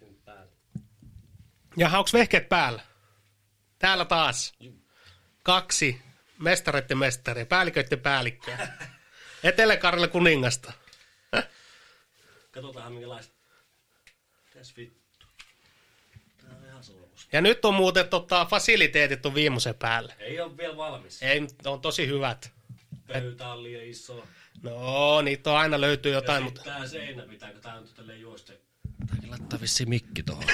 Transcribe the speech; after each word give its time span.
lähtenyt 0.00 0.24
päälle. 0.24 0.52
Ja 1.76 1.86
onko 1.86 2.10
vehkeet 2.12 2.48
päällä? 2.48 2.82
Täällä 3.78 4.04
taas. 4.04 4.54
Kaksi 5.42 6.02
mestareiden 6.38 6.98
mestari, 6.98 7.44
päälliköiden 7.44 8.00
päällikköä. 8.00 8.68
Etelä-Karjalan 9.42 10.10
kuningasta. 10.10 10.72
Katsotaan 12.50 12.92
minkälaista. 12.92 13.34
Mitäs 14.44 14.76
vittu. 14.76 15.26
Tää 16.42 16.56
on 16.56 16.66
ihan 16.66 16.84
solmus. 16.84 17.28
Ja 17.32 17.40
nyt 17.40 17.64
on 17.64 17.74
muuten 17.74 18.08
tota, 18.08 18.44
fasiliteetit 18.44 19.26
on 19.26 19.34
viimeisen 19.34 19.74
päälle. 19.74 20.14
Ei 20.18 20.40
ole 20.40 20.56
vielä 20.56 20.76
valmis. 20.76 21.22
Ei, 21.22 21.46
on 21.64 21.80
tosi 21.80 22.06
hyvät. 22.06 22.52
Pöytä 23.06 23.48
on 23.48 23.62
liian 23.62 23.84
iso. 23.84 24.26
No, 24.62 25.22
niitä 25.22 25.50
on 25.50 25.56
aina 25.56 25.80
löytyy 25.80 26.12
Ja 26.12 26.18
jotain, 26.18 26.44
sit 26.44 26.44
mutta 26.44 26.70
tää 26.70 26.86
seinä 26.86 27.22
pitää, 27.22 27.52
kun 27.52 27.60
tää 27.60 27.74
on 27.74 27.88
tälleen 27.96 28.20
juosta. 28.20 28.52
Tääkin 29.10 29.30
laittaa 29.30 29.60
vissi 29.60 29.86
mikki 29.86 30.22
tohon. 30.22 30.44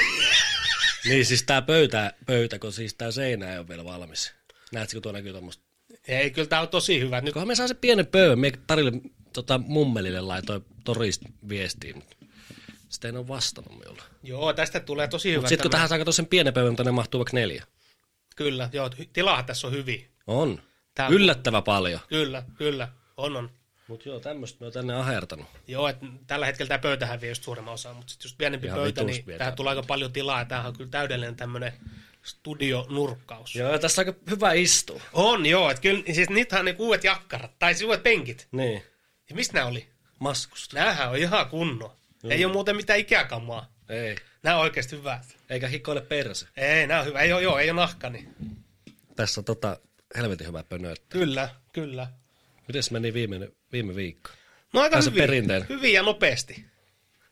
niin 1.08 1.26
siis 1.26 1.42
tää 1.42 1.62
pöytä, 1.62 2.12
pöytä, 2.26 2.58
kun 2.58 2.72
siis 2.72 2.94
tää 2.94 3.10
seinä 3.10 3.52
ei 3.52 3.58
ole 3.58 3.68
vielä 3.68 3.84
valmis. 3.84 4.32
Näetkö, 4.72 5.00
tuo 5.00 5.12
näkyy 5.12 5.32
tuommoista? 5.32 5.64
ei, 6.08 6.30
kyllä 6.30 6.48
tää 6.48 6.60
on 6.60 6.68
tosi 6.68 7.00
hyvä. 7.00 7.20
Nyt 7.20 7.32
Kunhan 7.34 7.48
me 7.48 7.54
saa 7.54 7.68
se 7.68 7.74
pienen 7.74 8.06
pöydän. 8.06 8.38
Me 8.38 8.52
parille 8.66 8.92
tota, 9.32 9.58
mummelille 9.58 10.20
laitoin 10.20 10.64
torista 10.84 11.28
viestiin, 11.48 11.96
mutta 11.96 12.16
sitä 12.88 13.08
ei 13.08 13.16
ole 13.16 13.28
vastannut 13.28 13.78
minulle. 13.78 14.02
Joo, 14.22 14.52
tästä 14.52 14.80
tulee 14.80 15.08
tosi 15.08 15.30
hyvä. 15.30 15.38
Mutta 15.40 15.48
sitten 15.48 15.62
kun 15.62 15.70
tähän 15.70 15.88
saa 15.88 15.98
katsoa 15.98 16.12
sen 16.12 16.26
pienen 16.26 16.54
pöydän, 16.54 16.76
tänne 16.76 16.92
mahtuu 16.92 17.18
vaikka 17.18 17.34
neljä. 17.36 17.66
Kyllä, 18.36 18.70
joo, 18.72 18.90
tilahan 19.12 19.44
tässä 19.44 19.66
on 19.66 19.72
hyvin. 19.72 20.08
On. 20.26 20.62
Tää- 20.94 21.08
Yllättävä 21.08 21.62
paljon. 21.62 22.00
Kyllä, 22.08 22.42
kyllä, 22.56 22.88
on 23.16 23.36
on. 23.36 23.50
Mutta 23.88 24.08
joo, 24.08 24.20
tämmöistä 24.20 24.56
me 24.60 24.66
on 24.66 24.72
tänne 24.72 24.94
ahertanut. 24.94 25.46
Joo, 25.66 25.88
että 25.88 26.06
tällä 26.26 26.46
hetkellä 26.46 26.68
tämä 26.68 26.78
pöytä 26.78 27.06
häviää 27.06 27.30
just 27.30 27.42
suurimman 27.42 27.74
osa, 27.74 27.94
mutta 27.94 28.10
sitten 28.10 28.28
just 28.28 28.38
pienempi 28.38 28.66
Ihan 28.66 28.78
pöytä, 28.78 29.04
niin 29.04 29.24
tähän 29.38 29.54
tulee 29.54 29.70
aika 29.70 29.82
paljon 29.82 30.12
tilaa, 30.12 30.38
ja 30.38 30.44
tämähän 30.44 30.68
on 30.68 30.76
kyllä 30.76 30.90
täydellinen 30.90 31.36
tämmöinen 31.36 31.72
studionurkkaus. 32.22 33.54
Joo, 33.54 33.78
tässä 33.78 34.02
on 34.02 34.06
aika 34.06 34.20
hyvä 34.30 34.52
istua. 34.52 35.00
On, 35.12 35.46
joo, 35.46 35.70
että 35.70 35.80
kyllä, 35.80 36.02
siis 36.12 36.30
niitähän 36.30 36.60
on 36.60 36.64
niinku 36.64 36.84
uudet 36.84 37.04
jakkarat, 37.04 37.58
tai 37.58 37.74
siis 37.74 37.82
uudet 37.82 38.02
penkit. 38.02 38.48
Niin. 38.52 38.82
Ja 39.30 39.36
mistä 39.36 39.54
nämä 39.54 39.66
oli? 39.66 39.88
Maskusta. 40.18 40.76
Nämähän 40.76 41.10
on 41.10 41.16
ihan 41.16 41.46
kunno. 41.46 41.96
Ei 42.30 42.44
ole 42.44 42.52
muuten 42.52 42.76
mitään 42.76 42.98
ikäkamaa. 42.98 43.72
Ei. 43.88 44.16
Nämä 44.42 44.56
on 44.56 44.62
oikeasti 44.62 44.96
hyvät. 44.96 45.36
Eikä 45.50 45.68
hikoile 45.68 46.00
perse. 46.00 46.46
Ei, 46.56 46.86
nämä 46.86 47.00
on 47.00 47.06
hyvä. 47.06 47.20
Ei 47.20 47.32
ole, 47.32 47.42
joo, 47.42 47.58
ei 47.58 47.70
ole 47.70 47.80
nahka, 47.80 48.10
niin. 48.10 48.34
Tässä 49.16 49.40
on 49.40 49.44
tota, 49.44 49.76
helvetin 50.16 50.46
hyvä 50.46 50.62
pönöötti. 50.62 51.06
Kyllä, 51.08 51.48
kyllä. 51.72 52.08
Mites 52.68 52.90
meni 52.90 53.14
viime, 53.14 53.48
viime 53.72 53.96
viikko? 53.96 54.30
No 54.72 54.80
aika 54.80 54.96
Ai 54.96 55.02
se 55.02 55.10
hyvin. 55.10 55.22
perinteinen. 55.22 55.68
Hyvin 55.68 55.92
ja 55.92 56.02
nopeasti. 56.02 56.54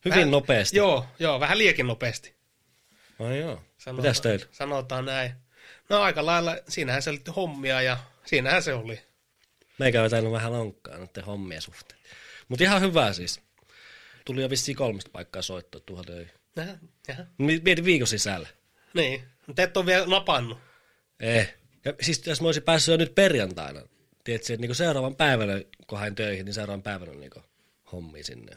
Hyvin 0.05 0.17
Vähän- 0.19 0.31
nopeasti. 0.31 0.77
Joo, 0.77 1.07
joo, 1.19 1.41
vähän 1.41 1.59
liekin 1.59 1.87
nopeasti. 1.87 2.35
Ai 3.19 3.39
joo. 3.41 3.63
Sanotaan, 3.79 3.97
Mitäs 4.07 4.21
teillä? 4.21 4.47
Sanotaan 4.53 5.05
näin. 5.05 5.33
No 5.89 6.01
aika 6.03 6.27
lailla, 6.27 6.57
siinähän 6.69 7.03
se 7.03 7.11
oli 7.11 7.21
hommia 7.37 7.83
ja 7.83 7.97
siinähän 8.25 8.63
se 8.63 8.75
oli. 8.75 9.01
Meikä 9.79 10.03
on 10.03 10.33
vähän 10.33 10.53
lonkkaa 10.53 10.99
noiden 10.99 11.25
hommien 11.25 11.63
suhteen. 11.63 12.01
Mutta 12.49 12.65
ihan 12.65 12.81
hyvä 12.81 13.13
siis. 13.13 13.41
Tuli 14.25 14.43
jo 14.43 14.51
vissiin 14.51 14.77
kolmesta 14.77 15.11
paikkaa 15.13 15.43
soittoa 15.43 15.81
tuohon 15.87 16.05
töihin. 16.05 16.31
Jaha, 16.57 16.73
jaha. 17.09 17.23
Mi- 17.39 17.61
Mietin 17.65 17.85
viikon 17.85 18.07
sisällä. 18.07 18.49
Niin, 18.95 19.23
mutta 19.47 19.63
et 19.63 19.77
ole 19.77 19.87
vielä 19.87 20.07
napannut. 20.07 20.59
Ei. 21.21 21.49
Ja 21.85 21.93
siis 22.01 22.27
jos 22.27 22.41
mä 22.41 22.49
olisin 22.49 22.63
päässyt 22.63 22.93
jo 22.93 22.97
nyt 22.97 23.15
perjantaina, 23.15 23.83
tiedätkö, 24.25 24.53
että 24.53 24.61
niinku 24.61 24.75
seuraavan 24.75 25.17
päivänä, 25.17 25.63
kun 25.87 25.99
hain 25.99 26.15
töihin, 26.15 26.45
niin 26.45 26.55
seuraavan 26.55 26.83
päivänä 26.83 27.13
on 27.13 27.21
niinku 27.21 27.43
hommi 27.93 28.23
sinne. 28.23 28.57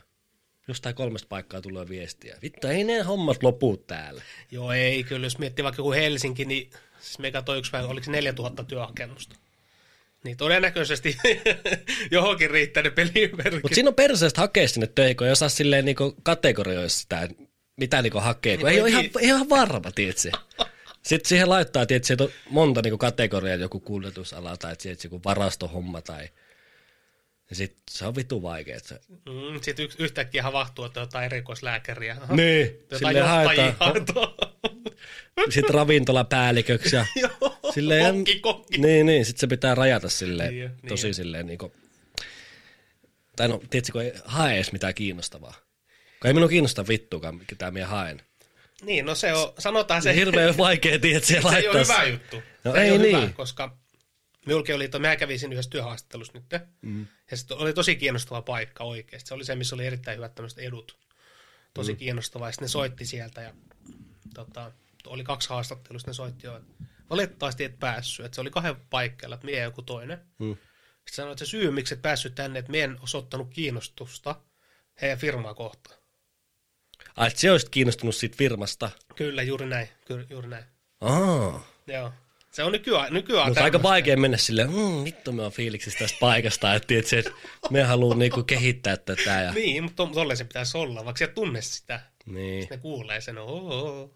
Jostain 0.68 0.96
kolmesta 0.96 1.28
paikkaa 1.28 1.62
tulee 1.62 1.90
viestiä. 1.90 2.38
Vittu, 2.42 2.68
ei 2.68 2.84
ne 2.84 3.02
hommat 3.02 3.44
lopu 3.44 3.78
täällä. 3.78 4.22
Joo, 4.52 4.72
ei 4.72 5.04
kyllä. 5.04 5.26
Jos 5.26 5.38
miettii 5.38 5.64
vaikka 5.64 5.80
joku 5.80 5.92
Helsinki, 5.92 6.46
niin 6.46 6.70
siis 7.00 7.20
me 7.20 7.32
katsoin 7.32 7.60
yksi 7.60 7.72
päivä, 7.72 7.88
oliko 7.88 8.06
se 8.06 8.12
4000 8.12 8.64
työhakemusta. 8.64 9.36
Niin 10.24 10.38
todennäköisesti 10.38 11.18
johonkin 12.12 12.50
riittää 12.52 12.84
ne 12.84 12.90
pelimerkit. 12.90 13.64
Mutta 13.64 13.76
siinä 13.76 13.90
on 13.90 13.96
perseestä 13.96 14.42
hakea 14.42 14.68
sinne 14.68 14.88
töihin, 14.88 15.18
kun 15.18 15.28
ei 15.28 15.34
osaa 15.34 15.50
silleen 15.50 15.86
niinku 15.86 16.16
kategorioida 16.24 16.90
sitä, 16.90 17.30
mitä 17.78 18.02
niinku 18.02 18.20
hakee, 18.20 18.58
kun 18.58 18.66
Niin 18.66 18.76
ei 18.76 18.82
ole 18.82 18.90
ihan, 18.90 19.04
ei 19.04 19.12
ole 19.14 19.24
ihan 19.24 19.50
varma, 19.50 19.92
tiedätkö? 19.92 20.32
Sitten 21.04 21.30
siihen 21.30 21.50
laittaa, 21.50 21.86
että 21.90 22.24
on 22.24 22.30
monta 22.50 22.82
niinku 22.82 22.98
kategoriaa, 22.98 23.56
joku 23.56 23.80
kuljetusala 23.80 24.58
tai 24.58 24.76
tiedätkö, 24.76 25.06
joku 25.06 25.22
varastohomma 25.26 26.02
tai... 26.02 26.30
Ja 27.50 27.56
sit 27.56 27.78
se 27.92 28.06
on 28.06 28.16
vitu 28.16 28.42
vaikea. 28.42 28.80
Se... 28.80 29.00
Mm, 29.10 29.62
Sitten 29.62 29.86
yks, 29.86 29.96
yhtäkkiä 30.00 30.44
havahtuu, 30.44 30.86
että 30.86 31.00
jotain 31.00 31.26
erikoislääkäriä. 31.26 32.18
Aha, 32.22 32.36
Niin, 32.36 32.86
johtajia 32.92 33.28
haetaan. 33.28 33.76
Sitten 35.50 35.76
ravintolapäälliköksi 35.76 36.96
ja... 36.96 37.06
Silleen, 37.74 38.16
kokki, 38.16 38.40
kokki. 38.40 38.78
Niin, 38.78 39.06
niin, 39.06 39.26
sitten 39.26 39.40
se 39.40 39.48
pitää 39.48 39.76
rajata 39.76 40.10
silleen, 40.10 40.54
Niin 40.54 40.70
niin 40.70 40.88
tosi 40.88 41.08
jo. 41.08 41.14
silleen 41.14 41.46
niinku... 41.46 41.74
Tai 43.36 43.48
no, 43.48 43.62
tiedätkö, 43.70 43.92
kun 43.92 44.02
ei 44.02 44.14
hae 44.26 44.56
edes 44.56 44.72
mitään 44.72 44.94
kiinnostavaa. 44.94 45.54
Kun 46.22 46.28
ei 46.28 46.34
minun 46.34 46.50
kiinnosta 46.50 46.88
vittuakaan, 46.88 47.36
mitä 47.36 47.72
minä 47.72 47.88
haen. 47.88 48.22
Niin, 48.84 49.06
no 49.06 49.16
se 49.16 49.34
on, 49.34 49.54
sanotaan 49.60 50.02
se, 50.02 50.16
hirveän 50.16 50.58
vaikea, 50.58 51.00
tiedät, 51.00 51.24
se 51.24 51.28
se 51.34 51.38
ei 51.38 51.44
laittaa. 51.44 51.72
ole 51.72 51.82
hyvä 51.82 52.04
juttu. 52.04 52.44
No 52.64 52.72
se 52.72 52.82
ei 52.82 52.92
ole 52.92 53.00
niin. 53.00 53.22
Hyvä, 53.22 53.34
koska 53.34 53.78
oli, 54.48 54.90
mä 55.00 55.16
kävin 55.16 55.40
siinä 55.40 55.54
yhdessä 55.54 55.72
työhaastattelussa 55.72 56.34
nyt. 56.34 56.62
Mm. 56.82 57.08
Ja 57.32 57.38
se 57.38 57.54
oli 57.54 57.74
tosi 57.74 57.96
kiinnostava 57.96 58.42
paikka 58.42 58.84
oikeasti. 58.84 59.28
Se 59.28 59.34
oli 59.34 59.46
se, 59.46 59.56
missä 59.56 59.76
oli 59.76 59.86
erittäin 59.86 60.18
hyvät 60.18 60.36
tämmöiset 60.36 60.60
edut. 60.60 60.98
Tosi 61.74 61.92
mm. 61.92 61.98
kiinnostavaa. 61.98 62.48
Ja 62.48 62.52
sitten 62.52 62.66
ne 62.66 62.70
soitti 62.70 63.06
sieltä 63.06 63.42
ja 63.42 63.54
tota, 64.34 64.72
oli 65.08 65.24
kaksi 65.24 65.50
haastattelua, 65.50 66.00
ne 66.08 66.14
soitti 66.14 66.48
jo, 66.48 66.58
että 66.58 66.74
valitettavasti 67.10 67.64
et 67.64 67.80
päässyt. 67.80 68.26
Että 68.26 68.36
se 68.36 68.42
oli 68.42 68.50
kahden 68.50 68.76
paikkeilla, 68.90 69.36
että 69.36 69.46
mie 69.46 69.64
joku 69.64 69.82
toinen. 69.82 70.22
Mm. 70.40 70.58
Sitten 70.96 71.16
sanoi, 71.16 71.32
että 71.32 71.46
se 71.46 71.50
syy, 71.50 71.72
miksi 71.72 71.94
et 71.94 72.02
päässyt 72.02 72.36
tänne, 72.36 72.60
että 72.60 72.72
mie 72.72 72.84
en 72.84 72.98
osoittanut 73.02 73.50
kiinnostusta 73.54 74.42
heidän 75.02 75.18
firmaa 75.18 75.54
kohtaan. 75.54 76.03
Ai, 77.16 77.28
että 77.28 77.40
se 77.40 77.52
olisit 77.52 77.70
kiinnostunut 77.70 78.16
siitä 78.16 78.38
firmasta. 78.38 78.90
Kyllä, 79.16 79.44
juuri 79.44 79.66
näin. 79.66 79.90
Kyllä, 80.06 80.26
juuri 80.30 80.48
näin. 80.48 80.64
Aa. 81.02 81.68
Joo. 81.88 82.12
Se 82.52 82.64
on 82.64 82.72
nykyään, 82.72 83.14
nykyään 83.14 83.48
Mutta 83.48 83.64
aika 83.64 83.84
vaikea 83.84 84.18
mennä 84.18 84.38
silleen, 84.38 84.70
mmm, 84.70 85.04
vittu 85.04 85.32
me 85.32 85.44
on 85.44 85.52
fiiliksissä 85.52 86.00
tästä 86.00 86.18
paikasta, 86.20 86.74
että 86.76 86.88
tiedät, 86.88 87.08
se, 87.08 87.24
me 87.70 87.84
haluan 87.84 88.20
niinku 88.20 88.44
kehittää 88.44 88.98
tätä. 88.98 89.42
Ja... 89.42 89.54
Niin, 89.54 89.84
mutta 89.84 90.06
to- 90.06 90.14
tolleen 90.14 90.38
se 90.38 90.44
pitäisi 90.44 90.78
olla, 90.78 91.06
vaikka 91.06 91.20
sä 91.20 91.26
et 91.26 91.34
tunne 91.36 91.62
sitä. 91.62 92.00
Niin, 92.26 92.68
Ne 92.70 92.78
kuulee 92.78 93.22
sen, 93.22 93.38
oo. 93.38 94.12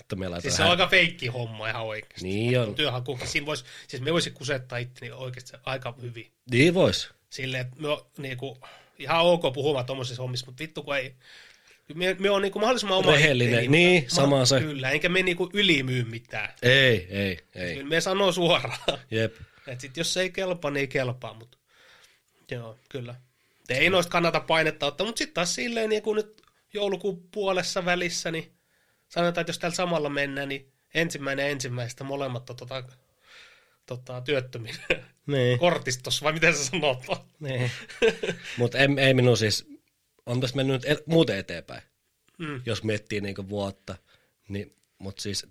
että 0.00 0.16
me 0.16 0.40
Siis 0.40 0.56
se 0.56 0.62
on 0.64 0.70
aika 0.70 0.86
feikki 0.86 1.26
homma 1.26 1.68
ihan 1.68 1.82
oikeasti. 1.82 2.22
Niin 2.24 2.60
on. 2.60 2.74
Työhakukin. 2.74 3.28
Siinä 3.28 3.46
vois, 3.46 3.64
siis 3.88 4.02
me 4.02 4.12
voisi 4.12 4.30
kusettaa 4.30 4.78
itteni 4.78 5.12
oikeasti 5.12 5.56
aika 5.64 5.94
hyvin. 6.02 6.32
Niin 6.50 6.74
vois. 6.74 7.10
Silleen, 7.30 7.66
että 7.66 7.80
me 7.80 7.88
on 7.88 8.06
niinku, 8.18 8.58
ihan 8.98 9.20
ok 9.20 9.42
puhumaan 9.54 9.86
tuommoisissa 9.86 10.22
hommissa, 10.22 10.46
mutta 10.46 10.60
vittu 10.60 10.82
kun 10.82 10.96
ei, 10.96 11.14
me, 11.94 12.16
me 12.18 12.30
on 12.30 12.42
niinku 12.42 12.58
mahdollisimman 12.58 12.98
oma 12.98 13.12
Rehellinen. 13.12 13.54
itteni, 13.54 13.68
Niin, 13.78 14.02
mutta- 14.02 14.14
sama 14.14 14.44
se. 14.44 14.60
Kyllä, 14.60 14.90
enkä 14.90 15.08
me 15.08 15.22
niinku 15.22 15.50
ylimyy 15.52 16.04
mitään. 16.04 16.54
Ei, 16.62 17.06
ei, 17.10 17.38
ei. 17.54 17.74
Kyllä 17.74 17.88
me 17.88 18.00
sanoo 18.00 18.32
suoraan. 18.32 18.78
Jep. 19.10 19.34
Et 19.66 19.80
sit 19.80 19.96
jos 19.96 20.14
se 20.14 20.20
ei 20.20 20.30
kelpaa, 20.30 20.70
niin 20.70 20.80
ei 20.80 20.88
kelpaa, 20.88 21.34
mutta 21.34 21.58
joo, 22.50 22.78
kyllä. 22.88 23.14
Et 23.70 23.76
ei 23.76 23.90
noista 23.90 24.10
kannata 24.10 24.40
painetta 24.40 24.86
ottaa, 24.86 25.06
mutta 25.06 25.18
sitten 25.18 25.34
taas 25.34 25.54
silleen, 25.54 25.88
niin 25.88 26.02
kun 26.02 26.16
nyt 26.16 26.42
joulukuun 26.72 27.28
puolessa 27.30 27.84
välissä, 27.84 28.30
niin 28.30 28.52
sanotaan, 29.08 29.42
että 29.42 29.50
jos 29.50 29.58
täällä 29.58 29.74
samalla 29.76 30.08
mennään, 30.08 30.48
niin 30.48 30.72
ensimmäinen 30.94 31.50
ensimmäistä 31.50 32.04
molemmat 32.04 32.50
on 32.50 32.56
tota, 32.56 32.84
tota, 33.86 34.20
työttömien 34.20 34.76
Niin. 35.26 35.58
kortistossa, 35.68 36.24
vai 36.24 36.32
miten 36.32 36.54
sä 36.56 36.64
sanot? 36.64 37.04
niin. 37.40 37.70
Mutta 38.56 38.78
ei, 38.78 38.88
ei 38.98 39.14
minun 39.14 39.36
siis, 39.36 39.66
on 40.30 40.40
tässä 40.40 40.56
mennyt 40.56 40.82
nyt 40.82 40.92
e- 40.98 41.02
muuten 41.06 41.38
eteenpäin, 41.38 41.82
Mm. 42.38 42.62
jos 42.66 42.82
miettii 42.84 43.20
niinku 43.20 43.48
vuotta. 43.48 43.96
Niin, 44.48 44.74
mutta 44.98 45.22
siis, 45.22 45.46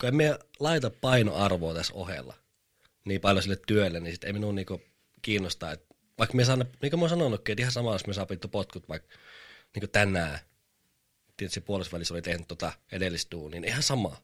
kun 0.00 0.08
emme 0.08 0.38
laita 0.60 0.90
painoarvoa 0.90 1.74
tässä 1.74 1.94
ohella 1.94 2.34
niin 3.04 3.20
paljon 3.20 3.42
sille 3.42 3.58
työlle, 3.66 4.00
niin 4.00 4.12
sit 4.14 4.24
ei 4.24 4.32
minun 4.32 4.54
niinku 4.54 4.80
kiinnostaa, 5.22 5.72
että 5.72 5.86
vaikka 6.18 6.36
me 6.36 6.44
saan, 6.44 6.58
niin 6.82 6.90
kuin 6.90 7.00
mä 7.00 7.02
oon 7.02 7.10
sanonutkin, 7.10 7.52
että 7.52 7.62
ihan 7.62 7.72
sama, 7.72 7.92
jos 7.92 8.06
me 8.06 8.12
saa 8.12 8.26
pittu 8.26 8.48
potkut 8.48 8.88
vaikka 8.88 9.16
niin 9.76 9.90
tänään, 9.90 10.38
tietysti 11.36 11.60
puolessa 11.60 11.92
välissä 11.92 12.14
oli 12.14 12.22
tehnyt 12.22 12.48
tota 12.48 12.72
edellistuun, 12.92 13.50
niin 13.50 13.64
ihan 13.64 13.82
sama. 13.82 14.16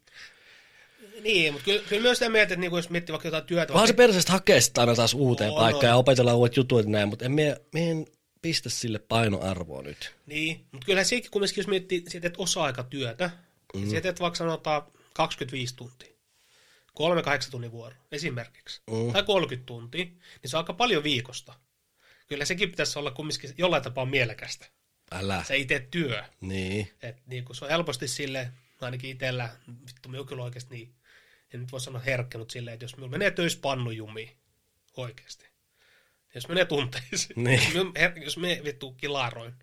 Niin, 1.22 1.52
mutta 1.52 1.64
kyllä, 1.64 1.82
kyllä 1.88 2.02
myös 2.02 2.18
sitä 2.18 2.30
mietit, 2.30 2.52
että 2.52 2.60
niin 2.60 2.72
jos 2.76 2.90
miettii 2.90 3.12
vaikka 3.12 3.28
jotain 3.28 3.44
työtä, 3.44 3.72
Vaan 3.72 3.86
se 3.86 3.90
vaikka, 3.92 4.02
perseestä 4.02 4.32
hakee 4.32 4.60
sitä 4.60 4.80
aina 4.80 4.94
taas 4.94 5.14
uuteen 5.14 5.50
On, 5.50 5.56
paikkaan 5.56 5.84
on. 5.84 5.88
ja 5.90 5.96
opetellaan 5.96 6.36
uudet 6.36 6.56
jutut 6.56 6.84
ja 6.84 6.90
näin, 6.90 7.08
mutta 7.08 7.24
en 7.24 7.32
me, 7.32 7.56
me 7.72 7.90
en 7.90 8.06
pistä 8.42 8.68
sille 8.70 8.98
painoarvoa 8.98 9.82
nyt. 9.82 10.14
niin, 10.26 10.66
mutta 10.72 10.84
kyllähän 10.86 11.06
sekin 11.06 11.30
kumminkin, 11.30 11.56
jos 11.56 11.66
miettii, 11.68 11.98
että 11.98 12.20
teet 12.20 12.34
osa-aikatyötä, 12.38 13.26
mm. 13.74 13.80
Mm-hmm. 13.80 13.94
sä 13.94 14.00
teet 14.00 14.20
vaikka 14.20 14.36
sanotaan 14.38 14.82
25 15.12 15.76
tuntia, 15.76 16.12
kolme 16.94 17.22
kahdeksan 17.22 17.50
tunnin 17.50 17.72
vuoro 17.72 17.94
esimerkiksi, 18.12 18.82
Mm. 18.90 19.12
tai 19.12 19.22
30 19.22 19.66
tuntia, 19.66 20.04
niin 20.04 20.20
se 20.44 20.56
on 20.56 20.60
aika 20.62 20.72
paljon 20.72 21.02
viikosta. 21.02 21.54
Kyllä 22.26 22.44
sekin 22.44 22.70
pitäisi 22.70 22.98
olla 22.98 23.10
kumminkin 23.10 23.54
jollain 23.58 23.82
tapaa 23.82 24.06
mielekästä. 24.06 24.66
Älä. 25.12 25.44
se 25.46 25.56
itse 25.56 25.86
työ. 25.90 26.24
Niin. 26.40 26.92
Et 27.02 27.16
niin 27.26 27.44
kun 27.44 27.54
se 27.54 27.64
on 27.64 27.70
helposti 27.70 28.08
sille, 28.08 28.50
ainakin 28.80 29.10
itsellä, 29.10 29.48
vittu 29.86 30.08
minä 30.08 30.24
kyllä 30.24 30.44
oikeasti 30.44 30.74
niin, 30.74 30.94
en 31.54 31.60
nyt 31.60 31.72
voi 31.72 31.80
sanoa 31.80 32.00
herkkä, 32.00 32.38
mutta 32.38 32.52
silleen, 32.52 32.74
että 32.74 32.84
jos 32.84 32.96
minulla 32.96 33.10
menee 33.10 33.30
töissä 33.30 33.58
pannu 33.62 33.90
jumiin, 33.90 34.30
oikeasti. 34.96 35.46
Jos 36.34 36.48
menee 36.48 36.64
tunteisiin, 36.64 37.32
Niin. 37.44 37.60
jos, 38.24 38.36
me 38.36 38.60
vittu 38.64 38.92
kilaroin, 38.92 39.54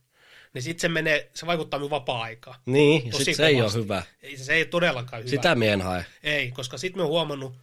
niin 0.53 0.61
sitten 0.61 0.81
se 0.81 0.87
menee, 0.89 1.29
se 1.33 1.45
vaikuttaa 1.45 1.79
minun 1.79 1.89
vapaa-aikaan. 1.89 2.59
Niin, 2.65 3.05
ja 3.05 3.11
Tosi 3.11 3.23
sit 3.25 3.35
se 3.35 3.45
ei 3.47 3.61
ole 3.61 3.73
hyvä. 3.73 4.03
Ei, 4.23 4.37
se 4.37 4.53
ei 4.53 4.61
ole 4.61 4.65
todellakaan 4.67 5.19
hyvä. 5.21 5.29
Sitä 5.29 5.55
mien 5.55 5.81
hae. 5.81 6.05
Ei, 6.23 6.51
koska 6.51 6.77
sitten 6.77 6.99
me 6.99 7.03
on 7.03 7.09
huomannut, 7.09 7.53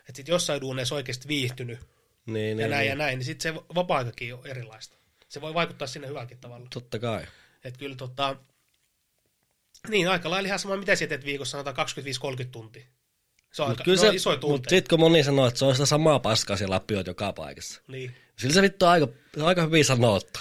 että 0.00 0.16
sit 0.16 0.28
jossain 0.28 0.60
duuneissa 0.60 0.94
oikeasti 0.94 1.28
viihtynyt 1.28 1.78
Niin, 2.26 2.48
ja 2.48 2.54
niin, 2.66 2.70
näin 2.70 2.80
niin. 2.80 2.88
ja 2.88 2.94
näin, 2.96 3.18
niin 3.18 3.26
sitten 3.26 3.54
se 3.54 3.60
vapaa-aikakin 3.74 4.34
on 4.34 4.46
erilaista. 4.46 4.96
Se 5.28 5.40
voi 5.40 5.54
vaikuttaa 5.54 5.86
sinne 5.88 6.08
hyvälläkin 6.08 6.38
tavalla. 6.38 6.66
Totta 6.74 6.98
kai. 6.98 7.26
Että 7.64 7.78
kyllä 7.78 7.96
tota, 7.96 8.36
niin 9.88 10.08
aika 10.08 10.30
lailla 10.30 10.46
ihan 10.46 10.58
sama, 10.58 10.76
mitä 10.76 10.96
sä 10.96 11.06
teet 11.06 11.24
viikossa, 11.24 11.50
sanotaan 11.50 11.86
25-30 12.44 12.46
tuntia. 12.52 12.86
Se 13.52 13.62
on 13.62 13.68
Mut 13.68 13.78
aika, 13.78 13.84
kyllä 13.84 13.96
ne 13.96 14.00
se, 14.00 14.08
on 14.08 14.14
isoja 14.14 14.34
mut 14.34 14.40
tunteja. 14.40 14.70
sit 14.78 14.88
kun 14.88 15.00
moni 15.00 15.24
sanoo, 15.24 15.46
että 15.46 15.58
se 15.58 15.64
on 15.64 15.74
sitä 15.74 15.86
samaa 15.86 16.18
paskaa 16.18 16.56
siellä 16.56 16.74
lappiot 16.74 17.06
joka 17.06 17.32
paikassa. 17.32 17.82
Niin. 17.86 18.14
Sillä 18.40 18.54
se 18.54 18.62
vittu 18.62 18.84
on 18.84 18.90
aika, 18.90 19.08
on 19.36 19.46
aika 19.46 19.62
hyvin 19.62 19.84
sanottu. 19.84 20.40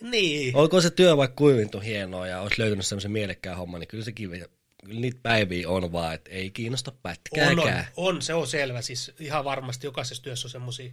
Niin. 0.00 0.56
Olkoon 0.56 0.82
se 0.82 0.90
työ 0.90 1.16
vaikka 1.16 1.36
kuivintu 1.36 1.80
hienoa 1.80 2.26
ja 2.26 2.40
olisi 2.40 2.60
löytynyt 2.60 2.86
semmoisen 2.86 3.10
mielekkään 3.10 3.56
homman, 3.56 3.80
niin 3.80 3.88
kyllä 3.88 4.04
sekin, 4.04 4.30
kyllä 4.30 5.00
niitä 5.00 5.18
päiviä 5.22 5.68
on 5.68 5.92
vaan, 5.92 6.14
että 6.14 6.30
ei 6.30 6.50
kiinnosta 6.50 6.90
On, 6.90 6.94
on, 6.96 7.00
pätkääkään. 7.02 7.86
on, 7.96 8.22
se 8.22 8.34
on 8.34 8.46
selvä. 8.46 8.82
Siis 8.82 9.12
ihan 9.20 9.44
varmasti 9.44 9.86
jokaisessa 9.86 10.22
työssä 10.22 10.46
on 10.46 10.50
semmoisia 10.50 10.92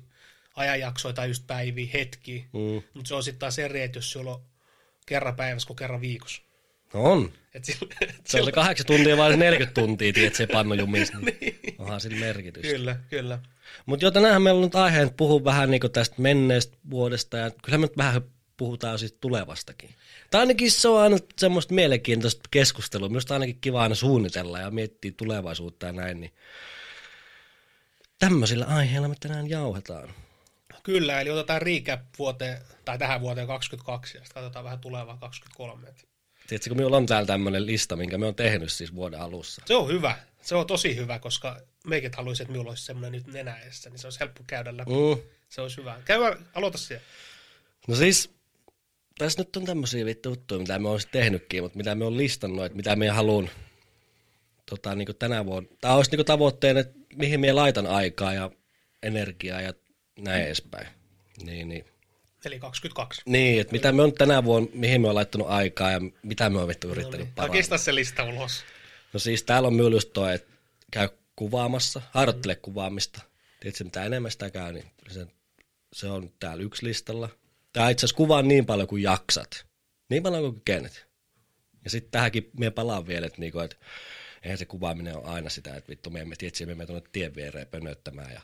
ajanjaksoja 0.55 1.13
tai 1.13 1.27
just 1.27 1.47
päiviä, 1.47 1.87
hetkiä. 1.93 2.43
Mm. 2.53 2.81
Mutta 2.93 3.07
se 3.07 3.15
on 3.15 3.23
sitten 3.23 3.39
taas 3.39 3.59
eri, 3.59 3.81
että 3.81 3.97
jos 3.97 4.11
sulla 4.11 4.33
on 4.33 4.41
kerran 5.05 5.35
päivässä 5.35 5.67
kuin 5.67 5.77
kerran 5.77 6.01
viikossa. 6.01 6.41
No 6.93 7.03
on. 7.03 7.33
Et 7.53 7.65
sillä, 7.65 7.95
et 8.01 8.27
Se 8.27 8.39
on 8.39 8.45
se 8.45 8.51
kahdeksan 8.51 8.85
tuntia 8.85 9.17
vai 9.17 9.31
se 9.31 9.37
40 9.37 9.81
tuntia, 9.81 10.13
tiedät, 10.13 10.35
se 10.35 10.47
pannu 10.47 10.73
jumis, 10.73 11.13
niin 11.41 11.75
onhan 11.77 12.01
sillä 12.01 12.19
merkitystä. 12.19 12.67
Kyllä, 12.67 12.95
kyllä. 13.09 13.39
Mutta 13.85 14.05
jo 14.05 14.11
tänään 14.11 14.41
meillä 14.41 14.57
on 14.57 14.63
nyt 14.63 14.75
aiheen 14.75 15.13
puhua 15.13 15.43
vähän 15.43 15.71
niin 15.71 15.81
tästä 15.93 16.15
menneestä 16.21 16.77
vuodesta 16.89 17.37
ja 17.37 17.51
kyllä 17.51 17.77
me 17.77 17.81
nyt 17.81 17.97
vähän 17.97 18.21
puhutaan 18.57 18.99
siitä 18.99 19.17
tulevastakin. 19.21 19.89
Tai 20.31 20.41
ainakin 20.41 20.71
se 20.71 20.87
on 20.87 21.01
aina 21.01 21.17
semmoista 21.37 21.73
mielenkiintoista 21.73 22.41
keskustelua. 22.51 23.09
Minusta 23.09 23.33
ainakin 23.33 23.57
kiva 23.61 23.81
aina 23.81 23.95
suunnitella 23.95 24.59
ja 24.59 24.71
miettiä 24.71 25.11
tulevaisuutta 25.17 25.85
ja 25.85 25.91
näin. 25.91 26.21
Niin 26.21 26.33
tämmöisillä 28.19 28.65
aiheilla 28.65 29.07
me 29.07 29.15
tänään 29.19 29.49
jauhetaan. 29.49 30.09
Kyllä, 30.83 31.21
eli 31.21 31.29
otetaan 31.29 31.61
recap 31.61 32.01
vuoteen, 32.19 32.61
tai 32.85 32.97
tähän 32.97 33.21
vuoteen 33.21 33.47
22 33.47 34.17
ja 34.17 34.23
sitten 34.23 34.33
katsotaan 34.41 34.65
vähän 34.65 34.79
tulevaa 34.79 35.17
23. 35.17 35.87
Et 35.87 36.07
Tiedätkö, 36.47 36.69
kun 36.69 36.77
minulla 36.77 36.97
on 36.97 37.05
täällä 37.05 37.27
tämmöinen 37.27 37.65
lista, 37.65 37.95
minkä 37.95 38.17
me 38.17 38.25
on 38.25 38.35
tehnyt 38.35 38.71
siis 38.71 38.95
vuoden 38.95 39.19
alussa. 39.19 39.61
Se 39.65 39.75
on 39.75 39.87
hyvä. 39.87 40.17
Se 40.41 40.55
on 40.55 40.67
tosi 40.67 40.95
hyvä, 40.95 41.19
koska 41.19 41.59
meikin 41.87 42.11
haluaisin, 42.17 42.43
että 42.43 42.51
minulla 42.51 42.71
olisi 42.71 42.85
semmoinen 42.85 43.11
nyt 43.11 43.33
nenäessä, 43.33 43.89
niin 43.89 43.99
se 43.99 44.07
olisi 44.07 44.19
helppo 44.19 44.43
käydä 44.47 44.77
läpi. 44.77 44.91
Mm. 44.91 45.21
Se 45.49 45.61
olisi 45.61 45.77
hyvä. 45.77 46.01
Käy, 46.05 46.19
aloita 46.53 46.77
siellä. 46.77 47.05
No 47.87 47.95
siis, 47.95 48.29
tässä 49.17 49.41
nyt 49.41 49.55
on 49.55 49.65
tämmöisiä 49.65 50.05
vittu 50.05 50.29
juttuja, 50.29 50.59
mitä 50.59 50.79
me 50.79 50.89
on 50.89 51.01
sit 51.01 51.11
tehnytkin, 51.11 51.63
mutta 51.63 51.77
mitä 51.77 51.95
me 51.95 52.05
on 52.05 52.17
listannut, 52.17 52.65
että 52.65 52.75
mitä 52.75 52.95
me 52.95 53.09
haluan 53.09 53.49
tota, 54.69 54.95
niin 54.95 55.07
tänä 55.19 55.45
vuonna. 55.45 55.69
Tämä 55.81 55.93
olisi 55.93 56.15
niin 56.15 56.25
tavoitteena, 56.25 56.79
että 56.79 56.99
mihin 57.15 57.39
me 57.39 57.53
laitan 57.53 57.87
aikaa 57.87 58.33
ja 58.33 58.51
energiaa 59.03 59.61
ja 59.61 59.73
näin 60.19 60.43
edespäin. 60.43 60.87
Niin, 61.43 61.69
niin. 61.69 61.85
Eli 62.45 62.59
22. 62.59 63.21
niin 63.25 63.61
että 63.61 63.71
mitä 63.71 63.91
me 63.91 64.01
on 64.01 64.13
tänä 64.13 64.43
vuonna, 64.43 64.69
mihin 64.73 65.01
me 65.01 65.09
on 65.09 65.15
laittanut 65.15 65.47
aikaa 65.49 65.91
ja 65.91 66.01
mitä 66.23 66.49
me 66.49 66.59
on 66.59 66.67
vittu 66.67 66.87
yrittänyt 66.87 67.19
No 67.19 67.25
niin. 67.25 67.33
parantaa. 67.35 67.77
Se 67.77 67.95
lista 67.95 68.23
ulos. 68.23 68.63
No 69.13 69.19
siis 69.19 69.43
täällä 69.43 69.67
on 69.67 69.73
myös 69.73 69.91
just 69.91 70.13
toi, 70.13 70.35
että 70.35 70.53
käy 70.91 71.09
kuvaamassa, 71.37 72.01
harjoittele 72.11 72.55
kuvaamista. 72.55 73.21
Tiedätkö, 73.59 73.83
mitä 73.83 74.03
enemmän 74.03 74.31
sitä 74.31 74.49
käy, 74.49 74.73
niin 74.73 74.85
se, 75.09 75.27
se 75.93 76.07
on 76.07 76.33
täällä 76.39 76.63
yksi 76.63 76.85
listalla. 76.85 77.29
Tää 77.73 77.89
itse 77.89 78.05
asiassa 78.05 78.17
kuvaa 78.17 78.41
niin 78.41 78.65
paljon 78.65 78.87
kuin 78.87 79.03
jaksat. 79.03 79.65
Niin 80.09 80.23
paljon 80.23 80.43
kuin 80.43 80.55
kykenet. 80.55 81.07
Ja 81.83 81.89
sitten 81.89 82.11
tähänkin 82.11 82.49
me 82.59 82.71
palaan 82.71 83.07
vielä, 83.07 83.27
että, 83.27 83.39
niinku, 83.39 83.59
että 83.59 83.75
eihän 84.43 84.57
se 84.57 84.65
kuvaaminen 84.65 85.17
ole 85.17 85.25
aina 85.25 85.49
sitä, 85.49 85.75
että 85.75 85.89
vittu 85.89 86.09
me 86.09 86.19
emme 86.19 86.35
tiedä, 86.35 86.65
me 86.65 86.71
emme 86.71 86.85
tuonne 86.85 87.09
tien 87.11 87.35
viereen 87.35 87.67
pönöttämään 87.67 88.33
ja 88.33 88.41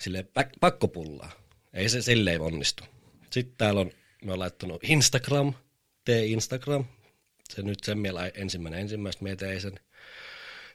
sille 0.00 0.26
pakko 0.60 0.88
pullaa. 0.88 1.32
Ei 1.72 1.88
se 1.88 2.02
silleen 2.02 2.40
onnistu. 2.40 2.84
Sitten 3.30 3.54
täällä 3.58 3.80
on, 3.80 3.90
me 4.24 4.32
on 4.32 4.38
laittanut 4.38 4.84
Instagram, 4.84 5.54
tee 6.04 6.26
Instagram. 6.26 6.84
Se 7.50 7.62
nyt 7.62 7.84
sen 7.84 7.98
mielä 7.98 8.26
ensimmäinen 8.34 8.80
ensimmäistä, 8.80 9.24
me 9.24 9.36
tein 9.36 9.60
sen. 9.60 9.80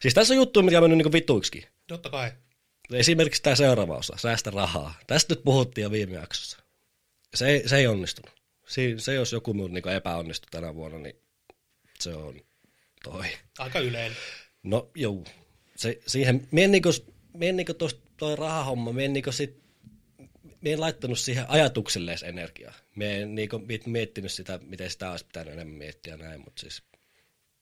Siis 0.03 0.13
tässä 0.13 0.33
on 0.33 0.37
juttu, 0.37 0.61
mikä 0.61 0.77
on 0.77 0.83
mennyt 0.83 0.97
niin 0.97 1.11
vituiksi. 1.11 1.67
Totta 1.87 2.09
kai. 2.09 2.31
Esimerkiksi 2.93 3.41
tämä 3.41 3.55
seuraava 3.55 3.97
osa, 3.97 4.17
säästä 4.17 4.51
rahaa. 4.51 4.93
Tästä 5.07 5.35
nyt 5.35 5.43
puhuttiin 5.43 5.83
jo 5.83 5.91
viime 5.91 6.15
jaksossa. 6.15 6.57
Se 7.33 7.47
ei, 7.47 7.69
se 7.69 7.77
ei 7.77 7.87
onnistunut. 7.87 8.31
Si, 8.67 8.95
se 8.97 9.13
jos 9.13 9.31
joku 9.31 9.53
minun 9.53 9.73
niin 9.73 9.89
epäonnistui 9.89 10.47
tänä 10.51 10.75
vuonna, 10.75 10.97
niin 10.97 11.15
se 11.99 12.13
on 12.13 12.41
toi. 13.03 13.25
Aika 13.59 13.79
yleinen. 13.79 14.17
No 14.63 14.89
joo, 14.95 15.23
se, 15.75 15.99
siihen, 16.07 16.47
en 16.57 16.71
niinku, 16.71 16.89
en 17.41 17.55
niinku 17.55 17.73
tosta, 17.73 18.01
toi 18.17 18.35
rahahomma, 18.35 19.01
en 19.01 19.13
niinku 19.13 19.31
sit, 19.31 19.63
mie 20.61 20.73
en 20.73 20.81
laittanut 20.81 21.19
siihen 21.19 21.49
ajatukselle 21.49 22.11
edes 22.11 22.23
energiaa. 22.23 22.73
Mie 22.95 23.21
en 23.21 23.35
niinku 23.35 23.57
miet- 23.57 23.87
miettinyt 23.89 24.31
sitä, 24.31 24.59
miten 24.63 24.89
sitä 24.89 25.11
olisi 25.11 25.25
pitänyt 25.25 25.53
enemmän 25.53 25.77
miettiä 25.77 26.17
näin, 26.17 26.41
mutta 26.41 26.59
siis 26.59 26.83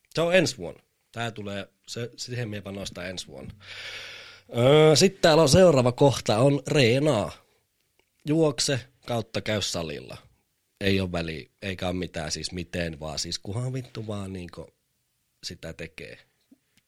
se 0.09 0.21
on 0.21 0.35
ensi 0.35 0.57
vuonna. 0.57 0.83
Tää 1.11 1.31
tulee, 1.31 1.67
se, 1.87 2.09
siihen 2.17 2.49
mie 2.49 2.61
panostaa 2.61 3.05
ensi 3.05 3.27
vuonna. 3.27 3.53
Öö, 4.57 4.95
Sitten 4.95 5.21
täällä 5.21 5.43
on 5.43 5.49
seuraava 5.49 5.91
kohta, 5.91 6.37
on 6.37 6.63
reenaa. 6.67 7.31
Juokse 8.25 8.79
kautta 9.07 9.41
käy 9.41 9.61
salilla. 9.61 10.17
Ei 10.81 10.99
ole 11.01 11.11
väliä, 11.11 11.49
eikä 11.61 11.87
ole 11.87 11.95
mitään 11.95 12.31
siis 12.31 12.51
miten, 12.51 12.99
vaan 12.99 13.19
siis 13.19 13.39
kunhan 13.39 13.73
vittu 13.73 14.07
vaan 14.07 14.33
niinku 14.33 14.73
sitä 15.43 15.73
tekee. 15.73 16.17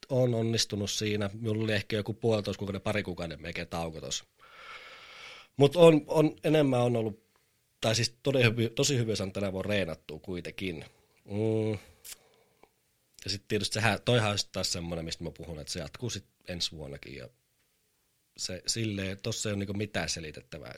On 0.09 0.33
onnistunut 0.33 0.91
siinä. 0.91 1.29
Minulla 1.33 1.63
oli 1.63 1.73
ehkä 1.73 1.95
joku 1.95 2.13
puolitoista 2.13 2.59
kuukauden, 2.59 2.81
pari 2.81 3.03
kuukauden 3.03 3.41
melkein 3.41 3.67
tauko 3.67 4.01
tossa. 4.01 4.25
Mutta 5.57 5.79
on, 5.79 6.01
on, 6.07 6.35
enemmän 6.43 6.81
on 6.81 6.95
ollut, 6.95 7.23
tai 7.81 7.95
siis 7.95 8.15
tosi 8.23 8.39
tosi 8.75 8.97
hyvin 8.97 9.17
saanut 9.17 9.33
tänä 9.33 9.51
vuonna 9.51 9.69
reenattua 9.69 10.19
kuitenkin. 10.19 10.85
Mm. 11.25 11.77
Ja 13.23 13.29
sitten 13.29 13.47
tietysti 13.47 13.73
sehän, 13.73 13.99
toihan 14.05 14.31
on 14.31 14.37
taas 14.51 14.71
semmoinen, 14.71 15.05
mistä 15.05 15.23
mä 15.23 15.31
puhun, 15.31 15.59
että 15.59 15.73
se 15.73 15.79
jatkuu 15.79 16.09
sitten 16.09 16.33
ensi 16.47 16.71
vuonnakin. 16.71 17.15
Ja 17.15 17.29
se 18.37 18.63
silleen, 18.67 19.17
tossa 19.23 19.49
ei 19.49 19.53
ole 19.53 19.59
niinku 19.59 19.73
mitään 19.73 20.09
selitettävää. 20.09 20.75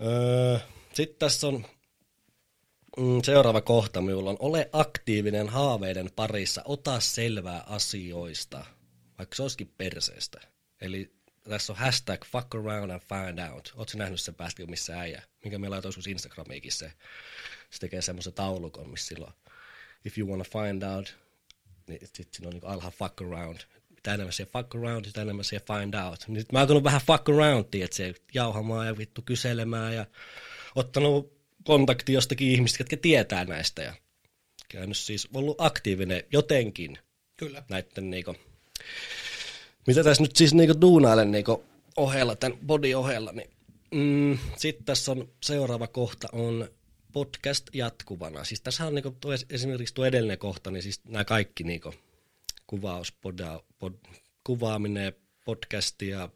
Öö, 0.00 0.58
sitten 0.94 1.18
tässä 1.18 1.46
on 1.46 1.66
Mm, 2.96 3.22
seuraava 3.22 3.60
kohta 3.60 4.00
minulla 4.00 4.30
on, 4.30 4.36
ole 4.40 4.68
aktiivinen 4.72 5.48
haaveiden 5.48 6.10
parissa, 6.16 6.62
ota 6.64 7.00
selvää 7.00 7.60
asioista, 7.60 8.64
vaikka 9.18 9.36
se 9.36 9.42
olisikin 9.42 9.74
perseestä. 9.78 10.40
Eli 10.80 11.12
tässä 11.48 11.72
on 11.72 11.78
hashtag 11.78 12.24
fuck 12.24 12.54
around 12.54 12.90
and 12.90 13.00
find 13.00 13.38
out. 13.38 13.72
Oletko 13.76 13.98
nähnyt 13.98 14.20
sen 14.20 14.34
päästä 14.34 14.66
missä 14.66 15.00
äijä? 15.00 15.22
Minkä 15.44 15.58
meillä 15.58 15.74
laitoin 15.74 15.88
joskus 15.88 16.06
Instagramiikin 16.06 16.72
se. 16.72 16.92
Se 17.70 17.78
tekee 17.80 18.02
semmoisen 18.02 18.32
taulukon, 18.32 18.90
missä 18.90 19.06
silloin, 19.06 19.32
if 20.04 20.18
you 20.18 20.28
wanna 20.28 20.44
find 20.44 20.82
out, 20.82 21.16
niin 21.88 22.00
sitten 22.00 22.26
siinä 22.30 22.48
on 22.48 22.80
niin 22.82 22.92
fuck 22.92 23.20
around. 23.20 23.58
Mitä 23.90 24.14
enemmän 24.14 24.32
se 24.32 24.46
fuck 24.46 24.74
around, 24.74 25.04
sitä 25.04 25.22
enemmän 25.22 25.44
se 25.44 25.60
find 25.60 25.94
out. 25.94 26.28
Nyt 26.28 26.52
mä 26.52 26.58
oon 26.58 26.62
alkanut 26.62 26.84
vähän 26.84 27.00
fuck 27.06 27.28
around, 27.28 27.66
että 27.74 27.96
se 27.96 28.14
jauhamaan 28.34 28.86
ja 28.86 28.98
vittu 28.98 29.22
kyselemään 29.22 29.94
ja 29.94 30.06
ottanut 30.74 31.32
kontakti 31.64 32.12
jostakin 32.12 32.48
ihmistä, 32.48 32.80
jotka 32.80 32.96
tietää 32.96 33.44
näistä 33.44 33.82
ja 33.82 33.94
käynyt 34.68 34.96
siis 34.96 35.28
ollut 35.34 35.60
aktiivinen 35.60 36.22
jotenkin 36.32 36.98
Kyllä. 37.36 37.62
näiden 37.70 38.10
niinku, 38.10 38.34
mitä 39.86 40.04
tässä 40.04 40.22
nyt 40.22 40.36
siis 40.36 40.54
niinku 40.54 40.80
duunailen 40.80 41.30
niinku 41.30 41.64
ohella, 41.96 42.36
tämän 42.36 42.58
body 42.66 42.94
ohella, 42.94 43.32
niin 43.32 43.50
mm, 43.94 44.38
sitten 44.56 44.84
tässä 44.84 45.12
on 45.12 45.28
seuraava 45.42 45.86
kohta 45.86 46.28
on 46.32 46.68
podcast 47.12 47.66
jatkuvana. 47.72 48.44
Siis 48.44 48.60
tässä 48.60 48.86
on 48.86 48.94
niinku 48.94 49.16
tuo, 49.20 49.32
esimerkiksi 49.50 49.94
tuo 49.94 50.04
edellinen 50.04 50.38
kohta, 50.38 50.70
niin 50.70 50.82
siis 50.82 51.04
nämä 51.04 51.24
kaikki 51.24 51.64
niinku 51.64 51.94
kuvaus, 52.66 53.12
poda, 53.12 53.62
pod, 53.78 53.94
kuvaaminen, 54.44 55.12
podcasti 55.44 56.08
ja 56.08 56.28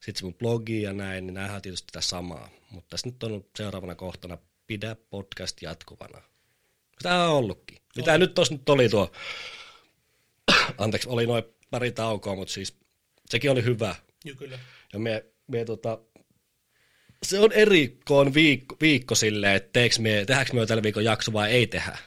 sitten 0.00 0.16
se 0.16 0.24
mun 0.24 0.34
blogi 0.34 0.82
ja 0.82 0.92
näin, 0.92 1.26
niin 1.26 1.34
nämähän 1.34 1.56
on 1.56 1.62
tietysti 1.62 1.86
sitä 1.86 2.00
samaa. 2.00 2.48
Mutta 2.70 2.90
tässä 2.90 3.08
nyt 3.08 3.22
on 3.22 3.44
seuraavana 3.56 3.94
kohtana 3.94 4.38
pidä 4.66 4.96
podcast 5.10 5.62
jatkuvana. 5.62 6.22
Tämä 7.02 7.28
on 7.28 7.36
ollutkin. 7.36 7.78
Mitä 7.96 8.18
nyt 8.18 8.34
tuossa 8.34 8.54
nyt 8.54 8.68
oli 8.68 8.88
tuo, 8.88 9.12
anteeksi, 10.78 11.08
oli 11.08 11.26
noin 11.26 11.44
pari 11.70 11.92
taukoa, 11.92 12.36
mutta 12.36 12.54
siis 12.54 12.76
sekin 13.26 13.50
oli 13.50 13.64
hyvä. 13.64 13.94
Joo, 14.24 14.36
kyllä. 14.36 14.58
Ja 14.92 14.98
me, 14.98 15.24
me 15.46 15.64
tota, 15.64 15.98
se 17.24 17.38
on 17.38 17.52
eri, 17.52 17.98
kun 18.06 18.18
on 18.18 18.34
viikko, 18.34 18.76
viikko 18.80 19.14
silleen, 19.14 19.56
että 19.56 19.70
teekö 19.72 19.96
me, 19.98 20.24
tehdäänkö 20.26 20.52
me 20.52 20.66
tällä 20.66 20.82
viikon 20.82 21.04
jakso 21.04 21.32
vai 21.32 21.50
ei 21.50 21.66
tehdä. 21.66 21.98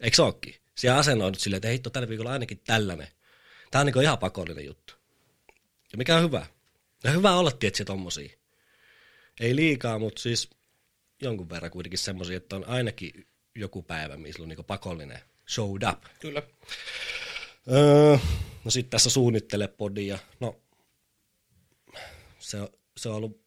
Eikö 0.00 0.16
se 0.16 0.22
olekin? 0.22 0.54
Siellä 0.74 0.98
asennoidut 0.98 1.40
silleen, 1.40 1.58
että 1.58 1.68
hitto, 1.68 1.90
tällä 1.90 2.08
viikolla 2.08 2.32
ainakin 2.32 2.60
tällainen. 2.66 3.08
Tämä 3.70 3.80
on 3.80 3.86
niin 3.86 4.02
ihan 4.02 4.18
pakollinen 4.18 4.64
juttu. 4.64 4.94
Ja 5.92 5.98
mikä 5.98 6.16
on 6.16 6.22
hyvä. 6.22 6.46
Ja 7.04 7.10
hyvä 7.10 7.34
olla 7.34 7.50
tietysti 7.50 7.84
tommosia. 7.84 8.30
Ei 9.40 9.56
liikaa, 9.56 9.98
mutta 9.98 10.22
siis 10.22 10.50
jonkun 11.22 11.50
verran 11.50 11.70
kuitenkin 11.70 11.98
semmoisia, 11.98 12.36
että 12.36 12.56
on 12.56 12.68
ainakin 12.68 13.26
joku 13.54 13.82
päivä, 13.82 14.16
missä 14.16 14.42
on 14.42 14.48
niin 14.48 14.64
pakollinen 14.64 15.18
showed 15.48 15.88
up. 15.92 16.04
Kyllä. 16.20 16.42
Öö, 17.72 18.18
no 18.64 18.70
sitten 18.70 18.90
tässä 18.90 19.10
suunnittele 19.10 19.68
podia. 19.68 20.18
No, 20.40 20.60
se, 22.38 22.58
se 22.96 23.08
on 23.08 23.14
ollut, 23.14 23.41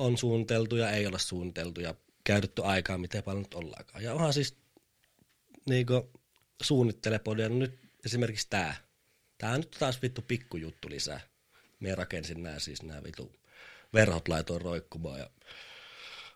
on 0.00 0.18
suunniteltu 0.18 0.76
ja 0.76 0.90
ei 0.90 1.06
ole 1.06 1.18
suunniteltu 1.18 1.80
ja 1.80 1.94
käytetty 2.24 2.62
aikaa, 2.64 2.98
miten 2.98 3.22
paljon 3.22 3.42
nyt 3.42 3.54
ollaankaan. 3.54 4.04
Ja 4.04 4.14
onhan 4.14 4.32
siis 4.32 4.56
niinku, 5.68 6.10
suunnittele 6.62 7.18
podia. 7.18 7.48
No 7.48 7.54
nyt 7.54 7.78
esimerkiksi 8.04 8.46
tää. 8.50 8.76
Tää 9.38 9.50
on 9.52 9.60
nyt 9.60 9.76
taas 9.78 10.02
vittu 10.02 10.22
pikkujuttu 10.22 10.90
lisää. 10.90 11.20
Me 11.80 11.94
rakensin 11.94 12.42
nämä 12.42 12.58
siis 12.58 12.82
nämä 12.82 13.02
vittu 13.02 13.32
verhot 13.94 14.28
laitoin 14.28 14.60
roikkumaan 14.60 15.18
ja 15.18 15.30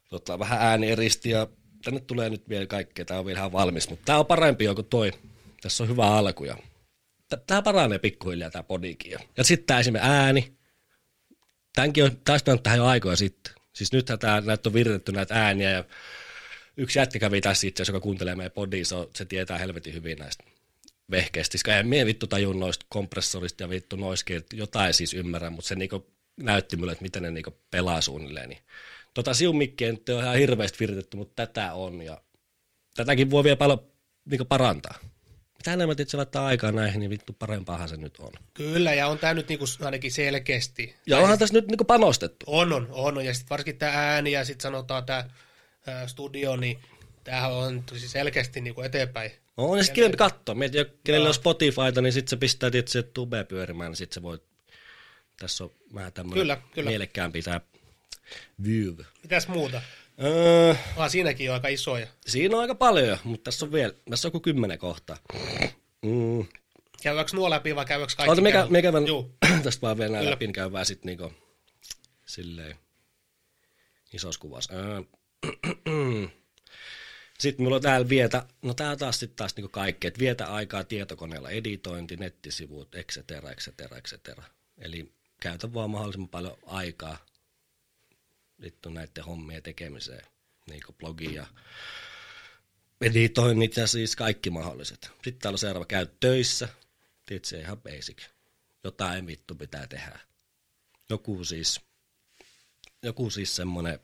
tota, 0.09 0.38
vähän 0.38 0.62
ääni 0.62 0.90
eristi 0.90 1.30
ja 1.30 1.47
tänne 1.85 2.00
tulee 2.00 2.30
nyt 2.30 2.49
vielä 2.49 2.66
kaikkea. 2.66 3.04
Tää 3.04 3.18
on 3.18 3.26
vielä 3.26 3.38
ihan 3.38 3.52
valmis, 3.52 3.90
mutta 3.90 4.04
tää 4.04 4.18
on 4.18 4.26
parempi 4.26 4.64
kuin 4.75 4.87
toi. 4.87 5.12
Tässä 5.62 5.85
on 5.85 5.88
hyvä 5.88 6.16
alku 6.16 6.44
ja 6.44 6.56
tämä 7.47 7.62
paranee 7.62 7.99
pikkuhiljaa 7.99 8.50
tämä 8.50 8.62
podikin. 8.62 9.18
Ja 9.37 9.44
sitten 9.44 9.66
tämä 9.66 9.80
esimerkiksi 9.80 10.11
ääni. 10.11 10.56
Tämänkin 11.75 12.04
on, 12.04 12.21
taas 12.25 12.43
tähän 12.62 12.78
jo 12.78 12.85
aikoja 12.85 13.16
sitten. 13.16 13.54
Siis 13.73 13.93
nythän 13.93 14.19
tämä, 14.19 14.40
näitä 14.40 14.69
on 14.69 14.75
viritetty 14.75 15.12
näitä 15.12 15.35
ääniä 15.35 15.71
ja 15.71 15.85
yksi 16.76 16.99
jätkä 16.99 17.19
kävi 17.19 17.40
tässä 17.40 17.66
itse 17.66 17.85
joka 17.87 18.00
kuuntelee 18.00 18.35
meidän 18.35 18.52
podia, 18.52 18.85
se, 18.85 18.97
se 19.14 19.25
tietää 19.25 19.59
helvetin 19.59 19.95
hyvin 19.95 20.19
näistä 20.19 20.45
vehkeistä. 21.11 21.52
Siis 21.52 21.78
en 21.78 21.87
mie 21.87 22.07
vittu 22.07 22.26
tajun 22.26 22.61
noista 22.61 22.87
kompressorista 22.88 23.62
ja 23.62 23.69
vittu 23.69 23.97
noiskin, 23.97 24.45
jotain 24.52 24.95
siis 24.95 25.14
ymmärrän, 25.14 25.52
mutta 25.52 25.69
se 25.69 25.75
niinku 25.75 26.07
näytti 26.37 26.76
mulle, 26.76 26.93
että 26.93 27.02
miten 27.02 27.23
ne 27.23 27.31
niinku 27.31 27.59
pelaa 27.71 28.00
suunnilleen. 28.00 28.49
Niin. 28.49 28.62
Tota 29.14 29.35
siumikkiä 29.35 29.93
nyt 29.93 30.09
on 30.09 30.23
ihan 30.23 30.37
hirveästi 30.37 30.78
viritetty, 30.81 31.16
mutta 31.16 31.47
tätä 31.47 31.75
on 31.75 32.02
ja 32.02 32.23
tätäkin 32.97 33.31
voi 33.31 33.45
vielä 33.45 33.57
paljon 33.57 33.90
niinku 34.25 34.45
parantaa 34.45 34.99
mitä 35.64 35.73
enemmän 35.73 35.97
se 36.06 36.16
laittaa 36.16 36.47
aikaa 36.47 36.73
näihin, 36.73 37.00
niin 37.00 37.11
vittu 37.11 37.33
parempaahan 37.33 37.88
se 37.88 37.97
nyt 37.97 38.16
on. 38.18 38.33
Kyllä, 38.54 38.94
ja 38.94 39.09
on 39.09 39.18
tämä 39.18 39.35
nyt 39.35 39.49
niinku 39.49 39.64
ainakin 39.85 40.12
selkeästi. 40.12 40.94
Ja 41.06 41.18
onhan 41.18 41.38
tässä 41.38 41.54
nyt 41.54 41.68
niinku 41.68 41.85
panostettu. 41.85 42.47
On, 42.49 42.73
on, 42.73 42.88
on. 42.90 43.25
Ja 43.25 43.35
sitten 43.35 43.50
varsinkin 43.50 43.78
tämä 43.78 43.92
ääni 43.92 44.33
ja 44.33 44.44
sitten 44.44 44.62
sanotaan 44.62 45.06
tämä 45.06 45.25
studio, 46.06 46.56
niin 46.56 46.78
tämähän 47.25 47.52
on 47.52 47.83
tosi 47.83 48.09
selkeästi 48.09 48.61
niinku 48.61 48.83
eteenpäin. 48.83 49.30
On, 49.56 49.78
ja 49.78 49.85
sitten 49.85 49.94
kivempi 49.94 50.16
katsoa. 50.16 50.54
Mietin, 50.54 50.87
kenellä 51.04 51.28
on 51.28 51.35
Spotifyta, 51.35 52.00
niin 52.00 52.12
sitten 52.12 52.30
se 52.30 52.37
pistää 52.37 52.71
tietysti 52.71 53.02
tube 53.02 53.44
pyörimään, 53.44 53.90
niin 53.90 53.97
sitten 53.97 54.14
se 54.14 54.23
voi... 54.23 54.38
Tässä 55.40 55.64
on 55.64 55.71
vähän 55.94 56.12
tämmöinen 56.12 56.40
kyllä, 56.40 56.61
kyllä. 56.75 56.90
mielekkäämpi 56.90 57.42
tämä 57.42 57.61
view. 58.64 58.94
Mitäs 59.23 59.49
muuta? 59.49 59.83
Öö, 60.23 60.75
ah, 60.97 61.11
siinäkin 61.11 61.50
on 61.50 61.54
aika 61.54 61.68
isoja. 61.68 62.06
Siinä 62.26 62.56
on 62.56 62.62
aika 62.62 62.75
paljon, 62.75 63.18
mutta 63.25 63.44
tässä 63.44 63.66
on 63.66 63.73
vielä, 63.73 63.94
tässä 64.11 64.28
on 64.28 64.33
kuin 64.33 64.42
kymmenen 64.42 64.78
kohtaa. 64.78 65.16
Mm. 66.02 66.47
Käydäänkö 67.02 67.37
nuo 67.37 67.50
läpi 67.50 67.76
vai 67.76 67.85
käydäänkö 67.85 68.14
kaikki? 68.16 68.33
Ota, 68.33 68.40
mikä, 68.42 68.66
mikä 68.71 68.92
käydään 68.92 69.62
tästä 69.64 69.83
vaan 69.83 69.99
vielä 69.99 70.18
Kyllä. 70.18 70.30
läpi, 70.30 70.47
niin 70.47 70.52
käydään 70.52 70.87
sitten 70.87 71.06
niinku, 71.06 71.33
silleen 72.26 72.76
isossa 74.12 74.40
kuvassa. 74.40 74.73
Öö, 74.75 75.02
sitten 77.38 77.64
mulla 77.64 77.76
on 77.76 77.83
täällä 77.83 78.09
vietä, 78.09 78.47
no 78.62 78.75
tää 78.75 78.97
taas 78.97 79.21
sitten 79.21 79.37
taas 79.37 79.56
niinku 79.56 79.68
kaikki, 79.68 80.06
että 80.06 80.21
vietä 80.21 80.47
aikaa 80.47 80.85
tietokoneella, 80.85 81.50
editointi, 81.50 82.16
nettisivut, 82.16 82.94
et 82.94 83.09
cetera, 83.12 83.50
et 83.50 83.59
cetera, 83.59 83.97
et 83.97 84.04
cetera. 84.04 84.42
Eli 84.78 85.12
käytä 85.40 85.75
vaan 85.75 85.90
mahdollisimman 85.90 86.28
paljon 86.28 86.59
aikaa 86.66 87.18
vittu 88.64 88.90
näiden 88.90 89.25
hommien 89.25 89.62
tekemiseen, 89.62 90.26
niin 90.71 90.80
kuin 90.87 90.97
blogi 90.97 91.35
ja 91.35 91.47
editoinnit 93.00 93.76
ja 93.76 93.87
siis 93.87 94.16
kaikki 94.16 94.50
mahdolliset. 94.50 95.11
Sitten 95.14 95.38
täällä 95.38 95.54
on 95.54 95.59
seuraava, 95.59 95.87
käy 95.87 96.06
töissä, 96.21 96.68
se 97.42 97.61
ihan 97.61 97.83
basic. 97.83 98.23
Jotain 98.85 99.26
vittu 99.26 99.54
pitää 99.54 99.87
tehdä. 99.87 100.18
Joku 101.11 101.44
siis, 101.44 101.80
joku 103.02 103.30
siis 103.30 103.56
semmoinen 103.56 104.00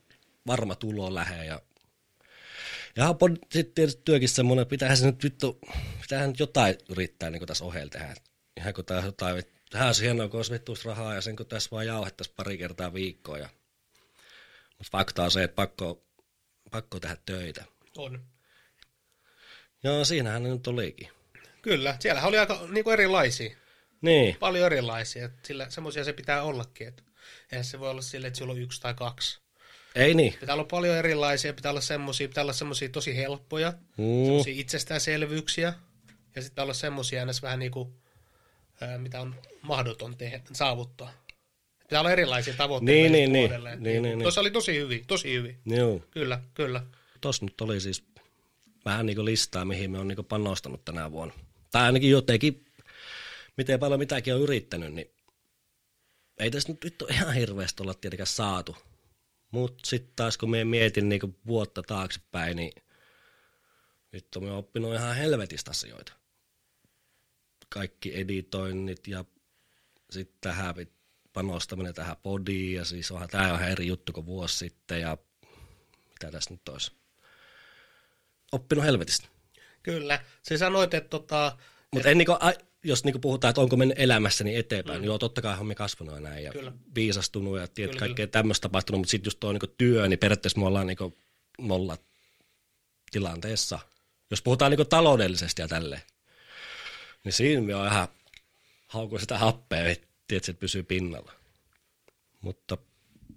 varma 0.47 0.75
tulo 0.75 1.14
lähe 1.14 1.45
ja 1.45 1.62
ja 2.97 3.14
sitten 3.52 3.75
tietysti 3.75 4.02
työkin 4.05 4.29
semmoinen, 4.29 4.67
pitäähän 4.67 4.97
se 4.97 5.07
nyt 5.07 5.25
vittu, 5.25 5.59
pitäähän 6.02 6.29
nyt 6.29 6.38
jotain 6.38 6.76
yrittää 6.88 7.31
niin 7.31 7.47
tässä 7.47 7.64
ohella 7.64 7.90
tehdä. 7.90 8.14
Ihan 8.57 8.75
kun 8.75 8.85
tää 8.85 9.05
jotain, 9.05 9.45
tähän 9.71 9.87
olisi 9.87 10.05
hienoa, 10.05 10.29
kun 10.29 10.38
olisi 10.38 10.52
vittuista 10.52 10.88
rahaa 10.88 11.14
ja 11.14 11.21
sen 11.21 11.37
kun 11.37 11.47
tässä 11.47 11.71
vaan 11.71 11.87
jauhettaisiin 11.87 12.35
pari 12.37 12.59
kertaa 12.59 12.95
viikkoa 12.95 13.38
ja 13.38 13.49
mutta 14.81 14.99
fakta 14.99 15.25
on 15.25 15.31
se, 15.31 15.43
että 15.43 15.55
pakko, 15.55 16.05
pakko 16.71 17.01
tehdä 17.01 17.17
töitä. 17.27 17.65
On. 17.97 18.27
Joo, 19.83 20.05
siinähän 20.05 20.43
ne 20.43 20.49
nyt 20.49 20.67
olikin. 20.67 21.09
Kyllä, 21.63 21.97
siellä 22.01 22.23
oli 22.23 22.39
aika 22.39 22.67
niin 22.69 22.85
kuin 22.85 22.95
erilaisia. 22.95 23.57
Niin. 24.01 24.37
Paljon 24.37 24.67
erilaisia, 24.67 25.31
sillä 25.43 25.71
semmoisia 25.71 26.05
se 26.05 26.13
pitää 26.13 26.43
ollakin. 26.43 26.89
Että 26.89 27.03
eihän 27.53 27.65
se 27.65 27.81
voi 27.81 27.91
olla 27.91 28.03
sille, 28.03 28.27
että 28.27 28.39
sulla 28.39 28.53
on 28.53 28.61
yksi 28.61 28.81
tai 28.81 28.95
kaksi. 28.95 29.41
Ei 29.95 30.15
niin. 30.15 30.37
Pitää 30.41 30.55
olla 30.55 30.65
paljon 30.65 30.97
erilaisia, 30.97 31.53
pitää 31.53 31.71
olla 31.71 31.81
semmoisia, 31.81 32.29
pitää 32.29 32.43
olla 32.43 32.53
semmoisia 32.53 32.89
tosi 32.89 33.17
helppoja, 33.17 33.71
mm. 33.97 34.25
semmoisia 34.25 34.55
itsestäänselvyyksiä, 34.57 35.75
ja 36.37 36.43
sitten 36.43 36.63
olla 36.63 36.75
semmoisia 36.75 37.27
vähän 37.43 37.59
niin 37.59 37.73
kuin, 37.73 37.95
mitä 38.99 39.21
on 39.21 39.35
mahdoton 39.63 40.17
tehdä, 40.17 40.41
saavuttaa. 40.53 41.13
Pitää 41.91 42.01
olla 42.01 42.11
erilaisia 42.11 42.55
tavoitteita. 42.55 43.13
Niin, 43.13 43.13
niin, 43.13 43.33
niin. 43.33 43.51
niin, 43.51 43.83
niin, 43.83 44.03
niin. 44.03 44.23
Tuossa 44.23 44.41
oli 44.41 44.51
tosi 44.51 44.79
hyvin, 44.79 45.07
tosi 45.07 45.33
hyvin. 45.33 45.59
Joo. 45.67 46.03
Kyllä, 46.11 46.41
kyllä. 46.55 46.83
Tuossa 47.21 47.45
nyt 47.45 47.61
oli 47.61 47.81
siis 47.81 48.05
vähän 48.85 49.07
niin 49.07 49.17
kuin 49.17 49.25
listaa, 49.25 49.65
mihin 49.65 49.91
me 49.91 49.99
on 49.99 50.09
niin 50.09 50.25
panostanut 50.25 50.85
tänä 50.85 51.13
vuonna. 51.13 51.35
Tai 51.71 51.83
ainakin 51.83 52.11
jotenkin, 52.11 52.65
miten 53.57 53.81
paljon 53.81 54.01
mitäkin 54.01 54.35
on 54.35 54.41
yrittänyt, 54.41 54.95
niin 54.95 55.11
ei 56.39 56.51
tässä 56.51 56.73
nyt 56.73 56.85
vittu 56.85 57.07
ihan 57.11 57.35
hirveästi 57.35 57.83
olla 57.83 57.95
tietenkään 57.95 58.27
saatu. 58.27 58.77
Mutta 59.51 59.87
sitten 59.87 60.13
taas 60.17 60.39
kun 60.39 60.51
me 60.51 60.65
mietin 60.65 61.09
niin 61.09 61.39
vuotta 61.47 61.83
taaksepäin, 61.83 62.57
niin 62.57 62.73
vittu 64.13 64.41
me 64.41 64.53
oppinut 64.53 64.95
ihan 64.95 65.17
helvetistä 65.17 65.71
asioita. 65.71 66.13
Kaikki 67.69 68.21
editoinnit 68.21 69.09
ja 69.09 69.25
sitten 70.11 70.37
tähän 70.41 70.75
panostaminen 71.33 71.95
tähän 71.95 72.17
podiin 72.23 72.75
ja 72.77 72.85
siis 72.85 73.11
onhan 73.11 73.29
tämä 73.29 73.47
ihan 73.47 73.69
eri 73.69 73.87
juttu 73.87 74.13
kuin 74.13 74.27
vuosi 74.27 74.57
sitten 74.57 75.01
ja 75.01 75.19
mitä 76.11 76.31
tässä 76.31 76.51
nyt 76.51 76.69
olisi. 76.69 76.93
Oppinut 78.53 78.85
helvetistä. 78.85 79.29
Kyllä. 79.83 80.21
Se 80.43 80.59
sanoit, 80.59 80.95
että 80.95 81.09
tota... 81.09 81.57
Mutta 81.93 82.11
et... 82.11 82.17
niinku, 82.17 82.33
jos 82.85 83.05
niinku 83.05 83.19
puhutaan, 83.19 83.51
että 83.51 83.61
onko 83.61 83.77
mennyt 83.77 83.99
elämässäni 83.99 84.57
eteenpäin, 84.57 84.99
mm. 84.99 85.01
niin 85.01 85.07
joo, 85.07 85.19
totta 85.19 85.43
kai 85.43 85.59
on 85.59 85.67
me 85.67 85.75
kasvanut 85.75 86.15
ja 86.15 86.21
näin 86.21 86.45
ja 86.45 86.53
kyllä. 86.53 86.73
viisastunut 86.95 87.59
ja 87.59 87.69
tiedät, 87.69 87.91
kyllä, 87.91 88.01
kaikkea 88.01 88.27
tämmöistä 88.27 88.63
tapahtunut, 88.63 88.99
mutta 88.99 89.11
sitten 89.11 89.27
just 89.27 89.41
tuo 89.41 89.53
niinku 89.53 89.67
työ, 89.67 90.09
niin 90.09 90.19
periaatteessa 90.19 90.61
me 90.61 90.67
ollaan 90.67 90.87
niinku 90.87 91.19
nolla 91.59 91.99
tilanteessa. 93.11 93.79
Jos 94.31 94.43
puhutaan 94.43 94.71
niinku 94.71 94.85
taloudellisesti 94.85 95.63
ja 95.63 95.69
tälleen, 95.69 96.03
niin 97.25 97.33
siinä 97.33 97.63
me 97.63 97.75
on 97.75 97.87
ihan 97.87 98.09
haukun 98.87 99.21
sitä 99.21 99.39
happea 99.39 99.95
tiedätkö, 100.31 100.51
että 100.51 100.61
pysyy 100.61 100.83
pinnalla. 100.83 101.33
Mutta 102.41 102.79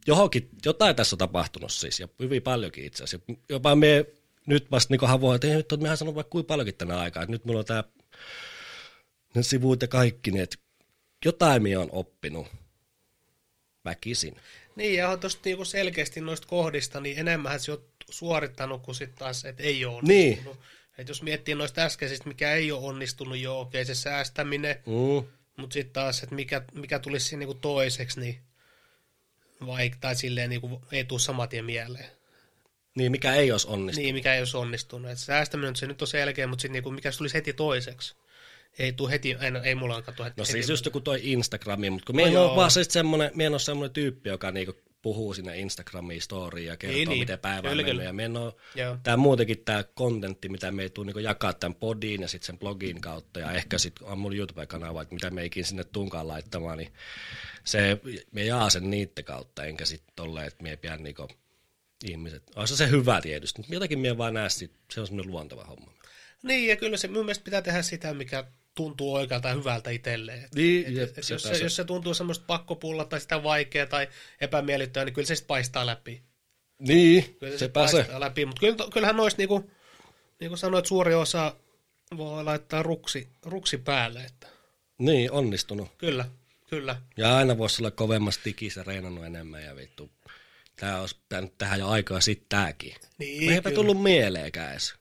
johonkin, 0.08 0.50
jotain 0.66 0.96
tässä 0.96 1.14
on 1.14 1.18
tapahtunut 1.18 1.72
siis, 1.72 2.00
ja 2.00 2.08
hyvin 2.20 2.42
paljonkin 2.42 2.86
itse 2.86 3.04
asiassa. 3.04 3.34
Jopa 3.50 3.76
me 3.76 4.06
nyt 4.46 4.72
vasta 4.72 4.94
niin 4.94 5.10
havoin, 5.10 5.36
että 5.36 5.48
nyt 5.48 5.82
mehän 5.82 5.98
sanonut 5.98 6.16
vaikka 6.16 6.32
kuinka 6.32 6.48
paljonkin 6.48 6.76
tänä 6.76 7.00
aikaa, 7.00 7.24
että 7.24 7.32
nyt 7.32 7.46
mulla 7.46 7.60
on 7.60 7.66
tämä 7.66 7.84
ne 9.36 9.44
sivut 9.44 9.82
ja 9.82 9.88
kaikki, 9.88 10.32
niin 10.32 10.44
että 10.44 10.58
jotain 11.26 11.64
minä 11.64 11.80
on 11.80 11.90
oppinut 11.92 12.48
väkisin. 13.86 14.36
Niin, 14.76 14.96
ja 14.98 15.18
tuosta 15.18 15.42
niinku 15.46 15.66
selkeästi 15.66 16.22
noista 16.22 16.48
kohdista, 16.48 17.00
niin 17.00 17.20
enemmän 17.20 17.60
se 17.60 17.72
on 17.72 17.84
suorittanut 18.10 18.82
kuin 18.82 18.96
sitten 18.96 19.20
taas, 19.20 19.46
että 19.46 19.64
ei 19.64 19.86
ole 19.86 19.96
onnistunut. 19.96 20.58
Niin. 20.58 20.68
Et 20.98 21.08
jos 21.08 21.22
miettii 21.22 21.56
noista 21.56 21.82
äskeisistä, 21.82 22.28
mikä 22.28 22.54
ei 22.54 22.72
ole 22.72 22.86
onnistunut 22.86 23.38
jo, 23.38 23.60
okei 23.60 23.82
okay, 23.82 23.96
se 23.96 24.02
säästäminen, 24.02 24.76
mm. 24.86 25.28
Mutta 25.58 25.74
sitten 25.74 25.94
taas, 25.94 26.24
että 26.24 26.36
mikä, 26.36 26.62
mikä 26.74 27.00
tulisi 27.00 27.28
siinä 27.28 27.40
niinku 27.40 27.54
toiseksi, 27.54 28.20
niin 28.20 28.40
vaikka, 29.66 29.98
tai 30.02 30.16
silleen 30.16 30.50
niinku, 30.50 30.82
ei 30.92 31.04
tule 31.04 31.20
saman 31.20 31.50
tien 31.50 31.66
mieleen. 31.66 32.06
Niin, 32.96 33.12
mikä 33.12 33.34
ei 33.34 33.52
olisi 33.52 33.68
onnistunut. 33.68 34.06
Niin, 34.06 34.16
mikä 34.16 34.34
ei 34.34 34.42
olisi 34.42 34.58
onnistunut. 34.58 35.12
Et 35.12 35.18
säästäminen 35.18 35.76
se 35.76 35.88
nyt 35.88 36.02
on 36.02 36.08
selkeä, 36.08 36.48
mutta 36.48 36.62
sitten 36.62 36.74
niinku, 36.74 36.92
mikä 36.92 37.12
tulisi 37.18 37.36
heti 37.36 37.54
toiseksi. 37.54 38.16
Ei 38.80 38.94
tule 38.94 39.12
heti, 39.12 39.32
ei, 39.32 39.52
ei 39.64 39.76
mulla 39.76 40.02
katsoa 40.02 40.24
heti. 40.24 40.42
No 40.42 40.46
siis 40.46 40.66
heti. 40.66 40.72
just 40.72 40.86
joku 40.86 41.00
toi 41.00 41.20
Instagrami, 41.24 41.90
mutta 41.90 42.06
kun 42.06 42.16
no, 42.16 42.18
minä 42.18 42.30
en 42.30 42.38
ole 42.38 42.56
vaan 42.56 42.72
siis 42.72 42.88
semmoinen, 42.88 43.42
en 43.42 43.52
ole 43.52 43.60
semmoinen 43.60 43.94
tyyppi, 43.94 44.30
joka 44.30 44.52
niinku 44.52 44.74
puhuu 45.04 45.34
sinne 45.34 45.60
Instagramiin 45.60 46.22
storyin 46.22 46.68
ja 46.68 46.78
kertoo, 46.78 46.96
Niin, 46.98 47.10
niin. 47.10 47.20
miten 47.20 47.40
päivä 47.40 47.70
on 47.70 47.78
mennyt. 47.78 48.04
Ja 48.04 48.42
on, 48.42 48.54
Joo. 48.76 48.98
tämä 49.04 49.18
muutenkin 49.18 49.62
tämä 49.66 49.84
kontentti, 49.84 50.50
mitä 50.50 50.72
me 50.72 50.82
ei 50.82 50.90
tule 50.90 51.12
niin 51.12 51.24
jakaa 51.24 51.54
tämän 51.54 51.76
podiin 51.76 52.22
ja 52.22 52.28
sitten 52.28 52.46
sen 52.46 52.60
blogin 52.60 53.02
kautta 53.02 53.40
ja 53.40 53.52
ehkä 53.52 53.78
sitten 53.78 54.08
on 54.08 54.18
mun 54.18 54.36
YouTube-kanava, 54.36 55.02
että 55.02 55.16
mitä 55.16 55.30
me 55.30 55.46
ikin 55.46 55.66
sinne 55.66 55.84
tunkaan 55.84 56.28
laittamaan, 56.28 56.78
niin 56.78 56.94
se, 57.64 58.00
me 58.32 58.44
jaa 58.46 58.70
sen 58.70 58.90
niiden 58.90 59.24
kautta, 59.26 59.66
enkä 59.66 59.86
sitten 59.86 60.14
tolleen, 60.16 60.48
että 60.48 60.64
me 60.64 60.70
ei 60.70 60.78
pidä 60.78 60.98
niinku 60.98 61.28
ihmiset. 62.06 62.44
Olisi 62.56 62.78
se 62.78 62.90
hyvä 62.90 63.22
tietysti, 63.22 63.60
mutta 63.60 63.74
jotenkin 63.74 64.00
me 64.00 64.18
vaan 64.18 64.34
näe 64.34 64.50
sit, 64.50 64.72
se 64.92 65.02
on 65.02 65.08
semmoinen 65.08 65.32
luonteva 65.32 65.64
homma. 65.66 65.94
Niin, 66.44 66.70
ja 66.70 66.76
kyllä 66.76 66.98
se 66.98 67.08
mun 67.08 67.26
mielestä 67.26 67.44
pitää 67.44 67.62
tehdä 67.62 67.82
sitä, 67.82 68.14
mikä 68.14 68.44
tuntuu 68.76 69.14
oikealta 69.14 69.48
ja 69.48 69.54
hyvältä 69.56 69.90
itselleen. 69.90 70.50
Niin, 70.56 70.88
et, 70.88 70.94
jep, 70.94 71.18
et, 71.18 71.30
jos, 71.30 71.44
se, 71.44 71.58
jos 71.58 71.76
se 71.76 71.84
tuntuu 71.84 72.14
semmoista 72.14 72.46
pakkopulla 72.48 73.06
tai 73.06 73.22
sitä 73.22 73.44
vaikea 73.44 73.86
tai 73.86 74.08
epämiellyttävää, 74.42 75.06
niin 75.06 75.14
kyllä 75.14 75.26
se 75.26 75.36
sitten 75.36 75.48
paistaa 75.48 75.86
läpi. 75.86 76.24
Niin, 76.80 77.36
Kyllä 77.40 77.52
se, 77.52 77.58
se 77.58 77.68
pääsee. 77.68 78.08
läpi, 78.18 78.46
mutta 78.46 78.60
kyllä, 78.60 78.76
kyllähän 78.94 79.18
noista, 79.18 79.38
niinku, 79.38 79.72
niin 80.40 80.50
kuin 80.50 80.58
sanoit, 80.58 80.86
suuri 80.86 81.14
osa 81.14 81.56
voi 82.18 82.44
laittaa 82.44 82.84
ruksi, 82.84 83.28
ruksi 83.46 83.78
päälle. 83.78 84.20
Että. 84.24 84.48
Niin, 84.98 85.32
onnistunut. 85.32 85.90
Kyllä, 85.98 86.26
kyllä. 86.70 86.96
Ja 87.18 87.38
aina 87.38 87.58
voisi 87.58 87.82
olla 87.82 87.92
kovemmassa 87.92 88.42
tikissä 88.44 88.84
reenannut 88.84 89.26
enemmän 89.26 89.64
ja 89.64 89.76
vittu. 89.76 90.12
Tää 90.76 91.02
olisi 91.02 91.16
pitänyt 91.16 91.58
tehdä 91.58 91.76
jo 91.76 91.88
aikaa 91.88 92.22
sitten 92.22 92.46
tääkin. 92.50 92.96
Niin, 93.18 93.46
Me 93.46 93.54
eipä 93.54 93.72
tullut 93.72 94.04
mieleenkään 94.04 94.72
edes. 94.72 94.94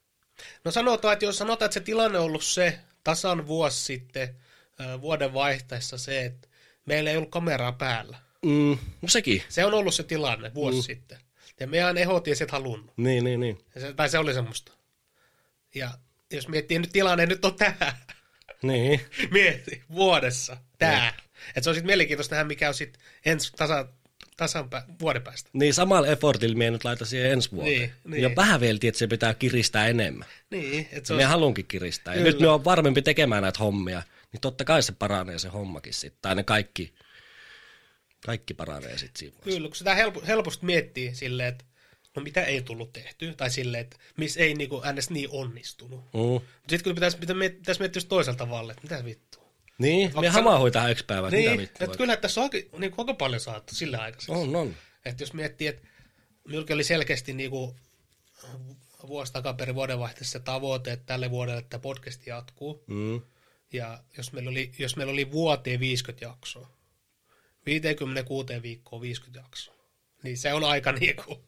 No 0.65 0.71
sanotaan, 0.71 1.13
että 1.13 1.25
jos 1.25 1.39
sanotaan, 1.39 1.67
että 1.67 1.75
se 1.75 1.81
tilanne 1.81 2.19
on 2.19 2.25
ollut 2.25 2.45
se 2.45 2.79
tasan 3.05 3.47
vuosi 3.47 3.83
sitten 3.83 4.37
vuoden 5.01 5.35
vaihteessa 5.35 5.99
se, 5.99 6.25
että 6.25 6.49
meillä 6.87 7.11
ei 7.11 7.17
ollut 7.17 7.31
kameraa 7.31 7.73
päällä. 7.73 8.19
Mm, 8.43 8.79
no 9.03 9.09
sekin. 9.09 9.43
Se 9.49 9.65
on 9.65 9.75
ollut 9.75 9.95
se 9.95 10.03
tilanne 10.03 10.55
vuosi 10.55 10.79
mm. 10.79 10.83
sitten. 10.83 11.19
Ja 11.61 11.67
meidän 11.67 11.99
ehot 11.99 12.29
ei 12.29 12.37
sit 12.37 12.51
halunnut. 12.51 12.93
Niin, 12.97 13.25
niin, 13.25 13.41
niin. 13.41 13.65
Se, 13.79 13.93
tai 13.93 14.09
se 14.09 14.19
oli 14.19 14.35
semmoista. 14.35 14.73
Ja 15.75 15.91
jos 16.31 16.49
miettii 16.49 16.79
nyt 16.79 16.93
tilanne, 16.93 17.27
nyt 17.27 17.45
on 17.45 17.55
tää. 17.55 17.99
Niin. 18.63 19.01
Mieti, 19.31 19.83
vuodessa. 19.91 20.57
Tää. 20.79 21.15
Että 21.49 21.61
se 21.61 21.71
on 21.71 21.75
sitten 21.75 21.87
mielenkiintoista 21.87 22.35
nähdä, 22.35 22.49
mikä 22.49 22.69
on 22.69 22.75
sitten 22.75 23.03
ensi 23.25 23.53
tasa, 23.57 23.89
tasan 24.37 24.71
pä, 24.71 24.83
vuoden 25.01 25.23
päästä. 25.23 25.51
Niin 25.53 25.75
samalla 25.75 26.09
effortilla 26.09 26.57
me 26.57 26.71
nyt 26.71 26.85
laita 26.85 27.05
siihen 27.05 27.33
ensi 27.33 27.51
vuoteen. 27.53 27.79
Niin, 27.79 27.93
niin. 28.05 28.23
Ja 28.23 28.31
vähän 28.37 28.61
vielä, 28.61 28.79
että 28.83 28.99
se 28.99 29.07
pitää 29.07 29.35
kiristää 29.35 29.87
enemmän. 29.87 30.29
Niin, 30.51 30.89
että 30.93 31.07
se 31.07 31.15
me 31.15 31.25
halunkin 31.25 31.67
kiristää. 31.67 32.15
Ja 32.15 32.19
Kyllä. 32.19 32.31
nyt 32.31 32.41
me 32.41 32.49
on 32.49 32.65
varmempi 32.65 33.03
tekemään 33.03 33.43
näitä 33.43 33.59
hommia, 33.59 34.03
niin 34.33 34.41
totta 34.41 34.65
kai 34.65 34.83
se 34.83 34.93
paranee 34.93 35.39
se 35.39 35.49
hommakin 35.49 35.95
sitten. 35.95 36.19
Tai 36.23 36.35
ne 36.35 36.43
kaikki, 36.43 36.95
kaikki 38.27 38.55
paranee 38.55 38.99
sitten 38.99 39.19
siinä 39.19 39.33
vaiheessa. 39.33 39.57
Kyllä, 39.57 39.69
kun 39.69 39.77
sitä 39.77 39.95
helpo, 39.95 40.23
helposti 40.27 40.67
miettii 40.67 41.15
silleen, 41.15 41.49
että 41.49 41.65
no 42.17 42.23
mitä 42.23 42.45
ei 42.45 42.63
tullut 42.63 42.93
tehty, 42.93 43.35
tai 43.37 43.51
silleen, 43.51 43.81
että 43.81 43.97
missä 44.17 44.41
ei 44.41 44.55
niinku 44.55 44.83
äänes 44.85 45.11
niin 45.11 45.29
onnistunut. 45.33 46.01
Mm. 46.01 46.47
Sitten 46.69 46.85
kun 46.85 46.95
pitäisi, 46.95 47.19
pitäisi, 47.19 47.39
miettiä, 47.39 47.75
just 47.95 48.09
toisella 48.09 48.37
tavalla, 48.37 48.73
että 48.73 48.83
mitä 48.83 49.05
vittua. 49.05 49.32
Niin, 49.79 50.13
me 50.21 50.29
hamahui 50.29 50.71
tähän 50.71 50.91
yksi 50.91 51.05
päivä, 51.05 51.31
Niin, 51.31 51.51
mitä 51.51 51.61
vittua. 51.63 51.85
että 51.85 51.97
kyllä 51.97 52.17
tässä 52.17 52.41
on 52.41 52.51
aika, 52.53 52.79
niin 52.79 52.95
aika 52.99 53.15
paljon 53.15 53.41
saatu 53.41 53.75
sillä 53.75 53.99
aikaiseksi. 53.99 54.33
On, 54.33 54.57
on. 54.57 54.75
Että 55.05 55.23
jos 55.23 55.33
miettii, 55.33 55.67
että 55.67 55.83
minulla 56.49 56.67
oli 56.75 56.85
selkeästi 56.85 57.33
niinku 57.33 57.77
vuosi 59.07 59.33
takaperin 59.33 59.75
vuodenvaihteessa 59.75 60.33
se 60.33 60.41
tavoite, 60.41 60.93
että 60.93 61.07
tälle 61.07 61.31
vuodelle 61.31 61.59
että 61.59 61.79
podcast 61.79 62.27
jatkuu. 62.27 62.85
Mm. 62.87 63.21
Ja 63.73 64.03
jos 64.17 64.33
meillä 64.33 64.51
oli, 64.51 64.73
jos 64.79 64.97
meillä 64.97 65.13
oli 65.13 65.31
vuoteen 65.31 65.81
50 65.81 66.25
jaksoa, 66.25 66.69
56 67.67 68.63
viikkoa 68.63 69.01
50 69.01 69.41
jaksoa, 69.41 69.75
niin 70.23 70.39
se 70.39 70.53
on 70.53 70.65
aika 70.65 70.93
niinku, 71.01 71.45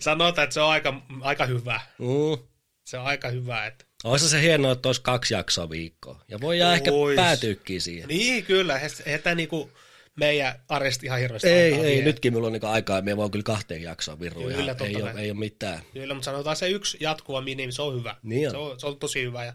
sanotaan, 0.00 0.44
että 0.44 0.54
se 0.54 0.60
on 0.60 0.70
aika, 0.70 1.02
aika 1.20 1.46
hyvä. 1.46 1.80
Mm. 1.98 2.48
Se 2.84 2.98
on 2.98 3.04
aika 3.06 3.28
hyvä, 3.28 3.66
että 3.66 3.84
Olisi 4.04 4.28
se 4.28 4.42
hienoa, 4.42 4.72
että 4.72 4.88
olisi 4.88 5.02
kaksi 5.02 5.34
jaksoa 5.34 5.70
viikkoa. 5.70 6.24
Ja 6.28 6.40
voidaan 6.40 6.74
ehkä 6.74 6.90
päätyykin 7.16 7.80
siihen. 7.80 8.08
niin 8.08 8.44
kyllä, 8.44 8.80
että 9.06 9.34
niinku 9.34 9.70
meidän 10.16 10.60
arjesti 10.68 11.06
ihan 11.06 11.20
hirveästi 11.20 11.48
Ei, 11.48 11.74
ei, 11.74 11.96
vie. 11.96 12.04
nytkin 12.04 12.32
minulla 12.32 12.46
on 12.46 12.52
niinku 12.52 12.66
aikaa, 12.66 13.02
me 13.02 13.16
voi 13.16 13.30
kyllä 13.30 13.42
kahteen 13.42 13.82
jaksoa 13.82 14.20
virua. 14.20 14.50
Kyllä, 14.50 14.76
ei, 14.84 14.96
ole, 14.96 15.14
ei 15.16 15.30
ole 15.30 15.38
mitään. 15.38 15.82
Kyllä, 15.92 16.14
mutta 16.14 16.24
sanotaan 16.24 16.56
se 16.56 16.68
yksi 16.68 16.98
jatkuva 17.00 17.40
minimi, 17.40 17.72
se 17.72 17.82
on 17.82 17.98
hyvä. 17.98 18.16
Niin 18.22 18.48
on. 18.48 18.50
Se, 18.50 18.56
on, 18.56 18.80
se 18.80 18.86
on 18.86 18.98
tosi 18.98 19.22
hyvä. 19.22 19.44
Ja, 19.44 19.52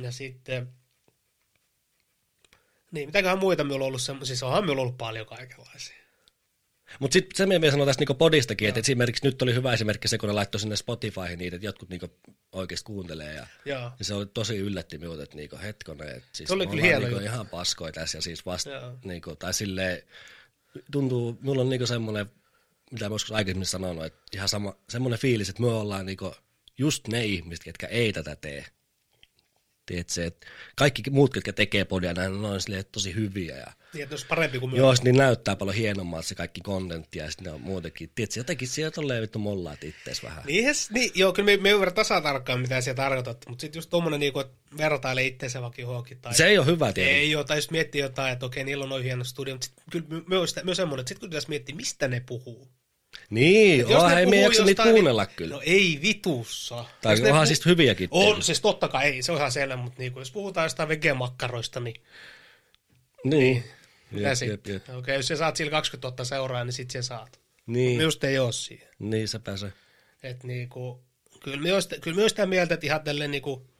ja 0.00 0.12
sitten, 0.12 0.68
niin, 2.90 3.08
mitäköhän 3.08 3.38
muita 3.38 3.64
minulla 3.64 3.84
on 3.84 3.88
ollut 3.88 4.02
semmoisia, 4.02 4.34
siis 4.34 4.42
onhan 4.42 4.64
minulla 4.64 4.82
ollut 4.82 4.98
paljon 4.98 5.26
kaikenlaisia. 5.26 6.03
Mutta 7.00 7.12
sitten 7.12 7.36
se, 7.36 7.46
mitä 7.46 7.70
sanoa 7.70 7.86
tästä 7.86 8.00
niinku 8.00 8.14
podistakin, 8.14 8.68
että 8.68 8.80
esimerkiksi 8.80 9.24
nyt 9.24 9.42
oli 9.42 9.54
hyvä 9.54 9.72
esimerkki 9.72 10.08
se, 10.08 10.18
kun 10.18 10.28
ne 10.28 10.32
laittoi 10.32 10.60
sinne 10.60 10.76
Spotifyhin 10.76 11.38
niitä, 11.38 11.56
että 11.56 11.66
jotkut 11.66 11.88
niinku 11.88 12.08
oikeasti 12.52 12.84
kuuntelee. 12.86 13.34
Ja, 13.34 13.46
Joo. 13.64 13.90
ja 13.98 14.04
se 14.04 14.14
oli 14.14 14.26
tosi 14.26 14.56
yllätti 14.58 14.98
minut, 14.98 15.20
että 15.20 15.36
niinku 15.36 15.58
hetkonen, 15.62 16.08
että 16.08 16.28
siis 16.32 16.48
Se 16.48 16.54
oli 16.54 16.66
me 16.66 16.70
kyllä 16.70 16.82
hieno 16.82 16.98
niinku 16.98 17.14
juttu. 17.14 17.24
ihan 17.32 17.46
paskoja 17.46 17.92
tässä 17.92 18.18
ja 18.18 18.22
siis 18.22 18.46
vasta, 18.46 18.70
Joo. 18.70 18.98
niinku, 19.04 19.36
tai 19.36 19.54
silleen, 19.54 20.02
tuntuu, 20.92 21.38
mulla 21.40 21.62
on 21.62 21.68
niinku 21.68 21.86
semmoinen, 21.86 22.26
mitä 22.90 23.08
mä 23.08 23.14
joskus 23.14 23.32
aikaisemmin 23.32 23.66
sanonut, 23.66 24.04
että 24.04 24.22
ihan 24.34 24.48
sama, 24.48 24.76
semmoinen 24.88 25.18
fiilis, 25.18 25.48
että 25.48 25.62
me 25.62 25.68
ollaan 25.68 26.06
niinku 26.06 26.34
just 26.78 27.08
ne 27.08 27.24
ihmiset, 27.24 27.64
ketkä 27.64 27.86
ei 27.86 28.12
tätä 28.12 28.36
tee. 28.36 28.64
Tiedätkö, 29.86 30.24
että 30.24 30.46
kaikki 30.76 31.10
muut, 31.10 31.32
ketkä 31.32 31.52
tekee 31.52 31.84
podia, 31.84 32.14
ne 32.14 32.28
on 32.28 32.60
silleen 32.60 32.84
tosi 32.92 33.14
hyviä 33.14 33.56
ja 33.56 33.72
Niin, 33.94 34.08
olisi 34.10 34.26
parempi 34.26 34.58
kuin 34.58 34.72
me 34.72 34.78
Joo, 34.78 34.94
niin 35.02 35.16
näyttää 35.16 35.56
paljon 35.56 35.76
hienommalta 35.76 36.28
se 36.28 36.34
kaikki 36.34 36.60
kontentti 36.60 37.18
ja 37.18 37.30
sitten 37.30 37.52
on 37.52 37.60
muutenkin. 37.60 38.10
Tiedätkö, 38.14 38.40
jotenkin 38.40 38.68
siellä 38.68 38.90
tolleen 38.90 39.22
vittu 39.22 39.38
mollaat 39.38 39.84
ittees 39.84 40.22
vähän. 40.22 40.42
Niin, 40.46 40.74
niin, 40.90 41.10
joo, 41.14 41.32
kyllä 41.32 41.46
me, 41.46 41.56
me 41.56 41.70
ymmärrän 41.70 41.94
tasan 41.94 42.22
tarkkaan, 42.22 42.60
mitä 42.60 42.80
siellä 42.80 42.96
tarkoitat, 42.96 43.44
mutta 43.48 43.60
sitten 43.60 43.78
just 43.78 43.90
tuommoinen, 43.90 44.20
niin 44.20 44.40
että 44.40 44.54
vertailee 44.78 45.26
itseensä 45.26 45.62
vaikka 45.62 45.80
johonkin. 45.82 46.18
Tai... 46.22 46.34
Se 46.34 46.46
ei 46.46 46.58
ole 46.58 46.66
hyvä 46.66 46.92
tietenkin. 46.92 47.20
Ei 47.22 47.36
ole, 47.36 47.44
tai 47.44 47.58
jos 47.58 47.70
miettii 47.70 48.00
jotain, 48.00 48.32
että 48.32 48.46
okei, 48.46 48.64
niillä 48.64 48.82
on 48.82 48.88
noin 48.90 49.04
hieno 49.04 49.24
studio, 49.24 49.54
mutta 49.54 49.64
sit, 49.66 49.74
kyllä 49.90 50.06
my- 50.08 50.24
myös, 50.28 50.54
myös 50.64 50.76
semmoinen, 50.76 51.00
että 51.00 51.08
sitten 51.08 51.20
kun 51.20 51.28
pitäisi 51.30 51.48
miettiä, 51.48 51.74
mistä 51.76 52.08
ne 52.08 52.22
puhuu. 52.26 52.68
Niin, 53.30 53.80
Et 53.80 53.88
jos 53.88 54.02
onhan 54.02 54.18
ei 54.18 54.26
me 54.26 54.40
jaksa 54.40 54.64
niitä 54.64 54.82
jostain, 54.82 54.94
kuunnella 54.94 55.24
niin, 55.24 55.36
kyllä. 55.36 55.54
No 55.54 55.62
ei 55.64 55.98
vitussa. 56.02 56.84
Tai 57.02 57.12
Jos 57.12 57.20
onhan 57.20 57.44
puh- 57.44 57.46
siis 57.46 57.66
hyviäkin 57.66 58.08
On, 58.10 58.26
tehnyt. 58.26 58.44
siis 58.44 58.60
totta 58.60 58.88
kai 58.88 59.04
ei, 59.06 59.22
se 59.22 59.32
on 59.32 59.38
ihan 59.38 59.52
selvä, 59.52 59.76
mutta 59.76 59.98
niinku, 59.98 60.18
jos 60.18 60.30
puhutaan 60.30 60.64
jostain 60.64 60.88
vegemakkaroista, 60.88 61.80
niin 61.80 62.00
Niin. 63.24 63.64
Mitä 64.14 64.28
Jep, 64.28 64.36
sitten? 64.38 64.72
jep, 64.74 64.88
jep. 64.88 64.96
Okei, 64.96 65.16
jos 65.16 65.26
sä 65.28 65.36
saat 65.36 65.56
sillä 65.56 65.70
20 65.70 66.08
000 66.08 66.24
seuraa, 66.24 66.64
niin 66.64 66.72
sit 66.72 66.90
sä 66.90 67.02
saat. 67.02 67.40
Niin, 67.66 67.96
Minusta 67.98 68.26
ei 68.26 68.38
ole 68.38 68.52
siihen. 68.52 68.88
niin 68.98 69.28
se 69.28 69.38
pääsee. 69.38 69.72
Et 70.22 70.44
niinku, 70.44 71.04
kyllä 71.42 71.56
me 71.62 71.68
kyllä 72.00 72.22
me 72.22 72.28
sitä 72.28 72.46
mieltä, 72.46 72.74
että 72.74 72.86
ihan 72.86 73.00
tälleen 73.00 73.30
niinku, 73.30 73.70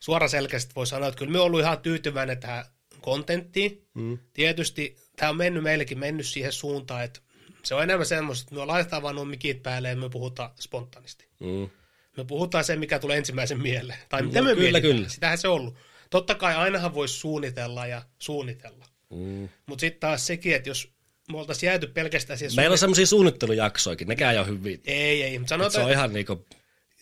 suoraselkäisesti 0.00 0.74
voi 0.76 0.86
sanoa, 0.86 1.08
että 1.08 1.18
kyllä 1.18 1.32
me 1.32 1.38
ollut 1.40 1.60
ihan 1.60 1.78
tyytyväinen 1.80 2.40
tähän 2.40 2.64
kontenttiin. 3.00 3.86
Mm. 3.94 4.18
Tietysti 4.34 4.96
tämä 5.16 5.30
on 5.30 5.36
mennyt 5.36 5.62
meillekin 5.62 5.98
mennyt 5.98 6.26
siihen 6.26 6.52
suuntaan, 6.52 7.04
että 7.04 7.20
se 7.62 7.74
on 7.74 7.82
enemmän 7.82 8.06
semmoista, 8.06 8.42
että 8.44 8.54
me 8.54 8.64
laitetaan 8.64 9.02
vaan 9.02 9.14
nuo 9.14 9.24
mikit 9.24 9.62
päälle 9.62 9.88
ja 9.88 9.96
me 9.96 10.08
puhutaan 10.08 10.50
spontaanisti. 10.60 11.26
Mm. 11.40 11.70
Me 12.16 12.24
puhutaan 12.24 12.64
se, 12.64 12.76
mikä 12.76 12.98
tulee 12.98 13.18
ensimmäisen 13.18 13.62
mieleen. 13.62 13.98
Tai 14.08 14.22
mitä 14.22 14.38
No, 14.38 14.44
me 14.44 14.50
kyllä, 14.54 14.70
mietitään. 14.70 14.96
kyllä. 14.96 15.08
Sitähän 15.08 15.38
se 15.38 15.48
on 15.48 15.54
ollut. 15.54 15.74
Totta 16.10 16.34
kai 16.34 16.54
ainahan 16.54 16.94
voisi 16.94 17.14
suunnitella 17.14 17.86
ja 17.86 18.02
suunnitella. 18.18 18.81
Mm. 19.12 19.48
Mutta 19.66 19.80
sitten 19.80 20.00
taas 20.00 20.26
sekin, 20.26 20.54
että 20.54 20.70
jos 20.70 20.88
me 21.32 21.38
oltaisiin 21.38 21.68
jääty 21.68 21.86
pelkästään 21.86 22.38
siihen 22.38 22.56
Meillä 22.56 22.72
on 22.72 22.76
suunnit- 22.76 22.80
semmoisia 22.80 23.06
suunnittelujaksoja, 23.06 23.96
nekään 24.06 24.32
ei 24.34 24.38
ole 24.40 24.46
hyviä. 24.46 24.78
Ei, 24.84 25.22
ei, 25.22 25.38
mutta 25.38 25.48
Se 25.54 25.58
sanotaan, 25.58 25.84
on 25.84 25.90
ihan 25.92 26.12
niinku 26.12 26.46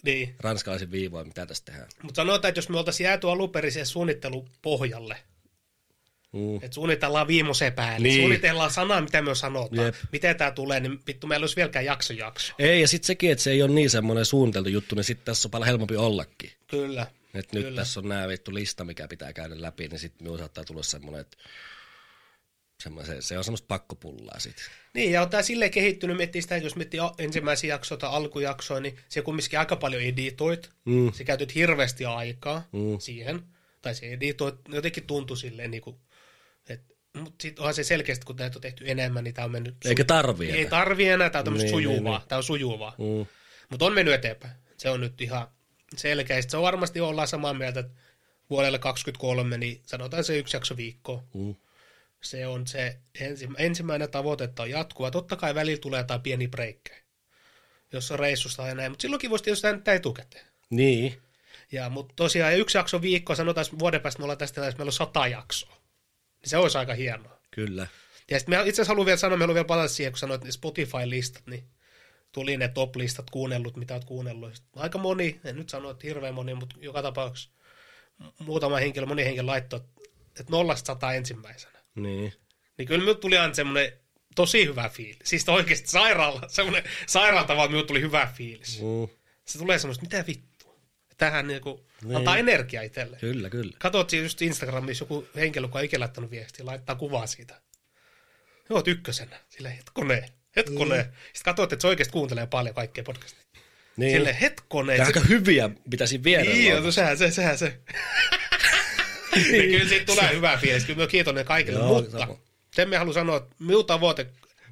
niin. 0.03 0.35
ranskalaisin 0.41 0.91
viivoin, 0.91 1.27
mitä 1.29 1.47
tässä 1.47 1.65
tehdään. 1.65 1.89
Mut 2.03 2.15
sanotaan, 2.15 2.49
että 2.49 2.59
jos 2.59 2.69
me 2.69 2.79
oltaisiin 2.79 3.05
jääty 3.05 3.31
alun 3.31 3.51
perin 3.51 3.73
siihen 3.73 3.87
suunnittelupohjalle, 3.87 5.17
Mm. 6.33 6.57
että 6.57 6.75
suunnitellaan 6.75 7.29
viimeiseen 7.29 7.73
päälle, 7.73 7.99
Niin. 7.99 8.03
niin. 8.13 8.21
suunnitellaan 8.21 8.71
sanaa, 8.71 9.01
mitä 9.01 9.23
me 9.23 9.35
sanotaan, 9.35 9.87
Jep. 9.87 9.95
miten 10.13 10.37
tämä 10.37 10.51
tulee, 10.51 10.81
niin 10.81 11.01
vittu 11.07 11.27
meillä 11.27 11.43
olisi 11.45 11.57
vieläkään 11.57 11.85
jakso 11.85 12.13
jakso. 12.13 12.53
Ei, 12.59 12.81
ja 12.81 12.89
sitten 12.89 13.07
sekin, 13.07 13.31
että 13.33 13.45
se 13.45 13.51
ei 13.51 13.63
ole 13.63 13.71
niin 13.71 13.91
semmoinen 13.91 14.25
suunniteltu 14.25 14.69
juttu, 14.69 14.95
niin 14.95 15.05
sitten 15.05 15.25
tässä 15.25 15.47
on 15.49 15.51
paljon 15.51 15.67
helpompi 15.67 15.97
ollakin. 15.97 16.51
Kyllä. 16.67 17.07
Et 17.35 17.53
nyt 17.53 17.65
Kyllä. 17.65 17.81
tässä 17.81 18.01
on 18.01 18.09
nämä 18.09 18.29
vittu 18.29 18.55
lista, 18.55 18.85
mikä 18.85 19.09
pitää 19.09 19.33
käydä 19.33 19.63
läpi, 19.63 19.89
niin 19.89 19.99
sitten 19.99 20.23
minulla 20.23 20.39
saattaa 20.39 20.65
tulla 20.65 20.83
semmoinen, 20.83 21.21
että 21.21 21.37
semmoinen, 22.81 23.23
se 23.23 23.39
on 23.39 23.45
semmoista 23.45 23.67
pakkopullaa 23.69 24.39
sitten. 24.39 24.65
Niin, 24.95 25.13
ja 25.13 25.23
on 25.23 25.31
tämä 25.31 25.43
silleen 25.43 25.71
kehittynyt, 25.71 26.17
miettii 26.17 26.43
sitä, 26.43 26.57
että 26.57 26.67
jos 26.67 26.77
miettii 26.77 27.01
ensimmäisiä 27.19 27.75
jaksoja 27.75 27.99
tai 27.99 28.11
alkujaksoja, 28.13 28.81
niin 28.81 28.99
se 29.09 29.23
kumminkin 29.23 29.59
aika 29.59 29.77
paljon 29.77 30.03
editoit. 30.03 30.71
Mm. 30.85 31.13
Se 31.13 31.25
käytit 31.25 31.55
hirveästi 31.55 32.05
aikaa 32.05 32.69
Mm. 32.73 32.99
siihen. 32.99 33.43
Tai 33.83 33.95
se 33.95 34.07
editoit, 34.13 34.55
jotenkin 34.69 35.07
tuntui 35.07 35.37
silleen 35.37 35.71
niin 35.71 35.83
kuin, 35.83 35.97
että 36.69 36.95
mutta 37.15 37.43
sitten 37.43 37.63
onhan 37.63 37.75
se 37.75 37.85
selkeästi, 37.85 38.27
kun 38.27 38.37
näitä 38.37 38.57
on 38.59 38.63
tehty 38.63 38.85
enemmän, 38.91 39.25
niin 39.25 39.35
tämä 39.35 39.45
on 39.45 39.51
mennyt... 39.53 39.77
Eikä 39.85 40.05
tarvii. 40.05 40.51
Ei 40.51 40.67
tarvii 40.67 41.09
enää, 41.09 41.31
tämä 41.31 41.41
on 41.41 41.45
tämmöistä 41.45 41.65
Niin, 41.65 41.73
sujuvaa. 41.75 41.95
niin, 41.97 42.05
niin. 42.21 42.29
Tämä 42.29 42.37
on 42.37 42.43
sujuvaa. 42.45 42.95
Mm. 42.99 43.27
Mutta 43.71 43.85
on 43.85 43.95
mennyt 43.95 44.15
eteenpäin. 44.15 44.55
Se 44.77 44.91
on 44.91 45.01
nyt 45.01 45.21
ihan 45.21 45.49
selkeä. 45.97 46.37
Sitten 46.37 46.51
se 46.51 46.57
on 46.57 46.63
varmasti 46.63 47.01
ollaan 47.01 47.29
samaa 47.29 47.55
mieltä, 47.55 47.81
että 47.81 47.93
vuodelle 48.51 48.79
23, 48.79 49.59
niin 49.59 49.81
sanotaan 49.87 50.25
se 50.25 50.39
yksi 50.39 50.57
jakso 50.57 50.77
viikkoa. 50.77 51.23
Mm. 51.35 51.55
Se 52.23 52.47
on 52.47 52.67
se 52.67 53.01
ensi, 53.21 53.49
ensimmäinen 53.59 54.11
tavoite, 54.11 54.45
että 54.45 54.63
on 54.63 54.71
jatkuva. 54.71 55.11
Totta 55.11 55.37
kai 55.37 55.55
välillä 55.55 55.81
tulee 55.81 56.01
jotain 56.01 56.21
pieni 56.21 56.49
breikkejä, 56.49 57.03
jos 57.93 58.11
on 58.11 58.19
reissusta 58.19 58.67
ja 58.67 58.75
näin, 58.75 58.93
mutta 58.93 59.03
silloinkin 59.03 59.31
voisi 59.31 59.45
tietysti 59.45 59.67
näyttää 59.67 59.95
etukäteen. 59.95 60.47
Niin. 60.71 61.23
Ja, 61.73 61.89
mutta 61.89 62.15
tosiaan 62.17 62.59
yksi 62.59 62.79
jakso 62.79 63.03
viikko, 63.03 63.35
sanotaan, 63.35 63.67
että 63.67 63.79
vuoden 63.79 64.01
päästä 64.01 64.19
me 64.19 64.25
ollaan 64.25 64.39
tästä, 64.39 64.69
että 64.69 64.79
meillä 64.79 64.89
on 64.89 64.93
sata 64.93 65.27
jaksoa. 65.27 65.77
Niin 66.41 66.51
se 66.51 66.57
olisi 66.57 66.79
aika 66.79 66.95
hienoa. 66.95 67.41
Kyllä. 67.51 67.87
Ja 68.31 68.39
sitten 68.39 68.61
itse 68.61 68.71
asiassa 68.71 68.91
haluan 68.91 69.07
vielä 69.07 69.17
sanoa, 69.17 69.37
me 69.37 69.43
haluan 69.43 69.55
vielä 69.55 69.67
palata 69.67 69.89
siihen, 69.89 70.13
kun 70.13 70.19
sanoit 70.19 70.45
ne 70.45 70.51
Spotify-listat, 70.51 71.47
niin 71.47 71.65
tuli 72.33 72.57
ne 72.57 72.69
top-listat 72.69 73.31
kuunnellut, 73.31 73.77
mitä 73.77 73.95
olet 73.95 74.05
kuunnellut. 74.05 74.63
Aika 74.77 74.99
moni, 74.99 75.41
en 75.45 75.57
nyt 75.57 75.69
sano, 75.69 75.91
että 75.91 76.07
hirveän 76.07 76.35
moni, 76.35 76.55
mutta 76.55 76.77
joka 76.81 77.03
tapauksessa 77.03 77.51
muutama 78.39 78.77
henkilö, 78.77 79.07
moni 79.07 79.25
henkilö 79.25 79.47
laittoi, 79.47 79.81
että 80.27 80.51
nollasta 80.51 80.87
sata 80.87 81.13
ensimmäisenä. 81.13 81.80
Niin. 81.95 82.33
Niin 82.79 82.89
kyllä 82.89 83.01
minut 83.01 83.21
tuli 83.21 83.39
aina 83.39 83.55
semmoinen 83.55 83.93
tosi 84.35 84.67
hyvä 84.67 84.89
fiilis. 84.89 85.19
Siis 85.25 85.49
oikeasti 85.49 85.89
sairaala, 85.89 86.43
semmoinen 86.49 86.85
sairaala 87.07 87.47
tavalla 87.47 87.71
minut 87.71 87.87
tuli 87.87 88.01
hyvä 88.01 88.29
fiilis. 88.35 88.81
Mm. 88.81 89.09
Se 89.45 89.59
tulee 89.59 89.79
semmoista, 89.79 90.03
mitä 90.03 90.25
vittua. 90.27 90.81
Tähän 91.17 91.47
niinku, 91.47 91.87
Niin. 92.05 92.17
antaa 92.17 92.37
energiaa 92.39 92.83
itselle. 92.83 93.17
Kyllä, 93.21 93.51
kyllä. 93.51 93.73
Katsot 93.79 94.11
siinä 94.11 94.25
just 94.25 94.43
Instagramissa 94.43 95.03
joku 95.03 95.27
henkilö, 95.37 95.65
joka 95.65 95.79
on 95.79 95.85
ikinä 95.85 96.01
laittanut 96.01 96.31
viestiä, 96.31 96.67
laittaa 96.67 96.95
kuvaa 96.97 97.27
siitä. 97.27 97.61
Joo, 98.71 98.83
ykkösenä. 98.87 99.41
Silleen, 99.49 99.77
hetkone, 99.77 100.25
hetkone. 100.57 100.97
Mm. 101.03 101.11
Sitten 101.33 101.43
katsot, 101.45 101.73
että 101.73 101.81
se 101.83 101.89
oikeasti 101.89 102.13
kuuntelee 102.13 102.47
paljon 102.47 102.75
kaikkea 102.75 103.05
podcastia. 103.05 103.41
Niin. 103.97 104.13
Silleen, 104.13 104.37
hetkone. 104.37 104.97
Tämä 104.97 105.07
aika 105.07 105.21
hyviä 105.21 105.71
pitäisi 105.91 106.25
viedä. 106.25 106.45
niin, 106.45 106.83
no, 106.85 106.91
sehän 106.93 107.19
se, 107.19 107.31
sehän 107.31 107.59
se. 107.59 107.79
ja 109.37 109.63
kyllä 109.63 109.89
siitä 109.89 110.07
tulee 110.07 110.35
hyvä 110.35 110.57
fiilis. 110.57 110.85
Kyllä 110.85 111.07
kiitollinen 111.07 111.47
kaikille. 111.47 111.79
Joo, 111.79 112.03
mutta 112.03 112.19
sama. 112.19 112.37
sen 112.71 112.89
me 112.89 112.97
haluan 112.97 113.15
sanoa, 113.15 113.37
että 113.37 113.55
minun 113.59 113.87
tavoite 113.87 114.27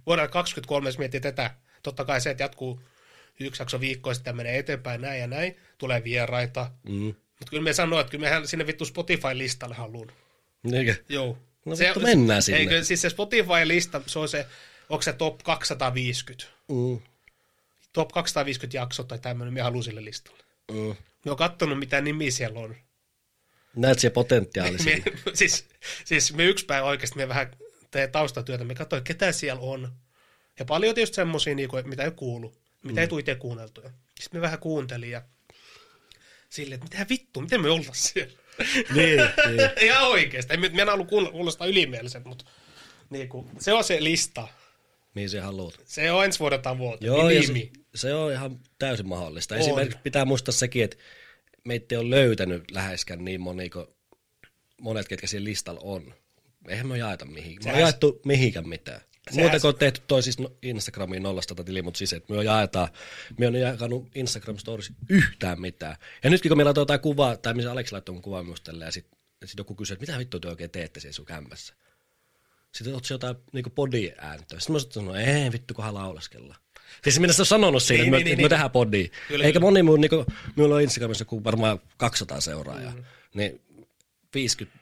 vuodelle 0.07 0.29
2023, 0.29 0.89
jos 0.89 0.99
miettii 0.99 1.21
tätä, 1.21 1.51
totta 1.83 2.05
kai 2.05 2.21
se, 2.21 2.31
että 2.31 2.43
jatkuu 2.43 2.81
yksi 3.41 3.63
jakso 3.63 3.81
viikkoa, 3.81 4.15
sitten 4.15 4.37
menee 4.37 4.59
eteenpäin 4.59 5.01
näin 5.01 5.21
ja 5.21 5.27
näin, 5.27 5.57
tulee 5.79 6.05
vieraita. 6.05 6.71
Mm. 6.89 7.15
Mutta 7.39 7.51
kyllä 7.51 7.63
me 7.63 7.73
sanoo, 7.73 8.01
että 8.01 8.11
kyllä 8.11 8.25
mehän 8.25 8.49
sinne 8.49 8.67
vittu 8.67 8.85
Spotify-listalle 8.85 9.75
haluun. 9.75 10.13
Niinkö? 10.63 10.95
Joo. 11.09 11.39
No 11.65 11.79
vittu, 11.79 12.01
mennään 12.01 12.43
sinne. 12.43 12.61
Eikö, 12.61 12.85
siis 12.85 13.01
se 13.01 13.09
Spotify-lista, 13.09 14.03
se 14.07 14.19
on 14.19 14.29
se, 14.29 14.47
onko 14.89 15.03
se 15.03 15.13
top 15.13 15.43
250? 15.43 16.47
Mm. 16.69 17.01
Top 17.93 18.09
250 18.09 18.77
jakso 18.77 19.05
tai 19.05 19.19
tämmöinen, 19.19 19.55
me 19.55 19.61
haluan 19.61 19.83
sille 19.83 20.05
listalle. 20.05 20.43
Mm. 20.73 20.97
Me 21.25 21.31
on 21.31 21.37
kattonut, 21.37 21.79
mitä 21.79 22.01
nimi 22.01 22.31
siellä 22.31 22.61
on. 22.61 22.77
Näet 23.79 23.99
se 23.99 24.11
potentiaali. 24.11 24.77
Me, 24.85 25.03
siis, 25.35 25.65
siis 26.05 26.33
me 26.33 26.45
yksi 26.45 26.67
päivä 26.67 26.87
oikeasti, 26.87 27.17
me 27.17 27.29
vähän 27.29 27.51
tee 27.91 28.07
taustatyötä, 28.07 28.65
me 28.65 28.75
katsoin, 28.75 29.05
ketä 29.05 29.33
siellä 29.33 29.61
on. 29.61 29.93
Ja 30.59 30.65
paljon 30.65 30.95
tietysti 30.95 31.15
semmoisia, 31.15 31.55
niinku, 31.55 31.77
mitä 31.85 32.05
ei 32.05 32.11
kuulu, 32.11 32.55
mitä 32.83 32.95
mm. 32.95 33.03
ei 33.03 33.09
tule 33.09 33.21
itse 33.21 33.35
kuunneltuja. 33.35 33.91
Sitten 34.21 34.41
me 34.41 34.43
vähän 34.43 34.59
kuuntelin 34.59 35.11
ja 35.11 35.23
silleen, 36.51 36.81
että 36.83 36.97
mitä 36.97 37.09
vittu, 37.11 37.41
miten 37.41 37.61
me 37.61 37.71
ollaan 37.71 37.95
siellä? 37.95 38.33
niin, 38.95 39.21
niin. 39.49 39.71
Ihan 39.87 40.09
oikeasti. 40.09 40.55
En, 40.55 40.61
mä 40.61 40.83
en 40.83 40.89
halua 40.89 41.07
kuulostaa 41.07 41.67
ylimieliset, 41.67 42.25
mutta 42.25 42.45
niinku, 43.11 43.51
se 43.59 43.73
on 43.73 43.85
se 43.85 44.05
lista. 44.05 44.49
Mihin 45.15 45.31
se 45.31 45.41
haluat. 45.41 45.81
Se 45.85 46.13
on 46.13 46.25
ensi 46.25 46.39
vuoden 46.39 46.63
tavoite. 46.63 47.07
Joo, 47.07 47.29
nimi. 47.29 47.73
se, 47.95 48.01
se 48.01 48.15
on 48.15 48.33
ihan 48.33 48.61
täysin 48.79 49.09
mahdollista. 49.09 49.55
On. 49.55 49.61
Esimerkiksi 49.61 49.99
pitää 50.03 50.25
muistaa 50.25 50.53
sekin, 50.53 50.85
että 50.85 50.97
meitä 51.69 51.95
ei 51.95 51.99
ole 51.99 52.11
löytänyt 52.11 52.71
läheskään 52.71 53.25
niin 53.25 53.41
moni 53.41 53.71
kuin 53.71 53.87
monet, 54.81 55.09
ketkä 55.09 55.27
siellä 55.27 55.45
listalla 55.45 55.81
on. 55.85 56.15
Eihän 56.69 56.87
me 56.87 56.99
jaeta 56.99 57.25
mihinkään. 57.25 57.57
Me 57.57 57.63
Sehän- 57.63 57.81
jaettu 57.81 58.21
mihinkään 58.25 58.69
mitään. 58.69 59.01
Sehän- 59.31 59.45
Muuta 59.45 59.61
kuin 59.61 59.69
on 59.69 59.79
tehty 59.79 60.01
toi 60.07 60.23
siis 60.23 60.39
no- 60.39 60.53
Instagramiin 60.63 61.23
nollasta 61.23 61.55
tätä 61.55 61.67
tili, 61.67 61.83
mutta 61.83 61.99
siis, 61.99 62.13
että 62.13 62.35
me 62.35 62.45
jaetaan, 62.45 62.89
me 63.39 63.47
on 63.47 63.55
jakanut 63.55 64.09
Instagram 64.15 64.59
Stories 64.59 64.93
yhtään 65.09 65.61
mitään. 65.61 65.97
Ja 66.25 66.31
nytkin 66.31 66.49
kun 66.51 66.57
meillä 66.57 66.71
on 66.71 66.77
jotain 66.77 67.01
kuvaa, 67.01 67.37
tai 67.37 67.55
missä 67.55 67.73
Aleksi 67.73 67.93
laittoi 67.93 68.13
mun 68.13 68.23
kuvaa 68.23 68.43
minusta 68.43 68.71
tälleen, 68.71 68.89
ja 68.89 68.93
sitten 68.93 69.19
sit 69.45 69.59
joku 69.59 69.75
kysyy, 69.75 69.95
että 69.95 70.07
mitä 70.07 70.19
vittua 70.19 70.41
te 70.41 70.49
oikein 70.49 70.71
teette 70.71 71.01
siellä 71.01 71.15
sun 71.15 71.27
kämpässä? 71.27 71.75
Sitten 72.73 72.95
oot 72.95 73.11
jotain 73.11 73.37
niinku 73.53 73.71
body-ääntöä. 73.71 74.61
Sitten 74.61 74.73
mä 74.73 74.81
sanoin, 74.91 75.21
että 75.21 75.37
ei 75.45 75.53
vittu, 75.53 75.75
kunhan 75.75 75.95
laulaskella. 75.95 76.57
Siis 77.03 77.21
minä 77.21 77.33
sitä 77.33 77.45
sanonut 77.45 77.83
siinä, 77.83 78.03
Niin, 78.03 78.07
että 78.07 78.11
me, 78.11 78.17
niin, 78.19 78.25
niin, 78.25 78.31
niin, 78.31 78.39
me 78.39 78.43
niin. 78.43 78.51
tehdään 78.51 78.71
podia. 78.71 79.09
Kyllä, 79.29 79.45
Eikä 79.45 79.61
moni 79.61 79.83
muu, 79.83 79.97
niinku, 79.97 80.27
minulla 80.57 80.75
on 80.75 80.83
Instagramissa 80.83 81.23
joku 81.23 81.45
varmaan 81.45 81.81
200 81.97 82.41
seuraajaa. 82.41 82.93
Mm. 82.93 83.05
Niin 83.35 83.61
50 84.35 84.79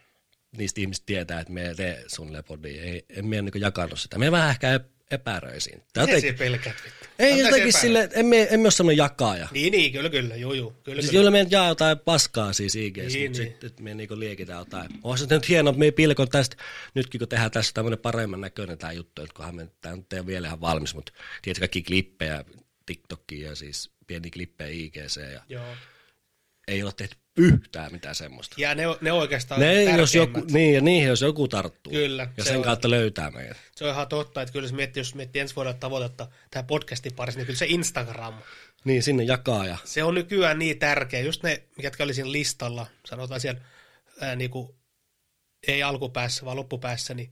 niistä 0.57 0.81
ihmistä 0.81 1.07
tietää, 1.07 1.41
että 1.41 1.53
me 1.53 1.75
tee 1.77 2.05
suunnilleen 2.07 2.45
podia. 2.45 2.83
Ei, 2.83 3.05
en 3.09 3.27
minä 3.27 3.43
niinku 3.43 3.59
jakanut 3.59 4.01
sitä. 4.01 4.19
Me 4.19 4.31
vähän 4.31 4.51
ehkä 4.51 4.81
epäröisin. 5.11 5.83
Jotenkin- 5.97 6.21
siellä 6.21 6.39
pelkäät 6.39 6.77
vittu? 6.85 7.07
ei 7.19 7.39
jotenkin 7.39 7.73
sille, 7.73 8.09
emme, 8.13 8.49
emme 8.51 8.67
ole 8.67 8.71
sellainen 8.71 8.97
jakaja. 8.99 9.49
Niin, 9.53 9.71
niin, 9.71 9.93
kyllä, 9.93 10.11
kyllä, 10.11 10.37
juu, 10.37 10.53
juu. 10.53 10.71
Kyllä, 10.83 11.03
Siis 11.03 11.11
kyllä. 11.11 11.21
kyllä 11.21 11.31
me 11.31 11.47
jaa 11.51 11.69
jotain 11.69 11.99
paskaa 11.99 12.53
siis 12.53 12.77
IGS, 12.77 12.97
Niin, 12.97 13.13
niin, 13.13 13.31
mutta 13.31 13.43
niin. 13.43 13.57
sitten 13.61 13.85
me 13.85 13.95
niinku 13.95 14.19
liekitään 14.19 14.59
jotain. 14.59 14.89
Onhan 15.03 15.19
se 15.19 15.27
nyt 15.35 15.49
hienoa, 15.49 15.71
että 15.71 15.79
me 15.79 15.91
pilkon 15.91 16.29
tästä, 16.29 16.57
nytkin 16.95 17.19
kun 17.19 17.29
tehdään 17.29 17.51
tässä 17.51 17.71
tämmöinen 17.75 17.99
paremman 17.99 18.41
näköinen 18.41 18.79
tämä 18.79 18.93
juttu, 18.93 19.23
että 19.23 19.35
kunhan 19.37 19.55
me, 19.55 19.69
tämä 19.81 19.97
nyt 19.97 20.13
ei 20.13 20.19
ole 20.19 20.27
vielä 20.27 20.47
ihan 20.47 20.61
valmis, 20.61 20.95
mutta 20.95 21.13
tiedätkö 21.43 21.61
kaikki 21.61 21.83
klippejä 21.83 22.45
TikTokia 22.87 23.49
ja 23.49 23.57
siis 23.57 23.91
pieni 24.07 24.31
klippejä 24.31 24.71
IGC 24.71 25.17
ja 25.33 25.41
Joo. 25.49 25.65
Ei 26.69 26.83
ole 26.83 26.93
tehty 26.97 27.17
yhtään 27.37 27.93
mitään 27.93 28.15
semmoista. 28.15 28.55
Ja 28.59 28.75
ne, 28.75 28.83
ne 29.01 29.13
oikeastaan 29.13 29.61
Ne, 29.61 29.83
jos 29.85 30.15
joku, 30.15 30.41
niin, 30.51 30.75
ja 30.75 30.81
niihin 30.81 31.09
jos 31.09 31.21
joku 31.23 31.49
tarttuu. 31.49 31.93
Kyllä, 31.93 32.29
Ja 32.37 32.45
se 32.45 32.49
sen 32.49 32.57
on. 32.57 32.63
kautta 32.63 32.91
löytää 32.91 33.31
meidät. 33.31 33.57
Se 33.77 33.85
on 33.85 33.91
ihan 33.91 34.09
totta, 34.09 34.43
että 34.43 34.53
kyllä 34.53 34.65
jos 34.65 34.73
miettii, 34.73 35.01
jos 35.01 35.15
miettii 35.15 35.41
ensi 35.41 35.57
vuodelle 35.57 35.77
tavoitetta 35.81 36.29
tähän 36.51 36.67
podcastin 36.67 37.13
parissa, 37.15 37.39
niin 37.39 37.47
kyllä 37.47 37.59
se 37.59 37.67
Instagram, 37.69 38.35
Niin, 38.85 39.03
sinne 39.03 39.23
jakaa 39.23 39.67
ja 39.67 39.77
se 39.85 40.03
on 40.05 40.15
nykyään 40.15 40.59
niin 40.59 40.79
tärkeä. 40.79 41.21
Just 41.21 41.43
ne, 41.43 41.63
jotka 41.79 42.05
oli 42.05 42.15
siinä 42.15 42.33
listalla, 42.33 42.87
sanotaan 43.07 43.41
siellä 43.41 43.61
ää, 44.21 44.37
niinku, 44.37 44.77
ei 45.69 45.83
alkupäässä, 45.83 46.45
vaan 46.45 46.57
loppupäässä, 46.57 47.15
niin 47.15 47.31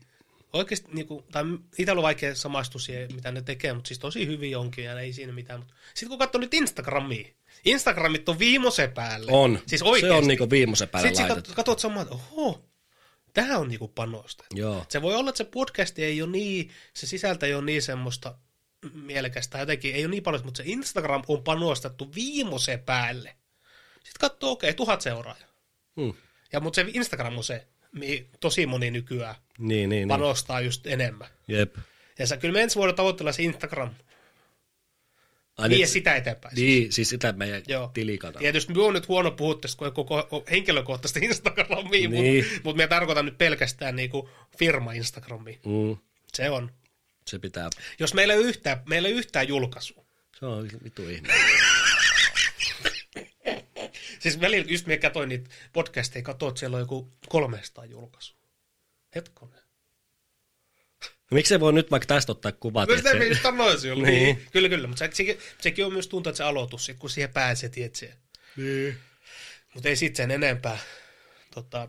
oikeasti, 0.53 0.87
niinku, 0.93 1.25
tai 1.31 1.43
itsellä 1.77 1.99
on 1.99 2.03
vaikea 2.03 2.35
samastua 2.35 2.81
siihen, 2.81 3.15
mitä 3.15 3.31
ne 3.31 3.41
tekee, 3.41 3.73
mutta 3.73 3.87
siis 3.87 3.99
tosi 3.99 4.27
hyvin 4.27 4.57
onkin 4.57 4.83
ja 4.85 4.99
ei 4.99 5.13
siinä 5.13 5.33
mitään. 5.33 5.59
Mutta 5.59 5.73
sitten 5.93 6.09
kun 6.09 6.19
katsoo 6.19 6.41
nyt 6.41 6.53
Instagramia, 6.53 7.27
Instagramit 7.65 8.29
on 8.29 8.39
viimeisen 8.39 8.91
päälle. 8.91 9.31
on. 9.31 9.59
Siis 9.67 9.79
se 9.79 9.85
oikeasti. 9.85 10.17
on 10.17 10.27
niinku 10.27 10.49
viimeisen 10.49 10.89
päälle 10.89 11.07
Sitten 11.09 11.21
laitettu. 11.27 11.41
katsot, 11.41 11.55
katsot 11.55 11.79
samaan, 11.79 12.01
että 12.03 12.15
oho, 12.15 12.65
tähän 13.33 13.59
on 13.59 13.67
niinku 13.67 13.87
panostettu. 13.87 14.57
Joo. 14.57 14.85
Se 14.89 15.01
voi 15.01 15.15
olla, 15.15 15.29
että 15.29 15.37
se 15.37 15.43
podcast 15.43 15.99
ei 15.99 16.21
ole 16.21 16.31
niin, 16.31 16.69
se 16.93 17.07
sisältö 17.07 17.45
ei 17.45 17.53
ole 17.53 17.65
niin 17.65 17.81
semmoista 17.81 18.35
mielekästä 18.93 19.59
jotenkin, 19.59 19.95
ei 19.95 20.05
ole 20.05 20.11
niin 20.11 20.23
paljon, 20.23 20.45
mutta 20.45 20.57
se 20.57 20.63
Instagram 20.65 21.23
on 21.27 21.43
panostettu 21.43 22.15
viimeisen 22.15 22.79
päälle. 22.79 23.35
Sitten 23.93 24.19
katsoo, 24.19 24.51
okei, 24.51 24.69
okay, 24.69 24.75
tuhat 24.75 25.01
seuraajaa. 25.01 25.49
Hmm. 26.01 26.13
Ja 26.53 26.59
mutta 26.59 26.75
se 26.81 26.87
Instagram 26.93 27.37
on 27.37 27.43
se, 27.43 27.67
mihin 27.91 28.29
tosi 28.39 28.65
moni 28.65 28.91
nykyään 28.91 29.35
Niin, 29.57 29.67
niin, 29.67 29.89
niin. 29.89 30.07
panostaa 30.07 30.61
just 30.61 30.87
enemmän. 30.87 31.27
Jep. 31.47 31.75
Ja 32.19 32.27
sä, 32.27 32.37
kyllä 32.37 32.53
me 32.53 32.61
ensi 32.63 32.75
vuonna 32.75 32.93
tavoitellaan 32.93 33.33
se 33.33 33.43
Instagram. 33.43 33.89
Ai 35.57 35.69
Vie 35.69 35.77
nyt- 35.79 35.89
sitä 35.89 36.15
eteenpäin. 36.15 36.55
siis. 36.55 36.67
Niin, 36.67 36.91
siis 36.91 37.09
sitä 37.09 37.31
meidän 37.33 37.61
Joo. 37.67 37.91
tilikanava. 37.93 38.39
Tietysti 38.39 38.71
minun 38.73 38.87
on 38.87 38.93
nyt 38.93 39.07
huono 39.07 39.31
puhua 39.31 39.55
tästä, 39.55 39.77
kun 39.77 39.91
koko 40.05 40.43
henkilökohtaisesti 40.51 41.19
Instagramia, 41.25 41.89
Niin. 41.91 42.11
niin. 42.11 42.45
mutta 42.45 42.61
mut 42.63 42.75
me 42.75 42.87
tarkoitan 42.87 43.25
nyt 43.25 43.37
pelkästään 43.37 43.95
niinku 43.95 44.29
firma 44.57 44.93
Instagramia. 44.93 45.57
Mm, 45.65 45.97
Se 46.33 46.49
on. 46.49 46.71
se 47.27 47.39
pitää, 47.39 47.69
Jos 47.99 48.13
meillä 48.13 48.33
ei 48.33 48.39
ole 48.39 48.47
yhtään, 48.47 48.81
meillä 48.85 49.07
ei 49.07 49.13
ole 49.13 49.19
yhtään 49.19 49.47
julkaisua. 49.47 50.05
se 50.39 50.45
on 50.45 50.69
vittu 50.83 51.09
ihme. 51.09 51.27
Siis 54.19 54.41
välillä 54.41 54.65
just 54.69 54.85
me 54.87 54.97
katsoin 54.97 55.29
niitä 55.29 55.49
podcasteja, 55.73 56.23
katsoin, 56.23 56.49
että 56.49 56.59
siellä 56.59 56.75
on 56.75 56.81
joku 56.81 57.11
300 57.29 57.85
julkaisua. 57.85 58.37
Hetkonen. 59.15 59.59
Miksi 61.31 61.49
se 61.49 61.59
voi 61.59 61.73
nyt 61.73 61.91
vaikka 61.91 62.07
tästä 62.07 62.31
ottaa 62.31 62.51
kuvat? 62.51 62.89
No 62.89 62.97
sitä 62.97 63.11
se- 63.11 63.39
sanoisin 63.43 63.91
ollut. 63.91 64.05
Niin. 64.05 64.47
Kyllä, 64.51 64.69
kyllä. 64.69 64.87
Mutta 64.87 64.99
se, 64.99 65.09
sekin, 65.13 65.39
sekin 65.61 65.85
on 65.85 65.93
myös 65.93 66.07
tuntuu, 66.07 66.29
että 66.29 66.37
se 66.37 66.43
aloitus, 66.43 66.85
sit 66.85 66.99
kun 66.99 67.09
siihen 67.09 67.33
pääsee, 67.33 67.69
tietsee. 67.69 68.17
Niin. 68.57 68.97
Mutta 69.73 69.89
ei 69.89 69.95
sitten 69.95 70.23
sen 70.23 70.31
enempää. 70.31 70.77
Tota, 71.53 71.87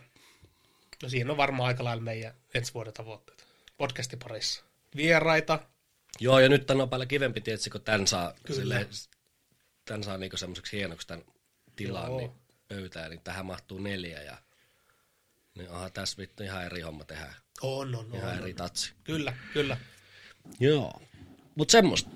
no 1.02 1.08
siinä 1.08 1.30
on 1.30 1.36
varmaan 1.36 1.68
aika 1.68 1.84
lailla 1.84 2.02
meidän 2.02 2.34
ensi 2.54 2.74
vuoden 2.74 2.92
tavoitteet. 2.92 3.46
Podcastin 3.76 4.18
parissa. 4.18 4.64
Vieraita. 4.96 5.58
Joo, 6.20 6.38
ja 6.40 6.48
nyt 6.48 6.66
tän 6.66 6.80
on 6.80 6.88
paljon 6.90 7.08
kivempi, 7.08 7.40
tietysti, 7.40 7.70
kun 7.70 7.80
tämän 7.80 8.06
saa, 8.06 8.34
Kyllä. 8.44 8.60
sille, 8.60 8.88
tämän 9.84 10.04
saa 10.04 10.18
niinku 10.18 10.36
semmoiseksi 10.36 10.76
hienoksi 10.76 11.06
tämän 11.06 11.24
tilaan, 11.76 12.06
Joo. 12.06 12.18
niin 12.18 12.30
pöytään, 12.68 13.10
niin 13.10 13.20
tähän 13.20 13.46
mahtuu 13.46 13.78
neljä 13.78 14.22
ja 14.22 14.36
niin 15.54 15.70
aha, 15.70 15.90
tässä 15.90 16.18
vittu 16.18 16.42
ihan 16.42 16.64
eri 16.66 16.80
homma 16.80 17.04
tehdään. 17.04 17.34
On, 17.62 17.94
on, 17.94 18.06
on. 18.12 18.18
Ihan 18.18 18.32
on. 18.32 18.38
eri 18.38 18.54
tatsi. 18.54 18.92
Kyllä, 19.04 19.36
kyllä. 19.52 19.76
Joo. 20.60 21.02
Mutta 21.54 21.72
semmoista. 21.72 22.10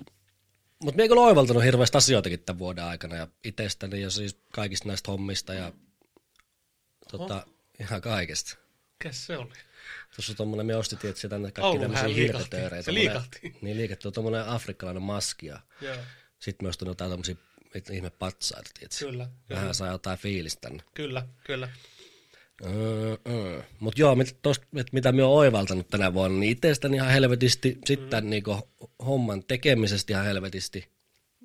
Mutta 0.83 0.95
minä 0.95 1.07
kyllä 1.07 1.21
oivaltanut 1.21 1.63
hirveästi 1.63 1.97
asioitakin 1.97 2.39
tämän 2.39 2.59
vuoden 2.59 2.83
aikana 2.83 3.15
ja 3.15 3.27
itsestäni 3.43 4.01
ja 4.01 4.09
siis 4.09 4.37
kaikista 4.53 4.87
näistä 4.87 5.11
hommista 5.11 5.53
ja 5.53 5.73
tota, 7.11 7.45
ihan 7.79 8.01
kaikesta. 8.01 8.57
Mikäs 8.99 9.25
se 9.25 9.37
oli? 9.37 9.53
Tuossa 10.15 10.31
on 10.31 10.35
tommonen, 10.35 10.65
me 10.65 10.75
ostettiin, 10.75 11.09
että 11.11 11.29
tänne 11.29 11.51
kaikki 11.51 11.67
Oulun 11.67 11.81
tämmöisiä 11.81 12.07
hirvetöörejä. 12.07 12.81
Se 12.81 12.93
liikahti. 12.93 13.55
Niin 13.61 13.77
liikahti, 13.77 14.07
on 14.07 14.13
tommonen 14.13 14.45
afrikkalainen 14.45 15.03
maski 15.03 15.45
ja 15.45 15.59
Joo, 15.81 15.95
sitten 16.39 16.65
myös 16.65 16.77
on 16.81 16.87
jotain 16.87 17.11
tämmöisiä 17.11 17.35
ihme 17.91 18.09
patsaita, 18.09 18.69
kyllä, 18.99 19.27
Vähän 19.49 19.75
saa 19.75 19.87
jotain 19.87 20.17
fiilistä 20.17 20.61
tänne. 20.61 20.83
kyllä, 20.93 21.27
kyllä. 21.43 21.69
Öö, 22.65 23.17
öö. 23.27 23.61
Mutta 23.79 24.01
joo, 24.01 24.15
mit, 24.15 24.37
tosta, 24.41 24.65
et 24.75 24.93
mitä 24.93 25.11
me 25.11 25.23
oon 25.23 25.37
oivaltanut 25.37 25.89
tänä 25.89 26.13
vuonna, 26.13 26.39
niin 26.39 26.51
itsestäni 26.51 26.97
ihan 26.97 27.11
helvetisti, 27.11 27.77
sitten 27.85 28.23
mm. 28.23 28.29
niinku, 28.29 28.69
homman 29.05 29.43
tekemisestä 29.43 30.13
ihan 30.13 30.25
helvetisti, 30.25 30.87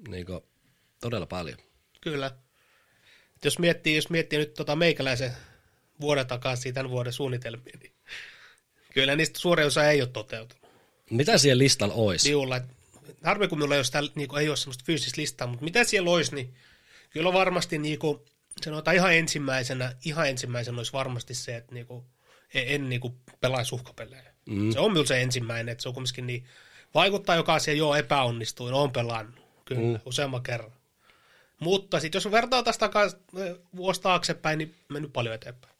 niinku, 0.09 0.45
todella 1.01 1.27
paljon. 1.27 1.59
Kyllä. 2.01 2.27
Et 3.37 3.45
Jos 3.45 3.59
miettii, 3.59 3.97
jos 3.97 4.11
miettii 4.11 4.39
nyt 4.39 4.55
tota 4.55 4.77
meikäläisen 4.77 5.33
vuoden 6.01 6.27
takaisin 6.27 6.75
tämän 6.75 6.91
vuoden 6.91 7.13
suunnitelmia, 7.13 7.79
niin 7.83 7.93
kyllä 8.95 9.17
niistä 9.17 9.39
suurin 9.39 9.67
osa 9.67 9.91
ei 9.91 10.01
ole 10.03 10.09
toteutunut. 10.09 10.67
Mitä 11.11 11.39
siellä 11.39 11.59
listalla 11.59 11.95
olisi? 11.95 12.23
Siulla, 12.23 12.57
et 12.57 12.65
harmi 13.23 13.49
kun 13.49 13.59
minulla 13.59 13.75
ei 13.75 13.79
ole, 13.79 13.85
sitä, 13.85 14.03
niin 14.15 14.29
kuin, 14.29 14.41
ei 14.41 14.49
ole 14.49 14.57
semmoista 14.57 14.85
fyysistä 14.87 15.21
listaa, 15.21 15.47
mutta 15.47 15.65
mitä 15.65 15.85
siellä 15.85 16.11
olisi, 16.11 16.35
niin 16.35 16.55
kyllä 17.11 17.33
varmasti 17.33 17.79
niin 17.79 17.99
kuin, 17.99 18.21
sanotaan 18.65 18.97
ihan 18.97 19.15
ensimmäisenä, 19.15 19.93
ihan 20.05 20.29
ensimmäisenä 20.29 20.79
olisi 20.79 20.93
varmasti 20.93 21.35
se, 21.35 21.57
että 21.57 21.75
niin 21.75 21.87
kuin, 21.87 22.05
en, 22.55 22.89
niin 22.89 23.01
kuin, 23.01 23.15
pelaisi 23.41 23.75
uhkapelejä. 23.75 24.35
Mm. 24.47 24.71
Se 24.71 24.81
on 24.81 24.91
minulla 24.91 25.07
se 25.07 25.23
ensimmäinen, 25.23 25.73
että 25.73 25.83
se 25.83 25.89
on 25.89 25.95
kumminkin 25.95 26.27
niin, 26.27 26.45
vaikuttaa 26.95 27.37
joka 27.37 27.55
asia, 27.55 27.75
joo 27.75 27.95
epäonnistuin, 27.95 28.75
on 28.75 28.93
pelannut, 28.93 29.45
kyllä, 29.65 29.99
mm. 29.99 30.01
useamman 30.07 30.43
kerran. 30.43 30.73
Mutta 31.61 32.01
sitten 32.01 32.17
jos 32.17 32.31
vertaa 32.31 32.63
tästä 32.63 32.91
vuosi 33.77 34.01
taaksepäin, 34.01 34.59
niin 34.59 34.75
mennyt 34.89 35.13
paljon 35.13 35.35
eteenpäin. 35.35 35.75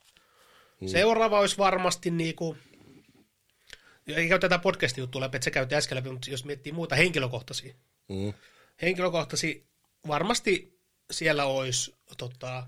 Mm. 0.81 0.87
Seuraava 0.87 1.39
olisi 1.39 1.57
varmasti 1.57 2.11
niin 2.11 2.35
kuin, 2.35 2.57
ei 4.07 4.29
käy 4.29 4.39
tätä 4.39 4.59
podcastin 4.59 5.01
juttua 5.01 5.21
läpi, 5.21 5.37
että 5.37 5.43
se 5.43 5.51
käytiin 5.51 5.77
äsken 5.77 5.95
läpi, 5.95 6.09
mutta 6.09 6.31
jos 6.31 6.45
miettii 6.45 6.71
muuta 6.71 6.95
henkilökohtaisia. 6.95 7.73
Mm. 8.07 8.33
Henkilökohtaisia, 8.81 9.61
varmasti 10.07 10.79
siellä 11.11 11.45
olisi 11.45 11.96
tota, 12.17 12.67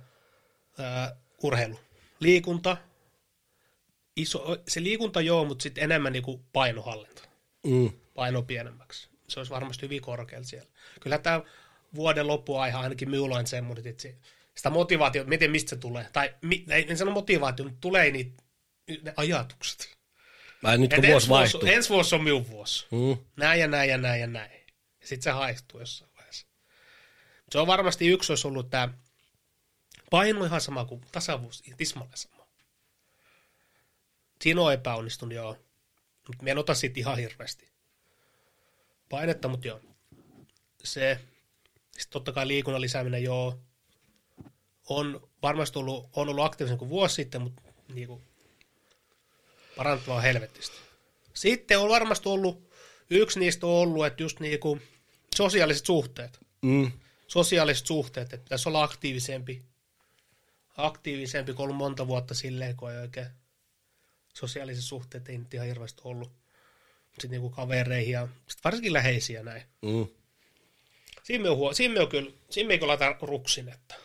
ää, 0.78 1.15
urheilu, 1.43 1.80
liikunta, 2.19 2.78
iso, 4.15 4.58
se 4.67 4.84
liikunta 4.84 5.21
joo, 5.21 5.45
mutta 5.45 5.63
sitten 5.63 5.84
enemmän 5.84 6.13
niinku 6.13 6.45
painohallinta, 6.54 7.21
Mm. 7.63 7.91
paino 8.13 8.41
pienemmäksi. 8.43 9.10
Se 9.28 9.39
olisi 9.39 9.52
varmasti 9.52 9.82
hyvin 9.82 10.02
korkealla 10.02 10.45
siellä. 10.45 10.69
Kyllä 11.02 11.17
tämä 11.17 11.41
vuoden 11.95 12.28
loppuaihe 12.28 12.78
ainakin 12.78 13.10
minulla 13.10 13.36
on 13.38 13.47
semmoinen, 13.47 13.88
että 13.88 14.08
sitä 14.56 14.69
motivaatiota, 14.69 15.30
miten 15.30 15.52
mistä 15.52 15.69
se 15.69 15.75
tulee, 15.75 16.08
tai 16.13 16.36
ei, 16.69 16.86
en 16.89 16.97
sano 16.97 17.12
motivaatio, 17.12 17.65
mutta 17.65 17.82
tulee 17.82 18.12
niitä 18.12 18.43
ne 19.02 19.13
ajatukset. 19.17 19.97
Vai 20.63 20.78
nyt 20.78 20.93
kun 20.93 21.06
Et 21.06 21.12
vuosi 21.12 21.34
ensi, 21.34 21.54
vuosi, 21.54 21.73
ensi 21.73 21.89
vuosi 21.89 22.15
on 22.15 22.23
minun 22.23 22.49
vuosi. 22.49 22.88
Mm. 22.91 23.17
Näin 23.36 23.60
ja 23.60 23.67
näin 23.67 23.89
ja 23.89 23.97
näin 23.97 24.21
ja 24.21 24.28
näin. 24.28 24.52
Ja 25.02 25.08
sitten 25.08 25.23
se 25.23 25.32
haistuu 25.32 25.80
jossain 25.80 26.12
vaiheessa. 26.15 26.47
Se 27.52 27.60
on 27.60 27.67
varmasti 27.67 28.08
yksi 28.08 28.32
olisi 28.32 28.47
ollut 28.47 28.69
tämä 28.69 28.89
paino 30.10 30.45
ihan 30.45 30.62
sama 30.62 30.86
kuin 30.86 31.02
tasavuus, 31.12 31.63
tismalle 31.78 32.15
sama. 32.15 32.48
Siinä 34.41 34.62
on 34.62 34.74
epäonnistunut, 34.74 35.36
joo. 35.36 35.58
Mutta 36.28 36.45
en 36.45 36.58
ota 36.58 36.74
siitä 36.74 37.00
ihan 37.00 37.17
hirveästi. 37.17 37.69
Painetta, 39.10 39.48
mutta 39.48 39.67
joo. 39.67 39.82
Se, 40.84 41.19
sitten 41.91 42.12
totta 42.12 42.32
kai 42.32 42.48
liikunnan 42.48 42.82
lisääminen, 42.82 43.24
joo. 43.24 43.60
On 44.89 45.30
varmasti 45.41 45.80
ollut, 45.80 46.10
on 46.15 46.30
ollut 46.30 46.45
aktiivisen 46.45 46.78
kuin 46.78 46.89
vuosi 46.89 47.15
sitten, 47.15 47.41
mutta 47.41 47.62
niinku, 47.93 48.22
parantavaa 49.78 50.22
helvetistä. 50.22 50.76
Sitten 51.34 51.80
on 51.80 51.89
varmasti 51.89 52.30
ollut, 52.30 52.72
yksi 53.10 53.39
niistä 53.39 53.67
on 53.67 53.74
ollut, 53.74 54.06
että 54.06 54.24
just 54.24 54.39
niinku 54.39 54.80
sosiaaliset 55.36 55.86
suhteet. 55.86 56.39
Mm. 56.62 56.91
Sosiaaliset 57.28 57.88
suhteet, 57.88 58.34
että 58.34 58.43
pitäisi 58.43 58.69
olla 58.69 58.84
aktiivisempi. 58.84 59.68
Aktiivisempi 60.86 61.54
kuin 61.54 61.63
ollut 61.63 61.78
monta 61.78 62.08
vuotta 62.08 62.34
silleen, 62.34 62.76
kun 62.76 62.92
ei 62.92 62.98
oikein 62.98 63.28
sosiaaliset 64.34 64.84
suhteet 64.84 65.30
ei 65.30 65.38
nyt 65.38 65.54
ihan 65.54 65.68
hirveästi 65.68 66.02
ollut. 66.04 66.32
Sitten 67.12 67.32
niinku 67.32 67.50
kavereihin 67.50 68.12
ja 68.13 68.28
sit 68.48 68.60
varsinkin 68.63 68.94
läheisiä 68.94 69.44
näin. 69.44 69.63
Mm. 69.82 70.08
Siinä 71.24 71.42
me 71.44 71.50
on, 71.50 71.58
huo- 71.58 71.74
siinä 71.74 71.94
me 71.94 72.00
on 72.00 72.08
kyllä, 72.08 72.32
siinä 72.50 72.68
me 72.68 72.74
ei 72.74 72.80
kyllä 72.80 72.89
laita 72.92 73.15
ruksin, 73.22 73.70
että 73.70 73.96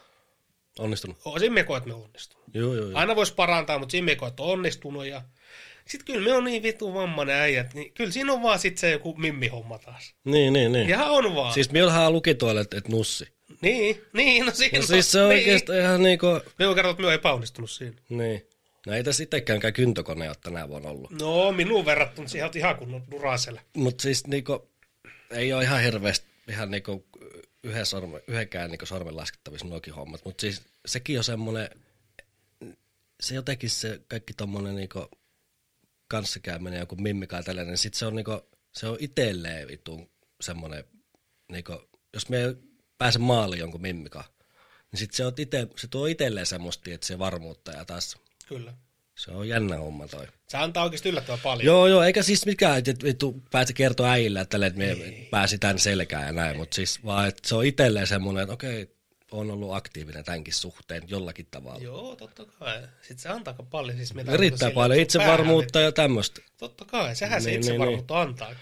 Onnistunut. 0.79 1.17
o- 1.25 1.39
siinä 1.39 1.55
me 1.55 1.65
koet, 1.65 1.79
että 1.83 1.89
me 1.89 1.95
on 1.95 2.03
onnistunut. 2.05 2.45
Joo, 2.55 2.75
joo, 2.75 2.89
joo. 2.89 2.99
Aina 2.99 3.17
voisi 3.17 3.35
parantaa, 3.35 3.79
mutta 3.79 3.91
siinä 3.91 4.05
me 4.05 4.17
koet, 4.17 4.33
että 4.33 4.43
on 4.43 4.49
onnistunut 4.51 5.07
ja 5.07 5.23
sitten 5.89 6.07
kyllä 6.15 6.29
me 6.29 6.37
on 6.37 6.45
niin 6.45 6.63
vitu 6.63 6.95
vammainen 6.95 7.37
äijä, 7.37 7.61
että 7.61 7.75
niin, 7.75 7.93
kyllä 7.93 8.11
siinä 8.13 8.33
on 8.33 8.43
vaan 8.43 8.59
sitten 8.59 8.81
se 8.81 8.91
joku 8.91 9.15
mimmihomma 9.17 9.79
taas. 9.79 10.15
Niin, 10.25 10.53
niin, 10.53 10.73
niin. 10.73 10.89
Ihan 10.89 11.11
on 11.11 11.35
vaan. 11.35 11.53
Siis 11.55 11.71
minullahan 11.73 12.13
luki 12.13 12.35
tuolla, 12.35 12.61
että 12.61 12.79
et 12.79 12.89
nussi. 12.89 13.34
Niin, 13.61 14.03
niin, 14.13 14.47
no 14.47 14.53
siinä 14.53 14.79
No 14.79 14.87
siis 14.87 15.13
se 15.13 15.23
on 15.23 15.29
niin. 15.29 15.39
oikeastaan 15.39 15.79
ihan 15.79 16.03
niinku... 16.03 16.27
Me 16.59 16.67
on 16.67 16.75
kertonut, 16.75 17.01
että 17.01 17.13
epäonnistunut 17.13 17.71
siinä. 17.71 17.97
Niin. 18.09 18.49
No 18.87 18.93
ei 18.93 19.05
tässä 19.05 19.23
itsekään 19.23 19.73
kyntökone 19.75 20.29
ole 20.29 20.37
tänä 20.43 20.69
vuonna 20.69 20.89
ollut. 20.89 21.11
No, 21.11 21.53
minun 21.53 21.87
verrattuna 21.87 22.29
siihen 22.29 22.49
on 22.49 22.53
ihan 22.57 22.77
kunnon 22.77 23.03
duraselle. 23.11 23.61
Mutta 23.77 24.03
siis 24.03 24.27
niinku, 24.27 24.69
ei 25.31 25.53
ole 25.53 25.63
ihan 25.63 25.83
hirveästi 25.83 26.27
ihan 26.49 26.71
niinku 26.71 27.07
yhden 27.63 27.87
sormen, 27.87 28.21
yhdenkään 28.27 28.71
niinku 28.71 28.87
sormen 28.87 29.17
laskettavissa 29.17 29.67
nuokin 29.67 29.95
hommat. 29.95 30.25
Mutta 30.25 30.41
siis 30.41 30.63
sekin 30.87 31.19
on 31.19 31.25
semmoinen, 31.25 31.69
se 33.21 33.35
jotenkin 33.35 33.71
se 33.71 34.01
kaikki 34.09 34.33
tommonen 34.33 34.77
niinku 34.77 35.11
kanssakäyminen, 36.09 36.81
joku 36.81 36.97
mimmikaa 36.97 37.43
tällainen, 37.43 37.79
sit 37.79 37.95
se 37.95 38.07
on 38.07 38.17
niinku, 38.17 38.41
se 38.73 38.87
on 38.87 38.97
itselleen 39.01 39.69
vitun 39.69 40.11
semmoinen, 40.41 40.85
niinku, 41.53 41.89
jos 42.13 42.29
me 42.29 42.45
ei 42.45 42.55
pääse 43.05 43.19
maaliin 43.19 43.61
jonkun 43.61 43.83
mimmikaan, 43.83 44.25
niin 44.93 44.99
sit 44.99 45.13
se, 45.13 45.27
on 45.27 45.33
ite, 45.39 45.69
se 45.77 45.89
tuo 45.89 46.07
itselleen 46.07 46.47
semmoista, 46.47 46.91
että 46.91 47.07
se 47.07 47.19
varmuutta 47.19 47.73
ja 47.73 47.85
taas 47.85 48.17
Kyllä. 48.49 48.75
se 49.15 49.31
on 49.31 49.49
jännä 49.49 49.77
homma 49.77 50.09
toi. 50.09 50.27
Se 50.49 50.57
antaa 50.57 50.85
oikeasti 50.85 51.09
yllättävän 51.09 51.41
paljon. 51.43 51.67
Joo, 51.67 51.87
joo, 51.87 52.03
eikä 52.03 52.23
siis 52.23 52.47
mikään, 52.47 52.79
että 52.79 53.07
vittu 53.07 53.43
pääsi 53.51 53.75
kertoa 53.75 54.11
äijille, 54.11 54.41
että, 54.41 54.67
että 54.67 54.79
me 54.79 54.97
pääsi 55.31 55.59
tämän 55.59 55.79
selkään 55.79 56.27
ja 56.27 56.33
näin, 56.33 56.57
mutta 56.57 56.75
siis 56.75 57.05
vaan, 57.05 57.29
että 57.29 57.49
se 57.49 57.55
on 57.55 57.65
itselleen 57.65 58.07
semmoinen, 58.07 58.43
että 58.43 58.55
okei, 58.55 58.97
on 59.31 59.51
ollut 59.51 59.75
aktiivinen 59.75 60.25
tämänkin 60.25 60.55
suhteen 60.55 61.03
jollakin 61.07 61.47
tavalla. 61.51 61.83
Joo, 61.85 62.17
totta 62.17 62.45
kai. 62.45 62.83
Sitten 63.01 63.19
se 63.19 63.29
antaa 63.29 63.55
paljon. 63.71 63.97
Siis 63.97 64.09
silleen, 64.09 64.73
paljon 64.75 65.01
itsevarmuutta 65.01 65.81
ja 65.81 65.93
tämmöistä. 65.93 66.41
Totta 66.59 66.85
kai, 66.85 67.17
sehän 67.17 67.43
se 67.43 67.51
Niin, 67.51 67.61
niin, 67.61 67.71
itsevarmuutta 67.71 68.21
antaa. 68.21 68.55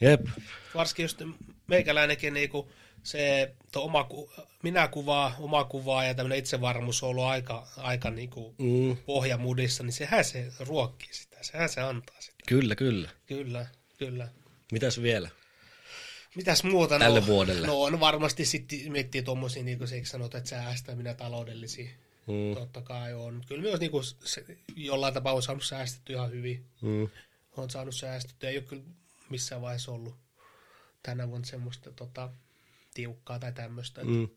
Jep. 0.00 0.26
Varsinkin 0.74 1.04
just 1.04 1.22
meikäläinenkin 1.66 2.34
niinku 2.34 2.70
se 3.04 3.54
to 3.72 3.84
oma, 3.84 4.08
minä 4.62 4.88
kuvaa, 4.88 5.36
oma 5.38 5.64
kuvaa 5.64 6.04
ja 6.04 6.14
tämmöinen 6.14 6.38
itsevarmuus 6.38 7.02
on 7.02 7.08
ollut 7.08 7.24
aika, 7.24 7.66
aika 7.76 8.10
niinku 8.10 8.54
Mm, 8.58 8.96
pohjamudissa, 8.96 9.82
niin 9.82 9.92
sehän 9.92 10.24
se 10.24 10.52
ruokkii 10.60 11.12
sitä, 11.12 11.36
sehän 11.42 11.68
se 11.68 11.80
antaa 11.80 12.20
sitä. 12.20 12.36
kyllä, 12.48 12.76
kyllä. 12.76 13.08
Kyllä, 13.26 13.66
kyllä. 13.98 14.28
Mitäs 14.72 15.02
vielä? 15.02 15.28
Mitäs 16.36 16.64
muuta? 16.64 16.98
Tälle 16.98 17.20
no, 17.20 17.26
vuodelle. 17.26 17.66
No 17.66 17.82
on 17.82 18.00
varmasti 18.00 18.44
sitten 18.44 18.92
miettii 18.92 19.22
tuommoisia, 19.22 19.62
niin 19.62 19.78
kuin 19.78 19.88
sä 19.88 19.96
sanot, 20.04 20.34
että 20.34 20.50
säästäminen 20.50 21.16
taloudellisia. 21.16 21.90
Mm, 22.26 22.54
Totta 22.54 22.82
kai 22.82 23.14
on. 23.14 23.42
Kyllä 23.48 23.62
myös 23.62 23.80
niin 23.80 23.90
kuin 23.90 24.04
se, 24.04 24.44
jollain 24.76 25.14
tapaa 25.14 25.32
on 25.32 25.42
saanut 25.42 25.64
säästettyä 25.64 26.16
ihan 26.16 26.30
hyvin. 26.30 26.64
mm, 26.82 27.08
On 27.56 27.70
saanut 27.70 27.94
säästettyä. 27.94 28.50
Ei 28.50 28.56
ole 28.58 28.64
kyllä 28.64 28.82
missään 29.30 29.62
vaiheessa 29.62 29.92
ollut 29.92 30.14
tänä 31.02 31.28
vuonna 31.28 31.46
semmoista 31.46 31.92
tota, 31.92 32.30
tiukkaa 32.94 33.38
tai 33.38 33.52
tämmöistä. 33.52 34.04
Mm. 34.04 34.28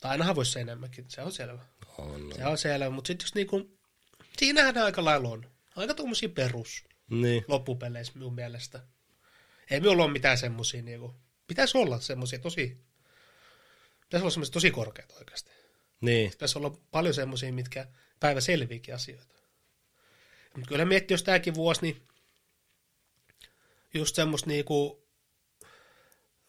Tai 0.00 0.10
ainahan 0.10 0.34
voisi 0.36 0.60
enemmänkin, 0.60 1.04
se 1.08 1.22
on 1.22 1.32
selvä. 1.32 1.62
On, 1.98 2.32
Se 2.36 2.46
on 2.46 2.58
selvä, 2.58 2.90
mutta 2.90 3.08
sitten 3.08 3.24
jos 3.24 3.34
niinku, 3.34 3.78
siinähän 4.38 4.74
ne 4.74 4.80
aika 4.80 5.04
lailla 5.04 5.28
on. 5.28 5.50
Aika 5.76 5.94
tuommoisia 5.94 6.28
perus 6.28 6.84
Niin. 7.10 7.44
loppupeleissä 7.48 8.12
minun 8.14 8.34
mielestä. 8.34 8.80
Ei 9.70 9.80
minulla 9.80 10.04
ole 10.04 10.12
mitään 10.12 10.38
semmoisia, 10.38 10.82
niinku, 10.82 11.14
pitäisi 11.46 11.78
olla 11.78 12.00
semmoisia 12.00 12.38
tosi, 12.38 12.78
pitäisi 14.00 14.22
olla 14.22 14.30
semmoisia 14.30 14.52
tosi 14.52 14.70
korkeita 14.70 15.14
oikeasti. 15.14 15.50
Niin. 16.00 16.30
Pitäisi 16.30 16.58
olla 16.58 16.78
paljon 16.90 17.14
semmoisia, 17.14 17.52
mitkä 17.52 17.86
päivä 18.20 18.40
selviikin 18.40 18.94
asioita. 18.94 19.34
Mutta 20.56 20.68
kyllä 20.68 20.84
miettii, 20.84 21.14
jos 21.14 21.22
tämäkin 21.22 21.54
vuosi, 21.54 21.80
niin 21.82 22.02
just 23.94 24.14
semmoista 24.16 24.48
niinku 24.48 25.01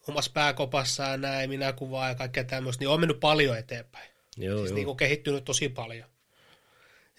omassa 0.08 0.30
pääkopassa 0.34 1.02
ja 1.02 1.16
näin, 1.16 1.50
minä 1.50 1.72
kuvaan 1.72 2.08
ja 2.08 2.14
kaikkea 2.14 2.44
tämmöistä, 2.44 2.80
niin 2.80 2.88
on 2.88 3.00
mennyt 3.00 3.20
paljon 3.20 3.58
eteenpäin. 3.58 4.10
Joo, 4.36 4.58
Siis 4.58 4.70
joo. 4.70 4.74
niinku 4.74 4.94
kehittynyt 4.94 5.44
tosi 5.44 5.68
paljon. 5.68 6.08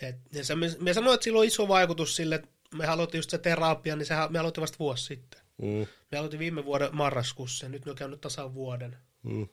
Et, 0.02 0.16
ja 0.34 0.44
se, 0.44 0.56
me, 0.56 0.68
me 0.80 0.94
sanoin, 0.94 1.14
että 1.14 1.24
sillä 1.24 1.40
on 1.40 1.46
iso 1.46 1.68
vaikutus 1.68 2.16
sille, 2.16 2.36
että 2.36 2.48
me 2.74 2.86
aloitin 2.88 3.18
just 3.18 3.30
se 3.30 3.38
terapia, 3.38 3.96
niin 3.96 4.06
sehän, 4.06 4.32
me 4.32 4.40
aloitin 4.40 4.62
vasta 4.62 4.80
vuosi 4.80 5.04
sitten. 5.06 5.42
Mm, 5.62 5.88
Me 6.12 6.18
aloitin 6.18 6.40
viime 6.40 6.66
vuoden 6.66 6.90
marraskuussa 6.96 7.66
ja 7.66 7.70
nyt 7.70 7.86
me 7.86 7.92
on 7.92 7.98
käynyt 7.98 8.22
tasan 8.22 8.54
vuoden, 8.54 8.98
mm. 9.24 9.48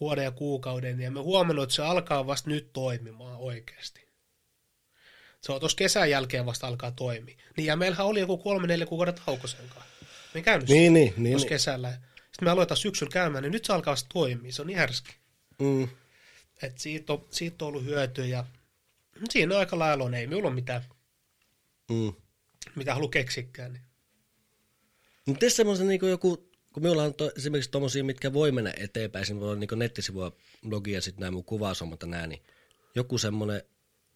vuoden 0.00 0.24
ja 0.24 0.30
kuukauden 0.30 1.00
ja 1.00 1.10
me 1.10 1.20
huomannut, 1.20 1.62
että 1.62 1.74
se 1.74 1.82
alkaa 1.82 2.26
vasta 2.26 2.50
nyt 2.50 2.72
toimimaan 2.72 3.36
oikeasti. 3.36 4.08
Se 5.40 5.52
on 5.52 5.60
tuossa 5.60 5.76
kesän 5.76 6.10
jälkeen 6.10 6.46
vasta 6.46 6.66
alkaa 6.66 6.90
toimia. 6.90 7.36
Niin 7.56 7.66
ja 7.66 7.76
meillähän 7.76 8.06
oli 8.06 8.20
joku 8.20 8.38
kolme, 8.38 8.66
neljä 8.66 8.86
kuukauden 8.86 9.14
tauko 9.26 9.46
sen 9.46 9.68
kanssa. 9.74 9.90
Me 10.34 10.42
käynyt 10.42 10.68
Niin, 10.68 10.92
niin, 10.94 11.14
niin. 11.16 11.32
tuossa 11.32 11.44
niin. 11.44 11.48
kesällä. 11.48 11.98
Sitten 12.38 12.48
me 12.48 12.50
aloitetaan 12.50 12.78
syksyllä 12.78 13.10
käymään, 13.10 13.42
niin 13.42 13.52
nyt 13.52 13.64
se 13.64 13.72
alkaa 13.72 13.94
toimia. 14.12 14.52
Se 14.52 14.62
on 14.62 14.66
niin 14.66 14.78
härski. 14.78 15.12
Mm. 15.58 15.88
Et 16.62 16.78
siitä, 16.78 17.12
on, 17.12 17.26
siitä 17.30 17.64
on 17.64 17.68
ollut 17.68 17.84
hyötyä 17.84 18.24
ja 18.24 18.44
siinä 19.30 19.54
on 19.54 19.60
aika 19.60 19.78
lailla 19.78 20.04
on. 20.04 20.14
Ei 20.14 20.26
minulla 20.26 20.48
ole 20.48 20.54
mitään, 20.54 20.84
Mm. 21.90 22.12
mitä 22.76 22.94
halu 22.94 23.08
keksikään. 23.08 23.72
Niin. 25.26 25.38
Tässä 25.38 25.56
semmoisen 25.56 25.88
niin 25.88 26.00
joku, 26.08 26.50
kun 26.72 26.82
minulla 26.82 27.02
on 27.02 27.14
to, 27.14 27.30
esimerkiksi 27.36 27.70
tommosia, 27.70 28.04
mitkä 28.04 28.32
voi 28.32 28.52
mennä 28.52 28.74
eteenpäin, 28.76 29.26
siinä 29.26 29.40
voi 29.40 29.48
olla 29.48 29.60
niin 29.60 29.78
nettisivuja, 29.78 30.32
blogia, 30.68 31.00
sitten 31.00 31.20
nämä 31.20 31.30
mun 31.30 31.44
kuvaushommat 31.44 32.02
ja 32.02 32.08
nää, 32.08 32.26
niin 32.26 32.42
joku 32.94 33.18
semmoinen, 33.18 33.62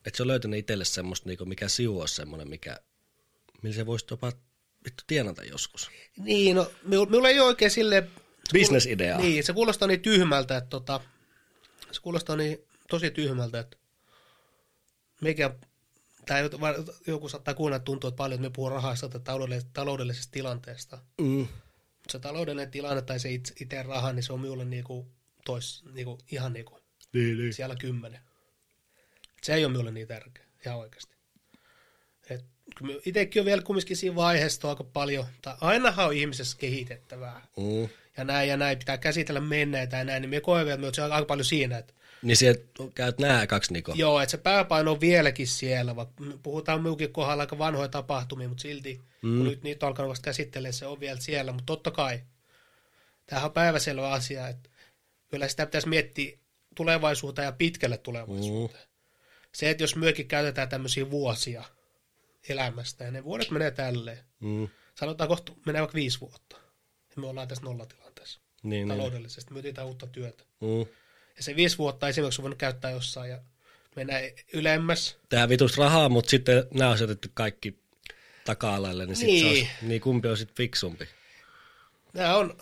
että 0.07 0.17
se 0.17 0.23
on 0.23 0.29
löytänyt 0.29 0.59
itselle 0.59 0.85
semmoista, 0.85 1.29
niin 1.29 1.49
mikä 1.49 1.69
sivu 1.69 2.01
olisi 2.01 2.15
semmoinen, 2.15 2.49
mikä, 2.49 2.81
millä 3.63 3.77
se 3.77 3.87
voisi 3.87 4.07
jopa 4.11 4.33
vittu 4.85 5.05
tienata 5.07 5.45
joskus. 5.45 5.91
Niin, 6.17 6.57
no 6.57 6.71
minulla, 6.83 7.29
ei 7.29 7.41
ole 7.41 7.49
oikein 7.49 7.71
sille... 7.71 8.09
Business-ideaa. 8.53 9.19
Niin, 9.19 9.45
se 9.45 9.53
kuulostaa 9.53 9.89
niin 9.89 10.01
tyhmältä, 10.01 10.57
että 10.57 10.71
tota, 10.71 11.01
se 11.93 12.01
kuulostaa 12.01 12.37
niin 12.37 12.59
tosi 12.89 13.11
tyhmältä, 13.11 13.61
että 13.61 13.77
mikä, 15.21 15.55
tai 16.27 16.51
joku 17.07 17.29
saattaa 17.29 17.55
kuunnella, 17.55 17.77
että 17.77 17.85
tuntuu, 17.85 18.09
että 18.09 18.17
paljon, 18.17 18.41
että 18.41 18.49
me 18.49 18.53
puhuu 18.55 18.69
rahasta 18.69 19.09
tai 19.09 19.21
taloudellisesta, 19.21 19.71
taloudellisesta 19.73 20.33
tilanteesta. 20.33 20.99
Mm. 21.21 21.49
Se 22.09 22.19
taloudellinen 22.19 22.71
tilanne 22.71 23.03
tai 23.03 23.21
se 23.21 23.31
itse, 23.31 23.55
itse 23.61 23.83
raha, 23.83 24.13
niin 24.13 24.23
se 24.23 24.33
on 24.33 24.41
minulle 24.41 24.65
niinku 24.65 25.13
tois, 25.45 25.85
niinku, 25.93 26.19
ihan 26.33 26.53
niinku 26.53 26.81
Niin, 27.13 27.39
niin. 27.39 27.55
siellä 27.55 27.77
kymmenen. 27.77 28.21
Se 29.43 29.55
ei 29.55 29.65
ole 29.65 29.73
minulle 29.73 29.93
niin 29.93 30.09
tärkeä, 30.09 30.45
ihan 30.67 30.79
oikeasti. 30.79 31.12
Kun 32.79 33.01
itsekin 33.07 33.41
on 33.41 33.47
vielä 33.47 33.63
kumminkin 33.63 33.97
siinä 33.97 34.17
vaiheessa 34.17 34.69
aika 34.69 34.85
paljon, 34.85 35.27
tai 35.43 35.55
ainahan 35.61 36.07
on 36.07 36.15
ihmisessä 36.15 36.59
kehitettävää. 36.59 37.43
Mm. 37.57 37.89
Ja 38.17 38.25
näin 38.25 38.49
ja 38.49 38.57
näin, 38.57 38.79
pitää 38.79 38.99
käsitellä 38.99 39.41
menneitä 39.41 39.97
ja 39.97 40.05
näin, 40.05 40.21
niin 40.21 40.31
me 40.31 40.41
koemme, 40.41 40.73
että 40.73 40.87
me 41.01 41.15
aika 41.15 41.27
paljon 41.27 41.45
siinä, 41.45 41.79
että 41.79 41.95
Niin 42.23 42.37
sieltä 42.37 42.63
käyt 42.95 43.19
nää 43.19 43.47
kaksi 43.47 43.73
niinku. 43.73 43.93
Joo, 43.95 44.21
että 44.21 44.31
se 44.31 44.37
pääpaino 44.37 44.91
on 44.91 45.01
vieläkin 45.01 45.47
siellä, 45.47 45.97
vaikka 45.97 46.25
puhutaan 46.43 46.83
minunkin 46.83 47.13
kohdalla 47.13 47.43
aika 47.43 47.59
vanhoja 47.59 47.89
tapahtumia, 47.89 48.49
mutta 48.49 48.63
silti, 48.63 49.01
mm. 49.23 49.37
kun 49.37 49.45
nyt 49.45 49.63
niitä 49.63 49.87
on 49.87 49.89
alkanut 49.89 50.11
vasta 50.11 50.25
käsittelemään, 50.25 50.73
se 50.73 50.87
on 50.87 51.01
vielä 51.01 51.21
siellä, 51.21 51.53
mutta 51.53 51.67
totta 51.67 51.91
kai, 51.91 52.21
tämähän 53.27 53.49
on 53.49 53.53
päiväselvä 53.53 54.11
asia, 54.11 54.49
että 54.49 54.71
kyllä 55.31 55.49
sitä 55.49 55.67
pitäisi 55.67 55.89
miettiä 55.89 56.39
tulevaisuuteen 56.75 57.47
ja 57.47 57.53
pitkälle 57.53 57.99
tulevaisuuteen. 57.99 58.85
Mm. 58.85 58.93
Se, 59.53 59.71
että 59.71 59.83
jos 59.83 59.97
myökin 59.97 60.29
käytetään 60.29 60.69
tämmöisiä 60.69 61.11
vuosia 61.11 61.65
elämästä, 62.49 63.05
ja 63.05 63.11
ne 63.11 63.25
vuodet 63.25 63.51
menee 63.51 63.71
tälleen, 63.71 64.19
Mm. 64.41 64.69
sanotaan 64.95 65.29
kohta 65.29 65.53
menee 65.67 65.81
vaikka 65.81 65.95
viisi 65.95 66.21
vuotta, 66.21 66.57
ja 67.17 67.23
me 67.23 67.27
ollaan 67.27 67.49
tässä 67.49 67.65
nollatilanteessa 67.65 68.41
Niin, 68.63 68.71
niin. 68.71 68.89
taloudellisesti, 68.89 69.53
me 69.55 69.59
etsitään 69.59 69.87
uutta 69.87 70.07
työtä. 70.07 70.45
Mm. 70.61 70.79
Ja 71.37 71.43
se 71.43 71.57
viisi 71.57 71.79
vuotta 71.79 72.09
esimerkiksi 72.09 72.41
on 72.41 72.43
voinut 72.43 72.59
käyttää 72.59 72.91
jossain 72.91 73.31
ja 73.31 73.39
mennä 73.97 74.15
ylemmäs. 74.53 75.17
Tehdään 75.29 75.49
vitus 75.49 75.79
rahaa, 75.79 76.09
mutta 76.09 76.31
sitten 76.31 76.65
nämä 76.75 76.91
on 76.91 76.99
sijoitettu 76.99 77.29
kaikki 77.35 77.79
taka-alalle, 78.45 79.07
niin, 79.07 79.17
sit 79.17 79.27
Niin. 79.27 79.41
Se 79.45 79.49
olisi, 79.49 79.69
niin 79.83 80.01
kumpi 80.01 80.29
on 80.29 80.37
sitten 80.37 80.57
fiksumpi. 80.57 81.09
Nämä 82.13 82.37
on, 82.37 82.57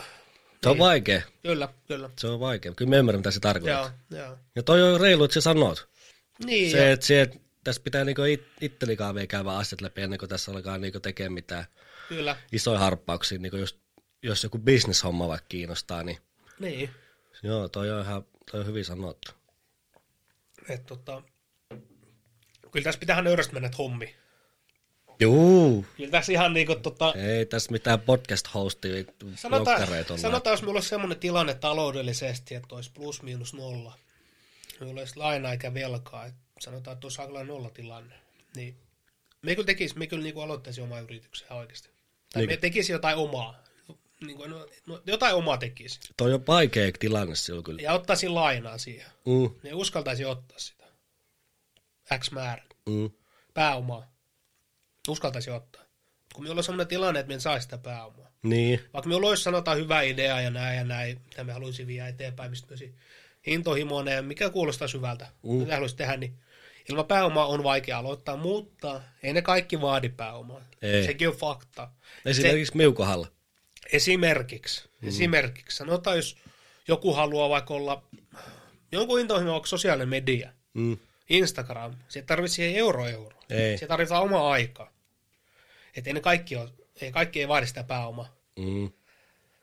Se 0.62 0.68
on 0.68 0.78
vaikea. 0.78 1.22
kyllä, 1.42 1.68
kyllä. 1.88 2.10
Se 2.18 2.26
on 2.26 2.40
vaikea. 2.40 2.72
Kyllä 2.72 2.88
mä 2.88 2.96
ymmärrän, 2.96 3.18
mitä 3.20 3.30
se 3.30 3.40
tarkoittaa. 3.40 3.92
Joo, 4.10 4.20
joo. 4.24 4.38
Ja 4.56 4.62
toi 4.62 4.82
on 4.82 5.00
reilu, 5.00 5.24
että 5.24 5.34
sä 5.34 5.40
sanot. 5.40 5.88
Niin, 6.44 6.70
Se, 6.70 6.76
se, 6.76 6.92
että 6.92 7.06
se, 7.06 7.20
että 7.22 7.38
tässä 7.64 7.82
pitää 7.82 8.04
niinku 8.04 8.22
it, 8.24 8.44
ittelikaan 8.60 9.14
vielä 9.14 9.26
käydä 9.26 9.50
asiat 9.50 9.80
läpi 9.80 10.02
ennen 10.02 10.18
kuin 10.18 10.28
tässä 10.28 10.52
alkaa 10.52 10.78
niinku 10.78 11.00
tekemään 11.00 11.32
mitään 11.32 11.64
kyllä. 12.08 12.36
isoja 12.52 12.78
harppauksia. 12.78 13.38
Niinku 13.38 13.56
just, 13.56 13.76
jos 14.22 14.44
joku 14.44 14.58
bisneshomma 14.58 15.28
vaikka 15.28 15.46
kiinnostaa, 15.48 16.02
niin 16.02 16.18
Niin, 16.58 16.90
joo, 17.42 17.68
toi 17.68 17.90
on 17.90 18.02
ihan 18.02 18.24
toi 18.50 18.60
on 18.60 18.66
hyvin 18.66 18.84
sanottu. 18.84 19.32
että 20.68 20.86
tota, 20.86 21.22
kyllä 22.70 22.84
tässä 22.84 23.00
pitää 23.00 23.22
nöyrästi 23.22 23.52
mennä 23.54 23.70
hommi. 23.78 24.14
Juu, 25.20 25.86
Kyllä 25.96 26.10
tässä 26.10 26.32
ihan 26.32 26.52
niinku 26.52 26.74
tota, 26.74 27.12
ei 27.16 27.46
tässä 27.46 27.72
mitään 27.72 28.00
podcast-hostia 28.00 29.04
sanotaan, 29.36 29.76
blokkareita 29.76 30.12
on. 30.12 30.18
sanotaan, 30.18 30.52
jos 30.52 30.60
minulla 30.62 30.76
olisi 30.76 30.88
semmoinen 30.88 31.18
tilanne 31.18 31.54
taloudellisesti, 31.54 32.54
että 32.54 32.74
olisi 32.74 32.90
plus 32.94 33.22
miinus 33.22 33.54
nolla. 33.54 33.98
Minulla 34.80 35.00
olisi 35.00 35.16
lainaa 35.16 35.52
eikä 35.52 35.74
velkaa, 35.74 36.26
että 36.26 36.40
sanotaan, 36.60 36.94
että 36.94 37.06
olisi 37.06 37.22
aika 37.22 37.44
nolla 37.44 37.70
tilanne. 37.70 38.14
Niin 38.56 38.76
me 39.42 39.54
kyllä 39.54 39.66
tekisi, 39.66 39.98
me 39.98 40.06
kyllä 40.06 40.22
niinku 40.22 40.40
aloittaisi 40.40 40.80
omaa 40.80 41.00
yrityksen 41.00 41.52
oikeasti. 41.52 41.88
Tai 42.32 42.42
Niin. 42.42 42.50
me 42.50 42.56
tekisi 42.56 42.92
jotain 42.92 43.16
omaa. 43.16 43.62
Niin 44.20 44.36
kuin, 44.36 44.50
no, 44.50 44.66
no, 44.86 45.02
jotain 45.06 45.34
omaa 45.34 45.56
tekisi. 45.58 46.00
Toi 46.16 46.34
on 46.34 46.46
vaikea 46.46 46.92
tilanne 46.98 47.34
silloin 47.34 47.64
kyllä. 47.64 47.82
Ja 47.82 47.92
ottaisi 47.92 48.28
lainaa 48.28 48.78
siihen. 48.78 49.06
Mm, 49.26 49.50
Ne 49.62 49.74
uskaltaisi 49.74 50.24
ottaa 50.24 50.58
sitä. 50.58 50.84
X 52.18 52.30
määrä. 52.30 52.62
mm, 52.86 53.10
Pääomaa. 53.54 54.12
Uskaltaisi 55.08 55.50
ottaa. 55.50 55.82
Kun 56.34 56.44
minulla 56.44 56.58
on 56.60 56.64
sellainen 56.64 56.86
tilanne, 56.86 57.20
että 57.20 57.28
me 57.28 57.34
en 57.34 57.40
saa 57.40 57.60
sitä 57.60 57.78
pääomaa. 57.78 58.30
niin, 58.42 58.80
Vaikka 58.92 59.08
minulla 59.08 59.28
olisi 59.28 59.42
sanotaan 59.42 59.76
hyvä 59.78 60.02
idea 60.02 60.40
ja 60.40 60.50
näin 60.50 60.76
ja 60.78 60.84
näin, 60.84 61.20
mitä 61.28 61.44
me 61.44 61.52
haluaisin 61.52 61.86
viedä 61.86 62.08
eteenpäin, 62.08 62.50
mistä 62.50 62.68
tosi 62.68 62.94
intohimoinen 63.46 64.14
ja 64.14 64.22
mikä 64.22 64.50
kuulostaa 64.50 64.88
hyvältä, 64.94 65.26
mm. 65.42 65.50
mitä 65.52 65.72
haluaisin 65.74 65.98
tehdä, 65.98 66.16
niin 66.16 66.38
ilman 66.90 67.06
pääomaa 67.06 67.46
on 67.46 67.62
vaikea 67.64 67.98
aloittaa, 67.98 68.36
mutta 68.36 69.00
ei 69.22 69.32
ne 69.32 69.42
kaikki 69.42 69.80
vaadi 69.80 70.08
pääomaa. 70.08 70.60
Ei. 70.82 71.04
Sekin 71.06 71.28
on 71.28 71.34
fakta. 71.34 71.90
esimerkiksi 72.26 72.76
miukohalla. 72.76 73.28
Esimerkiksi, 73.92 74.88
mm. 75.02 75.08
esimerkiksi, 75.08 75.76
sanotaan 75.76 76.16
jos 76.16 76.36
joku 76.88 77.14
haluaa 77.14 77.48
vaikka 77.48 77.74
olla 77.74 78.02
jonkun 78.92 79.20
intohimo 79.20 79.52
vaikka 79.52 79.66
sosiaalinen 79.68 80.08
media, 80.08 80.52
Mm, 80.74 80.98
Instagram, 81.30 81.94
se 82.08 82.22
tarvitsee 82.22 82.54
siihen 82.56 82.76
euro 82.76 83.06
euro. 83.06 83.36
Ei. 83.50 83.78
Se 83.78 83.86
tarvitaan 83.86 84.22
oma 84.22 84.50
aika. 84.50 84.92
Että 85.96 86.10
ei 86.10 86.14
ne 86.14 86.20
kaikki, 86.20 86.56
ole, 86.56 86.70
ei 87.00 87.12
kaikki 87.12 87.40
ei 87.40 87.48
vaadi 87.48 87.66
sitä 87.66 87.84
pääomaa. 87.84 88.36
mm. 88.56 88.90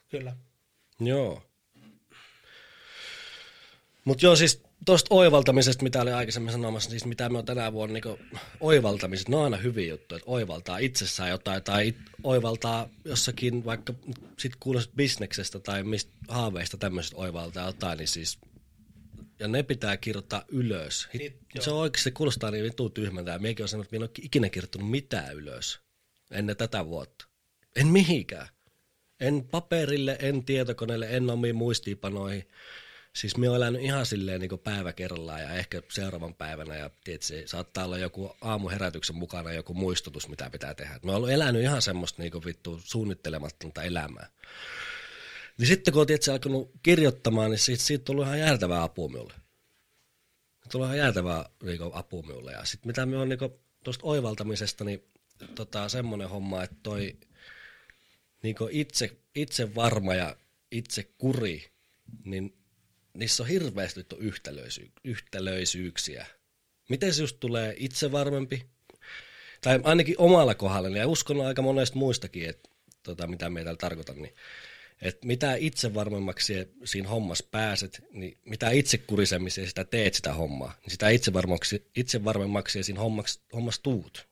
Kyllä. 0.09 0.35
Joo. 0.99 1.43
Mutta 4.05 4.25
joo, 4.25 4.35
siis 4.35 4.63
tuosta 4.85 5.15
oivaltamisesta, 5.15 5.83
mitä 5.83 6.01
oli 6.01 6.11
aikaisemmin 6.11 6.51
sanomassa, 6.51 6.89
siis 6.89 7.05
mitä 7.05 7.29
me 7.29 7.37
on 7.37 7.45
tänä 7.45 7.73
vuonna 7.73 7.93
niin 7.93 8.17
oivaltamisesta, 8.59 9.31
ne 9.31 9.37
on 9.37 9.43
aina 9.43 9.57
hyviä 9.57 9.89
juttuja, 9.89 10.17
että 10.17 10.31
oivaltaa 10.31 10.77
itsessään 10.77 11.29
jotain 11.29 11.63
tai 11.63 11.87
it, 11.87 11.97
oivaltaa 12.23 12.89
jossakin 13.05 13.65
vaikka 13.65 13.93
sit 14.39 14.55
kuulosta 14.59 14.93
bisneksestä 14.95 15.59
tai 15.59 15.83
mistä 15.83 16.11
haaveista 16.27 16.77
tämmöisestä 16.77 17.17
oivaltaa 17.17 17.67
jotain, 17.67 17.97
niin 17.97 18.07
siis 18.07 18.39
ja 19.39 19.47
ne 19.47 19.63
pitää 19.63 19.97
kirjoittaa 19.97 20.43
ylös. 20.47 21.07
Hit, 21.13 21.21
Niin, 21.21 21.33
se 21.59 21.71
on 21.71 21.77
oikeasti, 21.77 22.03
se 22.03 22.11
kuulostaa 22.11 22.51
niin 22.51 22.63
vittu 22.63 22.89
tyhmältä. 22.89 23.31
Ja 23.31 23.39
miekin 23.39 23.63
on 23.63 23.69
sanonut, 23.69 23.85
että 23.85 23.95
minä 23.95 24.05
en 24.05 24.09
ole 24.09 24.25
ikinä 24.25 24.49
kirjoittanut 24.49 24.89
mitään 24.89 25.35
ylös 25.35 25.79
ennen 26.31 26.57
tätä 26.57 26.85
vuotta. 26.85 27.27
En 27.75 27.87
mihinkään. 27.87 28.47
En 29.19 29.43
paperille, 29.51 30.17
en 30.19 30.45
tietokoneelle, 30.45 31.07
en 31.09 31.29
omiin 31.29 31.55
muistiinpanoihin. 31.55 32.47
Siis 33.17 33.37
minä 33.37 33.49
olen 33.49 33.61
elänyt 33.61 33.81
ihan 33.81 34.05
silleen 34.05 34.41
niin 34.41 34.59
päivä 34.63 34.93
kerrallaan 34.93 35.41
ja 35.41 35.53
ehkä 35.53 35.81
seuraavan 35.89 36.33
päivänä 36.33 36.75
ja 36.75 36.89
tietysti 37.03 37.47
saattaa 37.47 37.85
olla 37.85 37.97
joku 37.97 38.35
aamuherätyksen 38.41 39.15
mukana 39.15 39.53
joku 39.53 39.73
muistutus, 39.73 40.29
mitä 40.29 40.49
pitää 40.49 40.73
tehdä. 40.73 40.99
Mä 41.03 41.11
olen 41.11 41.33
elänyt 41.33 41.61
ihan 41.61 41.81
semmoista 41.81 42.21
niin 42.21 42.45
vittu 42.45 42.81
suunnittelematonta 42.83 43.83
elämää. 43.83 44.29
Niin 45.57 45.67
sitten 45.67 45.93
kun 45.93 46.01
olet 46.01 46.27
alkanut 46.31 46.71
kirjoittamaan, 46.83 47.51
niin 47.51 47.59
siitä, 47.59 47.83
siitä 47.83 48.05
tuli 48.05 48.21
ihan 48.21 48.39
jäätävää 48.39 48.83
apua 48.83 49.07
minulle. 49.07 49.33
Tuli 50.71 50.85
ihan 50.85 50.97
jäätävää 50.97 51.49
niin 51.63 51.79
apua 51.93 52.21
minulle. 52.21 52.51
Ja 52.51 52.65
sitten 52.65 52.87
mitä 52.89 53.05
me 53.05 53.17
on 53.17 53.29
niin 53.29 53.39
tuosta 53.83 54.07
oivaltamisesta, 54.07 54.83
niin 54.83 55.03
tota, 55.55 55.89
semmoinen 55.89 56.29
homma, 56.29 56.63
että 56.63 56.77
toi 56.83 57.17
niin 58.43 58.55
itse, 58.71 59.17
itse 59.35 59.75
varma 59.75 60.15
ja 60.15 60.35
itse 60.71 61.03
kuri, 61.17 61.71
niin 62.23 62.57
niissä 63.19 63.43
on 63.43 63.49
hirveästi 63.49 63.99
nyt 63.99 64.13
yhtälöisy- 64.19 64.91
yhtälöisyyksiä. 65.03 66.25
Miten 66.89 67.13
se 67.13 67.23
just 67.23 67.39
tulee 67.39 67.73
itse 67.77 68.11
varmempi? 68.11 68.65
Tai 69.61 69.79
ainakin 69.83 70.15
omalla 70.17 70.55
kohdalla, 70.55 70.97
ja 70.97 71.07
uskon 71.07 71.45
aika 71.45 71.61
monesta 71.61 71.97
muistakin, 71.97 72.49
että 72.49 72.69
tota, 73.03 73.27
mitä 73.27 73.49
meitä 73.49 73.75
tarkoitan, 73.75 74.21
niin 74.21 74.33
että 75.01 75.27
mitä 75.27 75.55
itse 75.55 75.93
varmemmaksi 75.93 76.53
siinä 76.85 77.09
hommassa 77.09 77.45
pääset, 77.51 78.03
niin 78.11 78.37
mitä 78.45 78.69
itse 78.69 78.97
kurisemmin 78.97 79.51
sitä 79.51 79.83
teet 79.83 80.13
sitä 80.13 80.33
hommaa, 80.33 80.77
niin 80.81 80.91
sitä 80.91 81.09
itse, 81.09 81.33
varmemmaksi, 81.33 81.87
itse 81.95 82.23
varmemmaksi 82.23 82.83
siinä 82.83 82.99
hommassa, 82.99 83.41
hommassa 83.53 83.83
tuut. 83.83 84.27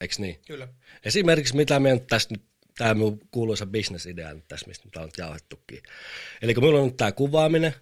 Eikö 0.00 0.14
niin? 0.18 0.40
Kyllä. 0.46 0.68
Esimerkiksi 1.04 1.56
mitä 1.56 1.80
meidän 1.80 2.00
tästä 2.00 2.34
nyt, 2.34 2.42
tämä 2.78 2.94
minun 2.94 3.20
kuuluisa 3.30 3.66
bisnesidea 3.66 4.34
nyt 4.34 4.48
tässä, 4.48 4.66
mistä 4.66 4.88
tämä 4.92 5.04
on 5.04 5.10
jauhettukin. 5.18 5.82
Eli 6.42 6.54
kun 6.54 6.62
minulla 6.62 6.80
on 6.80 6.86
nyt 6.86 6.96
tämä 6.96 7.12
kuvaaminen, 7.12 7.74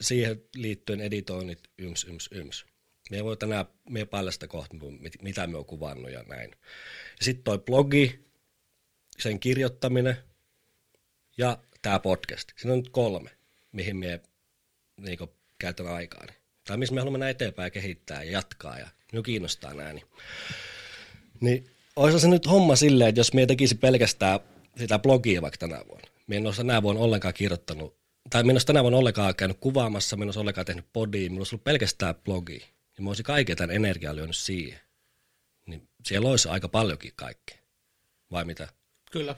siihen 0.00 0.42
liittyen 0.54 1.00
editoinnit, 1.00 1.58
yms, 1.78 2.04
yms, 2.04 2.28
yms. 2.32 2.66
Me 3.10 3.24
voi 3.24 3.36
tänään, 3.36 3.66
me 3.90 4.04
paljasta 4.04 4.48
kohta, 4.48 4.76
mit- 5.00 5.22
mitä 5.22 5.46
me 5.46 5.58
on 5.58 5.64
kuvannut 5.64 6.10
ja 6.10 6.22
näin. 6.22 6.50
Sitten 7.20 7.44
toi 7.44 7.58
blogi, 7.58 8.26
sen 9.18 9.40
kirjoittaminen 9.40 10.16
ja 11.38 11.58
tämä 11.82 11.98
podcast. 11.98 12.48
Siinä 12.56 12.72
on 12.72 12.78
nyt 12.78 12.88
kolme, 12.88 13.30
mihin 13.72 13.96
me 13.96 14.20
niin 15.00 15.18
käytän 15.58 15.86
aikaa. 15.86 16.26
Tai 16.64 16.76
missä 16.76 16.94
me 16.94 17.00
haluamme 17.00 17.18
mennä 17.18 17.30
eteenpäin 17.30 17.72
kehittää 17.72 18.22
ja 18.22 18.30
jatkaa 18.30 18.78
ja 18.78 18.88
minua 19.12 19.22
kiinnostaa 19.22 19.74
nämä. 19.74 19.92
Niin, 19.92 20.06
niin 21.40 21.70
olisi 21.96 22.20
se 22.20 22.28
nyt 22.28 22.46
homma 22.46 22.76
silleen, 22.76 23.08
että 23.08 23.20
jos 23.20 23.32
me 23.32 23.46
tekisi 23.46 23.74
pelkästään 23.74 24.40
sitä 24.78 24.98
blogia 24.98 25.42
vaikka 25.42 25.58
tänä 25.58 25.84
vuonna. 25.88 26.08
Me 26.26 26.36
en 26.36 26.46
olisi 26.46 26.56
tänä 26.56 26.82
vuonna 26.82 27.02
ollenkaan 27.02 27.34
kirjoittanut, 27.34 27.96
tai 28.30 28.42
minä 28.42 28.54
olisi 28.54 28.66
tänä 28.66 28.82
vuonna 28.82 28.98
ollenkaan 28.98 29.34
käynyt 29.34 29.56
kuvaamassa, 29.60 30.16
minä 30.16 30.26
olisi 30.26 30.38
ollenkaan 30.38 30.64
tehnyt 30.64 30.86
podia, 30.92 31.20
minulla 31.22 31.40
olisi 31.40 31.54
ollut 31.54 31.64
pelkästään 31.64 32.14
blogi. 32.14 32.64
Ja 32.96 33.02
mä 33.02 33.10
olisin 33.10 33.24
kaiken 33.24 33.56
tämän 33.56 33.76
energiaa 33.76 34.16
lyönyt 34.16 34.36
siihen. 34.36 34.80
Niin 35.66 35.88
siellä 36.04 36.28
olisi 36.28 36.48
aika 36.48 36.68
paljonkin 36.68 37.12
kaikkea. 37.16 37.58
Vai 38.30 38.44
mitä? 38.44 38.68
Kyllä. 39.10 39.36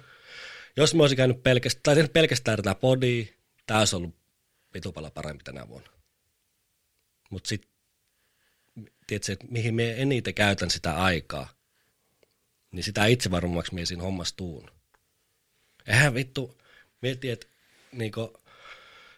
Jos 0.77 0.95
mä 0.95 1.03
olisin 1.03 1.17
käynyt 1.17 1.43
pelkästään, 1.43 1.83
tai 1.83 1.95
tehnyt 1.95 2.13
pelkästään 2.13 2.57
tätä 2.57 2.75
podia, 2.75 3.25
tämä 3.67 3.79
olisi 3.79 3.97
ollut 3.97 4.15
vitupalla 4.75 5.11
parempi 5.11 5.45
tänä 5.45 5.69
vuonna. 5.69 5.91
Mutta 7.31 7.49
sitten, 7.49 7.71
tiedätkö, 9.07 9.33
että 9.33 9.47
mihin 9.49 9.75
me 9.75 10.03
eniten 10.03 10.35
käytän 10.35 10.71
sitä 10.71 10.97
aikaa, 10.97 11.49
niin 12.73 12.85
sitä 12.85 13.07
itse 13.07 13.31
varmemmaksi 13.31 13.75
me 13.75 13.87
siinä 13.87 14.03
hommassa 14.03 14.37
tuun. 14.37 14.71
Eihän 15.87 16.15
vittu, 16.15 16.59
mieti, 17.03 17.31
että 17.31 17.47
niinku, 17.93 18.38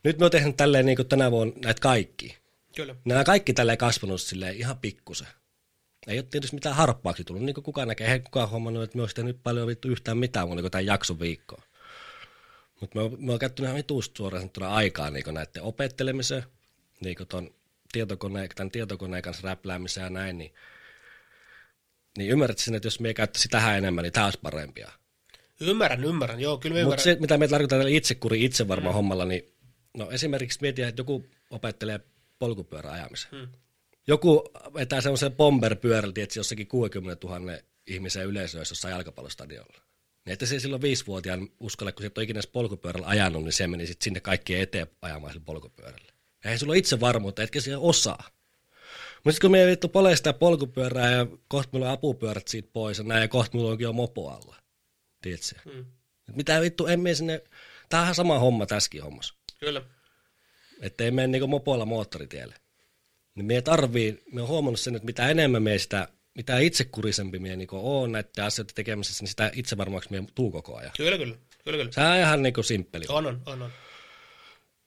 nyt 0.05 0.19
me 0.19 0.25
oon 0.25 0.31
tehnyt 0.31 0.57
tälleen 0.57 0.87
niinku 0.87 1.05
tänä 1.05 1.31
vuonna 1.31 1.55
näitä 1.65 1.81
kaikki. 1.81 2.37
Kyllä. 2.77 2.95
Nämä 3.05 3.25
kaikki 3.25 3.53
tälleen 3.53 3.79
kasvanut 3.79 4.21
silleen 4.21 4.57
ihan 4.57 4.79
pikkusen. 4.79 5.29
Ei 6.07 6.19
ole 6.19 6.27
tietysti 6.31 6.57
mitään 6.57 6.77
harppaaksi 6.77 7.25
tullut, 7.25 7.43
niin 7.43 7.55
kuin 7.55 7.65
kukaan 7.65 7.89
näkee. 7.89 8.13
Ei 8.13 8.21
kukaan 8.21 8.51
huomannut, 8.51 8.83
että 8.83 8.97
me 8.97 9.03
olisi 9.03 9.15
tehnyt 9.15 9.43
paljon 9.43 9.67
vittu 9.67 9.89
yhtään 9.89 10.19
mitään 10.19 10.49
muuta 10.49 10.63
kuin 10.63 10.71
tämän 10.71 10.87
jakson 10.87 11.21
viikkoa. 11.21 11.63
Mutta 12.81 12.99
me, 12.99 13.11
me 13.19 13.33
on 13.33 13.39
käyttänyt 13.39 13.67
ihan 13.67 13.77
vituusti 13.77 14.17
suoraan 14.17 14.43
sanottuna 14.43 14.75
aikaa 14.75 15.11
niin 15.11 15.25
näiden 15.35 15.63
opettelemiseen, 15.63 16.43
niin 17.01 17.17
ton 17.29 17.55
tietokoneen, 17.93 18.49
tämän 18.55 18.71
tietokoneen 18.71 19.23
kanssa 19.23 19.49
räpläämiseen 19.49 20.05
ja 20.05 20.11
näin, 20.11 20.39
niin, 20.39 20.55
niin 22.19 22.31
ymmärrät 22.31 22.59
sen, 22.59 22.75
että 22.75 22.87
jos 22.87 23.01
me 23.01 23.15
käyttäisiin 23.15 23.51
tähän 23.51 23.79
enemmän, 23.79 24.03
niin 24.03 24.13
tämä 24.13 24.27
olisi 24.27 24.39
parempia. 24.43 24.91
Ymmärrän, 25.61 26.05
ymmärrän, 26.05 26.41
joo, 26.41 26.59
kyllä 26.59 26.75
me 26.75 26.85
Mutta 26.85 27.03
ymmärrän. 27.03 27.17
se, 27.17 27.21
mitä 27.21 27.39
me 27.39 27.49
tarkoittaa 27.49 27.79
tällä 27.79 27.97
itsekuri, 27.97 28.45
itsevarma 28.45 28.91
mm. 28.91 28.95
hommalla, 28.95 29.25
niin 29.25 29.53
no 29.97 30.11
esimerkiksi 30.11 30.59
mietin, 30.63 30.85
että 30.85 31.01
joku 31.01 31.27
opettelee 31.51 32.01
polkupyörän 32.39 32.93
ajamisen. 32.93 33.31
Mm. 33.33 33.49
Joku 34.07 34.51
vetää 34.75 35.01
semmoisen 35.01 35.33
bomberpyörältä, 35.33 36.23
että 36.23 36.39
jossakin 36.39 36.67
60 36.67 37.27
000 37.27 37.59
ihmisen 37.87 38.27
yleisössä 38.27 38.73
jossain 38.73 38.93
jalkapallostadiolla. 38.93 39.83
Niin 40.25 40.33
että 40.33 40.47
se 40.47 40.61
silloin 40.61 40.83
viisivuotiaan 40.83 41.49
uskalla, 41.61 41.93
kun 41.93 42.03
se 42.03 42.11
on 42.17 42.23
ikinä 42.23 42.41
polkupyörällä 42.53 43.07
ajanut, 43.07 43.45
niin 43.45 43.53
se 43.53 43.67
meni 43.67 43.87
sitten 43.87 44.05
sinne 44.05 44.21
kaikkien 44.21 44.61
eteen 44.61 44.87
ajamaan 45.03 45.33
sillä 45.33 45.45
polkupyörällä. 45.45 46.13
Eihän 46.45 46.59
sulla 46.59 46.71
ole 46.71 46.79
itse 46.79 47.01
varmuutta, 47.01 47.43
etkä 47.43 47.61
siellä 47.61 47.81
osaa. 47.81 48.31
Mutta 49.15 49.33
sitten 49.33 49.49
kun 49.49 49.51
me 49.51 49.67
vittu 49.67 49.89
polee 49.89 50.17
sitä 50.17 50.33
polkupyörää 50.33 51.11
ja 51.11 51.27
kohta 51.49 51.69
meillä 51.73 51.87
on 51.87 51.93
apupyörät 51.93 52.49
siitä 52.49 52.69
pois 52.73 52.99
ja 52.99 53.05
näin, 53.05 53.21
ja 53.21 53.29
kohta 53.29 53.57
meillä 53.57 53.71
onkin 53.71 53.85
jo 53.85 53.93
mopo 53.93 54.29
alla. 54.29 54.57
Tiedätkö? 55.23 55.55
Mm. 55.75 55.85
Mitä 56.35 56.61
vittu, 56.61 56.87
emme 56.87 57.15
sinne, 57.15 57.45
tämähän 57.89 58.15
sama 58.15 58.39
homma 58.39 58.67
tässäkin 58.67 59.03
hommassa. 59.03 59.35
Kyllä. 59.61 59.83
Että 60.81 61.05
ei 61.05 61.11
mene 61.11 61.27
niinku 61.27 61.47
mopoilla 61.47 61.85
moottoritielle. 61.85 62.55
Niin 63.35 63.47
me 63.47 63.63
tarvii, 63.63 64.23
me 64.33 64.43
on 64.43 64.49
huomannut 64.49 64.81
sen, 64.81 64.97
että 64.97 65.07
mitä 65.07 65.29
enemmän 65.29 65.63
me 65.63 65.79
sitä, 65.79 66.09
mitä 66.35 66.59
itsekurisempi 66.59 67.39
me 67.39 67.57
niinku 67.57 67.81
on 68.03 68.13
näiden 68.13 68.45
asioiden 68.45 68.75
tekemisessä, 68.75 69.23
niin 69.23 69.29
sitä 69.29 69.51
itsevarmaksi 69.55 70.11
me 70.11 70.25
tuu 70.35 70.51
koko 70.51 70.77
ajan. 70.77 70.93
Kyllä, 70.97 71.19
kyllä. 71.19 71.37
Kyllä, 71.65 71.79
kyllä. 71.79 71.93
Sehän 71.93 72.13
on 72.13 72.19
ihan 72.19 72.43
niinku 72.43 72.63
simppeli. 72.63 73.05
On, 73.09 73.27
on, 73.27 73.43
on, 73.47 73.63
on. 73.63 73.71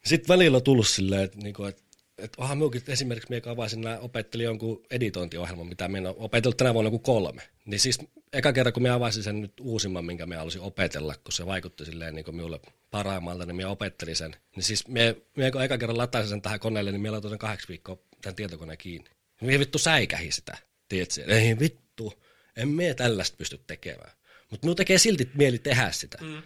Sitten 0.05 0.27
välillä 0.27 0.55
on 0.55 0.63
tullut 0.63 0.87
silleen, 0.87 1.23
että, 1.23 1.37
niinku, 1.37 1.65
että 1.65 1.82
että 2.17 2.41
onhan 2.41 2.57
minunkin 2.57 2.81
esimerkiksi 2.87 3.29
minä 3.29 3.51
avasin 3.51 3.87
opettelin 3.87 4.43
jonkun 4.43 4.85
editointiohjelman, 4.91 5.67
mitä 5.67 5.87
minä 5.87 6.09
olen 6.09 6.21
opetellut 6.21 6.57
tänä 6.57 6.73
vuonna 6.73 6.87
joku 6.87 6.99
kolme. 6.99 7.41
Niin 7.65 7.79
siis 7.79 7.99
eka 8.33 8.53
kerran, 8.53 8.73
kun 8.73 8.83
minä 8.83 8.95
avasin 8.95 9.23
sen 9.23 9.41
nyt 9.41 9.53
uusimman, 9.59 10.05
minkä 10.05 10.25
minä 10.25 10.37
halusin 10.37 10.61
opetella, 10.61 11.15
kun 11.23 11.31
se 11.31 11.45
vaikutti 11.45 11.85
silleen 11.85 12.15
niin 12.15 12.25
kuin 12.25 12.35
minulle 12.35 12.59
parhaimmalta, 12.91 13.45
niin 13.45 13.55
minä 13.55 13.69
opettelin 13.69 14.15
sen. 14.15 14.35
Niin 14.55 14.63
siis 14.63 14.87
minä, 14.87 15.15
minä 15.37 15.51
kun 15.51 15.63
eka 15.63 15.77
kerran 15.77 15.97
latasin 15.97 16.29
sen 16.29 16.41
tähän 16.41 16.59
koneelle, 16.59 16.91
niin 16.91 17.01
minä 17.01 17.11
laitoin 17.11 17.31
sen 17.31 17.39
kahdeksi 17.39 17.67
viikkoa 17.67 17.97
tämän 18.21 18.35
tietokoneen 18.35 18.77
kiinni. 18.77 19.09
Minä 19.41 19.59
vittu 19.59 19.77
säikähi 19.77 20.31
sitä, 20.31 20.57
tiedätkö? 20.89 21.23
Ei 21.27 21.59
vittu, 21.59 22.13
en 22.57 22.67
minä 22.67 22.93
tällaista 22.93 23.37
pysty 23.37 23.57
tekemään. 23.67 24.11
Mutta 24.49 24.65
minun 24.65 24.75
tekee 24.75 24.97
silti 24.97 25.29
mieli 25.35 25.59
tehdä 25.59 25.91
sitä. 25.91 26.17
Mm. 26.21 26.41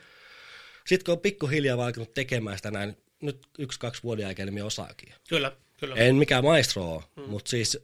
Sitten 0.88 1.06
kun 1.06 1.12
on 1.12 1.20
pikkuhiljaa 1.20 1.86
alkanut 1.86 2.14
tekemään 2.14 2.58
sitä 2.58 2.72
näin, 2.72 2.98
nyt 3.22 3.48
yksi-kaksi 3.60 4.04
vuoden 4.04 4.24
jälkeen, 4.24 4.46
niin 4.48 4.54
minä 4.54 4.66
osaakin. 4.66 5.14
Kyllä, 5.30 5.56
kyllä. 5.80 5.96
En 5.96 6.16
mikään 6.16 6.44
maestro 6.44 6.94
ole, 6.94 7.04
mm. 7.16 7.24
mutta 7.24 7.50
siis, 7.50 7.80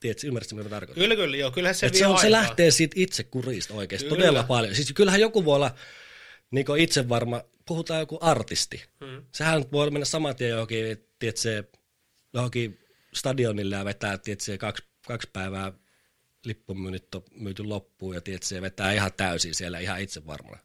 tiedätkö, 0.00 0.26
ymmärrätkö, 0.26 0.54
mitä 0.54 0.68
mä 0.68 0.70
tarkoitan? 0.70 1.02
Kyllä, 1.02 1.16
kyllä, 1.16 1.36
joo. 1.36 1.50
Kyllähän 1.50 1.74
se 1.74 1.86
Et 1.86 1.92
vie 1.92 1.98
se, 1.98 2.06
on, 2.06 2.18
se 2.18 2.30
lähtee 2.30 2.70
siitä 2.70 2.94
itse 2.96 3.24
kurista 3.24 3.74
oikeasti 3.74 4.08
Kyllä. 4.08 4.18
todella 4.18 4.42
paljon. 4.42 4.74
Siis 4.74 4.92
kyllähän 4.92 5.20
joku 5.20 5.44
voi 5.44 5.56
olla 5.56 5.74
niin 6.50 6.66
itse 6.78 7.08
varma, 7.08 7.42
puhutaan 7.66 8.00
joku 8.00 8.18
artisti. 8.20 8.84
Mm. 9.00 9.24
Sehän 9.34 9.64
voi 9.72 9.90
mennä 9.90 10.04
saman 10.04 10.36
tien 10.36 10.50
johonkin, 10.50 11.08
tiedätkö, 11.18 11.64
johonkin 12.32 12.78
stadionille 13.14 13.76
ja 13.76 13.84
vetää, 13.84 14.18
tiedätkö, 14.18 14.58
kaksi, 14.58 14.84
kaksi 15.06 15.30
päivää 15.32 15.72
lippumyynnit 16.44 17.14
on 17.14 17.22
myyty 17.30 17.64
loppuun 17.64 18.14
ja 18.14 18.20
tiedätkö, 18.20 18.62
vetää 18.62 18.92
ihan 18.92 19.12
täysin 19.16 19.54
siellä 19.54 19.78
ihan 19.78 20.00
itse 20.00 20.26
varmana. 20.26 20.58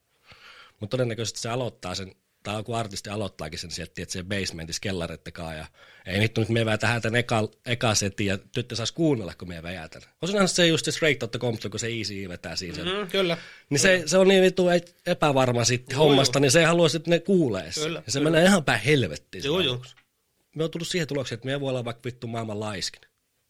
Mutta 0.80 0.98
todennäköisesti 0.98 1.40
se 1.40 1.50
aloittaa 1.50 1.96
sen, 1.96 2.16
tai 2.46 2.56
joku 2.56 2.74
artisti 2.74 3.10
aloittaakin 3.10 3.60
sen 3.60 3.72
sieltä, 3.72 3.94
tiedätkö, 3.94 4.24
basementissa 4.24 4.80
kellarettakaan 4.80 5.58
ja 5.58 5.66
ei 6.06 6.20
vittu 6.20 6.42
nyt 6.42 6.50
me 6.50 6.78
tähän 6.78 7.02
tämän 7.02 7.20
eka, 7.20 7.50
eka 7.66 7.96
setin 7.96 8.28
ja 8.28 8.38
tyttö 8.38 8.76
saisi 8.76 8.94
kuunnella, 8.94 9.34
kun 9.38 9.48
me 9.48 9.64
väjätän. 9.64 10.02
Onhan 10.22 10.48
se 10.48 10.68
just 10.68 10.86
se 10.86 10.92
straight 10.92 11.24
outta 11.24 11.40
kompto, 11.40 11.70
kun 11.70 11.80
se 11.80 11.88
easy 11.88 12.30
vetää 12.30 12.56
siinä. 12.56 12.84
Mm, 12.84 13.08
kyllä. 13.08 13.38
Niin 13.70 13.80
se, 13.80 14.04
se 14.06 14.18
on 14.18 14.28
niin 14.28 14.44
vittu 14.44 14.66
epävarma 15.06 15.66
sitten 15.66 15.98
hommasta, 15.98 16.38
joo. 16.38 16.42
niin 16.42 16.52
se 16.52 16.60
ei 16.60 16.66
halua, 16.66 16.88
että 16.96 17.10
ne 17.10 17.20
kuulee. 17.20 17.72
Kyllä, 17.84 18.04
Ja 18.06 18.12
se 18.12 18.20
kyllä. 18.20 18.32
menee 18.32 18.46
ihan 18.48 18.64
päin 18.64 18.82
helvettiin. 18.82 19.42
se 19.42 19.48
Joo, 19.48 19.60
joo. 19.60 19.82
Me 20.56 20.64
on 20.64 20.72
tullut 20.72 20.88
siihen 20.88 21.08
tulokseen, 21.08 21.38
että 21.38 21.46
me 21.46 21.60
voi 21.60 21.70
olla 21.70 21.86
vaikka 21.86 22.02
vittu 22.06 22.28
maailman 22.28 22.60
laiskin. 22.60 23.02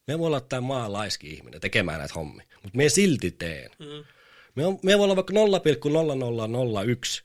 Me 0.06 0.18
voi 0.18 0.26
olla 0.26 0.40
tämä 0.40 0.60
maan 0.60 0.92
laiski 0.92 1.30
ihminen 1.30 1.60
tekemään 1.60 1.98
näitä 1.98 2.14
hommia, 2.14 2.46
mutta 2.62 2.76
me 2.76 2.88
silti 2.88 3.30
teen. 3.30 3.70
Mm. 3.78 4.04
Me, 4.54 4.66
on, 4.66 4.78
me 4.82 4.98
voi 4.98 5.04
olla 5.04 5.16
vaikka 5.16 5.34
0,0001, 5.34 7.22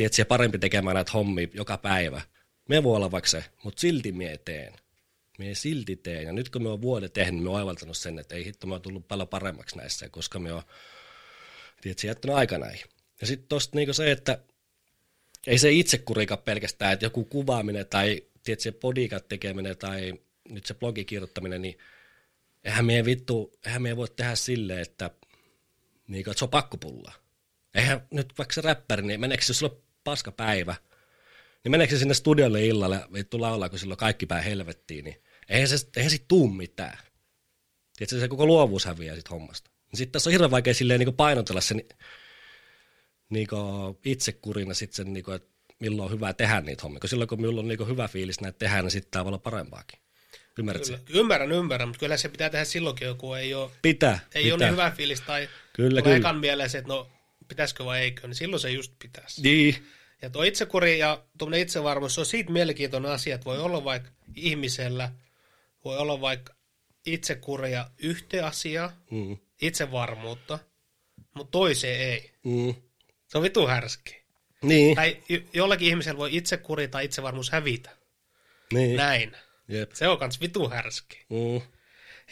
tiedätkö, 0.00 0.24
parempi 0.24 0.58
tekemään 0.58 0.94
näitä 0.94 1.12
hommia 1.12 1.48
joka 1.54 1.78
päivä. 1.78 2.20
Me 2.68 2.82
voi 2.82 2.96
olla 2.96 3.10
vaikka 3.10 3.30
se, 3.30 3.44
mutta 3.64 3.80
silti 3.80 4.12
me 4.12 4.40
teen. 4.44 4.72
Me 5.38 5.54
silti 5.54 5.96
teen. 5.96 6.24
Ja 6.24 6.32
nyt 6.32 6.48
kun 6.48 6.62
me 6.62 6.68
on 6.68 6.82
vuoden 6.82 7.10
tehnyt, 7.10 7.42
me 7.42 7.50
on 7.50 7.56
oivaltanut 7.56 7.96
sen, 7.96 8.18
että 8.18 8.34
ei 8.34 8.44
hitto, 8.44 8.66
me 8.66 8.74
on 8.74 8.82
tullut 8.82 9.08
paljon 9.08 9.28
paremmaksi 9.28 9.76
näissä, 9.76 10.08
koska 10.08 10.38
me 10.38 10.52
on, 10.52 10.62
tiedätkö, 11.80 12.06
jättänyt 12.06 12.36
aika 12.36 12.58
näihin. 12.58 12.86
Ja 13.20 13.26
sitten 13.26 13.48
tosta 13.48 13.76
niinku 13.76 13.92
se, 13.92 14.10
että 14.10 14.38
ei 15.46 15.58
se 15.58 15.70
itse 15.70 15.98
kurika 15.98 16.36
pelkästään, 16.36 16.92
että 16.92 17.06
joku 17.06 17.24
kuvaaminen 17.24 17.86
tai 17.86 18.22
tiedätkö, 18.44 18.62
se 18.62 18.72
podikat 18.72 19.28
tekeminen 19.28 19.78
tai 19.78 20.14
nyt 20.48 20.66
se 20.66 20.74
blogikirjoittaminen, 20.74 21.62
niin 21.62 21.78
eihän 22.64 22.84
me 22.84 23.04
vittu, 23.04 23.52
eihän 23.66 23.82
me 23.82 23.96
voi 23.96 24.08
tehdä 24.16 24.34
silleen, 24.34 24.80
että, 24.80 25.10
niin 26.08 26.20
että 26.20 26.38
se 26.38 26.44
on 26.44 26.50
pakkopulla. 26.50 27.12
Eihän 27.74 28.06
nyt 28.10 28.32
vaikka 28.38 28.54
se 28.54 28.60
räppäri, 28.60 29.02
niin 29.02 29.20
meneekö 29.20 29.44
se, 29.44 29.54
sulla 29.54 29.89
paska 30.04 30.32
päivä, 30.32 30.74
niin 31.64 31.70
meneekö 31.70 31.94
se 31.94 31.98
sinne 31.98 32.14
studiolle 32.14 32.66
illalle 32.66 32.96
ja 32.96 33.08
vittu 33.12 33.40
laulaa, 33.40 33.68
kun 33.68 33.78
silloin 33.78 33.98
kaikki 33.98 34.26
päin 34.26 34.44
helvettiin, 34.44 35.04
niin 35.04 35.22
eihän, 35.48 35.68
se, 35.68 35.76
eihän 35.96 36.10
siitä 36.10 36.24
tuu 36.28 36.48
mitään. 36.48 36.98
Tiedätkö, 37.96 38.20
se 38.20 38.28
koko 38.28 38.46
luovuus 38.46 38.84
häviää 38.84 39.14
siitä 39.14 39.30
hommasta. 39.30 39.70
Sitten 39.94 40.12
tässä 40.12 40.30
on 40.30 40.32
hirveän 40.32 40.50
vaikea 40.50 40.74
silleen 40.74 41.00
niin 41.00 41.14
painotella 41.14 41.60
sen 41.60 41.84
niin 43.30 43.48
itsekurina 44.04 44.74
sitten 44.74 44.96
sen, 44.96 45.12
niin 45.12 45.24
kuin, 45.24 45.34
että 45.36 45.48
milloin 45.78 46.06
on 46.06 46.12
hyvä 46.12 46.32
tehdä 46.32 46.60
niitä 46.60 46.82
hommia. 46.82 47.00
Kun 47.00 47.08
silloin, 47.08 47.28
kun 47.28 47.40
minulla 47.40 47.60
on 47.60 47.68
niin 47.68 47.88
hyvä 47.88 48.08
fiilis 48.08 48.40
näitä 48.40 48.58
tehdä, 48.58 48.82
niin 48.82 48.90
sitten 48.90 49.10
tämä 49.10 49.24
voi 49.24 49.28
olla 49.28 49.38
parempaakin. 49.38 50.00
Ymmärrätkö? 50.58 50.98
Ymmärrän, 51.08 51.52
ymmärrän, 51.52 51.88
mutta 51.88 52.00
kyllä 52.00 52.16
se 52.16 52.28
pitää 52.28 52.50
tehdä 52.50 52.64
silloinkin, 52.64 53.16
kun 53.16 53.38
ei 53.38 53.54
ole, 53.54 53.70
Pitää. 53.82 54.18
ei 54.34 54.42
pitää. 54.42 54.54
ole 54.54 54.64
niin 54.64 54.72
hyvä 54.72 54.90
fiilis 54.90 55.20
tai 55.20 55.48
Kyllä, 55.72 56.02
kyllä. 56.02 56.16
ekan 56.16 56.38
mieleen 56.38 56.70
se, 56.70 56.78
että 56.78 56.88
no 56.88 57.10
pitäisikö 57.50 57.84
vai 57.84 58.00
eikö, 58.00 58.26
niin 58.26 58.34
silloin 58.34 58.60
se 58.60 58.70
just 58.70 58.92
pitäisi. 58.98 59.42
Niin. 59.42 59.86
Ja 60.22 60.30
tuo 60.30 60.42
itsekuri 60.42 60.98
ja 60.98 61.24
tuommoinen 61.38 61.60
itsevarmuus, 61.62 62.14
se 62.14 62.20
on 62.20 62.26
siitä 62.26 62.52
mielenkiintoinen 62.52 63.10
asia, 63.10 63.34
että 63.34 63.44
voi 63.44 63.58
olla 63.58 63.84
vaikka 63.84 64.10
ihmisellä, 64.36 65.12
voi 65.84 65.98
olla 65.98 66.20
vaikka 66.20 66.54
itsekuria 67.06 67.90
yhteen 67.98 68.44
asiaan, 68.44 68.90
Mm. 69.10 69.36
itsevarmuutta, 69.62 70.58
mutta 71.34 71.50
toiseen 71.50 72.00
ei. 72.00 72.30
Mm. 72.44 72.74
Se 73.28 73.38
on 73.38 73.44
vitu 73.44 73.66
härski. 73.66 74.20
Niin. 74.62 74.96
Tai 74.96 75.22
jo- 75.28 75.40
jollakin 75.52 75.88
ihmisellä 75.88 76.18
voi 76.18 76.36
itsekuri 76.36 76.88
tai 76.88 77.04
itsevarmuus 77.04 77.50
hävitä. 77.50 77.90
niin. 78.72 78.96
Näin. 78.96 79.36
Jep. 79.68 79.92
Se 79.92 80.08
on 80.08 80.18
kans 80.18 80.40
vitu 80.40 80.68
härski. 80.68 81.24
Mm. 81.28 81.60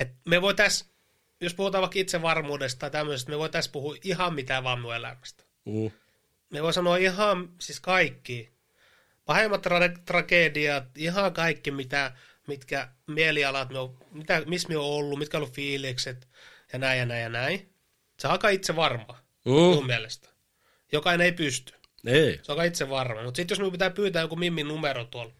Et 0.00 0.08
me 0.24 0.42
voitais, 0.42 0.84
jos 1.40 1.54
puhutaan 1.54 1.82
vaikka 1.82 1.98
itsevarmuudesta 1.98 2.78
tai 2.80 2.90
tämmöisestä, 2.90 3.30
me 3.30 3.38
voitais 3.38 3.68
puhua 3.68 3.96
ihan 4.04 4.34
mitä 4.34 4.64
vaan 4.64 4.80
mun 4.80 4.94
elämästä. 4.94 5.44
Mm. 5.64 5.90
Me 6.50 6.62
voi 6.62 6.72
sanoa 6.72 6.96
ihan, 6.96 7.48
siis 7.60 7.80
kaikki. 7.80 8.50
Pahimmat 9.24 9.66
tra- 9.66 10.02
tragediat, 10.04 10.84
ihan 10.98 11.32
kaikki, 11.32 11.70
mitä, 11.70 12.12
mitkä 12.46 12.88
mielialat, 13.06 13.70
me 13.70 13.78
on, 13.78 13.98
mitä, 14.10 14.42
missä 14.46 14.68
me 14.68 14.76
on 14.76 14.84
ollut, 14.84 15.18
mitkä 15.18 15.36
on 15.36 15.42
ollut 15.42 15.54
fiilikset 15.54 16.28
ja 16.72 16.78
näin 16.78 16.98
ja 16.98 17.06
näin 17.06 17.22
ja 17.22 17.28
näin. 17.28 17.72
Se 18.18 18.26
on 18.26 18.32
aika 18.32 18.48
itse 18.48 18.76
varma, 18.76 19.22
Mm. 19.44 19.52
mun 19.52 19.86
mielestä. 19.86 20.28
Jokainen 20.92 21.24
ei 21.24 21.32
pysty. 21.32 21.72
Ei. 22.06 22.40
Se 22.42 22.52
on 22.52 22.58
aika 22.58 22.64
itse 22.68 22.88
varma. 22.88 23.22
Mutta 23.22 23.36
sitten 23.36 23.54
jos 23.54 23.58
minun 23.58 23.72
pitää 23.72 23.90
pyytää 23.90 24.22
joku 24.22 24.36
Mimmin 24.36 24.68
numero 24.68 25.04
tuolla 25.04 25.32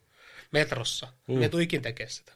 metrossa, 0.53 1.09
mm. 1.27 1.39
niin 1.39 1.51
tule 1.51 1.63
ikin 1.63 1.83
tekemään 1.83 2.11
sitä. 2.11 2.33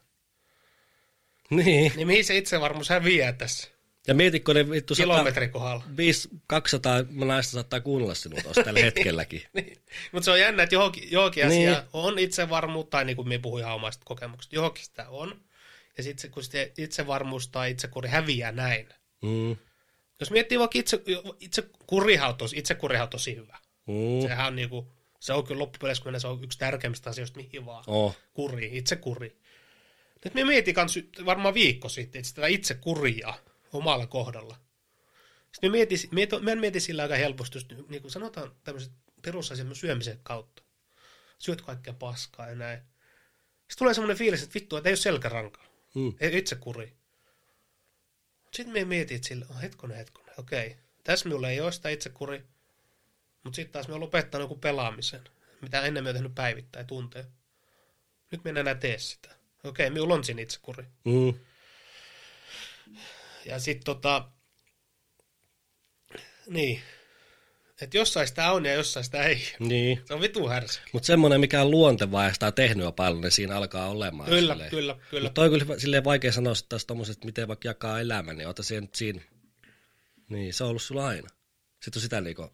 Niin. 1.65 1.93
Niin 1.97 2.07
mihin 2.07 2.25
se 2.25 2.37
itsevarmuus 2.37 2.89
häviää 2.89 3.33
tässä 3.33 3.69
Ja 4.09 4.15
mietitkö 4.15 4.55
ne 4.55 4.71
vittu 4.71 4.95
kilometrin 4.95 5.51
kohdalla? 5.51 5.85
5, 5.97 6.29
200 6.47 7.05
naista 7.11 7.53
saattaa 7.53 7.81
kuunnella 7.81 8.15
sinua 8.15 8.41
tuossa 8.43 8.63
tällä 8.65 8.81
hetkelläkin. 8.85 9.43
Niin. 9.53 9.77
Mutta 10.13 10.25
se 10.25 10.31
on 10.31 10.41
jännä, 10.41 10.63
että 10.63 10.75
johonkin, 10.75 11.13
johonkin 11.13 11.49
Niin. 11.49 11.69
asia 11.69 11.85
on 11.93 12.19
itsevarmuutta, 12.19 12.91
tai 12.91 13.05
niin 13.05 13.17
kuin 13.17 13.29
me 13.29 13.39
puhuin 13.39 13.63
ihan 13.63 13.75
omasta 13.75 14.03
kokemuksesta, 14.05 14.57
johonkin 14.57 14.85
sitä 14.85 15.09
on. 15.09 15.41
Ja 15.97 16.03
sitten 16.03 16.31
kun 16.31 16.43
se 16.43 16.73
itsevarmuus 16.79 17.49
tai 17.49 17.71
itsekuri 17.71 18.09
häviää 18.09 18.53
näin. 18.53 18.89
Mm. 19.23 19.57
Jos 20.21 20.31
miettii 20.31 20.59
vaikka 20.59 20.79
itse, 20.79 21.01
itse 21.41 21.65
kurihan 21.87 22.29
on 22.29 22.37
tosi, 22.37 22.59
itsekurihan 22.59 23.03
on 23.05 23.11
tosi 23.11 23.37
hyvä. 23.37 23.59
Mm. 23.87 24.23
Sehän 24.29 24.47
on 24.47 24.57
niinku, 24.57 24.93
se 25.21 25.33
on 25.33 25.45
kyllä 25.45 25.59
loppupeleissä, 25.59 26.05
kun 26.05 26.21
se 26.21 26.27
on 26.27 26.45
yksi 26.45 26.59
tärkeimmistä 26.59 27.11
asioista, 27.11 27.41
mihin 27.41 27.67
vaan. 27.67 27.85
Oh. 27.87 28.17
Kuri, 28.35 28.71
itse 28.73 28.97
kuri. 28.97 29.42
Nyt 30.25 30.35
me 30.35 30.45
mietin 30.45 30.75
kans 30.75 30.99
varmaan 31.25 31.55
viikko 31.55 31.89
sitten, 31.89 32.19
että 32.19 32.29
sitä 32.29 32.47
itse 32.47 32.75
kuria 32.75 33.35
omalla 33.73 34.07
kohdalla. 34.07 34.57
Sitten 35.53 35.71
me 35.71 35.77
mietin, 35.77 35.99
mietin, 36.11 36.45
mä 36.45 36.55
mietin 36.55 36.81
sillä 36.81 37.03
aika 37.03 37.15
helposti, 37.15 37.59
just, 37.59 37.73
niin 37.89 38.03
kuin 38.03 38.13
sanotaan 38.13 38.57
tämmöiset 38.65 38.93
perusasiat 39.23 39.69
syömisen 39.73 40.21
kautta. 40.23 40.63
Syöt 41.39 41.63
kaikkea 41.63 41.93
paskaa 41.93 42.49
ja 42.49 42.55
näin. 42.55 42.79
Sitten 42.79 43.79
tulee 43.79 43.95
semmoinen 43.95 44.17
fiilis, 44.17 44.43
että 44.43 44.55
vittu, 44.55 44.77
että 44.77 44.89
ei 44.89 44.93
ole 44.93 44.97
selkärankaa. 44.97 45.67
Mm. 45.95 46.15
Ei 46.21 46.39
itse 46.39 46.57
kuri. 46.57 46.97
Sitten 48.53 48.73
me 48.73 48.85
mietin, 48.85 49.17
että 49.17 49.29
sillä, 49.29 49.47
oh, 49.51 49.63
hetkonen, 49.63 49.97
hetkonen, 49.97 50.35
okei. 50.39 50.77
Tässä 51.05 51.29
minulla 51.29 51.51
ei 51.51 51.61
ole 51.61 51.73
sitä 51.73 51.89
itse 51.89 52.11
kuri. 52.11 52.45
Mutta 53.45 53.57
sitten 53.57 53.73
taas 53.73 53.89
me 53.89 53.95
lopettanut 53.95 54.45
joku 54.45 54.57
pelaamisen, 54.57 55.25
mitä 55.61 55.83
ennen 55.83 56.05
me 56.05 56.11
on 56.11 56.15
tehnyt 56.15 56.35
päivittäin 56.35 56.87
tunteen. 56.87 57.27
Nyt 58.31 58.45
me 58.45 58.51
en 58.51 58.57
enää 58.57 58.75
tee 58.75 58.99
sitä. 58.99 59.42
Okei, 59.65 59.91
minulla 59.91 60.15
on 60.15 60.25
siinä 60.25 60.43
itsekuri. 60.43 60.85
Mm. 61.05 61.35
Ja 63.45 63.59
sitten 63.59 63.85
tota, 63.85 64.29
niin, 66.47 66.81
että 67.81 67.97
jossain 67.97 68.29
sitä 68.29 68.53
on 68.53 68.65
ja 68.65 68.75
jossain 68.75 69.05
sitä 69.05 69.23
ei. 69.23 69.43
Niin. 69.59 70.01
Se 70.05 70.15
on 70.15 70.21
vitu 70.21 70.49
härski. 70.49 70.91
Mutta 70.93 71.07
semmoinen, 71.07 71.41
mikä 71.41 71.63
on 71.63 71.71
luontevaa 71.71 72.25
ja 72.25 72.33
sitä 72.35 72.47
on 72.47 72.55
tehnyt 72.55 72.85
jo 72.85 72.93
paljon, 72.93 73.21
niin 73.21 73.31
siinä 73.31 73.57
alkaa 73.57 73.89
olemaan. 73.89 74.29
Kyllä, 74.29 74.53
silleen. 74.55 74.71
kyllä, 74.71 74.97
kyllä. 75.11 75.23
Mutta 75.23 75.35
toi 75.35 75.47
on 75.55 75.59
kyllä 75.61 75.79
silleen 75.79 76.05
vaikea 76.05 76.33
sanoa 76.33 76.55
sit 76.55 76.69
taas 76.69 76.85
tommoset, 76.87 77.13
että 77.17 77.27
miten 77.27 77.49
vaikka 77.49 77.69
jakaa 77.69 78.01
elämän, 78.01 78.37
niin 78.37 78.49
ota 78.49 78.63
siihen 78.63 78.89
siinä. 78.95 79.21
Niin, 80.29 80.55
se 80.55 80.65
on 80.65 80.71
ollut 80.71 80.83
sulla 80.83 81.07
aina. 81.07 81.29
Sitten 81.83 81.99
on 81.99 82.03
sitä 82.03 82.21
niinku, 82.21 82.51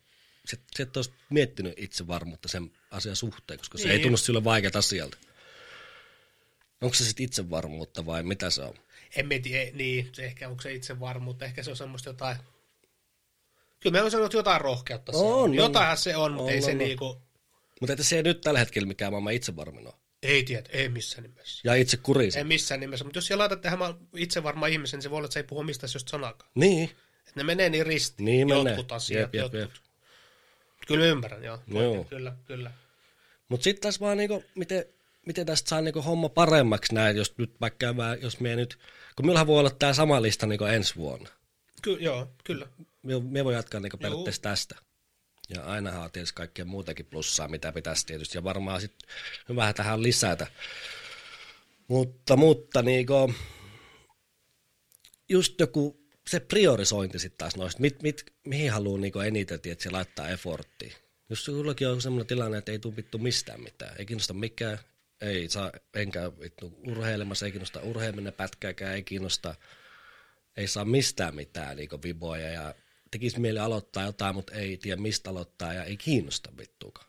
sit, 0.47 0.61
sit 0.77 0.97
olisi 0.97 1.11
miettinyt 1.31 1.75
itsevarmuutta 1.77 2.49
sen 2.49 2.71
asian 2.91 3.17
suhteen, 3.17 3.59
koska 3.59 3.79
se 3.79 3.85
Niin. 3.85 3.93
ei 3.93 3.99
tunnu 3.99 4.17
sulle 4.17 4.45
vaikeat 4.45 4.77
asialta. 4.77 5.19
Onko 6.83 6.95
se 6.95 7.05
sitten 7.05 7.25
itsevarmuutta 7.25 8.07
vai 8.07 8.23
mitä 8.23 8.51
se 8.51 8.63
on? 8.63 8.75
En 9.17 9.27
mieti, 9.29 9.57
ei, 9.57 9.73
niin, 9.73 10.09
se 10.13 10.25
ehkä 10.25 10.49
onko 10.49 10.63
se 10.63 10.73
itsevarmuutta, 10.73 11.45
ehkä 11.45 11.63
se 11.63 11.71
on 11.71 11.77
semmoista 11.77 12.09
jotain, 12.11 12.37
kyllä 13.81 13.99
me 13.99 14.03
on 14.03 14.11
sanonut 14.11 14.33
jotain 14.33 14.61
rohkeutta 14.61 15.13
se 15.13 15.19
On. 15.19 15.55
Jotainhan 15.55 15.97
se 15.97 16.17
on, 16.17 16.33
mutta 16.33 16.45
On, 16.45 16.51
ei 16.51 16.61
se 16.63 16.67
on, 16.67 16.73
on. 16.73 16.79
niinku, 16.79 17.23
Mutta 17.81 17.93
että 17.93 18.03
se 18.05 18.17
ei 18.17 18.23
nyt 18.23 18.41
tällä 18.41 18.59
hetkellä 18.59 18.89
mikään 18.89 19.13
maailman 19.13 19.33
itsevarmin 19.33 19.87
ole. 19.87 19.95
ei 20.23 20.45
tiedä, 20.45 20.69
ei 20.73 20.89
missään 20.89 21.23
nimessä. 21.23 21.61
Ja 21.65 21.75
itse 21.75 21.97
kurisi. 21.97 22.39
Ei 22.39 22.45
missään 22.45 22.81
nimessä, 22.81 23.05
mutta 23.05 23.19
jos 23.19 23.27
siellä 23.27 23.43
laitat 23.43 23.61
tähän 23.61 23.79
itse 24.17 24.43
varmaan 24.43 24.73
ihmisen, 24.73 24.99
niin 24.99 25.03
se 25.03 25.11
voi 25.11 25.17
olla, 25.17 25.27
että 25.27 25.33
se 25.33 25.39
ei 25.41 25.45
puhu 25.45 25.63
mistään 25.63 25.91
just 25.95 26.09
sanakaan. 26.09 26.51
Niin. 26.55 26.85
Että 27.19 27.33
ne 27.37 27.43
menee 27.45 27.69
niin 27.69 27.87
ristiin, 27.87 28.25
Niin 28.25 28.49
menee. 28.49 28.63
jotkut 28.73 28.93
asiat, 28.93 29.21
Jep, 29.21 29.35
jep, 29.35 29.43
jotkut. 29.43 29.61
jep. 29.61 29.71
Kyllä 30.87 31.05
mä 31.05 31.11
ymmärrän, 31.11 31.45
joo. 31.45 31.59
Joo. 31.69 32.05
Kyllä, 32.05 32.37
kyllä. 32.47 32.71
Mutta 33.49 33.65
sitten 33.65 33.83
taas 33.83 34.01
vaan 34.01 34.17
niinku, 34.17 34.45
miten, 34.55 34.85
miten 35.29 35.47
tästä 35.47 35.69
saa 35.69 35.81
niinku 35.81 36.03
homma 36.03 36.29
paremmaksi 36.29 36.95
näin, 36.95 37.17
jos 37.17 37.39
nyt 37.39 37.61
vaikka 37.61 37.79
käydään, 37.79 38.23
jos 38.23 38.41
me 38.41 38.57
nyt, 38.57 38.79
kun 39.17 39.27
minullahan 39.27 39.47
voi 39.47 39.61
olla 39.61 39.71
tämä 39.71 39.93
sama 39.93 40.23
lista 40.23 40.47
niinku 40.47 40.65
ensi 40.65 40.97
vuonna. 40.97 41.31
Ky- 41.83 41.99
joo, 42.01 42.33
kyllä. 42.45 42.69
Me, 43.03 43.21
me 43.21 43.45
voi 43.45 43.55
jatkaa 43.55 43.81
niinku 43.81 43.97
periaatteessa 43.97 44.43
tästä. 44.43 44.77
Ja 45.55 45.65
ainahan 45.65 46.05
on 46.05 46.11
tietysti 46.11 46.35
kaikkea 46.35 46.65
muutakin 46.65 47.07
plussaa, 47.07 47.49
mitä 47.49 47.73
pitäisi 47.73 48.07
tietysti, 48.07 48.39
ja 48.39 48.45
varmaan 48.45 48.81
sitten 48.81 49.09
vähän 49.57 49.75
tähän 49.75 50.03
lisätä. 50.03 50.47
Mutta, 51.89 52.37
mutta 52.37 52.83
niinku, 52.83 53.35
just 55.29 55.61
joku 55.61 56.01
se 56.29 56.41
priorisointi 56.41 57.19
sitten 57.19 57.39
taas 57.39 57.57
noista, 57.57 57.81
mit, 57.81 58.03
mit, 58.03 58.25
mihin 58.47 58.73
haluaa 58.73 59.01
niinku 59.01 59.21
eniten, 59.21 59.61
että 59.65 59.83
se 59.83 59.91
laittaa 59.91 60.29
efforttia. 60.29 60.97
Jos 61.31 61.45
sullakin 61.45 61.89
on 61.89 62.03
semmoinen 62.03 62.27
tilanne, 62.27 62.59
että 62.59 62.73
ei 62.73 62.79
tule 62.79 62.97
vittu 62.97 63.19
mistään 63.19 63.61
mitään, 63.61 63.95
ei 63.99 64.07
kiinnosta 64.07 64.35
mikään, 64.35 64.79
ei 65.21 65.49
saa, 65.49 65.73
enkä 65.95 66.33
vittu 66.41 66.79
urheilemassa, 66.87 67.47
ei 67.47 67.53
kiinnosta 67.53 67.81
urheileminen 67.81 68.33
pätkääkään, 68.33 68.95
ei 68.95 69.03
kiinnosta, 69.03 69.55
ei 70.57 70.67
saa 70.67 70.85
mistään 70.85 71.35
mitään 71.35 71.77
niinku 71.77 72.03
viboja 72.03 72.51
ja 72.51 72.75
tekisi 73.11 73.41
mieli 73.41 73.59
aloittaa 73.59 74.05
jotain, 74.05 74.35
mutta 74.35 74.53
ei 74.53 74.77
tiedä 74.77 75.01
mistä 75.01 75.31
aloittaa 75.31 75.75
ja 75.75 75.85
ei 75.85 75.97
kiinnosta 75.97 76.51
vittuakaan. 76.59 77.09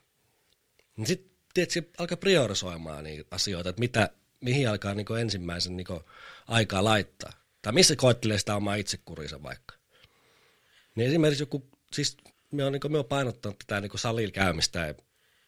Niin 0.96 1.06
sitten 1.06 1.30
tietysti 1.54 1.90
alkaa 1.98 2.16
priorisoimaan 2.16 3.04
niitä 3.04 3.24
asioita, 3.30 3.70
että 3.70 3.80
mitä, 3.80 4.10
mihin 4.40 4.68
alkaa 4.68 4.94
niinku 4.94 5.14
ensimmäisen 5.14 5.76
niinku 5.76 6.02
aikaa 6.46 6.84
laittaa. 6.84 7.32
Tai 7.62 7.72
missä 7.72 7.96
koettelee 7.96 8.38
sitä 8.38 8.56
omaa 8.56 8.74
itsekurinsa 8.74 9.42
vaikka. 9.42 9.74
Niin 10.94 11.08
esimerkiksi 11.08 11.42
joku, 11.42 11.68
siis 11.92 12.16
me 12.52 12.64
on, 12.64 12.72
niinku, 12.72 12.88
me 12.88 12.98
on 12.98 13.04
painottanut 13.04 13.58
tätä 13.58 13.80
niinku 13.80 13.98
salilla 13.98 14.32
käymistä 14.32 14.86
ja 14.86 14.94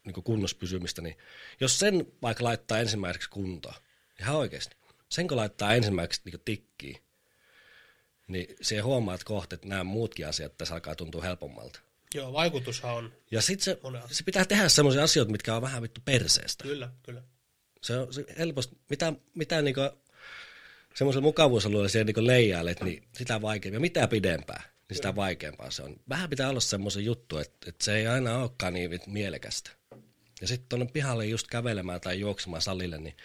niinku 0.05 0.23
kunnossa 0.23 0.57
pysymistä, 0.57 1.03
niin 1.03 1.17
jos 1.61 1.79
sen 1.79 2.07
vaikka 2.23 2.45
laittaa 2.45 2.79
ensimmäiseksi 2.79 3.31
kuntoon, 3.31 3.75
ihan 4.21 4.37
oikeasti, 4.37 4.77
sen 5.09 5.29
kun 5.29 5.37
laittaa 5.37 5.75
ensimmäiseksi 5.75 6.21
niinku 6.25 6.43
tikkiin, 6.45 6.97
niin 8.29 8.57
se 8.61 8.79
huomaat 8.79 9.25
kohta, 9.25 9.55
että 9.55 9.69
nämä 9.69 9.85
muutkin 9.85 10.29
asiat 10.29 10.57
tässä 10.59 10.75
alkaa 10.75 10.95
tuntua 10.95 11.23
helpommalta. 11.23 11.81
Joo, 12.15 12.33
vaikutushan 12.33 12.95
on. 12.95 13.13
Ja 13.31 13.43
sitten 13.43 13.65
se, 13.65 13.79
se 14.11 14.25
pitää 14.25 14.45
tehdä 14.45 14.69
semmoisia 14.69 15.03
asioita, 15.03 15.33
mitkä 15.33 15.57
on 15.57 15.63
vähän 15.63 15.83
vittu 15.83 16.01
perseestä. 16.05 16.65
Kyllä, 16.65 16.91
kyllä. 17.03 17.23
Se 17.83 17.99
on 17.99 18.15
se 18.15 18.25
helposti, 18.39 18.77
mitä, 18.91 19.13
mitä 19.35 19.63
niinku, 19.63 19.81
semmoisella 20.95 21.25
mukavuusalueella 21.25 21.89
siellä 21.89 22.05
niinku 22.05 22.27
leijailet, 22.27 22.81
niin 22.81 23.09
sitä 23.13 23.43
vaikeampi. 23.43 23.77
Ja 23.77 23.81
mitä 23.81 24.09
pidempään, 24.09 24.63
niin 24.93 24.97
sitä 24.97 25.17
vaikeampaa 25.17 25.71
se 25.71 25.83
on. 25.83 25.97
Vähän 26.09 26.31
pitää 26.31 26.49
olla 26.49 26.61
semmoisen 26.61 27.05
juttu, 27.05 27.39
että, 27.39 27.69
että 27.71 27.85
se 27.85 27.97
ei 27.97 28.07
aina 28.07 28.39
olekaan 28.39 28.75
niin 28.75 29.01
mielekästä. 29.07 29.71
Ja 30.41 30.47
sitten 30.47 30.69
tuonne 30.69 30.87
pihalle 30.93 31.27
just 31.27 31.47
kävelemään 31.47 32.01
tai 32.01 32.21
juoksemaan 32.21 32.63
salille, 32.63 32.99
niin 32.99 33.17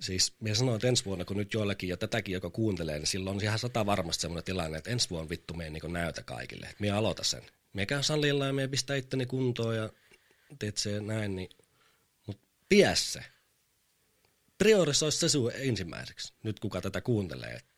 siis 0.00 0.34
minä 0.40 0.54
sanoin, 0.54 0.76
että 0.76 0.88
ensi 0.88 1.04
vuonna, 1.04 1.24
kun 1.24 1.36
nyt 1.36 1.54
joillakin 1.54 1.88
ja 1.88 1.96
tätäkin, 1.96 2.32
joka 2.32 2.50
kuuntelee, 2.50 2.98
niin 2.98 3.06
silloin 3.06 3.36
on 3.36 3.42
ihan 3.42 3.58
sata 3.58 3.86
varmasti 3.86 4.22
semmoinen 4.22 4.44
tilanne, 4.44 4.78
että 4.78 4.90
ensi 4.90 5.10
vuonna 5.10 5.28
vittu 5.28 5.54
me 5.54 5.70
niin 5.70 5.92
näytä 5.92 6.22
kaikille. 6.22 6.66
Että 6.66 6.80
minä 6.80 6.96
aloita 6.96 7.24
sen. 7.24 7.42
Minä 7.72 7.86
käyn 7.86 8.04
salilla 8.04 8.46
ja 8.46 8.52
minä 8.52 8.68
pistän 8.68 8.96
itteni 8.96 9.26
kuntoon 9.26 9.76
ja 9.76 9.90
teet 10.58 10.76
se 10.76 11.00
näin, 11.00 11.36
niin 11.36 11.48
mutta 12.26 12.46
pidä 12.68 12.94
se. 12.94 13.20
Priorisoi 14.58 15.12
se 15.12 15.28
sinun 15.28 15.52
ensimmäiseksi, 15.54 16.32
nyt 16.42 16.60
kuka 16.60 16.80
tätä 16.80 17.00
kuuntelee. 17.00 17.50
Et, 17.50 17.75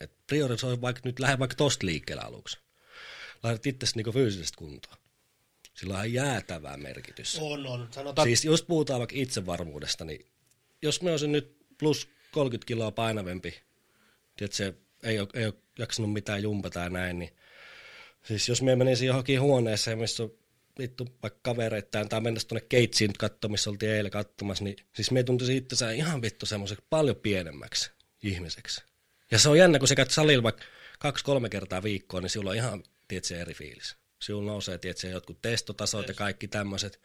et 0.00 0.12
priorisoi 0.26 0.80
vaikka 0.80 1.02
nyt 1.04 1.18
lähde 1.18 1.38
vaikka 1.38 1.56
tosta 1.56 1.86
liikkeelle 1.86 2.22
aluksi. 2.22 2.58
Laitat 3.42 3.66
itsesi 3.66 3.96
niinku 3.96 4.12
fyysisesti 4.12 4.56
kuntoon. 4.56 4.96
Sillä 5.74 5.98
on 5.98 6.12
jäätävää 6.12 6.76
merkitys. 6.76 7.38
On, 7.38 7.66
on. 7.66 7.88
Sanotaan, 7.90 8.28
Siis 8.28 8.44
jos 8.44 8.62
puhutaan 8.62 8.98
vaikka 9.00 9.16
itsevarmuudesta, 9.18 10.04
niin 10.04 10.26
jos 10.82 11.02
me 11.02 11.10
olisin 11.10 11.32
nyt 11.32 11.56
plus 11.78 12.08
30 12.32 12.66
kiloa 12.66 12.90
painavempi, 12.90 13.62
että 14.40 14.56
se 14.56 14.74
ei 15.02 15.20
ole, 15.20 15.28
ei 15.34 15.46
ole 15.46 15.54
jaksanut 15.78 16.12
mitään 16.12 16.42
jumpata 16.42 16.80
ja 16.80 16.88
näin, 16.88 17.18
niin 17.18 17.30
siis 18.22 18.48
jos 18.48 18.62
me 18.62 18.76
menisin 18.76 19.06
johonkin 19.06 19.40
huoneeseen, 19.40 19.98
missä 19.98 20.22
on 20.22 20.32
vittu 20.78 21.08
vaikka 21.22 21.40
kavereittain, 21.42 22.08
tai 22.08 22.20
mennä 22.20 22.40
tuonne 22.48 22.66
Keitsiin 22.68 23.08
nyt 23.08 23.18
katsomaan, 23.18 23.52
missä 23.52 23.70
oltiin 23.70 23.92
eilen 23.92 24.10
katsomassa, 24.10 24.64
niin 24.64 24.76
siis 24.92 25.10
me 25.10 25.22
tuntuisi 25.22 25.56
itsensä 25.56 25.90
ihan 25.90 26.22
vittu 26.22 26.46
semmoiseksi 26.46 26.84
paljon 26.90 27.16
pienemmäksi 27.16 27.90
ihmiseksi. 28.22 28.82
Ja 29.30 29.38
se 29.38 29.48
on 29.48 29.58
jännä, 29.58 29.78
kun 29.78 29.88
sä 29.88 29.94
käyt 29.94 30.10
salilla 30.10 30.42
vaikka 30.42 30.64
kaksi-kolme 30.98 31.48
kertaa 31.48 31.82
viikkoon, 31.82 32.22
niin 32.22 32.30
silloin 32.30 32.60
on 32.60 32.64
ihan, 32.64 32.82
tiedätkö, 33.08 33.36
eri 33.36 33.54
fiilis. 33.54 33.96
Sinulla 34.22 34.52
nousee, 34.52 34.78
tiedätkö, 34.78 35.08
jotkut 35.08 35.42
testotasot 35.42 36.08
ja 36.08 36.14
kaikki 36.14 36.48
tämmöiset. 36.48 37.00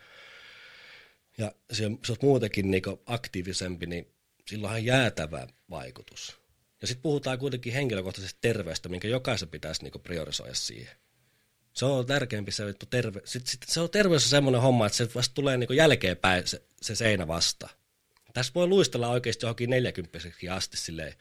Ja 1.38 1.52
se, 1.72 1.84
se 2.06 2.12
on 2.12 2.18
muutenkin 2.22 2.72
niinku 2.72 3.02
aktiivisempi, 3.06 3.86
niin 3.86 4.08
sillä 4.48 4.70
on 4.70 4.86
jäätävä 4.86 5.48
vaikutus. 5.70 6.38
Ja 6.82 6.88
sitten 6.88 7.02
puhutaan 7.02 7.40
kuitenkin 7.40 7.74
henkilökohtaisesta 7.74 8.38
terveystä, 8.42 8.90
minkä 8.90 9.08
jokaisen 9.08 9.50
pitäisi 9.50 9.84
niinku 9.84 10.00
priorisoida 10.00 10.54
siihen. 10.54 10.96
Se 11.74 11.86
on 11.86 12.06
tärkeämpi 12.06 12.52
se 12.52 12.66
vittu 12.66 12.86
terve. 12.86 13.22
Sitten, 13.26 13.52
sit, 13.52 13.64
se 13.68 13.80
on 13.80 13.90
terveys 13.90 14.24
on 14.24 14.30
semmoinen 14.30 14.62
homma, 14.62 14.86
että 14.86 14.98
se 14.98 15.10
vasta 15.16 15.34
tulee 15.34 15.58
niinku 15.58 15.74
jälkeenpäin 15.74 16.48
se, 16.48 16.62
se 16.82 16.96
seinä 16.96 17.28
vasta. 17.28 17.70
Tässä 18.34 18.52
voi 18.56 18.68
luistella 18.68 19.10
oikeasti 19.10 19.46
johonkin 19.46 19.70
40 19.70 20.20
asti 20.52 20.78
silleen, 20.78 21.14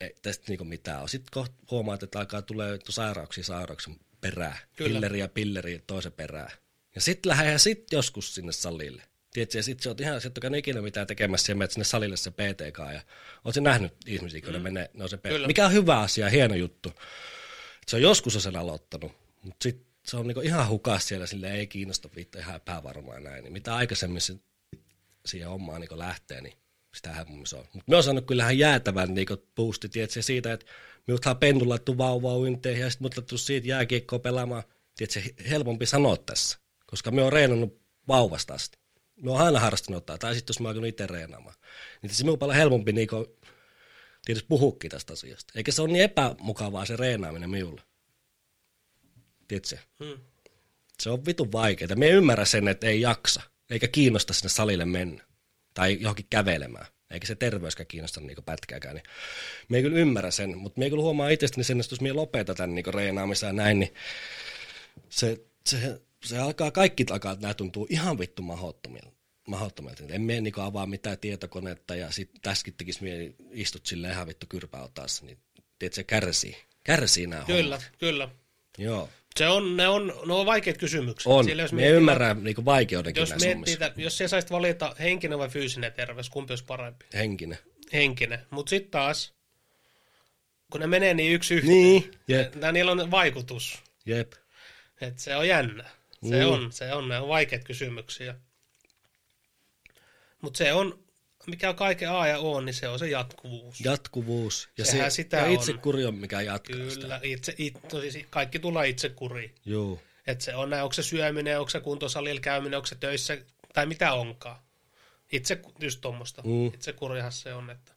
ei 0.00 0.14
tästä 0.22 0.44
niinku 0.48 0.64
mitään 0.64 1.00
ole. 1.00 1.08
Sitten 1.08 1.30
kohta 1.30 1.54
huomaat, 1.70 2.02
että 2.02 2.18
alkaa 2.18 2.42
tulee 2.42 2.78
sairauksia 2.88 3.44
sairauksia. 3.44 3.94
Kyllä. 4.20 4.52
Pilleri 4.76 5.18
ja 5.18 5.28
pilleri 5.28 5.82
toisen 5.86 6.12
perään. 6.12 6.50
Ja 6.94 7.00
sitten 7.00 7.30
lähdetään 7.30 7.60
sitten 7.60 7.96
joskus 7.96 8.34
sinne 8.34 8.52
salille. 8.52 9.02
Tiedätkö, 9.32 9.58
ja 9.58 9.62
sitten 9.62 9.82
se 9.82 9.90
on 9.90 9.96
ihan 10.00 10.20
se, 10.20 10.28
että 10.28 10.56
ikinä 10.56 10.82
mitään 10.82 11.06
tekemässä 11.06 11.52
ja 11.52 11.56
menet 11.56 11.70
sinne 11.70 11.84
salille 11.84 12.16
se 12.16 12.30
PTK. 12.30 12.78
Ja 12.78 13.02
oletko 13.44 13.60
nähnyt 13.60 13.92
ihmisiä, 14.06 14.40
kun 14.40 14.50
mm. 14.50 14.52
ne 14.52 14.58
menee, 14.58 14.90
ne 14.94 15.04
on 15.04 15.10
se 15.10 15.16
PTK. 15.16 15.28
Kyllä. 15.28 15.46
Mikä 15.46 15.66
on 15.66 15.72
hyvä 15.72 16.00
asia, 16.00 16.28
hieno 16.28 16.54
juttu. 16.54 16.92
Se 17.86 17.96
on 17.96 18.02
joskus 18.02 18.34
on 18.34 18.40
sen 18.40 18.56
aloittanut, 18.56 19.12
mutta 19.42 19.62
sitten 19.62 19.86
se 20.06 20.16
on 20.16 20.26
niinku 20.26 20.40
ihan 20.40 20.68
hukas 20.68 21.08
siellä, 21.08 21.26
sille 21.26 21.52
ei 21.52 21.66
kiinnosta 21.66 22.08
viittaa 22.16 22.40
ihan 22.40 22.56
epävarmaa 22.56 23.20
näin. 23.20 23.44
Niin 23.44 23.52
mitä 23.52 23.74
aikaisemmin 23.74 24.20
se 24.20 24.36
siihen 25.26 25.48
hommaan 25.48 25.80
niin 25.80 25.98
lähtee, 25.98 26.40
niin 26.40 26.54
sitähän 26.96 27.26
mun 27.30 27.46
se 27.46 27.56
on. 27.56 27.64
Mutta 27.72 27.90
me 27.90 27.96
on 27.96 28.02
saanut 28.02 28.26
kyllähän 28.26 28.58
jäätävän 28.58 29.14
niin 29.14 29.26
boosti, 29.54 29.88
tiedätkö, 29.88 30.22
siitä, 30.22 30.52
että 30.52 30.66
minuthan 31.06 31.36
pennu 31.36 31.68
laittu 31.68 31.98
vauvauinteihin 31.98 32.82
ja 32.82 32.90
sitten 32.90 33.04
mut 33.04 33.16
laittu 33.16 33.38
siitä 33.38 33.68
jääkiekkoa 33.68 34.18
pelaamaan. 34.18 34.62
Tiedätkö, 34.96 35.44
helpompi 35.50 35.86
sanoa 35.86 36.16
tässä, 36.16 36.58
koska 36.86 37.10
me 37.10 37.22
on 37.22 37.32
reenannut 37.32 37.80
vauvasta 38.08 38.54
asti. 38.54 38.78
Me 39.22 39.30
on 39.30 39.40
aina 39.40 39.60
harrastanut 39.60 39.98
ottaa, 39.98 40.18
tai 40.18 40.34
sitten 40.34 40.54
jos 40.54 40.60
mä 40.60 40.68
oon 40.68 40.86
itse 40.86 41.06
reenaamaan. 41.06 41.54
Niin 42.02 42.14
se 42.14 42.30
on 42.30 42.38
paljon 42.38 42.56
helpompi 42.56 42.92
niin 42.92 43.08
kuin, 43.08 43.26
tietysti 44.24 44.46
puhukin 44.48 44.90
tästä 44.90 45.12
asiasta. 45.12 45.52
Eikä 45.56 45.72
se 45.72 45.82
ole 45.82 45.92
niin 45.92 46.02
epämukavaa 46.02 46.86
se 46.86 46.96
reenaaminen 46.96 47.50
minulle. 47.50 47.82
Tiedätkö? 49.48 49.76
Hmm. 50.04 50.20
Se 51.02 51.10
on 51.10 51.26
vitun 51.26 51.52
vaikeaa. 51.52 51.96
Me 51.96 52.06
ei 52.06 52.12
ymmärrä 52.12 52.44
sen, 52.44 52.68
että 52.68 52.86
ei 52.86 53.00
jaksa, 53.00 53.42
eikä 53.70 53.88
kiinnosta 53.88 54.32
sinne 54.32 54.48
salille 54.48 54.84
mennä 54.84 55.24
tai 55.76 55.98
johonkin 56.00 56.26
kävelemään. 56.30 56.86
Eikä 57.10 57.26
se 57.26 57.34
terveyskään 57.34 57.86
kiinnosta 57.86 58.20
niin 58.20 58.44
pätkääkään. 58.44 58.94
Niin 58.94 59.04
me 59.68 59.76
ei 59.76 59.82
kyllä 59.82 59.98
ymmärrä 59.98 60.30
sen, 60.30 60.58
mutta 60.58 60.78
me 60.78 60.84
ei 60.84 60.90
kyllä 60.90 61.02
huomaa 61.02 61.28
itsestäni 61.28 61.64
sen, 61.64 61.80
että 61.80 61.92
jos 61.92 62.00
me 62.00 62.12
lopetan 62.12 62.56
tämän 62.56 62.74
niin 62.74 62.94
reenaamisen 62.94 63.46
ja 63.46 63.52
näin, 63.52 63.78
niin 63.78 63.94
se, 65.08 65.40
se, 65.66 66.00
se 66.24 66.38
alkaa, 66.38 66.70
kaikki 66.70 67.06
alkaa, 67.10 67.32
että 67.32 67.42
nämä 67.42 67.54
tuntuu 67.54 67.86
ihan 67.90 68.18
vittu 68.18 68.42
mahdottomilta. 68.42 69.12
mahdottomilta. 69.48 70.04
En 70.08 70.22
mene 70.22 70.40
niin 70.40 70.60
avaa 70.60 70.86
mitään 70.86 71.18
tietokonetta 71.18 71.94
ja 71.94 72.10
sitten 72.10 72.40
tässäkin 72.40 72.74
tekisi 72.74 73.02
mieli, 73.02 73.34
istut 73.50 73.86
sille 73.86 74.08
ihan 74.10 74.26
vittu 74.26 74.46
kyrpäotassa, 74.48 75.26
niin 75.26 75.38
tiedät, 75.78 75.94
se 75.94 76.04
kärsii. 76.04 76.56
Kärsii 76.84 77.26
nämä 77.26 77.44
Kyllä, 77.44 77.76
hommat. 77.76 77.92
kyllä. 77.98 78.28
Joo. 78.78 79.08
Se 79.36 79.48
on, 79.48 79.76
ne 79.76 79.88
on, 79.88 80.12
ne 80.26 80.32
on 80.34 80.46
vaikeat 80.46 80.78
kysymykset. 80.78 81.26
On. 81.32 81.44
Sillä 81.44 81.62
jos 81.62 81.72
me 81.72 81.76
miettii- 81.76 81.96
ymmärrää 81.96 82.34
niin 82.34 82.64
vaikeudenkin 82.64 83.20
Jos, 83.20 83.30
näissä 83.30 83.48
miettii, 83.54 84.04
jos 84.04 84.16
siellä 84.18 84.28
saisit 84.28 84.50
valita 84.50 84.94
henkinen 85.00 85.38
vai 85.38 85.48
fyysinen 85.48 85.92
terveys, 85.92 86.30
kumpi 86.30 86.52
olisi 86.52 86.64
parempi? 86.64 87.04
Henkinen. 87.14 87.58
Henkinen. 87.92 88.38
Mutta 88.50 88.70
sitten 88.70 88.90
taas, 88.90 89.32
kun 90.72 90.80
ne 90.80 90.86
menee 90.86 91.14
niin 91.14 91.32
yksi 91.32 91.54
yhteen, 91.54 91.72
Niin, 91.74 92.10
jep, 92.28 92.54
ne, 92.54 92.72
niillä 92.72 92.92
on 92.92 93.10
vaikutus. 93.10 93.78
jep. 94.06 94.32
Et 95.00 95.18
se 95.18 95.36
on 95.36 95.48
jännä. 95.48 95.84
Se 96.28 96.44
Mm. 96.44 96.50
on, 96.50 96.72
se 96.72 96.92
on, 96.92 97.08
ne 97.08 97.18
on 97.18 97.28
vaikeat 97.28 97.64
kysymyksiä. 97.64 98.34
Mutta 100.42 100.58
se 100.58 100.72
on, 100.72 100.98
mikä 101.46 101.68
on 101.68 101.76
kaiken 101.76 102.10
A 102.10 102.26
ja 102.26 102.38
O, 102.38 102.60
niin 102.60 102.74
se 102.74 102.88
on 102.88 102.98
se 102.98 103.08
jatkuvuus. 103.08 103.80
Jatkuvuus. 103.80 104.68
Ja, 104.78 104.84
Sehän 104.84 105.10
se, 105.10 105.14
sitä 105.14 105.36
ja 105.36 105.44
on. 105.44 105.50
itse 105.50 105.72
kuri 105.72 106.04
on 106.04 106.14
mikä 106.14 106.40
jatkaa 106.40 106.76
sitä. 106.90 107.00
Kyllä, 107.00 107.20
itse, 107.22 107.54
it, 107.58 107.74
tosi, 107.88 108.26
kaikki 108.30 108.58
tulee 108.58 108.88
itse 108.88 109.08
kuriin. 109.08 109.54
Joo. 109.64 110.00
Että 110.26 110.44
se 110.44 110.54
on, 110.54 110.72
onko 110.72 110.92
se 110.92 111.02
syöminen, 111.02 111.58
onko 111.58 111.70
se 111.70 111.80
kuntosalilla 111.80 112.40
käyminen, 112.40 112.76
onko 112.76 112.86
se 112.86 112.94
töissä, 112.94 113.38
tai 113.74 113.86
mitä 113.86 114.12
onkaan. 114.12 114.58
Itse, 115.32 115.60
just 115.80 116.00
tuommoista. 116.00 116.42
Mm. 116.42 116.66
Itse 116.66 116.92
kurihan 116.92 117.32
se 117.32 117.54
on, 117.54 117.70
että... 117.70 117.92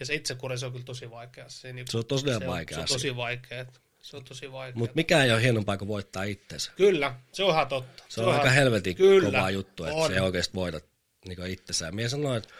Ja 0.00 0.06
se 0.06 0.14
itse 0.14 0.34
kuri, 0.34 0.58
se 0.58 0.66
on 0.66 0.72
kyllä 0.72 0.84
tosi 0.84 1.10
vaikea. 1.10 1.48
Se, 1.48 1.72
niin, 1.72 1.86
Se 1.90 1.98
on 1.98 2.04
tosiaan 2.06 2.40
se 2.40 2.46
vaikea 2.46 2.76
Se 2.76 2.82
on 2.82 2.88
tosi 2.88 3.16
vaikea. 3.16 3.66
Se 4.02 4.16
on 4.16 4.24
tosi 4.24 4.52
vaikea. 4.52 4.78
Mutta 4.78 4.94
mikä 4.94 5.24
ei 5.24 5.32
ole 5.32 5.42
hienompaa 5.42 5.76
kuin 5.76 5.88
voittaa 5.88 6.22
itsensä. 6.22 6.72
Kyllä, 6.76 7.14
se 7.32 7.42
on 7.44 7.50
ihan 7.50 7.68
totta. 7.68 8.04
Se 8.08 8.20
on 8.20 8.28
aika 8.28 8.42
ihan- 8.42 8.54
helvetin 8.54 8.96
Kyllä, 8.96 9.30
kova 9.38 9.50
juttu, 9.50 9.84
että 9.84 9.96
on. 9.96 10.08
se 10.08 10.14
ei 10.14 10.20
oikeasti 10.20 10.54
voita 10.54 10.80
niin 11.28 11.46
itsessään. 11.46 11.94
Mie 11.94 12.08
sanoin, 12.08 12.36
että 12.38 12.54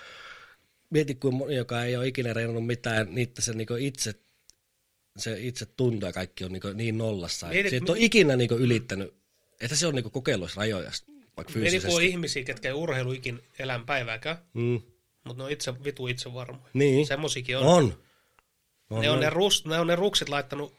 mieti 0.90 1.14
kuin 1.14 1.34
moni, 1.34 1.54
joka 1.54 1.84
ei 1.84 1.96
ole 1.96 2.06
ikinä 2.06 2.32
reenannut 2.32 2.66
mitään, 2.66 3.06
niin 3.10 3.32
se 3.38 3.52
niin 3.52 3.68
itse, 3.78 4.14
se 5.16 5.36
itse 5.40 5.66
tuntuu 5.66 6.08
ja 6.08 6.12
kaikki 6.12 6.44
on 6.44 6.52
niin, 6.52 6.62
niin 6.74 6.98
nollassa. 6.98 7.46
Mietit, 7.46 7.70
se 7.70 7.76
et 7.76 7.90
ole 7.90 7.98
ikinä 8.00 8.36
niin 8.36 8.50
ylittänyt, 8.58 9.14
että 9.60 9.76
se 9.76 9.86
on 9.86 9.94
niin 9.94 10.10
kokeillut 10.10 10.56
rajoja, 10.56 10.90
vaikka 11.36 11.58
Mieti, 11.58 11.80
kun 11.80 11.94
on 11.94 12.02
ihmisiä, 12.02 12.44
ketkä 12.44 12.68
ei 12.68 12.74
urheilu 12.74 13.12
ikin 13.12 13.42
elän 13.58 13.86
päivääkään, 13.86 14.38
Mm. 14.54 14.80
mutta 15.24 15.42
ne 15.42 15.44
on 15.44 15.50
itse, 15.50 15.84
vitu 15.84 16.06
itse 16.06 16.34
varmoja. 16.34 16.70
Niin, 16.72 17.06
Semmosikin 17.06 17.58
on. 17.58 17.66
on. 17.66 17.98
on. 18.90 19.02
ne, 19.02 19.10
on 19.10 19.20
ne, 19.20 19.30
rus, 19.30 19.64
ne 19.66 19.78
on 19.78 19.86
ne 19.86 19.96
ruksit 19.96 20.28
laittanut 20.28 20.74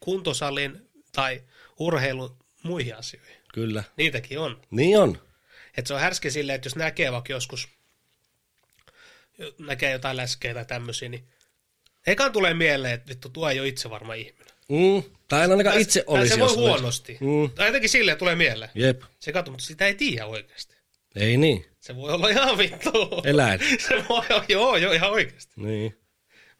kuntosalin 0.00 0.88
tai 1.12 1.42
urheilun 1.78 2.36
muihin 2.62 2.96
asioihin. 2.96 3.36
Kyllä. 3.54 3.84
Niitäkin 3.96 4.38
on. 4.38 4.60
Niin 4.70 4.98
on. 4.98 5.18
Et 5.76 5.86
se 5.86 5.94
on 5.94 6.00
härski 6.00 6.30
silleen, 6.30 6.56
että 6.56 6.66
jos 6.66 6.76
näkee 6.76 7.12
vaikka 7.12 7.32
joskus, 7.32 7.68
näkee 9.58 9.92
jotain 9.92 10.16
läskejä 10.16 10.54
tai 10.54 10.64
tämmöisiä, 10.64 11.08
niin 11.08 11.28
ekaan 12.06 12.32
tulee 12.32 12.54
mieleen, 12.54 12.94
että 12.94 13.08
vittu, 13.08 13.28
tuo 13.28 13.50
ei 13.50 13.60
ole 13.60 13.68
itse 13.68 13.90
varma 13.90 14.14
ihminen. 14.14 14.52
Mm. 14.68 15.02
Tai 15.28 15.44
en 15.44 15.50
ainakaan 15.50 15.80
itse 15.80 16.04
tai 16.06 16.18
olisi. 16.18 16.34
se 16.34 16.40
voi 16.40 16.54
huonosti. 16.54 17.18
Mm. 17.20 17.50
Tai 17.50 17.66
jotenkin 17.68 17.90
silleen 17.90 18.18
tulee 18.18 18.34
mieleen. 18.34 18.70
Jep. 18.74 19.02
Se 19.20 19.32
katsoo, 19.32 19.52
mutta 19.52 19.66
sitä 19.66 19.86
ei 19.86 19.94
tiedä 19.94 20.26
oikeasti. 20.26 20.76
Ei 21.16 21.36
niin. 21.36 21.66
Se 21.80 21.96
voi 21.96 22.12
olla 22.12 22.28
ihan 22.28 22.58
vittu. 22.58 22.90
Eläin. 23.24 23.60
se 23.88 24.04
voi 24.08 24.24
olla, 24.30 24.44
joo, 24.48 24.76
joo, 24.76 24.92
ihan 24.92 25.10
oikeasti. 25.10 25.52
Niin. 25.56 25.98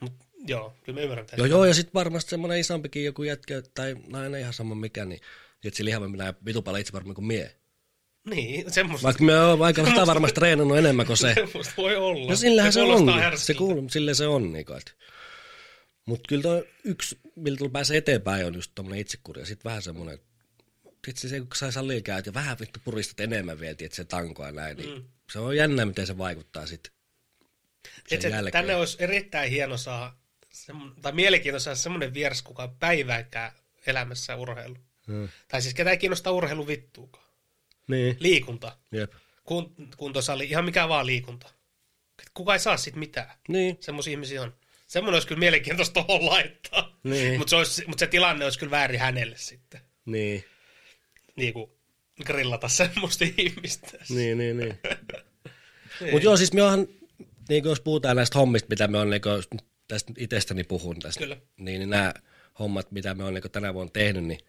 Mut, 0.01 0.13
joo, 0.47 0.75
kyllä 0.85 0.99
mä 0.99 1.03
ymmärrän 1.03 1.27
Joo, 1.37 1.47
joo, 1.47 1.65
ja 1.65 1.75
sitten 1.75 1.95
varmasti 1.95 2.31
semmoinen 2.31 2.59
isompikin 2.59 3.05
joku 3.05 3.23
jätkä 3.23 3.63
tai 3.75 3.97
nainen 4.07 4.41
ihan 4.41 4.53
sama 4.53 4.75
mikä, 4.75 5.05
niin 5.05 5.21
että 5.65 5.77
se 5.77 5.85
lihavampi 5.85 6.19
näin 6.19 6.35
vitu 6.45 6.63
paljon 6.63 6.81
itse 6.81 6.93
varmaan 6.93 7.15
kuin 7.15 7.25
mie. 7.25 7.57
Niin, 8.31 8.73
semmoista, 8.73 9.05
Vaikka 9.05 9.25
me 9.25 9.41
on 9.41 9.59
vaikka 9.59 9.85
sitä 9.87 10.07
varmasti 10.07 10.35
treenannut 10.35 10.79
enemmän 10.79 11.07
kuin 11.07 11.16
se. 11.16 11.35
semmoista 11.35 11.75
voi 11.77 11.97
olla. 11.97 12.31
No 12.31 12.37
sillähän 12.37 12.73
se, 12.73 12.83
on. 12.83 12.87
kuulostaa 12.89 13.37
Se 13.37 13.55
kuuluu, 13.55 13.89
sille 13.89 14.14
se 14.14 14.27
on. 14.27 14.53
Niin 14.53 14.66
Mutta 16.07 16.29
kyllä 16.29 16.43
toi 16.43 16.68
yksi, 16.85 17.18
millä 17.37 17.57
tulla 17.59 17.70
pääsee 17.70 17.97
eteenpäin, 17.97 18.47
on 18.47 18.55
just 18.55 18.73
tommonen 18.75 19.01
itsekuri. 19.01 19.41
Ja 19.43 19.47
sitten 19.47 19.64
vähän 19.70 19.83
semmoinen, 19.83 20.18
sitten 21.07 21.31
se 21.31 21.39
kun 21.41 21.49
sai 21.55 21.73
salilla 21.73 22.03
käyt 22.03 22.27
ja 22.27 22.35
vähän 22.35 22.57
vittu 22.61 22.81
puristat 22.85 23.20
enemmän 23.20 23.61
vielä, 23.61 23.77
että 23.79 23.97
se 23.97 24.05
tankoa 24.05 24.47
ja 24.47 24.53
näin, 24.53 24.77
niin 24.77 24.95
Mm. 24.99 25.05
se 25.33 25.39
on 25.39 25.57
jännä, 25.57 25.87
miten 25.87 26.07
se 26.07 26.18
vaikuttaa 26.18 26.66
sitten 26.66 26.93
sen 28.09 28.23
se, 28.23 28.29
jälkeen. 28.29 28.53
tänne 28.53 28.75
olisi 28.77 28.97
erittäin 29.01 29.51
hieno 29.51 29.77
saa, 29.77 30.20
semmo- 30.55 30.95
tai 31.03 31.12
mielenkiintoista 31.12 31.64
saada 31.64 31.77
semmoinen 31.77 32.14
vieras, 32.14 32.43
kuka 32.43 32.62
on 32.62 32.77
päivääkään 32.77 33.53
elämässä 33.87 34.37
urheilu. 34.37 34.77
Hmm. 35.07 35.29
Tai 35.49 35.62
siis 35.62 35.75
ketä 35.75 35.91
ei 35.91 35.99
kiinnosta 35.99 36.31
urheilu 36.31 36.66
vittuukaan. 36.66 37.22
Niin, 37.93 38.16
Liikunta, 38.20 38.76
jep. 38.93 39.12
kun, 39.45 39.74
kuntosali, 39.97 40.45
ihan 40.45 40.64
mikä 40.64 40.88
vaan 40.88 41.07
liikunta. 41.07 41.51
Kuka 42.34 42.53
ei 42.53 42.59
saa 42.61 42.76
siitä 42.76 42.99
mitään. 42.99 43.30
Niin, 43.49 43.76
Semmoisia 43.80 44.11
ihmisiä 44.11 44.43
on. 44.43 44.55
Semmoinen 44.86 45.14
olisi 45.16 45.28
kyllä 45.28 45.38
mielenkiintoista 45.38 46.03
tuohon 46.05 46.26
laittaa. 46.26 46.99
Niin. 47.05 47.38
Mutta 47.38 47.51
se, 47.51 47.57
olisi- 47.57 47.84
mut 47.86 47.99
se 47.99 48.07
tilanne 48.07 48.45
olisi 48.45 48.59
kyllä 48.59 48.70
väärin 48.70 49.01
hänelle 49.01 49.36
sitten. 49.38 49.80
niin, 50.05 50.45
Niin 51.36 51.53
kuin 51.53 51.70
grillata 52.24 52.68
semmoista 52.68 53.24
ihmistä. 53.36 53.99
niin, 54.09 54.38
niin, 54.38 54.57
niin. 54.57 54.78
Niin. 56.01 56.12
Mutta 56.12 56.24
joo, 56.24 56.36
siis 56.36 56.53
me 56.53 56.62
onhan, 56.62 56.86
niin 57.49 57.64
jos 57.64 57.80
puhutaan 57.80 58.16
näistä 58.16 58.38
hommista, 58.38 58.66
mitä 58.70 58.88
me 58.88 58.99
on 58.99 59.11
niin 59.11 59.22
tästä 59.88 60.12
itsestäni 60.18 60.64
puhun 60.64 60.99
tästä, 60.99 61.20
Kyllä. 61.20 61.36
niin, 61.57 61.78
niin 61.78 61.90
nämä 61.90 62.14
hommat, 62.59 62.93
mitä 62.93 63.14
me 63.14 63.24
on 63.24 63.34
niin 63.34 63.51
tänä 63.53 63.74
vuonna 63.74 63.90
tehnyt, 63.93 64.24
niin 64.24 64.40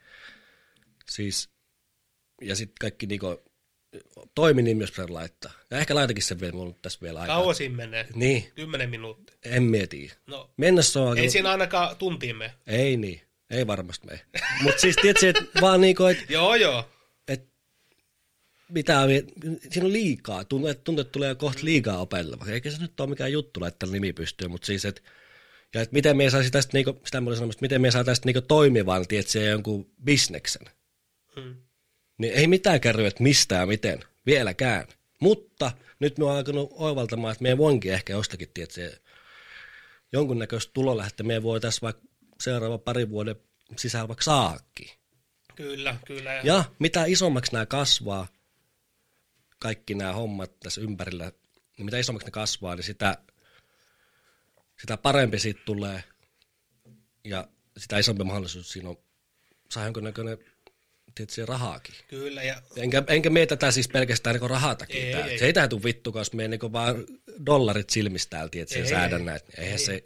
siis, 1.10 1.50
ja 2.42 2.56
sitten 2.56 2.76
kaikki 2.80 3.06
niin 3.06 3.20
toiminimi, 4.36 4.84
jos 4.84 4.92
pitää 4.92 5.06
laittaa. 5.10 5.52
Ja 5.72 5.78
ehkä 5.78 5.96
laitakin 5.96 6.24
sen 6.24 6.40
vielä, 6.40 6.54
mulla 6.54 6.70
on 6.70 6.76
tässä 6.82 7.00
vielä 7.02 7.22
aikaa. 7.22 7.38
Kauan 7.38 7.56
siinä 7.56 7.76
menee. 7.76 8.08
Niin, 8.16 8.52
Kymmenen 8.56 8.90
minuuttia. 8.90 9.36
en 9.46 9.64
mieti. 9.64 10.12
No, 10.28 10.50
Mennessä 10.58 11.02
on 11.02 11.18
ei 11.18 11.22
aika... 11.22 11.32
siinä 11.32 11.52
ainakaan 11.52 11.96
tuntiin 11.96 12.36
mene. 12.36 12.54
Ei 12.68 12.98
niin, 12.98 13.22
ei 13.50 13.68
varmasti 13.68 14.08
mene. 14.08 14.20
Mutta 14.62 14.82
siis 14.82 14.96
tietysti, 14.96 15.28
että 15.28 15.62
vaan 15.62 15.82
niinku, 15.82 16.06
että 16.06 16.24
Joo, 16.34 16.56
joo. 16.56 16.90
et, 17.28 17.46
mitä 18.70 19.02
siinä 19.70 19.86
on 19.86 19.94
liikaa, 19.94 20.46
tuntuu, 20.46 20.70
että, 20.70 20.84
tuntuu, 20.84 21.02
että 21.02 21.12
tulee 21.12 21.36
kohta 21.36 21.60
liikaa 21.64 21.98
opetella, 21.98 22.46
eikä 22.50 22.72
se 22.72 22.82
nyt 22.82 23.00
ole 23.00 23.10
mikään 23.10 23.32
juttu 23.32 23.62
laittaa 23.62 23.90
nimi 23.90 24.14
pystyyn, 24.14 24.52
mutta 24.52 24.66
siis, 24.66 24.86
että 24.86 25.02
ja 25.74 25.82
et 25.82 25.92
miten 25.92 26.18
me 26.18 26.30
saisi 26.30 26.52
tästä, 26.52 26.78
niinku, 26.78 27.02
sitä 27.06 27.22
mä 27.22 27.28
olin 27.28 27.38
sanomassa, 27.38 27.58
että 27.58 27.64
miten 27.64 27.82
me 27.82 27.92
saa 27.92 28.04
tästä 28.04 28.26
niinku 28.26 28.42
toimivan, 28.42 29.08
tiedätkö, 29.08 29.40
jonkun 29.40 29.92
bisneksen. 30.04 30.66
Hmm. 31.36 31.56
Niin 32.18 32.34
ei 32.34 32.48
mitään 32.48 32.82
kerro, 32.82 33.06
että 33.06 33.24
mistä 33.24 33.56
ja 33.56 33.66
miten, 33.66 34.00
vieläkään. 34.26 34.88
Mutta 35.20 35.72
nyt 36.00 36.18
me 36.18 36.26
on 36.26 36.38
alkanut 36.38 36.70
oivaltamaan, 36.74 37.32
että 37.32 37.44
me 37.44 37.58
voinkin 37.58 37.94
ehkä 37.94 38.14
jostakin, 38.14 38.50
tietysti 38.54 38.82
jonkunnäköistä 40.14 40.74
tulolähettä 40.74 41.24
me 41.24 41.44
voi 41.44 41.60
tässä 41.60 41.82
vaikka 41.82 42.02
seuraava 42.42 42.78
pari 42.78 43.10
vuoden 43.10 43.36
sisällä 43.78 44.08
vaikka 44.08 44.24
saakin. 44.24 44.90
Kyllä, 45.56 45.96
kyllä. 46.06 46.34
Ja 46.34 46.64
mitä 46.80 47.06
isommaksi 47.06 47.54
nämä 47.54 47.66
kasvaa, 47.66 48.28
kaikki 49.60 49.96
nämä 49.96 50.14
hommat 50.14 50.60
tässä 50.60 50.82
ympärillä, 50.82 51.32
niin 51.78 51.86
mitä 51.86 51.98
isommaksi 51.98 52.28
ne 52.28 52.32
kasvaa, 52.32 52.76
niin 52.76 52.84
sitä, 52.84 53.18
sitä 54.82 54.98
parempi 54.98 55.40
siitä 55.40 55.62
tulee 55.66 56.04
ja 57.24 57.48
sitä 57.78 57.98
isompi 57.98 58.24
mahdollisuus 58.24 58.72
siinä 58.72 58.90
on 58.90 58.98
saa 59.72 59.84
jonkunnäköinen 59.84 60.38
tietysti 61.16 61.46
rahaakin. 61.46 61.96
Kyllä. 62.08 62.44
Ja... 62.44 62.62
Enkä, 62.78 63.04
enkä 63.08 63.30
mie 63.30 63.46
tätä 63.46 63.72
siis 63.72 63.88
pelkästään 63.88 64.36
niin 64.36 64.50
rahaa 64.50 64.76
takia. 64.76 65.02
Ei, 65.02 65.32
ei. 65.32 65.40
Se 65.40 65.46
ei 65.46 65.54
täytyy 65.54 65.84
vittu, 65.84 66.12
koska 66.12 66.38
me 66.38 66.48
niin 66.48 66.74
vaan 66.74 67.06
dollarit 67.46 67.90
silmistä 67.90 68.30
täällä, 68.30 68.50
tietysti, 68.50 68.90
säädä 68.90 69.20
näitä. 69.20 69.46
Eihän 69.58 69.72
ei. 69.72 69.86
se... 69.86 70.04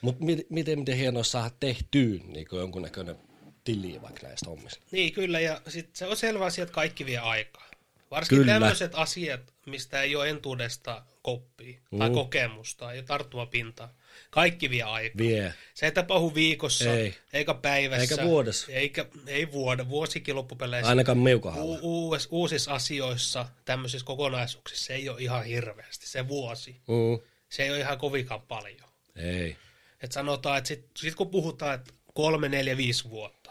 Mutta 0.00 0.24
miten, 0.24 0.44
miten, 0.50 0.78
miten 0.78 0.96
hienoa 0.96 1.22
saada 1.22 1.50
tehtyä 1.60 2.18
niin 2.26 2.46
jonkunnäköinen 2.52 3.16
tili 3.64 4.02
vaikka 4.02 4.26
näistä 4.26 4.50
hommista. 4.50 4.84
Niin, 4.90 5.12
kyllä. 5.12 5.40
Ja 5.40 5.60
sitten 5.68 5.96
se 5.96 6.06
on 6.06 6.16
selvä 6.16 6.44
asia, 6.44 6.62
että 6.62 6.74
kaikki 6.74 7.06
vie 7.06 7.18
aikaa. 7.18 7.70
Varsinkin 8.10 8.46
tämmöiset 8.46 8.92
asiat, 8.94 9.40
mistä 9.66 10.02
ei 10.02 10.16
ole 10.16 10.28
entuudesta 10.28 11.02
koppia 11.22 11.78
mm. 11.90 11.98
tai 11.98 12.10
kokemusta 12.10 12.94
ja 12.94 13.02
tarttumapintaa. 13.02 13.94
Kaikki 14.30 14.70
vie 14.70 14.82
aikaa. 14.82 15.18
Vie. 15.18 15.54
Se 15.74 15.86
ei 15.86 15.92
tapahdu 15.92 16.34
viikossa, 16.34 16.92
ei. 16.94 17.14
eikä 17.32 17.54
päivässä. 17.54 18.14
Eikä 18.14 18.24
vuodessa. 18.24 18.72
Eikä, 18.72 19.06
ei 19.26 19.52
vuoden, 19.52 19.88
vuosikin 19.88 20.36
loppupeleissä. 20.36 20.88
Ainakaan 20.88 21.18
miukahalle. 21.18 21.78
U- 21.82 22.08
uus, 22.08 22.28
uusissa 22.30 22.72
asioissa, 22.74 23.46
tämmöisissä 23.64 24.06
kokonaisuuksissa, 24.06 24.86
se 24.86 24.94
ei 24.94 25.08
ole 25.08 25.20
ihan 25.20 25.44
hirveästi. 25.44 26.08
Se 26.08 26.28
vuosi. 26.28 26.70
Mm. 26.88 27.26
Se 27.48 27.62
ei 27.62 27.70
ole 27.70 27.78
ihan 27.78 27.98
kovinkaan 27.98 28.42
paljon. 28.42 28.88
Ei. 29.16 29.56
Et 30.02 30.12
sanotaan, 30.12 30.58
että 30.58 30.68
sitten 30.68 30.90
sit 30.96 31.14
kun 31.14 31.30
puhutaan, 31.30 31.74
että 31.74 31.92
kolme, 32.14 32.48
neljä, 32.48 32.76
viisi 32.76 33.10
vuotta, 33.10 33.50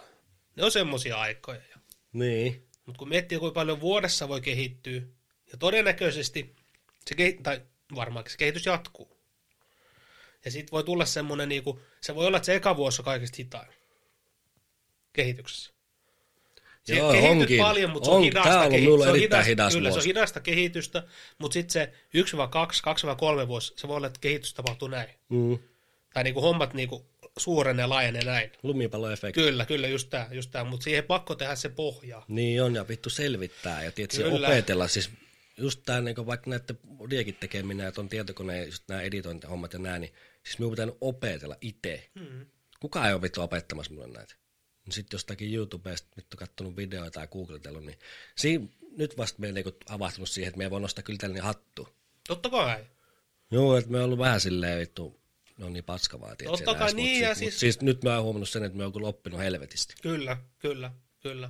ne 0.55 0.63
on 0.63 0.71
semmoisia 0.71 1.17
aikoja. 1.17 1.61
Niin. 2.13 2.67
Mutta 2.85 2.99
kun 2.99 3.09
miettii, 3.09 3.39
kuinka 3.39 3.53
paljon 3.53 3.81
vuodessa 3.81 4.27
voi 4.27 4.41
kehittyä, 4.41 5.01
ja 5.51 5.57
todennäköisesti 5.59 6.55
se, 7.05 7.15
kehi- 7.15 7.39
tai 7.43 7.61
varmaankin 7.95 8.31
se 8.31 8.37
kehitys 8.37 8.65
jatkuu. 8.65 9.10
Ja 10.45 10.51
sitten 10.51 10.71
voi 10.71 10.83
tulla 10.83 11.05
semmoinen, 11.05 11.49
niinku, 11.49 11.79
se 12.01 12.15
voi 12.15 12.27
olla, 12.27 12.37
että 12.37 12.45
se 12.45 12.55
eka 12.55 12.77
vuosi 12.77 13.01
on 13.01 13.05
kaikista 13.05 13.35
hitain 13.37 13.67
kehityksessä. 15.13 15.71
Se 16.83 16.95
Joo, 16.95 17.29
onkin. 17.29 17.61
paljon, 17.61 17.91
mutta 17.91 18.05
se 18.05 18.11
on, 18.11 18.17
on 18.17 18.23
hidasta, 18.23 18.69
kehi- 18.69 18.85
se 19.03 19.09
on 19.09 19.15
hidasta, 19.15 19.43
hidas 19.43 19.73
kyllä, 19.73 19.89
vuosi. 19.89 20.03
se 20.03 20.09
on 20.09 20.15
hidasta 20.15 20.39
kehitystä, 20.39 21.03
mutta 21.37 21.53
sitten 21.53 21.73
se 21.73 21.93
1-2, 22.17 23.43
2-3 23.43 23.47
vuosi, 23.47 23.73
se 23.75 23.87
voi 23.87 23.97
olla, 23.97 24.07
että 24.07 24.19
kehitys 24.19 24.53
tapahtuu 24.53 24.87
näin. 24.87 25.09
Mm. 25.29 25.59
Tai 26.13 26.23
niinku 26.23 26.41
hommat 26.41 26.73
niinku 26.73 27.05
suurenee, 27.37 27.85
laajenee 27.85 28.23
näin. 28.23 28.51
Lumipalloefekti. 28.63 29.41
Kyllä, 29.41 29.65
kyllä, 29.65 29.87
just 29.87 30.09
tämä, 30.09 30.27
just 30.31 30.51
tää. 30.51 30.63
mutta 30.63 30.83
siihen 30.83 31.03
pakko 31.03 31.35
tehdä 31.35 31.55
se 31.55 31.69
pohja. 31.69 32.23
Niin 32.27 32.63
on, 32.63 32.75
ja 32.75 32.87
vittu 32.87 33.09
selvittää, 33.09 33.83
ja 33.83 33.91
tietysti 33.91 34.23
opetella, 34.23 34.87
siis 34.87 35.09
just 35.57 35.81
tämä 35.85 36.01
niin 36.01 36.25
vaikka 36.25 36.49
näiden 36.49 36.79
diekin 37.09 37.37
tekeminen, 37.39 37.87
että 37.87 38.01
on 38.01 38.09
tietokoneen, 38.09 38.65
just 38.65 38.83
nämä 38.87 39.01
editointihommat 39.01 39.73
ja 39.73 39.79
nämä, 39.79 39.99
niin 39.99 40.13
siis 40.43 40.59
minun 40.59 40.71
pitää 40.71 40.87
opetella 41.01 41.55
itse. 41.61 42.09
Hmm. 42.19 42.45
Kukaan 42.79 43.07
ei 43.07 43.13
ole 43.13 43.21
vittu 43.21 43.41
opettamassa 43.41 43.91
minulle 43.91 44.13
näitä. 44.17 44.35
Sitten 44.89 45.15
jostakin 45.15 45.53
YouTubesta 45.55 46.07
vittu 46.17 46.37
kattonut 46.37 46.77
videoita 46.77 47.19
ja 47.19 47.27
googletellut, 47.27 47.85
niin 47.85 47.99
siinä, 48.37 48.67
nyt 48.97 49.17
vasta 49.17 49.39
me 49.39 49.51
niinku 49.51 49.71
havahtunut 49.87 50.29
siihen, 50.29 50.47
että 50.47 50.57
me 50.57 50.63
ei 50.63 50.71
voi 50.71 50.81
nostaa 50.81 51.03
kyllä 51.03 51.17
tällainen 51.17 51.43
hattu. 51.43 51.89
Totta 52.27 52.49
kai. 52.49 52.85
Joo, 53.51 53.77
että 53.77 53.91
me 53.91 53.97
on 53.97 54.05
ollut 54.05 54.19
vähän 54.19 54.41
silleen 54.41 54.79
vittu, 54.79 55.19
no 55.57 55.69
niin 55.69 55.83
paskavaa 55.83 56.35
tietysti. 56.35 56.65
Totta 56.65 56.79
kai 56.79 56.93
niin, 56.93 57.21
ja 57.21 57.35
siis... 57.35 57.59
siis... 57.59 57.81
nyt 57.81 58.03
mä 58.03 58.15
oon 58.15 58.23
huomannut 58.23 58.49
sen, 58.49 58.63
että 58.63 58.77
me 58.77 58.85
on 58.85 58.93
kyllä 58.93 59.07
oppinut 59.07 59.39
helvetisti. 59.39 59.93
Kyllä, 60.01 60.37
kyllä, 60.59 60.91
kyllä. 61.19 61.49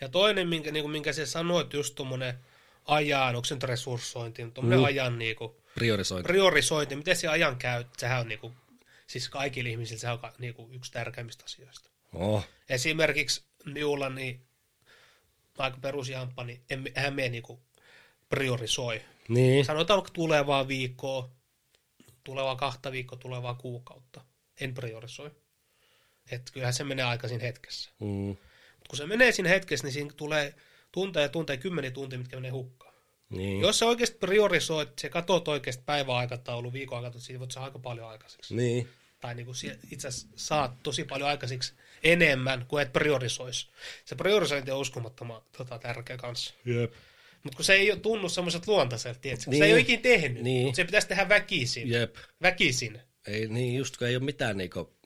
Ja 0.00 0.08
toinen, 0.08 0.48
minkä, 0.48 0.70
niin 0.70 0.82
kuin, 0.82 0.92
minkä 0.92 1.12
sä 1.12 1.26
sanoit, 1.26 1.72
just 1.72 1.94
tuommoinen 1.94 2.34
ajan, 2.84 3.36
onko 3.36 3.44
se 3.44 3.54
nyt 3.54 3.62
resurssointi, 3.62 4.50
tuommoinen 4.54 4.78
mm. 4.78 4.84
ajan 4.84 5.18
niin 5.18 5.36
kuin, 5.36 5.52
priorisointi. 5.78 6.26
priorisointi, 6.26 6.96
miten 6.96 7.16
se 7.16 7.28
ajan 7.28 7.56
käy, 7.56 7.84
sehän 7.98 8.20
on 8.20 8.28
niin 8.28 8.38
kuin, 8.38 8.54
siis 9.06 9.28
kaikilla 9.28 9.70
ihmisillä 9.70 10.00
se 10.00 10.10
on 10.10 10.18
niin 10.38 10.54
kuin, 10.54 10.74
yksi 10.74 10.92
tärkeimmistä 10.92 11.44
asioista. 11.44 11.90
Oh. 12.14 12.46
Esimerkiksi 12.68 13.42
minulla, 13.64 14.08
niin 14.08 14.40
aika 15.58 15.78
perusjamppa, 15.80 16.44
niin 16.44 16.62
eihän 16.96 17.14
me 17.14 17.28
niin 17.28 17.42
kuin, 17.42 17.60
priorisoi. 18.28 19.02
Niin. 19.28 19.64
Sanotaan 19.64 19.96
vaikka 19.96 20.12
tulevaa 20.12 20.68
viikkoa, 20.68 21.30
tulevaa 22.24 22.56
kahta 22.56 22.92
viikkoa, 22.92 23.18
tulevaa 23.18 23.54
kuukautta. 23.54 24.24
En 24.60 24.74
priorisoi. 24.74 25.30
Että 26.30 26.52
kyllähän 26.52 26.74
se 26.74 26.84
menee 26.84 27.04
aikaisin 27.04 27.40
hetkessä. 27.40 27.90
Mm. 28.00 28.36
Mut 28.78 28.88
kun 28.88 28.96
se 28.96 29.06
menee 29.06 29.32
siinä 29.32 29.48
hetkessä, 29.48 29.86
niin 29.86 29.92
siinä 29.92 30.10
tulee 30.16 30.54
tunteja 30.92 31.24
ja 31.24 31.28
tunteja, 31.28 31.56
kymmeniä 31.56 31.90
tunteja, 31.90 32.18
mitkä 32.18 32.36
menee 32.36 32.50
hukkaan. 32.50 32.87
Niin. 33.30 33.60
Jos 33.60 33.78
sä 33.78 33.86
oikeasti 33.86 34.16
priorisoit, 34.18 34.98
se 34.98 35.08
katot 35.08 35.48
oikeasti 35.48 35.82
päiväaikataulu, 35.86 36.72
viikon 36.72 36.98
aikataulu, 36.98 37.20
siitä 37.20 37.40
voit 37.40 37.50
saada 37.50 37.64
aika 37.64 37.78
paljon 37.78 38.08
aikaiseksi. 38.08 38.56
Niin. 38.56 38.88
Tai 39.20 39.34
niin 39.34 39.46
kuin 39.46 39.56
itse 39.90 40.08
asiassa 40.08 40.28
saat 40.36 40.82
tosi 40.82 41.04
paljon 41.04 41.28
aikaiseksi 41.28 41.74
enemmän 42.02 42.66
kuin 42.68 42.82
et 42.82 42.92
priorisoisi. 42.92 43.68
Se 44.04 44.14
priorisointi 44.14 44.70
on 44.70 44.78
uskomattoman 44.78 45.42
tota, 45.56 45.78
tärkeä 45.78 46.16
kanssa. 46.16 46.54
Jep. 46.64 46.92
Mutta 47.42 47.56
kun 47.56 47.64
se 47.64 47.72
ei 47.72 47.92
ole 47.92 48.00
tunnu 48.00 48.28
semmoiset 48.28 48.66
luontaiselta, 48.66 49.20
tiedätkö? 49.20 49.50
Niin. 49.50 49.58
Se 49.58 49.64
ei 49.64 49.72
ole 49.72 49.80
ikinä 49.80 50.02
tehnyt. 50.02 50.42
Niin. 50.42 50.74
Se 50.74 50.84
pitäisi 50.84 51.08
tehdä 51.08 51.28
väkisin. 51.28 51.90
Jep. 51.90 52.16
Väkisin. 52.42 53.00
Ei 53.26 53.48
niin, 53.48 53.74
just 53.74 53.96
kun 53.96 54.06
ei 54.06 54.16
ole 54.16 54.24
mitään 54.24 54.56
niinku 54.56 54.97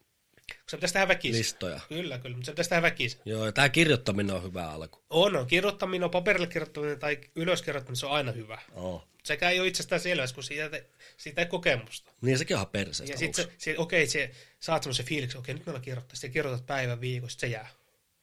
se 0.72 0.76
pitäisi 0.76 0.92
tehdä 0.92 1.08
väkisin. 1.08 1.38
listoja. 1.38 1.80
Kyllä, 1.88 2.18
kyllä, 2.18 2.36
mutta 2.36 2.46
se 2.46 2.52
pitäisi 2.52 2.70
tehdä 2.70 2.82
väkisin. 2.82 3.20
Joo, 3.24 3.46
ja 3.46 3.52
tämä 3.52 3.68
kirjoittaminen 3.68 4.36
on 4.36 4.42
hyvä 4.42 4.70
alku. 4.70 5.02
On, 5.10 5.36
on. 5.36 5.46
Kirjoittaminen, 5.46 6.10
paperille 6.10 6.46
kirjoittaminen 6.46 6.98
tai 6.98 7.20
ylöskirjoittaminen, 7.36 7.96
se 7.96 8.06
on 8.06 8.12
aina 8.12 8.32
hyvä. 8.32 8.58
Oh. 8.72 9.08
Sekä 9.24 9.50
ei 9.50 9.60
ole 9.60 9.68
itsestään 9.68 10.00
selvä, 10.00 10.24
kun 10.34 10.44
siitä, 10.44 10.82
siitä 11.16 11.42
ei 11.42 11.46
kokemusta. 11.46 12.12
Niin, 12.20 12.38
sekin 12.38 12.56
on 12.56 12.66
perseestä 12.66 13.14
Ja 13.14 13.18
sitten 13.18 13.44
se, 13.44 13.52
se, 13.58 13.78
okei, 13.78 14.06
se, 14.06 14.30
saat 14.60 14.82
semmoisen 14.82 15.06
fiiliksen, 15.06 15.38
okei, 15.38 15.54
nyt 15.54 15.66
meillä 15.66 15.80
kirjoittaa. 15.80 16.16
Sitten 16.16 16.32
kirjoitat 16.32 16.66
päivän 16.66 17.00
viikon, 17.00 17.30
sitten 17.30 17.50
se 17.50 17.54
jää. 17.54 17.68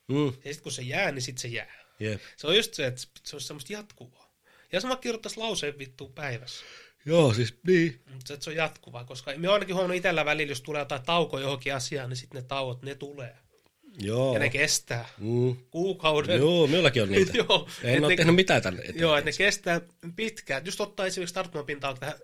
Mm. 0.07 0.25
Ja 0.25 0.31
sitten 0.33 0.63
kun 0.63 0.71
se 0.71 0.81
jää, 0.81 1.11
niin 1.11 1.21
sitten 1.21 1.41
se 1.41 1.47
jää. 1.47 1.79
Jep. 1.99 2.21
Se 2.37 2.47
on 2.47 2.55
just 2.55 2.73
se, 2.73 2.87
että 2.87 3.01
se 3.23 3.35
on 3.35 3.41
semmoista 3.41 3.73
jatkuvaa. 3.73 4.33
Ja 4.71 4.81
sama 4.81 4.95
kirjoittaisi 4.95 5.37
lauseen 5.37 5.79
vittu 5.79 6.07
päivässä. 6.07 6.65
Joo, 7.05 7.33
siis 7.33 7.53
niin. 7.67 8.01
Mutta 8.13 8.37
se 8.39 8.49
on 8.49 8.55
jatkuvaa, 8.55 9.03
koska 9.05 9.31
me 9.37 9.47
ainakin 9.47 9.75
huomannut 9.75 9.97
itsellä 9.97 10.25
välillä, 10.25 10.51
jos 10.51 10.61
tulee 10.61 10.79
jotain 10.81 11.01
tauko 11.01 11.39
johonkin 11.39 11.75
asiaan, 11.75 12.09
niin 12.09 12.17
sitten 12.17 12.41
ne 12.41 12.47
tauot, 12.47 12.81
ne 12.81 12.95
tulee. 12.95 13.35
Joo. 14.01 14.33
Ja 14.33 14.39
ne 14.39 14.49
kestää 14.49 15.09
Mm. 15.17 15.55
kuukauden. 15.71 16.37
Joo, 16.39 16.67
minullakin 16.67 17.03
on 17.03 17.09
niitä. 17.09 17.37
Joo, 17.49 17.69
en 17.83 18.03
ole 18.03 18.09
ne- 18.11 18.15
tehnyt 18.15 18.35
mitään 18.35 18.61
tänne 18.61 18.81
eteen. 18.81 18.99
Joo, 18.99 19.17
että 19.17 19.31
ne 19.31 19.37
kestää 19.37 19.81
pitkään. 20.15 20.65
Just 20.65 20.81
ottaa 20.81 21.05
esimerkiksi 21.05 21.33
tarttumapintaa 21.33 21.93
tähän 21.93 22.15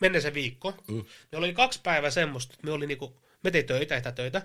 menneeseen 0.00 0.34
viikko. 0.34 0.74
Mm. 0.88 1.04
Me 1.32 1.38
oli 1.38 1.52
kaksi 1.54 1.80
päivää 1.82 2.10
semmoista, 2.10 2.54
että 2.54 2.66
me 2.66 2.72
oli 2.72 2.86
niinku, 2.86 3.20
me 3.42 3.50
tein 3.50 3.66
töitä, 3.66 3.96
etätöitä. 3.96 4.42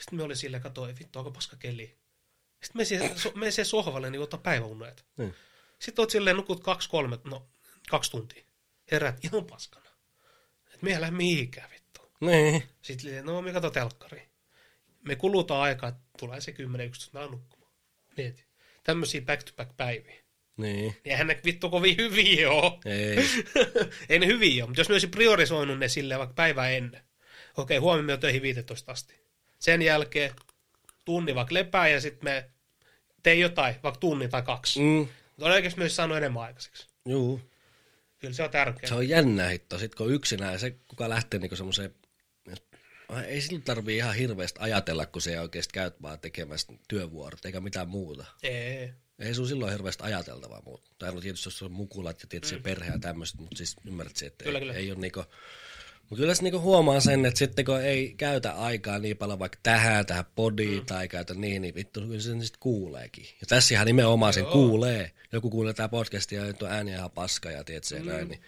Sitten 0.00 0.16
me 0.18 0.22
oli 0.22 0.36
silleen, 0.36 0.62
katoi, 0.62 0.94
vittu, 1.00 1.18
onko 1.18 1.30
paska 1.30 1.56
keli. 1.56 1.96
Sitten 2.62 2.80
me 2.80 2.84
siihen, 2.84 3.18
so, 3.18 3.32
me 3.34 3.50
siihen 3.50 3.66
sohvalle 3.66 4.10
niin 4.10 4.22
ottaa 4.22 4.40
päiväunet. 4.42 5.04
Niin. 5.16 5.34
Sitten 5.78 6.02
oot 6.02 6.10
silleen, 6.10 6.36
nukut 6.36 6.62
kaksi, 6.62 6.88
kolme, 6.90 7.18
no 7.24 7.46
kaksi 7.90 8.10
tuntia. 8.10 8.44
Herät 8.90 9.24
ihan 9.24 9.44
paskana. 9.44 9.90
Et 10.74 10.82
me 10.82 10.92
ei 10.92 11.00
lähde 11.00 11.16
mihinkään 11.16 11.70
vittu. 11.70 12.00
Niin. 12.20 12.62
Sitten 12.82 13.24
no 13.24 13.42
me 13.42 13.52
kato 13.52 13.70
telkkari. 13.70 14.28
Me 15.02 15.16
kulutaan 15.16 15.62
aikaa, 15.62 15.88
että 15.88 16.00
tulee 16.18 16.40
se 16.40 16.52
10-11 16.52 16.54
tuntia 16.54 17.26
nukkumaan. 17.30 17.72
Mieti. 18.16 18.44
Tämmöisiä 18.84 19.20
back-to-back 19.20 19.76
päiviä. 19.76 20.26
Niin. 20.56 20.96
Eihän 21.04 21.26
ne 21.26 21.40
vittu 21.44 21.70
kovin 21.70 21.96
hyviä 21.96 22.50
ole. 22.50 22.72
Ei. 22.84 23.16
Ei 24.08 24.18
ne 24.18 24.26
hyviä 24.26 24.64
ole, 24.64 24.68
mutta 24.68 24.80
jos 24.80 24.88
ne 24.88 24.94
olisi 24.94 25.06
priorisoinut 25.06 25.78
ne 25.78 25.88
silleen 25.88 26.18
vaikka 26.18 26.34
päivää 26.34 26.70
ennen. 26.70 27.02
Okei, 27.56 27.78
huomenna 27.78 28.12
me 28.12 28.16
töihin 28.18 28.42
15 28.42 28.92
asti. 28.92 29.14
Sen 29.58 29.82
jälkeen 29.82 30.32
tunni 31.04 31.34
vaikka 31.34 31.54
lepää 31.54 31.88
ja 31.88 32.00
sitten 32.00 32.24
me 32.24 32.50
tein 33.22 33.40
jotain, 33.40 33.74
vaikka 33.82 34.00
tunnin 34.00 34.30
tai 34.30 34.42
kaksi. 34.42 34.80
Mm. 34.80 35.08
Todennäköisesti 35.38 35.78
me 35.78 35.84
olisi 35.84 35.96
saanut 35.96 36.16
enemmän 36.16 36.42
aikaiseksi. 36.42 36.86
Juu. 37.04 37.40
Kyllä 38.18 38.34
se 38.34 38.42
on 38.42 38.50
tärkeää. 38.50 38.88
Se 38.88 38.94
on 38.94 39.08
jännä 39.08 39.48
hitto. 39.48 39.78
Sitten 39.78 39.98
kun 39.98 40.14
yksinään 40.14 40.60
se, 40.60 40.70
kuka 40.88 41.08
lähtee 41.08 41.40
niinku 41.40 41.56
semmoiseen, 41.56 41.94
ei 43.26 43.40
silloin 43.40 43.62
tarvii 43.62 43.96
ihan 43.96 44.14
hirveästi 44.14 44.60
ajatella, 44.62 45.06
kun 45.06 45.22
se 45.22 45.40
oikeasti 45.40 45.72
käyt 45.72 46.02
vaan 46.02 46.20
tekemässä 46.20 46.72
työvuorot 46.88 47.44
eikä 47.44 47.60
mitään 47.60 47.88
muuta. 47.88 48.24
Ei. 48.42 48.92
Ei 49.18 49.34
sun 49.34 49.48
silloin 49.48 49.72
hirveästi 49.72 50.02
ajateltavaa 50.02 50.62
muuta. 50.64 50.90
Tai 50.98 51.20
tietysti 51.20 51.46
jos 51.46 51.62
on 51.62 51.72
mukulat 51.72 52.22
ja 52.22 52.28
tietysti 52.28 52.56
mm. 52.56 52.62
perhe 52.62 52.92
ja 52.92 52.98
tämmöistä, 52.98 53.38
mutta 53.38 53.56
siis 53.56 53.76
ymmärrät 53.84 54.22
että 54.22 54.44
Kyllä, 54.44 54.58
ei, 54.58 54.64
kyllä. 54.64 54.74
ei 54.74 54.90
ole 54.90 54.98
niinku 55.00 55.24
Mutta 56.10 56.20
kyllä 56.22 56.34
se 56.34 56.42
niinku 56.42 56.60
huomaa 56.60 57.00
sen, 57.00 57.26
että 57.26 57.38
sitten 57.38 57.64
kun 57.64 57.80
ei 57.80 58.14
käytä 58.16 58.52
aikaa 58.52 58.98
niin 58.98 59.16
paljon 59.16 59.38
vaikka 59.38 59.58
tähän, 59.62 60.06
tähän 60.06 60.24
podiin 60.34 60.78
mm. 60.78 60.86
tai 60.86 61.08
käytä 61.08 61.34
niin, 61.34 61.62
niin 61.62 61.74
vittu 61.74 62.00
kyllä 62.00 62.20
se 62.20 62.30
sitten 62.30 62.60
kuuleekin. 62.60 63.24
Ja 63.40 63.46
tässä 63.46 63.74
ihan 63.74 63.86
nimenomaan 63.86 64.32
sen 64.32 64.42
Joo. 64.42 64.52
kuulee. 64.52 65.10
Joku 65.32 65.50
kuulee 65.50 65.74
tää 65.74 65.88
podcastia 65.88 66.46
ja 66.46 66.54
on 66.62 66.70
ääni 66.70 66.90
ihan 66.90 67.10
paska 67.10 67.50
ja 67.50 67.64
tiedät 67.64 67.84
se 67.84 67.98
mm. 67.98 68.06
näin, 68.06 68.28
niin 68.28 68.40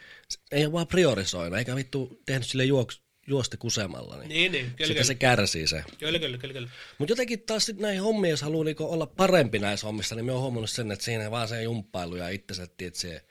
ei 0.52 0.64
ole 0.64 0.72
vaan 0.72 0.86
priorisoinut, 0.86 1.58
eikä 1.58 1.76
vittu 1.76 2.22
tehnyt 2.26 2.46
sille 2.46 2.64
juoks, 2.64 3.02
juosta 3.26 3.56
kusemalla. 3.56 4.16
Niin, 4.16 4.28
Niin, 4.28 4.52
niin, 4.52 4.64
kyllä, 4.64 4.70
Sitten 4.70 4.88
kyllä. 4.88 5.04
se 5.04 5.14
kärsii 5.14 5.66
se. 5.66 5.84
Kyllä, 5.98 6.18
kyllä, 6.18 6.38
kyllä, 6.38 6.54
kyllä. 6.54 6.68
Mutta 6.98 7.12
jotenkin 7.12 7.42
taas 7.42 7.66
sit 7.66 7.78
näihin 7.78 8.02
hommiin, 8.02 8.30
jos 8.30 8.42
haluaa 8.42 8.64
niinku 8.64 8.84
olla 8.84 9.06
parempi 9.06 9.58
näissä 9.58 9.86
hommissa, 9.86 10.14
niin 10.14 10.24
me 10.24 10.32
oon 10.32 10.40
huomannut 10.40 10.70
sen, 10.70 10.90
että 10.90 11.04
siinä 11.04 11.30
vaan 11.30 11.48
se 11.48 11.62
jumppailu 11.62 12.16
ja 12.16 12.28
itsensä, 12.28 12.62
että 12.62 12.84
se 12.94 13.22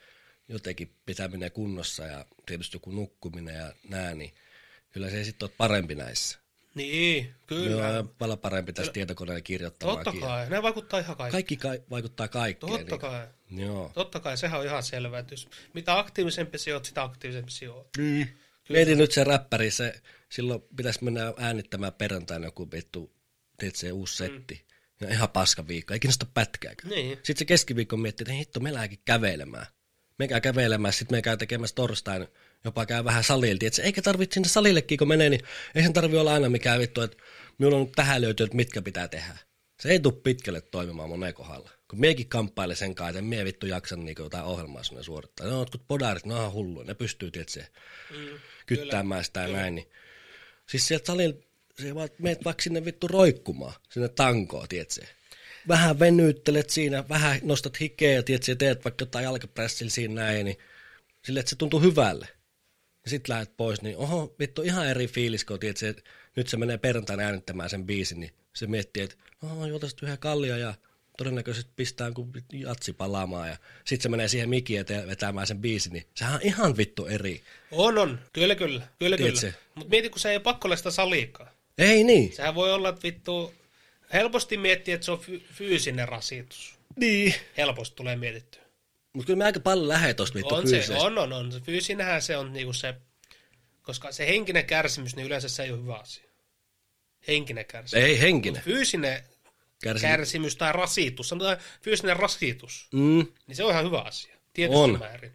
jotenkin 0.48 0.90
pitäminen 1.06 1.52
kunnossa 1.52 2.04
ja 2.04 2.26
tietysti 2.46 2.76
joku 2.76 2.90
nukkuminen 2.90 3.54
ja 3.54 3.72
nää, 3.88 4.14
niin 4.14 4.34
kyllä 4.90 5.10
se 5.10 5.24
sitten 5.24 5.46
ole 5.46 5.54
parempi 5.58 5.94
näissä. 5.94 6.38
Niin, 6.74 7.34
kyllä. 7.46 7.70
Joo, 7.70 7.92
ja 7.92 8.04
paljon 8.18 8.38
parempi 8.38 8.72
tässä 8.72 8.92
tietokoneella 8.92 9.38
Totta 9.38 9.46
kirjoittamaankin. 9.46 10.20
kai, 10.20 10.50
ne 10.50 10.62
vaikuttaa 10.62 11.00
ihan 11.00 11.16
kaikki. 11.16 11.32
Kaikki 11.32 11.56
ka- 11.56 11.84
vaikuttaa 11.90 12.28
kaikkeen. 12.28 12.72
Totta 12.72 12.90
niin, 12.90 13.00
kai. 13.00 13.26
Joo. 13.50 13.90
Totta 13.94 14.20
kai, 14.20 14.36
sehän 14.36 14.60
on 14.60 14.66
ihan 14.66 14.82
selvää, 14.82 15.20
että 15.20 15.32
jos 15.32 15.48
mitä 15.74 15.98
aktiivisempi 15.98 16.58
sinä 16.58 16.76
oot, 16.76 16.84
sitä 16.84 17.02
aktiivisempi 17.02 17.50
sinä 17.50 17.72
oot. 17.72 17.88
Niin. 17.96 18.38
Mietin 18.68 18.98
nyt 18.98 19.12
se 19.12 19.24
räppäri, 19.24 19.70
se, 19.70 20.00
silloin 20.28 20.62
pitäisi 20.76 21.04
mennä 21.04 21.32
äänittämään 21.36 21.92
perjantaina 21.92 22.44
joku 22.44 22.70
vittu, 22.72 23.12
tiedätkö, 23.58 23.78
se 23.78 23.92
uusi 23.92 24.16
setti. 24.16 24.64
Ja 25.00 25.08
ihan 25.08 25.28
paska 25.28 25.68
viikko, 25.68 25.94
ei 25.94 26.00
kiinnosta 26.00 26.26
pätkääkään. 26.34 26.90
Niin. 26.90 27.16
Sitten 27.16 27.36
se 27.36 27.44
keskiviikko 27.44 27.96
miettii, 27.96 28.24
että 28.24 28.32
hitto, 28.32 28.60
me 28.60 28.74
lähdekin 28.74 29.00
kävelemään. 29.04 29.66
Me 30.18 30.28
käy 30.28 30.40
kävelemään, 30.40 30.92
sitten 30.92 31.18
me 31.18 31.22
käy 31.22 31.36
tekemässä 31.36 31.74
torstain, 31.74 32.28
jopa 32.64 32.86
käy 32.86 33.04
vähän 33.04 33.24
salilta. 33.24 33.66
Et 33.66 33.74
se, 33.74 33.82
eikä 33.82 34.02
tarvitse 34.02 34.34
sinne 34.34 34.48
salillekin, 34.48 34.98
kun 34.98 35.08
menee, 35.08 35.30
niin 35.30 35.40
ei 35.74 35.82
sen 35.82 35.92
tarvi 35.92 36.16
olla 36.16 36.32
aina 36.34 36.48
mikään 36.48 36.80
vittu, 36.80 37.00
että 37.02 37.16
minulla 37.58 37.76
on 37.76 37.82
nyt 37.84 37.92
tähän 37.92 38.20
löytyy, 38.20 38.44
että 38.44 38.56
mitkä 38.56 38.82
pitää 38.82 39.08
tehdä. 39.08 39.38
Se 39.80 39.88
ei 39.88 40.00
tule 40.00 40.14
pitkälle 40.22 40.60
toimimaan 40.60 41.08
monen 41.08 41.34
kohdalla. 41.34 41.70
Kun 41.90 42.00
miekin 42.00 42.28
kamppailen 42.28 42.76
sen 42.76 42.94
kanssa, 42.94 43.18
että 43.18 43.22
mie 43.22 43.44
vittu 43.44 43.66
jaksa 43.66 43.96
niin 43.96 44.16
jotain 44.18 44.44
ohjelmaa 44.44 44.82
sinne 44.82 45.02
suorittaa. 45.02 45.46
Ne 45.46 45.52
on 45.52 45.58
jotkut 45.58 45.88
podarit, 45.88 46.26
ne 46.26 46.34
on 46.34 46.40
ihan 46.40 46.52
hulluja, 46.52 46.86
ne 46.86 46.94
pystyy, 46.94 47.30
tietysti, 47.30 47.60
Mm. 47.60 48.38
kyttäämään 48.66 49.24
sitä 49.24 49.40
ja 49.40 49.48
näin. 49.48 49.74
Niin. 49.74 49.88
Siis 50.66 50.88
sieltä 50.88 51.06
salilla, 51.06 51.40
se 51.82 51.94
vaan 51.94 52.08
meet 52.18 52.44
vaikka 52.44 52.62
sinne 52.62 52.84
vittu 52.84 53.08
roikkumaan, 53.08 53.74
sinne 53.90 54.08
tankoon, 54.08 54.68
tiedätkö? 54.68 55.06
Vähän 55.68 55.98
venyttelet 55.98 56.70
siinä, 56.70 57.04
vähän 57.08 57.40
nostat 57.42 57.80
hikeä 57.80 58.12
ja 58.12 58.22
tiedätkö, 58.22 58.56
teet 58.56 58.84
vaikka 58.84 59.02
jotain 59.02 59.24
jalkapressillä 59.24 59.90
siinä 59.90 60.14
näin, 60.14 60.44
niin 60.44 60.58
sille, 61.24 61.40
että 61.40 61.50
se 61.50 61.56
tuntuu 61.56 61.80
hyvälle. 61.80 62.28
Ja 63.04 63.10
sit 63.10 63.28
lähdet 63.28 63.56
pois, 63.56 63.82
niin 63.82 63.96
oho, 63.96 64.34
vittu 64.38 64.62
ihan 64.62 64.88
eri 64.88 65.06
fiilis, 65.06 65.44
kun 65.44 65.58
tiedätkö, 65.58 65.88
että 65.88 66.02
nyt 66.36 66.48
se 66.48 66.56
menee 66.56 66.78
perjantaina 66.78 67.22
äänittämään 67.22 67.70
sen 67.70 67.86
biisin, 67.86 68.20
niin 68.20 68.30
se 68.54 68.66
miettii, 68.66 69.02
että 69.02 69.16
oho, 69.42 69.66
juotaisiin 69.66 69.98
yhden 70.02 70.18
kallia 70.18 70.58
ja 70.58 70.74
todennäköisesti 71.18 71.70
pistää 71.76 72.10
kun 72.10 72.32
jatsi 72.52 72.92
palaamaan 72.92 73.48
ja 73.48 73.56
sitten 73.84 74.02
se 74.02 74.08
menee 74.08 74.28
siihen 74.28 74.48
mikiin 74.48 74.80
eteen 74.80 75.08
vetämään 75.08 75.46
sen 75.46 75.58
biisin, 75.58 75.92
niin 75.92 76.06
sehän 76.14 76.34
on 76.34 76.40
ihan 76.42 76.76
vittu 76.76 77.06
eri. 77.06 77.42
On, 77.70 77.98
on. 77.98 78.18
Kyllä, 78.32 78.54
kyllä. 78.54 78.82
Kyllä, 78.98 79.16
Tiedätkö? 79.16 79.40
kyllä. 79.40 79.52
Mutta 79.74 79.90
mieti, 79.90 80.10
kun 80.10 80.20
se 80.20 80.30
ei 80.30 80.36
ole 80.36 80.42
pakko 80.42 80.68
olla 80.68 80.76
sitä 80.76 80.90
saliikaa. 80.90 81.50
Ei 81.78 82.04
niin. 82.04 82.32
Sehän 82.32 82.54
voi 82.54 82.72
olla, 82.72 82.88
että 82.88 83.02
vittu, 83.02 83.54
helposti 84.12 84.56
miettiä, 84.56 84.94
että 84.94 85.04
se 85.04 85.10
on 85.12 85.18
fy- 85.20 85.42
fyysinen 85.52 86.08
rasitus. 86.08 86.74
Niin. 86.96 87.34
Helposti 87.56 87.96
tulee 87.96 88.16
mietittyä. 88.16 88.62
Mutta 89.12 89.26
kyllä 89.26 89.36
me 89.38 89.44
aika 89.44 89.60
paljon 89.60 89.88
lähde 89.88 90.14
tosta 90.14 90.34
vittu 90.34 90.54
On 90.54 90.68
se, 90.68 90.84
on, 90.98 91.18
on, 91.18 91.32
on. 91.32 91.52
Se 91.52 91.60
fyysinenhän 91.60 92.22
se 92.22 92.36
on 92.36 92.52
niinku 92.52 92.72
se, 92.72 92.94
koska 93.82 94.12
se 94.12 94.26
henkinen 94.26 94.66
kärsimys, 94.66 95.16
niin 95.16 95.26
yleensä 95.26 95.48
se 95.48 95.62
ei 95.62 95.70
ole 95.72 95.80
hyvä 95.80 95.96
asia. 95.96 96.28
Henkinen 97.28 97.66
kärsimys. 97.66 98.04
Ei 98.04 98.20
henkinen. 98.20 98.62
Fyysinen 98.62 99.22
Kärsi... 99.82 100.02
kärsimys 100.06 100.56
tai 100.56 100.72
rasitus, 100.72 101.28
sanotaan 101.28 101.56
fyysinen 101.82 102.16
rasitus, 102.16 102.88
Mm. 102.92 103.26
niin 103.46 103.56
se 103.56 103.64
on 103.64 103.70
ihan 103.70 103.84
hyvä 103.84 104.00
asia. 104.00 104.36
Tietyssä 104.52 104.82
On. 104.82 104.98
määrin. 104.98 105.32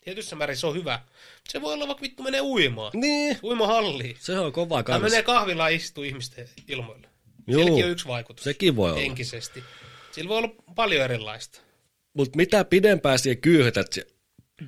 Tietyssä 0.00 0.36
määrin 0.36 0.56
se 0.56 0.66
on 0.66 0.74
hyvä. 0.74 1.00
Se 1.48 1.62
voi 1.62 1.72
olla 1.74 1.86
vaikka 1.86 2.02
vittu 2.02 2.22
menee 2.22 2.40
uimaan. 2.40 2.92
Niin. 2.94 3.38
Uimahalliin. 3.42 4.16
Se 4.20 4.38
on 4.38 4.52
kova 4.52 4.74
Tai 4.74 4.82
kans. 4.84 5.02
menee 5.02 5.22
kahvilaan 5.22 5.72
istuu 5.72 6.04
ihmisten 6.04 6.48
ilmoille. 6.68 7.08
Juu. 7.46 7.60
Sielläkin 7.62 7.84
on 7.84 7.90
yksi 7.90 8.06
vaikutus. 8.08 8.44
Sekin 8.44 8.76
voi 8.76 8.90
olla. 8.90 9.00
Henkisesti. 9.00 9.64
Sillä 10.12 10.28
voi 10.28 10.38
olla 10.38 10.54
paljon 10.74 11.04
erilaista. 11.04 11.60
Mutta 12.14 12.36
mitä 12.36 12.64
pidempään 12.64 13.18
siihen 13.18 13.40
kyyhytät 13.40 13.92
se, 13.92 14.06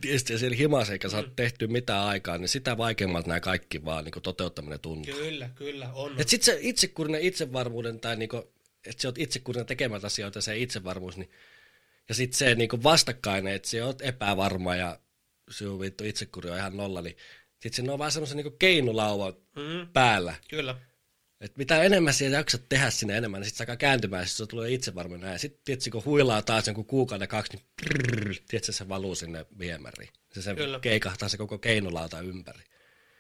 tietysti 0.01 0.39
siellä 0.39 0.57
himas 0.57 0.91
eikä 0.91 1.09
saa 1.09 1.25
tehtyä 1.37 1.69
mitään 1.69 2.05
aikaa, 2.05 2.39
niin 2.39 2.49
sitä 2.49 2.77
vaikeammalta 2.77 3.29
nämä 3.29 3.41
kaikki 3.41 3.85
vaan 3.85 4.05
niin 4.05 4.23
toteuttaminen 4.23 4.81
tuntuu. 4.81 5.15
Kyllä, 5.15 5.51
kyllä, 5.55 5.93
on. 5.93 6.21
Et 6.21 6.29
sit 6.29 6.43
se 6.43 6.59
itsekurinen 6.61 7.21
itsevarmuuden 7.21 8.01
tai 8.01 8.17
niinku, 8.17 8.37
että 8.87 9.03
sä 9.03 9.09
oot 9.09 9.19
itsekurinen 9.19 9.67
tekemät 9.67 10.05
asioita, 10.05 10.41
se 10.41 10.57
itsevarmuus, 10.59 11.17
niin, 11.17 11.31
ja 12.09 12.15
sitten 12.15 12.39
se 12.39 12.55
niinku 12.55 12.83
vastakkainen, 12.83 13.55
että 13.55 13.69
sä 13.69 13.87
oot 13.87 14.03
epävarma 14.03 14.77
ja 14.77 14.99
sinun 15.51 15.81
vittu 15.81 16.05
itsekuri 16.05 16.51
on 16.51 16.57
ihan 16.57 16.77
nolla, 16.77 17.03
niin 17.03 17.17
sitten 17.63 17.87
se 17.87 17.93
on 17.93 17.99
vaan 17.99 18.13
semmoisen 18.13 18.37
niinku 18.37 18.57
keinulauvan 18.59 19.33
Mm, 19.57 19.89
päällä. 19.93 20.35
kyllä. 20.49 20.77
Et 21.41 21.57
mitä 21.57 21.83
enemmän 21.83 22.15
siellä 22.15 22.37
jaksat 22.37 22.69
tehdä 22.69 22.91
sinne 22.91 23.17
enemmän, 23.17 23.41
niin 23.41 23.47
sitten 23.47 23.59
se 23.59 23.63
alkaa 23.63 23.77
kääntymään, 23.77 24.23
ja 24.23 24.27
sit 24.27 24.37
se 24.37 24.47
tulee 24.47 24.73
itsevarmuuden 24.73 25.27
näin. 25.27 25.39
Sitten 25.39 25.61
tietysti 25.65 25.91
kun 25.91 26.05
huilaa 26.05 26.43
taas 26.43 26.67
jonkun 26.67 26.87
kuukauden 26.87 27.29
kaksi, 27.29 27.57
niin 27.57 27.67
prrrr, 27.83 28.35
tiedätkö, 28.49 28.73
se 28.73 28.89
valuu 28.89 29.15
sinne 29.15 29.47
viemäriin. 29.59 30.11
Se, 30.33 30.43
se 30.43 30.55
Kyllä. 30.55 30.81
keikahtaa 30.81 31.29
se 31.29 31.37
koko 31.37 31.59
keinulauta 31.59 32.21
ympäri. 32.21 32.65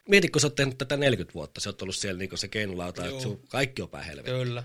Mieti, 0.08 0.28
kun 0.28 0.40
sä 0.40 0.46
oot 0.46 0.54
tehnyt 0.54 0.78
tätä 0.78 0.96
40 0.96 1.34
vuotta, 1.34 1.60
sä 1.60 1.68
oot 1.68 1.82
ollut 1.82 1.96
siellä 1.96 2.18
niin 2.18 2.38
se 2.38 2.48
keinulauta, 2.48 3.02
Joo. 3.02 3.10
että 3.10 3.22
sun 3.22 3.48
kaikki 3.48 3.82
on 3.82 3.88
päin 3.88 4.04
helvettiin. 4.04 4.36
Kyllä. 4.36 4.64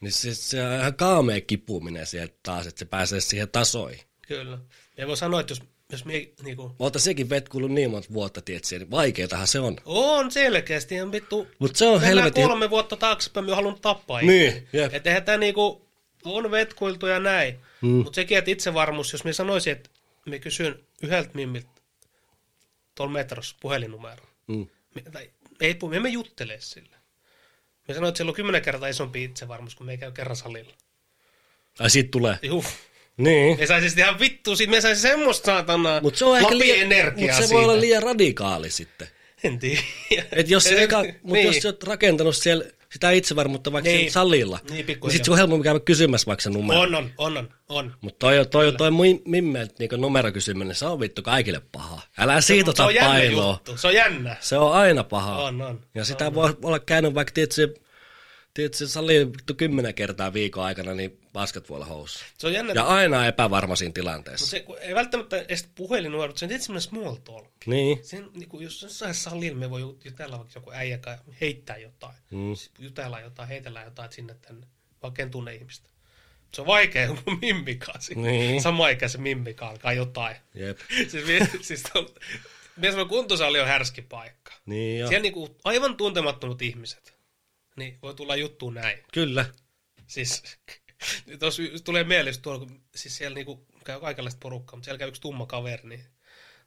Niin 0.00 0.12
se, 0.12 0.34
se 0.34 0.66
on 0.66 0.72
ihan 0.72 0.94
kaamea 0.94 1.40
kipuminen 1.40 2.06
sieltä 2.06 2.34
taas, 2.42 2.66
että 2.66 2.78
se 2.78 2.84
pääsee 2.84 3.20
siihen 3.20 3.48
tasoihin. 3.48 4.00
Kyllä. 4.28 4.58
Ja 4.96 5.06
voi 5.06 5.16
sanoa, 5.16 5.40
että 5.40 5.50
jos, 5.50 5.62
jos 5.92 6.04
mie, 6.04 6.28
niinku, 6.42 6.74
Mutta 6.78 6.98
sekin 6.98 7.30
vetkuillut 7.30 7.70
niin 7.70 7.90
monta 7.90 8.08
vuotta, 8.12 8.42
tiedätkö, 8.42 8.78
niin 8.78 8.90
vaikeetahan 8.90 9.46
se 9.46 9.60
on. 9.60 9.76
on 9.84 10.30
selkeästi 10.30 10.94
ihan 10.94 11.12
vittu. 11.12 11.48
Mutta 11.58 11.78
se 11.78 11.86
on 11.86 12.00
helvetin... 12.00 12.46
kolme 12.46 12.70
vuotta 12.70 12.96
taaksepäin, 12.96 13.46
me 13.46 13.54
halunnut 13.54 13.82
tappaa 13.82 14.22
Niin, 14.22 14.68
jep. 14.72 14.94
Että 14.94 15.10
eihän 15.10 15.24
tämä 15.24 15.38
niinku, 15.38 15.88
on 16.24 16.50
vetkuiltu 16.50 17.06
ja 17.06 17.20
näin. 17.20 17.60
Mm. 17.80 17.88
Mutta 17.88 18.14
sekin, 18.14 18.38
että 18.38 18.50
itsevarmuus, 18.50 19.12
jos 19.12 19.24
me 19.24 19.32
sanoisin, 19.32 19.72
että 19.72 19.90
me 20.26 20.38
kysyn 20.38 20.80
yhdeltä 21.02 21.30
mimmiltä 21.34 21.68
tuolla 22.94 23.12
metrossa 23.12 23.56
puhelinnumero. 23.60 24.24
Mm. 24.46 24.66
Me, 24.94 25.02
tai, 25.12 25.30
ei, 25.60 25.78
me 25.88 25.96
emme 25.96 26.08
juttele 26.08 26.56
sillä. 26.60 26.96
Me 27.88 27.94
sanoin, 27.94 28.08
että 28.08 28.16
siellä 28.16 28.30
on 28.30 28.34
kymmenen 28.34 28.62
kertaa 28.62 28.88
isompi 28.88 29.24
itsevarmuus, 29.24 29.74
kun 29.74 29.86
me 29.86 29.92
ei 29.92 29.98
käy 29.98 30.12
kerran 30.12 30.36
salilla. 30.36 30.74
Ai 31.78 31.90
siitä 31.90 32.10
tulee. 32.10 32.38
Juh. 32.42 32.66
Niin. 33.22 33.58
Me 33.58 33.66
saisi 33.66 33.88
sitten 33.88 34.04
ihan 34.04 34.18
vittua, 34.20 34.56
siitä 34.56 34.70
me 34.70 34.80
saisi 34.80 35.00
semmoista 35.02 35.46
saatana 35.46 36.00
Mutta 36.02 36.18
se 36.18 36.24
on 36.24 36.38
ehkä 36.38 36.58
liian, 36.58 36.78
energiaa 36.92 37.26
mut 37.28 37.36
se 37.36 37.46
siitä. 37.46 37.54
voi 37.54 37.64
olla 37.64 37.80
liian 37.80 38.02
radikaali 38.02 38.70
sitten. 38.70 39.08
En 39.44 39.58
tiedä. 39.58 39.82
Et 40.32 40.50
jos, 40.50 40.64
se 40.64 40.82
eka, 40.82 41.04
mut 41.22 41.32
niin. 41.32 41.46
jos 41.46 41.56
sä 41.56 41.68
oot 41.68 41.82
rakentanut 41.82 42.36
siellä 42.36 42.64
sitä 42.92 43.10
itsevarmuutta 43.10 43.72
vaikka 43.72 43.88
Niin. 43.90 43.98
niin. 44.00 44.12
salilla, 44.12 44.58
Niin, 44.62 44.74
niin, 44.74 44.86
pikkuhiljaa. 44.86 45.12
niin 45.12 45.18
sit 45.18 45.24
se 45.24 45.30
on 45.30 45.38
helpompi 45.38 45.64
käydä 45.64 45.80
kysymässä 45.80 46.26
vaikka 46.26 46.42
se 46.42 46.50
numero. 46.50 46.80
On, 46.80 46.94
on, 46.94 47.10
on, 47.18 47.36
on, 47.36 47.48
on. 47.68 47.94
Mutta 48.00 48.18
toi, 48.18 48.34
toi, 48.36 48.46
toi, 48.46 48.72
toi 48.72 48.90
mui- 48.90 49.22
mimmeltä 49.24 49.74
niinku 49.78 49.96
numerokysyminen, 49.96 50.74
se 50.74 50.86
on 50.86 51.00
vittu 51.00 51.22
kaikille 51.22 51.60
paha. 51.72 52.00
Älä 52.18 52.40
siitä 52.40 52.64
se 52.66 52.70
ota 52.70 52.84
on 52.86 52.94
jännä 52.94 53.08
painoa. 53.10 53.52
juttu. 53.52 53.76
Se 53.76 53.86
on 53.86 53.94
jännä. 53.94 54.36
Se 54.40 54.58
on 54.58 54.72
aina 54.72 55.04
paha. 55.04 55.42
On, 55.42 55.62
on. 55.62 55.80
Ja 55.94 56.04
sitä 56.04 56.34
voi 56.34 56.56
olla 56.62 56.78
käynyt 56.78 57.14
vaikka, 57.14 57.32
tiedätkö, 57.34 57.68
tiedätkö, 58.54 58.88
sali 58.88 59.26
vittu 59.26 59.54
kymmenen 59.54 59.94
kertaa 59.94 60.32
viikon 60.32 60.64
aikana, 60.64 60.94
niin 60.94 61.20
paskat 61.32 61.68
voi 61.68 61.76
olla 61.76 61.86
housussa. 61.86 62.24
Se 62.38 62.46
on 62.46 62.52
jännä. 62.52 62.72
Ja 62.72 62.84
aina 62.84 63.26
epävarma 63.26 63.76
siinä 63.76 63.92
tilanteessa. 63.92 64.46
se, 64.46 64.60
kun 64.60 64.78
ei 64.80 64.94
välttämättä 64.94 65.36
edes 65.36 65.68
puhelinnumerot, 65.74 66.38
se 66.38 66.44
on 66.44 66.48
tietysti 66.48 66.66
semmoinen 66.66 66.88
small 66.88 67.14
talk. 67.14 67.66
Niin. 67.66 68.04
Sen, 68.04 68.28
niin 68.34 68.48
kuin, 68.48 68.64
jos 68.64 68.82
jossain 68.82 69.14
salilla 69.14 69.58
me 69.58 69.70
voi 69.70 69.80
jutella 70.04 70.38
vaikka 70.38 70.52
joku 70.54 70.70
äijä 70.70 70.98
heittää 71.40 71.76
jotain. 71.76 72.14
Mm. 72.30 72.54
Siis 72.54 72.70
Jutellaan 72.78 73.22
jotain, 73.22 73.48
heitellään 73.48 73.84
jotain 73.84 74.12
sinne 74.12 74.34
tänne, 74.34 74.66
vaikka 75.02 75.22
en 75.22 75.30
tunne 75.30 75.54
ihmistä. 75.54 75.88
Se 76.54 76.60
on 76.60 76.66
vaikea 76.66 77.04
joku 77.04 77.30
mimmikaan. 77.40 78.00
Niin. 78.14 78.62
Samaikäisen 78.62 79.22
mimmikaan 79.22 79.70
alkaa 79.70 79.92
jotain. 79.92 80.36
Jep. 80.54 80.78
siis, 81.10 81.24
siis 81.60 81.84
on, 81.94 82.08
mies 82.76 82.92
sanoo, 82.92 83.06
kuntosali 83.06 83.60
on 83.60 83.66
härski 83.66 84.02
paikka. 84.02 84.52
Niin 84.66 85.00
jo. 85.00 85.08
Siellä 85.08 85.22
niinku 85.22 85.56
aivan 85.64 85.96
tuntemattomat 85.96 86.62
ihmiset. 86.62 87.19
Niin 87.80 87.98
voi 88.02 88.14
tulla 88.14 88.36
juttu 88.36 88.70
näin. 88.70 88.98
Kyllä. 89.12 89.46
Siis 90.06 90.42
tuossa 91.40 91.62
tulee 91.84 92.04
mieleen, 92.04 92.42
tuolla, 92.42 92.58
kun 92.58 92.82
siis 92.94 93.16
siellä 93.16 93.34
niinku 93.34 93.66
käy 93.84 94.00
kaikenlaista 94.00 94.38
porukkaa, 94.42 94.76
mutta 94.76 94.84
siellä 94.84 94.98
käy 94.98 95.08
yksi 95.08 95.20
tumma 95.20 95.46
kaveri, 95.46 95.88
niin 95.88 96.04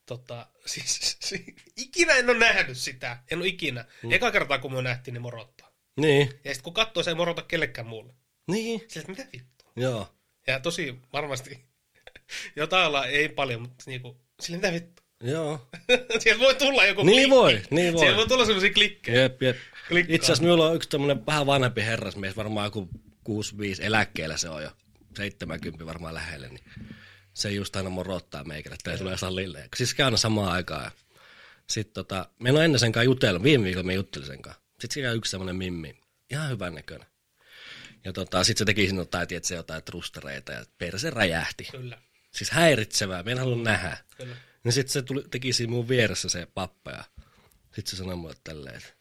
tota, 0.06 0.48
siis, 0.66 1.18
siis 1.20 1.44
ikinä 1.78 2.14
en 2.14 2.30
ole 2.30 2.38
nähnyt 2.38 2.78
sitä. 2.78 3.18
En 3.32 3.40
ole 3.40 3.48
ikinä. 3.48 3.86
Mm. 4.04 4.12
Eka 4.12 4.32
kertaa, 4.32 4.58
kun 4.60 4.74
me 4.74 4.82
nähtiin, 4.82 5.14
niin 5.14 5.22
morottaa. 5.22 5.72
Niin. 6.00 6.28
Ja 6.44 6.54
sitten 6.54 6.64
kun 6.64 6.74
katsoo, 6.74 7.04
se 7.04 7.12
ei 7.12 7.16
morota 7.16 7.42
kellekään 7.42 7.88
muulle. 7.88 8.14
Niin. 8.48 8.84
Sillä, 8.88 9.02
että 9.02 9.12
mitä 9.24 9.32
vittua. 9.34 9.72
Joo. 9.76 10.16
Ja 10.48 10.60
tosi 10.60 10.96
varmasti 11.14 11.60
jotain 12.56 12.88
ollaan, 12.88 13.10
ei 13.10 13.30
paljon, 13.30 13.62
mutta 13.62 13.84
niinku, 13.88 14.18
sillä 14.42 14.58
mitä 14.58 14.74
vittu. 14.74 15.04
Joo. 15.24 15.68
Sieltä 16.20 16.40
voi 16.44 16.56
tulla 16.56 16.86
joku 16.86 17.04
Niin 17.04 17.16
klikki. 17.16 17.30
voi, 17.30 17.62
niin 17.70 17.94
voi. 17.94 18.00
Sieltä 18.00 18.18
voi 18.18 18.28
tulla 18.28 18.46
sellaisia 18.46 18.74
klikkejä. 18.74 19.22
Jep, 19.22 19.42
jep. 19.42 19.58
Itse 20.08 20.26
asiassa 20.26 20.44
minulla 20.44 20.68
on 20.68 20.76
yksi 20.76 20.90
tämmöinen 20.90 21.26
vähän 21.26 21.46
vanhempi 21.46 21.82
herrasmies, 21.82 22.38
varmaan 22.38 22.68
joku 22.68 22.90
6-5 23.30 23.34
eläkkeellä 23.80 24.38
se 24.38 24.50
on 24.50 24.64
jo, 24.64 24.72
70 25.18 25.86
varmaan 25.86 26.14
lähelle, 26.14 26.50
niin 26.50 26.64
se 27.34 27.52
just 27.52 27.76
aina 27.76 27.90
morottaa 27.90 28.44
meikälle, 28.44 28.76
että 28.76 28.92
ei 28.92 28.98
tule 28.98 29.18
salille. 29.18 29.70
Siis 29.76 29.94
käy 29.94 30.06
aina 30.06 30.18
samaan 30.18 30.52
aikaan. 30.52 30.92
Sitten 31.68 31.94
tota, 31.94 32.30
me 32.40 32.50
en 32.50 32.56
ole 32.56 32.66
ennen 32.66 32.80
sen 32.80 32.92
kanssa 32.92 33.06
jutellut, 33.06 33.44
viime 33.44 33.64
viikolla 33.64 33.88
me 33.88 33.94
juttelin 33.94 34.28
sen 34.28 34.42
kanssa. 34.42 34.62
Sitten 34.72 34.94
se 34.94 35.02
käy 35.02 35.16
yksi 35.16 35.32
semmoinen 35.32 35.56
mimmi, 35.56 35.96
ihan 36.30 36.50
hyvän 36.50 36.76
näköinen. 36.76 37.08
Ja 38.06 38.14
tota, 38.14 38.44
sitten 38.44 38.60
se 38.60 38.66
teki 38.66 38.88
sinne 38.88 39.02
jotain, 39.02 39.28
tiedätkö, 39.28 39.56
jotain 39.56 39.84
trustereita 39.84 40.52
ja 40.52 40.66
perse 40.78 41.10
räjähti. 41.10 41.68
Kyllä, 41.72 41.98
Siis 42.32 42.52
häiritsevää, 42.52 43.24
me 43.24 43.32
en 43.32 43.40
halua 43.40 43.64
nähdä. 43.64 43.98
kyllä. 44.18 44.36
Niin 44.64 44.74
sitten 44.74 44.94
se 44.94 45.02
tuli, 45.02 45.24
teki 45.32 45.54
siinä 45.54 45.72
mun 45.72 45.88
vieressä 45.88 46.30
se 46.30 46.48
pappa 46.54 46.92
ja 46.92 47.04
sitten 47.76 47.86
se 47.92 47.96
sanoi 47.96 48.16
mulle 48.16 48.36
tälleen, 48.44 48.76
että 48.76 48.94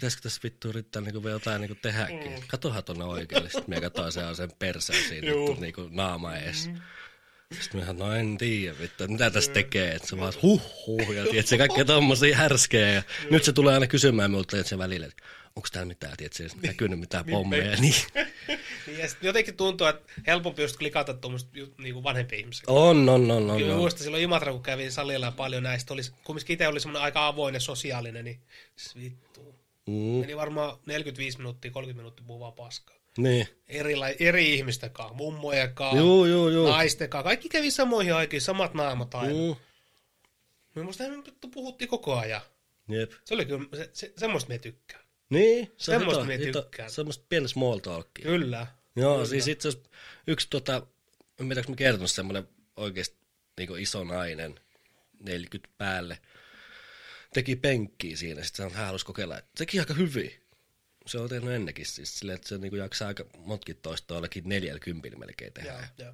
pitäisikö 0.00 0.22
tässä 0.22 0.40
vittu 0.42 0.68
yrittää 0.68 1.02
niinku 1.02 1.22
vielä 1.22 1.34
jotain 1.34 1.60
niinku 1.60 1.78
tehdäkin. 1.82 2.32
Mm. 2.32 2.42
Katohan 2.46 2.84
tuonne 2.84 3.04
oikealle. 3.04 3.50
Sitten 3.50 3.70
me 3.70 3.80
katsoin 3.80 4.12
se 4.12 4.24
on 4.24 4.36
sen 4.36 4.50
perseen 4.58 5.04
siinä 5.08 5.26
vittu 5.26 5.56
niinku 5.60 5.88
naama 5.90 6.36
ees. 6.36 6.68
Mm. 6.68 6.80
Sitten 7.60 7.86
mä 7.86 7.92
no 7.92 8.14
en 8.14 8.38
tiedä 8.38 8.78
vittu, 8.78 9.04
että 9.04 9.12
mitä 9.12 9.30
tässä 9.30 9.52
tekee. 9.52 9.94
Että 9.94 10.08
se 10.08 10.16
vaan 10.16 10.32
huh 10.42 10.62
huh 10.86 11.10
ja 11.34 11.42
se 11.42 11.58
kaikkea 11.58 11.84
tommosia 11.84 12.36
härskejä. 12.36 12.92
Ja 12.92 13.02
nyt 13.30 13.44
se 13.44 13.52
tulee 13.52 13.74
aina 13.74 13.86
kysymään 13.86 14.30
minulta 14.30 14.56
että 14.56 14.68
se 14.68 14.78
välillä, 14.78 15.06
että 15.06 15.24
onko 15.56 15.68
täällä 15.72 15.88
mitään, 15.88 16.16
tiedät, 16.16 16.32
se 16.32 16.48
näkynyt 16.62 17.00
mitään 17.00 17.24
pommeja. 17.24 17.76
Niin. 17.76 17.94
Niin, 18.86 18.98
ja 18.98 19.08
sit 19.08 19.22
jotenkin 19.22 19.56
tuntuu, 19.56 19.86
että 19.86 20.12
helpompi 20.26 20.62
just 20.62 20.76
klikata 20.76 21.14
tuommoista 21.14 21.50
niin 21.78 22.02
vanhempi 22.02 22.38
ihmisiä. 22.38 22.64
On, 22.66 23.08
on, 23.08 23.30
on, 23.30 23.50
on. 23.50 23.58
Kyllä 23.58 23.72
on. 23.72 23.80
muistan 23.80 24.02
silloin 24.02 24.22
Imatra, 24.22 24.52
kun 24.52 24.62
kävin 24.62 24.92
salilla 24.92 25.26
ja 25.26 25.32
paljon 25.32 25.62
näistä, 25.62 25.94
oli, 25.94 26.02
kumminkin 26.24 26.54
itse 26.54 26.68
oli 26.68 26.80
semmoinen 26.80 27.02
aika 27.02 27.26
avoin 27.26 27.54
ja 27.54 27.60
sosiaalinen, 27.60 28.24
niin 28.24 28.40
vittu. 29.00 29.59
Mm, 29.90 30.20
Meni 30.20 30.36
varmaan 30.36 30.78
45 30.86 31.38
minuuttia, 31.38 31.70
30 31.70 32.00
minuuttia 32.00 32.24
puhuvaa 32.26 32.52
paskaa. 32.52 32.96
niin. 33.18 33.48
Eri, 33.68 33.94
eri 34.18 34.52
mummojen 35.14 35.74
kanssa, 35.74 35.98
Juu, 35.98 36.24
juu, 36.26 36.48
juu. 36.48 36.68
naisten 36.68 37.08
kanssa. 37.10 37.24
Kaikki 37.24 37.48
kävi 37.48 37.70
samoihin 37.70 38.14
aikiin, 38.14 38.42
samat 38.42 38.74
naamat 38.74 39.14
aina. 39.14 39.34
Mm. 39.34 39.56
Minusta 40.74 41.04
puhuttiin 41.54 41.88
koko 41.88 42.16
ajan. 42.18 42.40
jep. 42.88 43.12
Se 43.24 43.34
oli 43.34 43.46
kyllä, 43.46 43.64
se, 43.76 43.90
se, 43.92 44.12
semmoista 44.16 44.48
me 44.48 44.58
tykkään. 44.58 45.04
Niin, 45.30 45.72
se 45.76 45.98
hito, 45.98 46.24
me 46.24 46.38
tykkään. 46.38 46.90
semmoista 46.90 47.24
pientä 47.28 47.48
small 47.48 47.78
talkia. 47.78 48.22
Kyllä. 48.22 48.66
Joo, 48.96 49.14
Kyllä. 49.14 49.26
siis 49.28 49.48
itse 49.48 49.68
asiassa 49.68 49.90
yksi 50.26 50.46
tota, 50.50 50.74
onko 51.40 51.44
mä 51.44 51.54
kertonut 51.76 52.10
semmoinen 52.10 52.48
oikeasti 52.76 53.16
niin 53.58 53.78
iso 53.78 54.04
nainen, 54.04 54.60
40 55.20 55.74
päälle, 55.78 56.18
teki 57.34 57.56
penkkiä 57.56 58.16
siinä, 58.16 58.44
sitten 58.44 58.70
hän 58.70 58.86
halusi 58.86 59.06
kokeilla, 59.06 59.38
että 59.38 59.50
teki 59.58 59.80
aika 59.80 59.94
hyvin. 59.94 60.32
Se 61.06 61.18
on 61.18 61.28
tehnyt 61.28 61.50
ennenkin 61.50 61.86
siis 61.86 62.18
silleen, 62.18 62.36
että 62.36 62.48
se 62.48 62.58
niin 62.58 62.76
jaksaa 62.76 63.08
aika 63.08 63.24
motkin 63.38 63.76
toista 63.76 64.14
jollekin 64.14 64.48
40 64.48 65.18
melkein 65.18 65.52
tehdä. 65.52 65.72
Joo, 65.98 66.06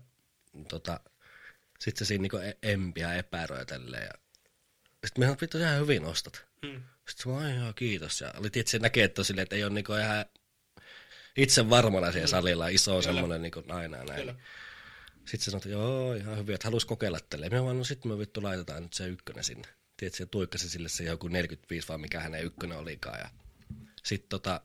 joo. 0.54 0.64
tota, 0.68 1.00
sitten 1.80 2.06
se 2.06 2.08
siinä 2.08 2.22
niin 2.22 2.54
empi 2.62 3.00
ja 3.00 3.14
epäröi 3.14 3.66
tälleen. 3.66 4.02
Ja... 4.02 4.12
Sitten 5.06 5.22
me 5.22 5.24
sanoin, 5.24 5.38
vittu, 5.40 5.58
ihan 5.58 5.80
hyvin 5.80 6.04
ostat. 6.04 6.44
Mm. 6.62 6.82
Sitten 7.08 7.22
se 7.22 7.28
vaan, 7.30 7.56
joo, 7.56 7.72
kiitos. 7.72 8.20
Ja 8.20 8.34
oli 8.36 8.50
tietysti 8.50 8.78
näkee, 8.78 9.04
että, 9.04 9.20
on 9.20 9.24
silleen, 9.24 9.42
että 9.42 9.56
ei 9.56 9.64
ole 9.64 9.72
niinku 9.72 9.92
ihan 9.92 10.24
itse 11.36 11.70
varmana 11.70 12.12
siellä 12.12 12.26
salilla, 12.26 12.68
iso 12.68 13.02
semmoinen 13.02 13.42
niinku 13.42 13.60
nainen 13.66 13.98
ja 13.98 14.04
näin. 14.04 14.20
Kyllä. 14.20 14.34
Sitten 15.26 15.40
se 15.40 15.44
sanoi, 15.44 15.58
että 15.58 15.68
joo, 15.68 16.14
ihan 16.14 16.38
hyvin, 16.38 16.54
että 16.54 16.66
haluaisi 16.66 16.86
kokeilla 16.86 17.18
tälleen. 17.30 17.52
Me 17.52 17.64
vaan, 17.64 17.78
no 17.78 17.84
sitten 17.84 18.12
me 18.12 18.18
vittu 18.18 18.42
laitetaan 18.42 18.82
nyt 18.82 18.92
se 18.92 19.06
ykkönen 19.06 19.44
sinne. 19.44 19.68
Tiedätkö, 19.96 20.16
se 20.18 20.26
tuikkasi 20.26 20.68
sille 20.70 20.88
se 20.88 21.04
joku 21.04 21.28
45 21.28 21.88
vaan 21.88 22.00
mikä 22.00 22.20
hänen 22.20 22.44
ykkönen 22.44 22.78
olikaan. 22.78 23.18
Ja 23.18 23.28
sitten 24.04 24.28
tota, 24.28 24.60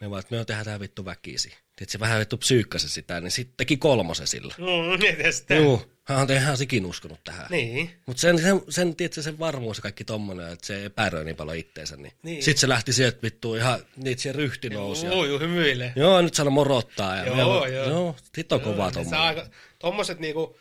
me 0.00 0.10
vaan, 0.10 0.20
että 0.20 0.36
me 0.36 0.44
tehdään 0.44 0.64
tää 0.64 0.80
vittu 0.80 1.04
väkisi. 1.04 1.48
Tiedätkö, 1.48 1.92
se 1.92 2.00
vähän 2.00 2.20
vittu 2.20 2.36
psyykkasi 2.36 2.88
sitä, 2.88 3.20
niin 3.20 3.30
sitten 3.30 3.54
teki 3.56 3.76
kolmosen 3.76 4.26
sillä. 4.26 4.54
Mm, 4.58 5.24
ja 5.24 5.32
sitä. 5.32 5.54
Joo, 5.54 5.86
hän 6.04 6.18
on 6.18 6.30
ihan 6.30 6.56
sikin 6.56 6.86
uskonut 6.86 7.24
tähän. 7.24 7.46
Niin. 7.50 7.90
Mutta 8.06 8.20
sen, 8.20 8.38
sen, 8.38 8.60
sen, 8.68 8.96
tiedätkö, 8.96 9.22
sen 9.22 9.38
varmuus 9.38 9.76
ja 9.78 9.82
kaikki 9.82 10.04
tommonen, 10.04 10.52
että 10.52 10.66
se 10.66 10.84
epäröi 10.84 11.24
niin 11.24 11.36
paljon 11.36 11.56
itteensä, 11.56 11.96
niin, 11.96 12.02
Niin. 12.02 12.18
niin. 12.22 12.42
sitten 12.42 12.60
se 12.60 12.68
lähti 12.68 12.92
sieltä 12.92 13.18
vittu 13.22 13.54
ihan, 13.54 13.80
niitä 13.96 14.22
se 14.22 14.32
ryhti 14.32 14.70
nousi. 14.70 15.06
Joo, 15.06 15.24
Ja, 15.24 15.30
joo, 15.30 15.38
hymyilee. 15.38 15.92
joo, 15.96 16.22
nyt 16.22 16.34
sano 16.34 16.50
morottaa. 16.50 17.16
Ja 17.16 17.26
Joo, 17.26 17.66
joo. 17.66 17.88
joo. 17.88 18.16
sit 18.34 18.52
on 18.52 18.60
kovaa 18.60 18.90
ne 18.90 19.04
saa 19.04 19.32
tommonen. 19.34 19.52
tommoset 19.78 20.18
niinku 20.20 20.58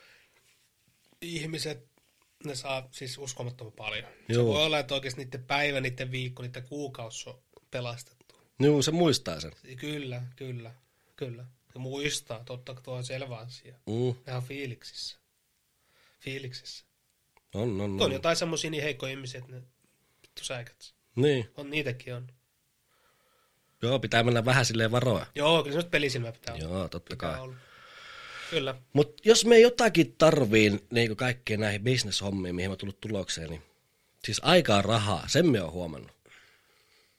ihmiset, 1.22 1.89
ne 2.44 2.56
saa 2.56 2.88
siis 2.92 3.18
uskomattoman 3.18 3.74
paljon. 3.74 4.06
Se 4.28 4.34
Joo. 4.34 4.46
voi 4.46 4.66
olla, 4.66 4.80
että 4.80 4.94
oikeasti 4.96 5.24
niiden 5.24 5.44
päivä, 5.44 5.82
niiden 5.82 6.12
viikko, 6.12 6.44
niiden 6.44 6.64
kuukausi 6.64 7.30
on 7.30 7.40
pelastettu. 7.72 8.36
Joo, 8.60 8.82
se 8.82 8.92
muistaa 8.92 9.40
sen. 9.40 9.52
Kyllä, 9.78 10.24
kyllä, 10.36 10.72
kyllä. 11.16 11.46
Ja 11.74 11.80
muistaa, 11.80 12.44
totta 12.44 12.74
kai 12.74 12.84
tuo 12.84 12.94
on 12.96 13.04
selvä 13.04 13.38
asia. 13.38 13.76
Mm, 13.86 14.16
Ne 14.28 14.34
on 14.36 14.44
fiiliksissä. 14.44 15.18
Fiiliksissä. 16.20 16.86
on, 17.54 17.82
on, 17.82 17.98
Tuo 17.98 18.06
on 18.06 18.12
on. 18.12 18.12
jotain 18.12 18.36
semmosia 18.36 18.70
niin 18.72 18.84
heikkoja 18.84 19.12
ihmisiä, 19.12 19.40
että 19.40 19.52
ne 19.52 19.62
vittu 20.22 20.44
säikät. 20.44 20.94
Niin, 21.16 21.50
On, 21.58 21.70
niitäkin 21.70 22.16
on. 22.16 22.28
joo, 23.82 24.00
pitää 24.00 24.24
mennä 24.24 24.46
vähän 24.46 24.66
silleen 24.66 24.92
varoa. 24.92 25.26
Joo, 25.36 25.64
kyllä 25.64 25.74
se 25.74 25.78
nyt 25.82 25.92
pelisilmä 25.92 26.32
pitää 26.32 26.56
olla. 26.56 26.64
Joo, 26.66 26.88
totta 26.88 27.16
Pitää 27.16 27.32
kai. 27.32 27.40
olla. 27.40 27.56
Kyllä. 28.50 28.76
Mutta 28.94 29.22
jos 29.26 29.46
me 29.46 29.60
jotakin 29.60 30.16
tarviin 30.18 30.80
niin 30.92 31.16
kaikkeen 31.16 31.60
näihin 31.60 31.84
bisneshommiin, 31.84 32.56
mihin 32.56 32.70
mä 32.70 32.76
tullut 32.76 33.02
tulokseen, 33.02 33.50
niin 33.50 33.62
siis 34.26 34.42
aikaa 34.44 34.82
rahaa, 34.82 35.28
sen 35.28 35.50
me 35.50 35.62
oon 35.62 35.72
huomannut. 35.72 36.12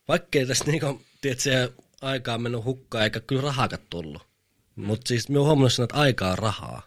Vaikkei 0.08 0.46
tässä 0.46 0.64
niinku, 0.64 1.02
tiedätkö, 1.20 1.72
aikaa 2.00 2.34
on 2.34 2.42
mennyt 2.42 2.64
hukkaan, 2.64 3.04
eikä 3.04 3.20
kyllä 3.20 3.42
rahaakaan 3.42 3.82
tullut. 3.90 4.22
Mutta 4.76 5.08
siis 5.08 5.28
me 5.28 5.38
oon 5.38 5.46
huomannut 5.46 5.72
sen, 5.72 5.82
että 5.82 5.96
aikaa 5.96 6.32
on 6.32 6.38
rahaa. 6.38 6.82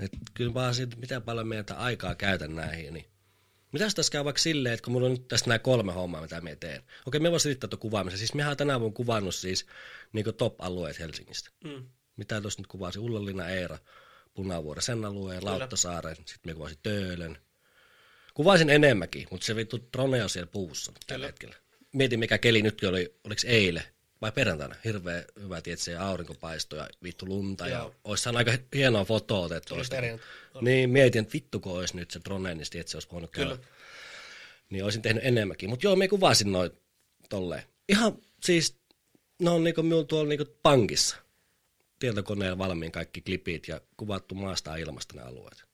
Et 0.00 0.12
kyllä 0.34 0.54
vaan 0.54 0.74
siitä, 0.74 0.96
miten 0.96 1.22
paljon 1.22 1.48
meitä 1.48 1.74
aikaa 1.74 2.14
käytän 2.14 2.56
näihin, 2.56 2.94
niin 2.94 3.04
Mitäs 3.72 3.94
tässä 3.94 4.12
käy 4.12 4.24
vaikka 4.24 4.42
silleen, 4.42 4.74
että 4.74 4.84
kun 4.84 4.92
mulla 4.92 5.06
on 5.06 5.12
nyt 5.12 5.28
tässä 5.28 5.46
nämä 5.46 5.58
kolme 5.58 5.92
hommaa, 5.92 6.22
mitä 6.22 6.40
me 6.40 6.56
teen. 6.56 6.82
Okei, 7.06 7.20
me 7.20 7.30
voin 7.30 7.40
selittää 7.40 7.68
tuon 7.68 7.80
kuvaamisen. 7.80 8.18
Siis 8.18 8.34
mehän 8.34 8.56
tänään 8.56 8.80
vuonna 8.80 8.96
kuvannut 8.96 9.34
siis 9.34 9.66
niin 10.12 10.34
top-alueet 10.36 10.98
Helsingistä 10.98 11.50
Mm. 11.64 11.88
Mitä 12.18 12.40
tuossa 12.40 12.60
nyt 12.60 12.66
kuvasi, 12.66 12.98
Ullallina 12.98 13.48
Eera, 13.48 13.78
Punavuori, 14.34 14.82
sen 14.82 15.04
alueen, 15.04 15.44
Lauttasaaren, 15.44 16.16
sitten 16.16 16.40
me 16.44 16.54
kuvasin 16.54 16.78
Töölön. 16.82 17.38
Kuvaisin 18.34 18.70
enemmänkin, 18.70 19.26
mutta 19.30 19.46
se 19.46 19.56
vittu 19.56 19.78
drone 19.92 20.22
on 20.22 20.30
siellä 20.30 20.50
puussa 20.52 20.92
tällä 20.92 21.06
Kyllä. 21.16 21.26
hetkellä. 21.26 21.56
Mietin, 21.92 22.18
mikä 22.18 22.38
keli 22.38 22.62
nyt 22.62 22.84
oli, 22.84 23.14
oliko 23.24 23.40
eilen 23.46 23.82
vai 24.22 24.32
perjantaina, 24.32 24.74
hirveän 24.84 25.24
hyvä, 25.42 25.60
tietysti 25.60 25.84
se 25.84 25.96
aurinko 25.96 26.34
paistoi 26.34 26.78
ja 26.78 26.88
vittu 27.02 27.26
lunta 27.26 27.68
ja 27.68 27.78
Joo. 27.78 27.94
olisi 28.04 28.22
saanut 28.22 28.38
aika 28.38 28.52
hienoa 28.74 29.04
fotoa 29.04 29.40
otettu. 29.40 29.74
Niin, 30.60 30.90
mietin, 30.90 31.22
että 31.22 31.32
vittu 31.32 31.60
kun 31.60 31.78
olisi 31.78 31.96
nyt 31.96 32.10
se 32.10 32.20
drone, 32.24 32.54
niin 32.54 32.70
tietysti 32.70 32.90
se 32.90 32.96
olisi 32.96 33.08
voinut 33.12 33.30
Kyllä. 33.30 33.56
käydä. 33.56 33.68
Niin 34.70 34.84
olisin 34.84 35.02
tehnyt 35.02 35.24
enemmänkin. 35.24 35.70
Mutta 35.70 35.86
joo, 35.86 35.96
me 35.96 36.08
kuvasin 36.08 36.52
noin 36.52 36.70
tolleen. 37.28 37.62
Ihan 37.88 38.18
siis, 38.42 38.76
ne 39.38 39.50
on 39.50 39.64
niinku 39.64 39.82
minulla 39.82 40.04
tuolla 40.04 40.28
niinku 40.28 40.58
pankissa. 40.62 41.16
Tietokoneella 41.98 42.58
valmiin 42.58 42.92
kaikki 42.92 43.20
klipit 43.20 43.68
ja 43.68 43.80
kuvattu 43.96 44.34
maasta 44.34 44.70
ja 44.70 44.76
ilmasta 44.76 45.14
ne 45.16 45.22
alueet. 45.22 45.64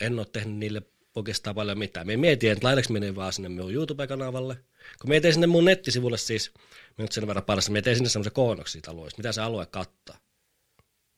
En 0.00 0.18
ole 0.18 0.26
tehnyt 0.32 0.56
niille 0.56 0.82
oikeastaan 1.14 1.56
paljon 1.56 1.78
mitään. 1.78 2.06
Me 2.06 2.16
mietin, 2.16 2.52
että 2.52 2.66
laitaks 2.66 2.88
menee 2.88 3.14
vaan 3.14 3.32
sinne 3.32 3.48
minun 3.48 3.72
YouTube-kanavalle. 3.74 4.54
Kun 5.00 5.10
me 5.10 5.20
tein 5.20 5.34
sinne 5.34 5.46
mun 5.46 5.64
nettisivulle 5.64 6.18
siis, 6.18 6.52
nyt 6.98 7.12
sen 7.12 7.26
verran 7.26 7.44
parassa, 7.44 7.72
me 7.72 7.82
tein 7.82 7.96
sinne 7.96 8.08
semmoisen 8.08 8.32
koonnoksi 8.32 8.72
siitä 8.72 8.90
alueesta, 8.90 9.18
mitä 9.18 9.32
se 9.32 9.40
alue 9.40 9.66
kattaa. 9.66 10.18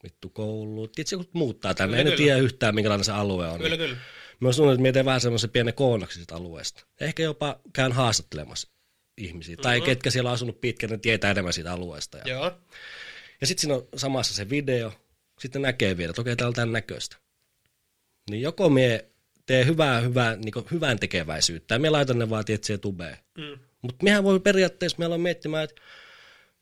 Vittu 0.05 0.29
koulu, 0.31 0.89
tietysti 0.89 1.15
joku 1.15 1.31
muuttaa 1.33 1.75
tänne, 1.75 1.97
Kyllä, 1.97 2.01
en 2.01 2.07
kyllä. 2.07 2.17
tiedä 2.17 2.39
yhtään 2.39 2.75
minkälainen 2.75 3.05
se 3.05 3.13
alue 3.13 3.49
on. 3.49 3.61
Kyllä, 3.61 3.77
kyllä. 3.77 3.97
Mä 4.41 4.49
oon 4.59 4.73
että 4.75 4.93
teen 4.93 5.05
vähän 5.05 5.21
semmoisen 5.21 5.51
pienen 5.51 5.75
koonnoksi 5.75 6.15
siitä 6.17 6.35
alueesta. 6.37 6.87
Ehkä 7.01 7.23
jopa 7.23 7.61
käyn 7.73 7.93
haastattelemassa 7.93 8.69
ihmisiä. 9.19 9.57
Tai 9.57 9.79
Mhm. 9.79 9.87
ketkä 9.87 10.11
siellä 10.11 10.29
on 10.31 10.35
asunut 10.35 10.61
pitkään, 10.61 10.91
ne 10.91 10.99
tietää 10.99 11.31
enemmän 11.31 11.53
siitä 11.53 11.73
alueesta. 11.73 12.19
Ja, 12.19 12.25
Joo. 12.29 12.53
Ja 13.41 13.47
sitten 13.47 13.61
siinä 13.61 13.75
on 13.75 13.89
samassa 13.97 14.35
se 14.35 14.51
video. 14.51 14.93
Sitten 15.41 15.63
näkee 15.63 15.97
vielä, 15.97 16.11
että 16.11 16.21
okei, 16.21 16.37
täällä 16.37 16.49
on 16.49 16.55
tämän 16.55 16.73
näköistä. 16.73 17.17
Niin 18.31 18.43
joko 18.43 18.69
me 18.69 19.05
tee 19.47 19.67
hyvää, 19.67 20.01
hyvää 20.01 20.37
niin 20.37 20.65
hyvän 20.71 20.99
tekeväisyyttä, 20.99 21.75
ja 21.75 21.79
me 21.79 21.91
laitan 21.91 22.19
ne 22.19 22.31
vaan 22.31 22.45
tietysti 22.45 22.79
tubeen. 22.79 23.17
Mm. 23.39 23.59
Mutta 23.83 24.05
mehän 24.05 24.25
voi 24.25 24.41
periaatteessa, 24.41 24.99
meillä 24.99 25.15
on 25.15 25.21
miettimään, 25.21 25.65
että 25.65 25.83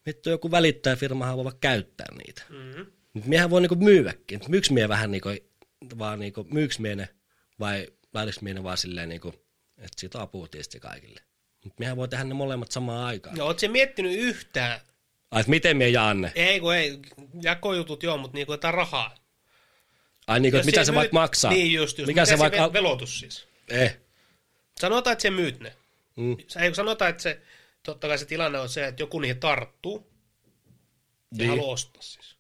vittu 0.06 0.30
joku 0.30 0.50
välittäjäfirmahan 0.50 1.36
voi 1.36 1.44
vaikka 1.44 1.60
käyttää 1.60 2.06
niitä. 2.16 2.42
Mm. 2.48 2.86
Mut 3.12 3.26
miehän 3.26 3.50
voi 3.50 3.60
niinku 3.60 3.74
myydäkin. 3.74 4.36
Et 4.36 4.48
Myyks 4.48 4.70
mie 4.70 4.88
vähän 4.88 5.10
niinku, 5.10 5.28
vaan 5.98 6.18
niinku, 6.18 6.46
myyks 6.50 6.78
mie 6.78 6.96
ne 6.96 7.08
vai 7.60 7.86
laitaks 8.14 8.40
mie 8.40 8.54
ne 8.54 8.62
vaan 8.62 8.78
silleen 8.78 9.08
niinku, 9.08 9.28
että 9.78 10.00
siitä 10.00 10.18
on 10.18 10.24
apua 10.24 10.48
tietysti 10.48 10.80
kaikille. 10.80 11.20
Mut 11.64 11.78
miehän 11.78 11.96
voi 11.96 12.08
tehdä 12.08 12.24
ne 12.24 12.34
molemmat 12.34 12.72
samaan 12.72 13.06
aikaan. 13.06 13.36
No, 13.36 13.44
oot 13.44 13.58
se 13.58 13.68
miettinyt 13.68 14.18
yhtään? 14.18 14.80
Ai, 15.30 15.40
et 15.40 15.46
miten 15.46 15.76
mie 15.76 15.88
jaan 15.88 16.20
ne? 16.20 16.32
Ei, 16.34 16.60
kun 16.60 16.74
ei. 16.74 16.98
Jakojutut 17.42 18.02
joo, 18.02 18.16
mutta 18.16 18.34
niinku 18.36 18.52
jotain 18.52 18.74
rahaa. 18.74 19.14
Ai 20.26 20.40
niinku, 20.40 20.56
että 20.56 20.66
mitä 20.66 20.84
se 20.84 20.94
vaikka 20.94 21.14
maksaa? 21.14 21.50
Niin 21.50 21.72
just, 21.72 21.98
just. 21.98 22.06
Mikä 22.06 22.20
Mitä 22.20 22.30
se 22.30 22.38
vaikka... 22.38 22.66
ve- 22.66 22.72
velotus 22.72 23.20
siis? 23.20 23.48
Eh. 23.68 23.98
Sanotaan, 24.80 25.12
että 25.12 25.22
se 25.22 25.30
myyt 25.30 25.60
ne. 25.60 25.76
Mm. 26.16 26.36
Ei 26.62 26.74
sanotaan, 26.74 27.10
että 27.10 27.22
se, 27.22 27.42
totta 27.82 28.08
kai 28.08 28.18
se 28.18 28.24
tilanne 28.24 28.58
on 28.58 28.68
se, 28.68 28.86
että 28.86 29.02
joku 29.02 29.20
niihin 29.20 29.40
tarttuu 29.40 30.10
ja 31.32 31.38
Niin. 31.38 31.48
haluaa 31.50 31.72
ostaa 31.72 32.02
siis. 32.02 32.36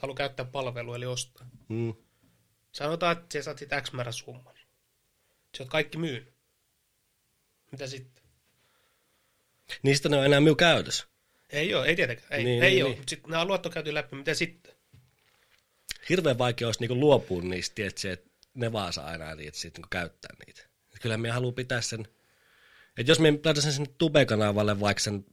Haluaa 0.00 0.16
käyttää 0.16 0.44
palvelua, 0.46 0.96
eli 0.96 1.06
ostaa. 1.06 1.46
Mm. 1.68 1.94
Sanotaan, 2.72 3.16
että 3.18 3.38
sä 3.38 3.42
saat 3.42 3.58
siitä 3.58 3.80
X 3.80 3.92
määrä 3.92 4.12
summan. 4.12 4.54
Sä 5.56 5.62
oot 5.62 5.70
kaikki 5.70 5.98
myynyt. 5.98 6.32
Mitä 7.72 7.86
sitten? 7.86 8.24
Niistä 9.82 10.08
ne 10.08 10.16
on 10.16 10.24
enää 10.24 10.40
minun 10.40 10.56
käytössä. 10.56 11.06
Ei 11.52 11.74
ole, 11.74 11.86
ei 11.86 11.96
tietenkään. 11.96 12.32
Ei, 12.32 12.44
Niin, 12.44 12.62
ei 12.62 12.70
niin, 12.70 12.84
ole. 12.84 12.94
niin. 12.94 13.04
Sitten 13.08 13.30
nämä 13.30 13.44
luot 13.44 13.66
on 13.66 13.72
käyty 13.72 13.94
läpi. 13.94 14.16
Mitä 14.16 14.34
sitten? 14.34 14.74
Hirveän 16.08 16.38
vaikea 16.38 16.68
olisi 16.68 16.80
niinku 16.80 16.94
luopua 17.00 17.42
niistä, 17.42 17.82
että 17.86 18.30
ne 18.54 18.72
vaan 18.72 18.92
saa 18.92 19.06
aina 19.06 19.34
niitä 19.34 19.58
sit, 19.58 19.74
niinku 19.76 19.88
käyttää 19.90 20.30
niitä. 20.46 20.62
Et 20.94 21.02
Kyllä 21.02 21.16
me 21.16 21.30
haluaa 21.30 21.52
pitää 21.52 21.80
sen, 21.80 22.08
että 22.98 23.10
jos 23.10 23.18
me 23.20 23.30
laitan 23.44 23.62
sen 23.72 23.86
Tube-kanavalle 23.98 24.80
vaikka 24.80 25.00
sen 25.02 25.24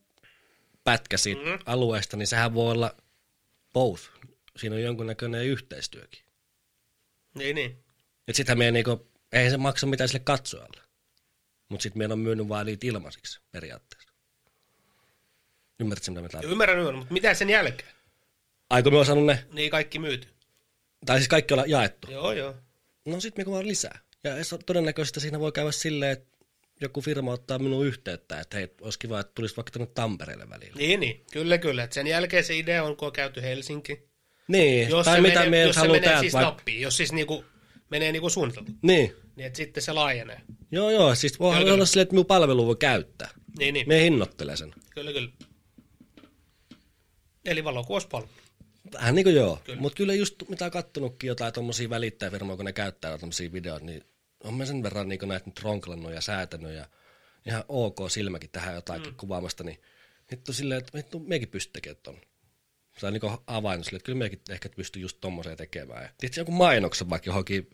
pätkä 0.84 1.18
siitä 1.18 1.42
Mhm. 1.42 1.50
mm-hmm. 1.50 1.64
alueesta, 1.66 2.18
niin 2.18 2.28
sehän 2.28 2.54
voi 2.54 2.72
olla 2.72 2.96
both. 3.74 4.04
Siinä 4.58 4.76
on 4.76 4.82
jonkunnäköinen 4.82 5.46
yhteistyökin. 5.46 6.24
Niin, 7.36 7.56
niin. 7.56 7.84
Et 8.28 8.36
sitähän 8.36 8.58
meidän 8.58 8.74
niinku, 8.74 9.12
ei 9.32 9.50
se 9.50 9.58
maksa 9.58 9.88
mitään 9.88 10.08
sille 10.08 10.22
katsojalle. 10.26 10.82
Mutta 11.70 11.84
sitten 11.84 11.98
meidän 11.98 12.12
on 12.12 12.20
myynyt 12.20 12.50
vaan 12.50 12.66
niitä 12.66 12.88
ilmaisiksi 12.88 13.40
periaatteessa. 13.52 14.09
Ymmärrätkö 15.80 16.12
mitä 16.12 16.22
me 16.22 16.30
tarkoitan? 16.30 16.52
Ymmärrän, 16.52 16.78
ymmärrän, 16.78 16.98
mutta 17.00 17.14
mitä 17.14 17.34
sen 17.34 17.50
jälkeen? 17.50 17.90
Aiko 18.70 18.92
me 18.92 18.98
on 18.98 19.06
saanut 19.06 19.26
ne, 19.26 19.46
Niin 19.54 19.72
kaikki 19.72 20.00
myyty. 20.00 20.28
tai 21.06 21.18
siis 21.18 21.28
kaikki 21.28 21.54
olla 21.54 21.64
jaettu. 21.68 22.12
Joo, 22.12 22.32
joo. 22.32 22.56
No 23.06 23.20
sitten 23.20 23.42
me 23.42 23.46
kun 23.46 23.54
vaan 23.54 23.68
lisää. 23.68 24.00
Ja 24.24 24.44
se- 24.44 24.58
todennäköisesti 24.66 25.20
siinä 25.20 25.40
voi 25.40 25.52
käydä 25.52 25.72
silleen, 25.72 26.12
että 26.12 26.30
joku 26.82 27.02
firma 27.02 27.32
ottaa 27.32 27.60
minun 27.60 27.86
yhteyttä, 27.86 28.40
että 28.40 28.58
hei, 28.58 28.68
olisi 28.82 29.00
kiva, 29.00 29.20
että 29.20 29.32
tulisi 29.36 29.58
vaikka 29.58 29.72
tänne 29.72 29.88
Tampereelle 29.94 30.50
välillä. 30.50 30.76
Niin, 30.76 31.00
niin. 31.00 31.26
Kyllä, 31.32 31.58
kyllä. 31.58 31.84
Et 31.84 31.94
sen 31.94 32.08
jälkeen 32.08 32.44
se 32.44 32.58
idea 32.58 32.84
on, 32.84 32.98
kun 32.98 33.06
on 33.06 33.12
käyty 33.12 33.42
Helsinki. 33.42 34.10
Niin, 34.48 34.90
Jos 34.90 35.06
tai 35.06 35.22
mitä 35.22 35.40
menee, 35.40 35.50
me 35.50 35.60
jos 35.62 35.76
se 35.76 35.82
menee 35.82 36.00
täältä 36.00 36.20
siis 36.22 36.34
vaikka. 36.34 36.50
nappiin, 36.52 36.82
jos 36.82 36.98
siis 36.98 37.12
niinku, 37.12 37.46
menee 37.90 38.12
niinku 38.12 38.30
suunniteltu, 38.30 38.72
Niin, 38.82 39.16
niin 39.36 39.46
että 39.48 39.58
sitten 39.58 39.84
se 39.84 39.94
laajenee. 39.94 40.42
joo 40.72 40.90
joo, 40.92 41.16
siis 41.16 41.40
voi 41.40 41.72
olla 41.72 41.86
silleen, 41.86 42.04
että 42.04 42.14
minun 42.14 42.26
palvelu 42.26 42.66
voi 42.68 42.76
käyttää. 42.76 43.30
Niin, 43.60 43.74
niin. 43.74 43.88
Me 43.88 44.02
hinnoittelee 44.04 44.58
sen. 44.58 44.74
Kyllä, 44.90 45.12
kyllä. 45.14 45.30
Eli 47.50 47.64
valokuvauspalvelu. 47.64 48.32
Vähän 48.94 49.16
niin 49.16 49.24
kuin 49.24 49.36
joo, 49.36 49.60
Kyllä. 49.64 49.82
mutta 49.82 49.98
kyllä 49.98 50.14
just 50.14 50.36
mitä 50.50 50.66
on 50.66 50.72
kattonutkin 50.72 51.28
jotain 51.28 51.54
tuommoisia 51.54 51.90
välittäjäfirmoja, 51.90 52.56
kun 52.56 52.66
ne 52.66 52.74
käyttää 52.74 53.18
tuommoisia 53.18 53.52
videoita, 53.52 53.86
niin 53.86 54.04
on 54.44 54.54
mä 54.54 54.66
sen 54.66 54.84
verran 54.84 55.08
niin 55.10 55.20
näitä 55.26 55.46
nyt 55.46 55.64
ronklannut 55.64 56.14
ja 56.14 56.22
säätänyt 56.22 56.74
ja 56.74 56.86
ihan 57.46 57.64
ok 57.68 57.98
silmäkin 58.08 58.50
tähän 58.50 58.76
jotakin 58.76 59.12
mm. 59.12 59.18
kuvaamasta, 59.18 59.64
niin 59.64 59.82
vittu 60.32 60.54
silleen, 60.54 60.80
että 60.80 60.98
vittu 60.98 61.20
mekin 61.20 61.50
pystyy 61.50 61.74
tekemään 61.74 62.02
ton. 62.04 62.22
Se 62.98 63.08
on 63.08 63.14
niin 63.14 63.38
avain 63.48 63.84
sille, 63.84 63.98
että 63.98 64.06
kyllä 64.06 64.20
mekin 64.20 64.42
ehkä 64.50 64.70
pystyy 64.70 65.02
just 65.02 65.18
tommoseen 65.22 65.58
tekemään. 65.58 66.04
Ja 66.04 66.10
tietysti 66.18 66.40
joku 66.40 66.52
mainoksen 66.52 67.10
vaikka 67.10 67.30
johonkin 67.30 67.70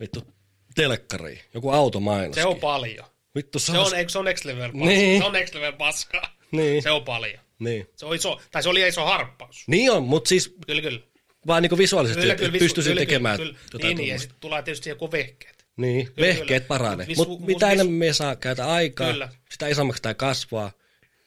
vittu 0.00 0.34
telkkariin, 0.74 1.40
joku 1.54 1.70
automainos. 1.70 2.34
Se 2.34 2.44
on 2.44 2.60
paljon. 2.60 3.06
Vittu 3.34 3.58
se, 3.58 3.72
Se 3.72 3.78
on, 3.78 3.90
se 4.08 4.18
on 4.18 4.24
next 4.24 4.44
level 4.44 4.72
paskaa? 4.72 4.86
Niin. 4.88 5.20
Se 5.20 5.26
on 5.26 5.32
next 5.32 5.54
level 5.54 5.72
paskaa. 5.72 6.36
Niin. 6.50 6.82
Se 6.82 6.90
on 6.90 7.04
paljon. 7.04 7.45
Niin. 7.58 7.86
Se 7.96 8.06
on 8.06 8.14
iso, 8.14 8.40
tai 8.50 8.62
se 8.62 8.68
oli 8.68 8.88
iso 8.88 9.04
harppaus. 9.04 9.64
niin 9.66 9.90
on, 9.92 10.02
mutta 10.02 10.28
siis 10.28 10.54
Kyllä, 10.66 10.82
kyllä. 10.82 11.00
vaan 11.46 11.62
niin 11.62 11.78
visuaalisesti 11.78 12.20
Kyllä, 12.20 12.34
kyllä. 12.34 12.58
pystyisin 12.58 12.90
kyllä, 12.90 13.00
tekemään 13.00 13.36
Kyllä, 13.38 13.52
kyllä. 13.52 13.68
jotain 13.72 13.88
Niin, 13.88 13.96
niin, 13.98 14.08
ja 14.08 14.18
sitten 14.18 14.40
tulee 14.40 14.62
tietysti 14.62 14.88
joku 14.88 15.12
vehkeet. 15.12 15.66
Niin, 15.76 16.06
Kyllä, 16.06 16.28
vehkeet 16.28 16.62
kyllä. 16.62 16.68
paranee. 16.68 17.06
Mut 17.06 17.16
Mutta 17.16 17.32
Mut, 17.32 17.46
mitä 17.46 17.70
enemmän 17.70 17.94
me 17.94 18.12
saa 18.12 18.36
käytä 18.36 18.66
aikaa, 18.72 19.12
Kyllä. 19.12 19.28
sitä 19.50 19.68
isommaksi 19.68 20.02
tämä 20.02 20.14
kasvaa. 20.14 20.72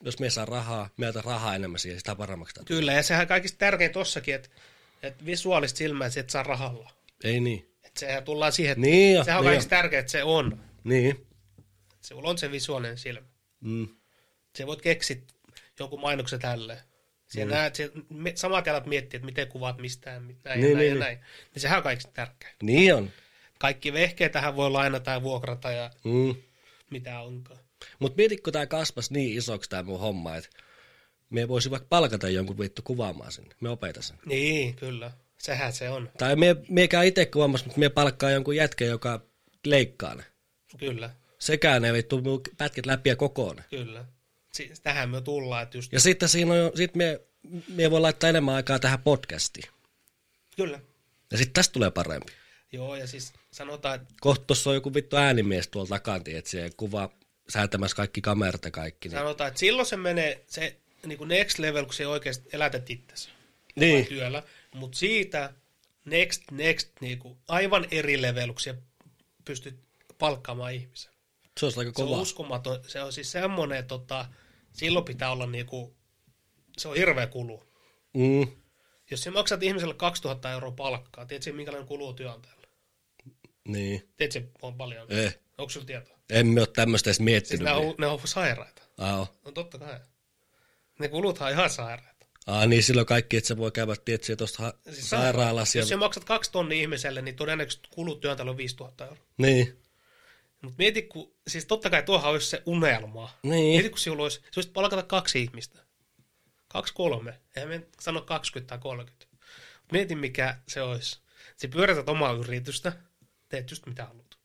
Jos 0.03 0.19
me 0.19 0.29
saa 0.29 0.45
rahaa, 0.45 0.89
me 0.97 1.11
rahaa 1.25 1.55
enemmän 1.55 1.79
siihen, 1.79 1.99
sitä 1.99 2.15
paremmaksi 2.15 2.55
tämä. 2.55 2.65
Kyllä, 2.65 2.93
ja 2.93 3.03
sehän 3.03 3.27
kaikista 3.27 3.57
tärkein 3.57 3.91
tossakin, 3.91 4.35
että, 4.35 4.49
että 5.03 5.25
visuaalista 5.25 5.77
silmää 5.77 6.09
et 6.17 6.29
saa 6.29 6.43
rahalla. 6.43 6.91
Ei 7.23 7.39
niin. 7.39 7.69
Että 7.83 7.99
sehän 7.99 8.23
tullaan 8.23 8.51
siihen, 8.51 8.71
että 8.71 8.81
Niin 8.81 9.15
jo, 9.15 9.23
sehän 9.23 9.39
on 9.39 9.45
niin 9.45 9.51
kaikista 9.51 9.69
tärkeää, 9.69 9.99
että 9.99 10.11
se 10.11 10.23
on. 10.23 10.59
Niin. 10.83 11.25
Se 12.01 12.13
on 12.13 12.37
se 12.37 12.51
visuaalinen 12.51 12.97
silmä. 12.97 13.27
Mm. 13.59 13.87
Se 14.55 14.67
voit 14.67 14.81
keksiä 14.81 15.17
jonkun 15.79 15.99
mainoksen 16.01 16.39
tälle. 16.39 16.77
Siellä 17.27 17.53
mm. 17.53 17.57
näet, 17.57 17.75
se, 17.75 17.91
me, 18.09 18.31
samat 18.35 18.65
jalat 18.65 18.85
miettii, 18.85 19.17
että 19.17 19.25
miten 19.25 19.47
kuvat 19.47 19.77
mistään, 19.77 20.35
näin 20.43 20.59
Niin, 20.61 20.69
ja 20.69 20.75
näin 20.75 20.77
niin, 20.77 20.87
ja 20.87 20.93
niin. 20.93 20.99
näin. 20.99 21.17
Niin 21.55 21.61
sehän 21.61 21.77
on 21.77 21.83
kaikista 21.83 22.11
tärkeää. 22.13 22.53
Niin 22.63 22.95
on. 22.95 23.09
Kaikki 23.59 23.93
vehkeet 23.93 24.31
tähän 24.31 24.55
voi 24.55 24.71
lainata 24.71 25.11
ja 25.11 25.23
vuokrata 25.23 25.71
ja 25.71 25.91
Mm. 26.03 26.35
mitä 26.89 27.19
onkaan. 27.19 27.59
Mutta 27.99 28.15
mietitkö, 28.17 28.43
kun 28.43 28.53
tämä 28.53 28.65
kasvas 28.65 29.11
niin 29.11 29.37
isoksi 29.37 29.69
tämä 29.69 29.83
mun 29.83 29.99
homma, 29.99 30.35
että 30.35 30.49
me 31.29 31.47
voisi 31.47 31.71
vaikka 31.71 31.87
palkata 31.89 32.29
jonkun 32.29 32.59
vittu 32.59 32.81
kuvaamaan 32.81 33.31
sinne. 33.31 33.55
Me 33.59 33.69
opeta 33.69 34.01
sen. 34.01 34.17
Niin, 34.25 34.75
kyllä. 34.75 35.11
Sehän 35.37 35.73
se 35.73 35.89
on. 35.89 36.09
Tai 36.17 36.35
me, 36.35 36.55
miekään 36.69 37.05
itse 37.05 37.25
kuvaamassa, 37.25 37.65
mutta 37.65 37.79
me 37.79 37.89
palkkaa 37.89 38.31
jonkun 38.31 38.55
jätken, 38.55 38.87
joka 38.87 39.21
leikkaa 39.65 40.15
ne. 40.15 40.23
Kyllä, 40.77 41.09
Sekään 41.39 41.81
ne 41.81 41.93
vittu 41.93 42.21
mun 42.21 42.41
pätkät 42.57 42.85
läpi 42.85 43.09
ja 43.09 43.15
kokoon. 43.15 43.61
kyllä. 43.69 44.05
Si- 44.51 44.71
tähän 44.83 45.09
me 45.09 45.21
tullaan, 45.21 45.63
että 45.63 45.77
just... 45.77 45.93
Ja 45.93 45.99
sitten 45.99 46.29
siinä 46.29 46.53
on 46.53 46.71
sit 46.75 46.95
me, 46.95 47.21
me 47.67 47.91
voi 47.91 47.99
laittaa 48.01 48.29
enemmän 48.29 48.55
aikaa 48.55 48.79
tähän 48.79 49.01
podcastiin. 49.03 49.69
Kyllä. 50.55 50.79
Ja 51.31 51.37
sitten 51.37 51.53
tästä 51.53 51.73
tulee 51.73 51.91
parempi. 51.91 52.31
Joo, 52.71 52.95
ja 52.95 53.07
siis 53.07 53.33
sanotaan, 53.51 53.95
että 53.95 54.13
Kohta 54.21 54.45
tuossa 54.45 54.69
on 54.69 54.75
joku 54.75 54.93
vittu 54.93 55.15
äänimies 55.15 55.67
tuolla 55.67 55.89
takanti, 55.89 56.35
että 56.35 56.51
se 56.51 56.69
kuva 56.77 57.09
säätämässä 57.49 57.95
kaikki 57.95 58.21
kamerat 58.21 58.65
ja 58.65 58.71
kaikki. 58.71 59.09
Niin. 59.09 59.17
sanotaan, 59.17 59.47
että 59.47 59.59
silloin 59.59 59.85
se 59.85 59.97
menee 59.97 60.43
se 60.47 60.75
niin 61.05 61.17
kuin 61.17 61.27
next 61.27 61.59
level, 61.59 61.85
kun 61.85 61.93
se 61.93 62.07
oikeasti 62.07 62.49
elätät 62.53 62.89
itsesi 62.89 63.29
Niin. 63.75 64.05
työllä. 64.07 64.43
Mutta 64.73 64.97
siitä 64.97 65.53
next, 66.05 66.43
next, 66.51 66.89
niin 67.01 67.19
kuin 67.19 67.37
aivan 67.47 67.87
eri 67.91 68.21
level, 68.21 68.53
kun 68.53 68.75
pystyt 69.45 69.79
palkkaamaan 70.17 70.73
ihmisen. 70.73 71.11
Se 71.59 71.65
olisi 71.65 71.79
aika 71.79 71.91
Se 71.95 72.01
on 72.03 72.07
kova. 72.09 72.21
uskomaton. 72.21 72.79
Se 72.87 73.01
on 73.03 73.13
siis 73.13 73.31
semmoinen, 73.31 73.85
tota, 73.87 74.25
silloin 74.73 75.05
pitää 75.05 75.31
olla 75.31 75.45
niinku, 75.45 75.95
se 76.77 76.87
on 76.87 76.95
hirveä 76.95 77.27
kulu. 77.27 77.63
Mm. 78.13 78.47
Jos 79.11 79.23
sä 79.23 79.31
maksat 79.31 79.63
ihmiselle 79.63 79.93
2000 79.93 80.51
euroa 80.51 80.71
palkkaa, 80.71 81.25
tiedätkö 81.25 81.53
minkälainen 81.53 81.87
kulu 81.87 82.07
on 82.07 82.15
työnantajalle? 82.15 82.67
Niin. 83.67 84.09
Tiedätkö, 84.17 84.43
on 84.61 84.77
paljon. 84.77 85.07
Eh. 85.11 85.39
Onko 85.57 85.69
sulla 85.69 85.85
tietoa? 85.85 86.17
Emme 86.29 86.61
ole 86.61 86.67
tämmöistä 86.75 87.09
edes 87.09 87.17
Siis 87.17 87.25
miettinyt. 87.25 87.63
ne 87.63 87.73
Siis 87.73 87.85
on, 87.89 87.95
ne 87.97 88.07
on 88.07 88.19
sairaita. 88.25 88.81
Aa, 88.97 89.27
No 89.45 89.51
totta 89.51 89.77
kai. 89.77 89.99
Ne 90.99 91.07
kuluthan 91.07 91.47
on 91.47 91.53
ihan 91.53 91.69
sairaita. 91.69 92.25
Aa, 92.47 92.65
niin 92.65 92.83
silloin 92.83 93.07
kaikki, 93.07 93.37
että 93.37 93.47
se 93.47 93.57
voi 93.57 93.71
käydä 93.71 93.93
tietysti 94.05 94.35
tuosta 94.35 94.63
ha- 94.63 94.73
Siis 94.91 95.09
sairaalassa. 95.09 95.77
Jos 95.77 95.89
sä 95.89 95.97
maksat 95.97 96.23
kaksi 96.23 96.51
tonnia 96.51 96.81
ihmiselle, 96.81 97.21
niin 97.21 97.35
todennäköisesti 97.35 97.89
kulut 97.91 98.21
työnantajalle 98.21 98.51
on 98.51 98.57
5000 98.57 99.05
euroa. 99.05 99.23
Niin. 99.37 99.77
Mutta 100.61 100.75
mieti, 100.77 101.01
kun, 101.01 101.35
siis 101.47 101.65
totta 101.65 101.89
kai 101.89 102.03
tuohan 102.03 102.31
olisi 102.31 102.47
se 102.47 102.63
unelma. 102.65 103.37
Niin. 103.43 103.75
Mieti, 103.75 103.89
kun 103.89 103.99
sinulla 103.99 104.23
olisi, 104.23 104.39
se 104.39 104.59
olisi 104.59 104.71
palkata 104.71 105.03
kaksi 105.03 105.41
ihmistä. 105.41 105.79
Kaksi 106.67 106.93
kolme. 106.93 107.39
Eihän 107.55 107.69
me 107.69 107.87
sano 107.99 108.21
20 108.21 108.69
tai 108.69 108.79
30. 108.79 109.25
Mieti, 109.91 110.15
mikä 110.15 110.57
se 110.67 110.81
olisi. 110.81 111.19
Sä 111.57 111.67
pyörätät 111.67 112.09
omaa 112.09 112.31
yritystä, 112.33 112.93
teet 113.49 113.71
just 113.71 113.85
mitä 113.85 114.05
haluat. 114.05 114.37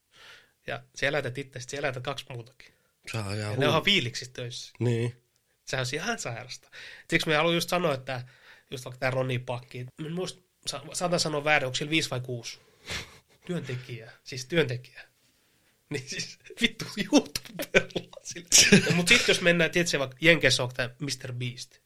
Ja 0.67 0.83
sä 0.95 1.07
elätät 1.07 1.39
itse, 1.39 1.61
siellä 1.61 1.89
elätät 1.89 2.03
kaksi 2.03 2.25
muutakin. 2.29 2.75
Se 3.11 3.19
on 3.19 3.25
ihan 3.25 3.39
Ja 3.39 3.57
ne 3.57 3.67
onhan 3.67 3.83
fiiliksissä 3.85 4.33
töissä. 4.33 4.73
Niin. 4.79 5.17
Sehän 5.65 5.81
olisi 5.81 5.97
ihan 5.97 6.19
sairasta. 6.19 6.69
Siksi 7.11 7.29
me 7.29 7.37
haluan 7.37 7.55
just 7.55 7.69
sanoa, 7.69 7.95
että 7.95 8.25
just 8.71 8.85
vaikka 8.85 8.99
tämä 8.99 9.11
Roni 9.11 9.39
Pakki, 9.39 9.87
mä 9.99 10.09
muista, 10.09 10.43
sa- 10.67 10.83
saatan 10.93 11.21
sanoa 11.21 11.45
väärin, 11.45 11.67
onko 11.67 11.75
siellä 11.77 11.91
viisi 11.91 12.11
vai 12.11 12.21
kuusi 12.21 12.59
työntekijää, 13.47 14.13
siis 14.25 14.47
työntekijää. 14.47 15.14
Niin 15.95 16.09
siis 16.09 16.39
vittu 16.61 16.85
YouTubella 17.13 18.21
sillä. 18.23 18.95
Mutta 18.95 19.09
sitten 19.09 19.33
jos 19.33 19.41
mennään, 19.41 19.71
tietysti 19.71 19.99
vaikka 19.99 20.17
Jenkeissä 20.21 20.63
on 20.63 20.71
tämä 20.75 20.91
Mr. 21.01 21.33
Beast. 21.33 21.79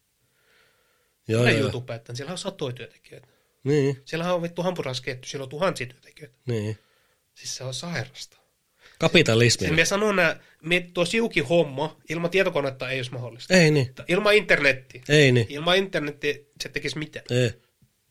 Joo, 1.27 1.47
joo. 1.47 1.59
YouTube, 1.59 1.95
että 1.95 2.15
siellä 2.15 2.31
on 2.31 2.37
satoja 2.37 2.73
työntekijöitä. 2.73 3.27
Niin. 3.63 4.01
Siellä 4.05 4.33
on 4.33 4.41
vittu 4.41 4.63
hampurilasketju, 4.63 5.29
siellä 5.29 5.43
on 5.43 5.49
tuhansia 5.49 5.87
työntekijöitä. 5.87 6.35
Niin. 6.45 6.77
Siis 7.33 7.57
se 7.57 7.63
on 7.63 7.73
sairasta. 7.73 8.37
Kapitalismi. 8.99 9.67
Siis 9.67 9.75
me 9.75 9.85
sanon 9.85 10.15
nää, 10.15 10.39
miet 10.61 10.93
tuo 10.93 11.05
siuki 11.05 11.39
homma, 11.39 11.97
ilman 12.09 12.29
tietokonetta 12.31 12.89
ei 12.89 12.99
olisi 12.99 13.11
mahdollista. 13.11 13.53
Ei 13.53 13.71
niin. 13.71 13.93
Ilman 14.07 14.35
internettiä. 14.35 15.01
Ei 15.09 15.31
niin. 15.31 15.45
Ilman 15.49 15.77
internettiä 15.77 16.33
se 16.63 16.69
tekisi 16.69 16.97
mitään. 16.97 17.25
Ei. 17.29 17.53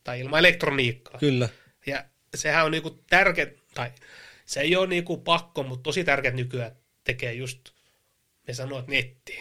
Tai 0.05 0.20
ilman 0.20 0.39
elektroniikkaa. 0.39 1.19
Kyllä. 1.19 1.49
Ja 1.87 2.05
sehän 2.35 2.65
on 2.65 2.70
niinku 2.70 2.91
tärkeä, 3.11 3.47
tai 3.75 3.91
se 4.49 4.61
ei 4.61 4.77
ole 4.77 4.87
niinku 4.87 5.16
pakko, 5.16 5.62
mutta 5.62 5.83
tosi 5.83 6.05
tärkeä 6.05 6.31
nykyään 6.31 6.73
tekee 7.05 7.33
just, 7.33 7.61
ne 8.49 8.55
sanoo, 8.55 8.79
että 8.79 8.91
netti. 8.93 9.39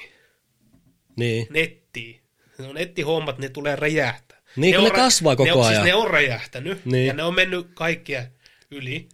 Niin. 1.18 1.48
Netti. 1.50 2.22
No 2.58 2.74
nettihommat, 2.74 3.38
ne 3.38 3.50
tulee 3.50 3.76
räjähtää. 3.76 4.42
Niin, 4.56 4.76
kun 4.76 4.84
on 4.84 4.90
ne 4.92 4.96
kasvaa 4.96 5.36
koko 5.36 5.46
ne 5.46 5.54
on, 5.54 5.66
ajan. 5.66 5.74
Siis 5.74 5.86
ne 5.86 5.94
on 5.94 6.10
räjähtänyt, 6.10 6.86
Niin. 6.86 7.08
ja 7.08 7.14
ne 7.14 7.24
on 7.24 7.36
mennyt 7.36 7.68
kaikkia 7.74 8.26
yli. 8.72 9.10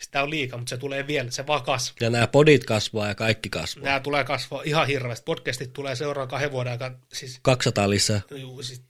Sitä 0.00 0.22
on 0.22 0.30
liikaa, 0.30 0.58
mutta 0.58 0.70
se 0.70 0.76
tulee 0.76 1.06
vielä, 1.06 1.30
se 1.30 1.46
vaan 1.46 1.62
kasvaa. 1.62 1.96
Ja 2.00 2.10
nämä 2.10 2.26
podit 2.26 2.64
kasvaa 2.64 3.08
ja 3.08 3.14
kaikki 3.14 3.48
kasvaa. 3.48 3.84
Nämä 3.84 4.00
tulee 4.00 4.24
kasvaa 4.24 4.62
ihan 4.64 4.86
hirveästi. 4.86 5.24
Podcastit 5.24 5.72
tulee 5.72 5.96
seuraavan 5.96 6.28
kahden 6.28 6.52
vuoden 6.52 6.72
aikana. 6.72 6.98
Siis, 7.12 7.38
200 7.42 7.90
lisää. 7.90 8.20
juu, 8.30 8.62
siis, 8.62 8.82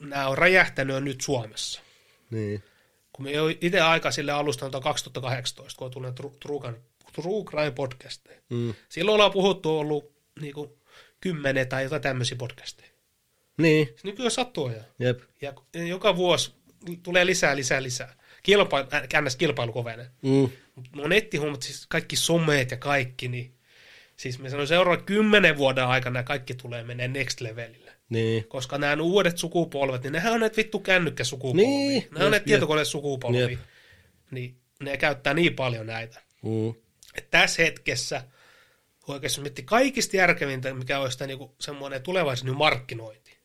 nämä 0.00 0.28
on 0.28 0.38
räjähtänyt 0.38 1.04
nyt 1.04 1.20
Suomessa. 1.20 1.80
Niin. 2.30 2.62
Kun 3.14 3.24
me 3.24 3.30
itse 3.60 3.80
aika 3.80 4.10
sille 4.10 4.32
alusta 4.32 4.70
2018, 4.80 5.78
kun 5.78 5.84
on 5.86 6.14
tullut 6.14 6.40
True, 6.40 6.60
True, 7.12 7.44
Crime- 7.50 7.72
podcasteja. 7.74 8.40
Mm. 8.50 8.74
Silloin 8.88 9.14
ollaan 9.14 9.32
puhuttu 9.32 9.78
ollut 9.78 10.12
niin 10.40 10.54
kuin, 10.54 10.70
kymmenen 11.20 11.68
tai 11.68 11.82
jotain 11.82 12.02
tämmöisiä 12.02 12.38
podcasteja. 12.38 12.88
Niin, 13.58 13.86
Se 13.86 14.00
nykyään 14.08 14.30
sattuu 14.30 14.68
ja, 14.68 14.82
jep. 14.98 15.20
ja 15.42 15.52
joka 15.84 16.16
vuosi 16.16 16.52
tulee 17.02 17.26
lisää, 17.26 17.56
lisää, 17.56 17.82
lisää. 17.82 18.14
Kilpailu, 18.42 18.88
äh, 18.94 19.08
käännäs 19.08 19.36
kilpailu 19.36 19.72
kovenee. 19.72 20.10
Mm. 20.22 20.48
No 20.96 21.08
nettihommat, 21.08 21.62
siis 21.62 21.86
kaikki 21.86 22.16
someet 22.16 22.70
ja 22.70 22.76
kaikki, 22.76 23.28
niin 23.28 23.54
siis 24.16 24.38
me 24.38 24.50
sanoin 24.50 24.68
seuraavan 24.68 25.04
kymmenen 25.04 25.56
vuoden 25.56 25.86
aikana 25.86 26.22
kaikki 26.22 26.54
tulee 26.54 26.84
menee 26.84 27.08
next 27.08 27.40
levelille. 27.40 27.83
Niin. 28.08 28.48
Koska 28.48 28.78
nämä 28.78 29.02
uudet 29.02 29.38
sukupolvet, 29.38 30.02
niin 30.02 30.12
nehän 30.12 30.32
on 30.32 30.40
näitä 30.40 30.56
vittu 30.56 30.80
kännykkäsukupolvia. 30.80 31.66
Niin, 31.66 32.08
Nämä 32.10 32.24
on 32.24 32.30
näitä 32.30 32.46
tietokonesukupolvia. 32.46 33.50
jep. 33.50 33.60
Niin 34.30 34.56
ne 34.80 34.96
käyttää 34.96 35.34
niin 35.34 35.54
paljon 35.54 35.86
näitä. 35.86 36.22
Mm. 36.42 36.74
Et 37.14 37.30
tässä 37.30 37.62
hetkessä 37.62 38.24
oikeasti 39.08 39.40
miettii 39.40 39.64
kaikista 39.64 40.16
järkevintä, 40.16 40.74
mikä 40.74 40.98
olisi 40.98 41.18
tämä 41.18 41.26
niinku 41.26 41.54
semmoinen 41.60 42.02
tulevaisuuden 42.02 42.52
niin 42.52 42.58
markkinointi. 42.58 43.38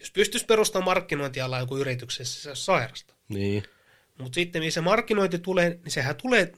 Jos 0.00 0.10
pystyisi 0.10 0.46
perustamaan 0.46 0.84
markkinointialaa 0.84 1.60
joku 1.60 1.76
yrityksessä, 1.76 2.42
se 2.42 2.48
olisi 2.48 2.64
sairasta. 2.64 3.14
Niin. 3.28 3.62
Mutta 4.18 4.34
sitten 4.34 4.62
missä 4.62 4.80
markkinointi 4.80 5.38
tulee, 5.38 5.68
niin 5.68 5.92
sehän 5.92 6.16
tulee 6.16 6.52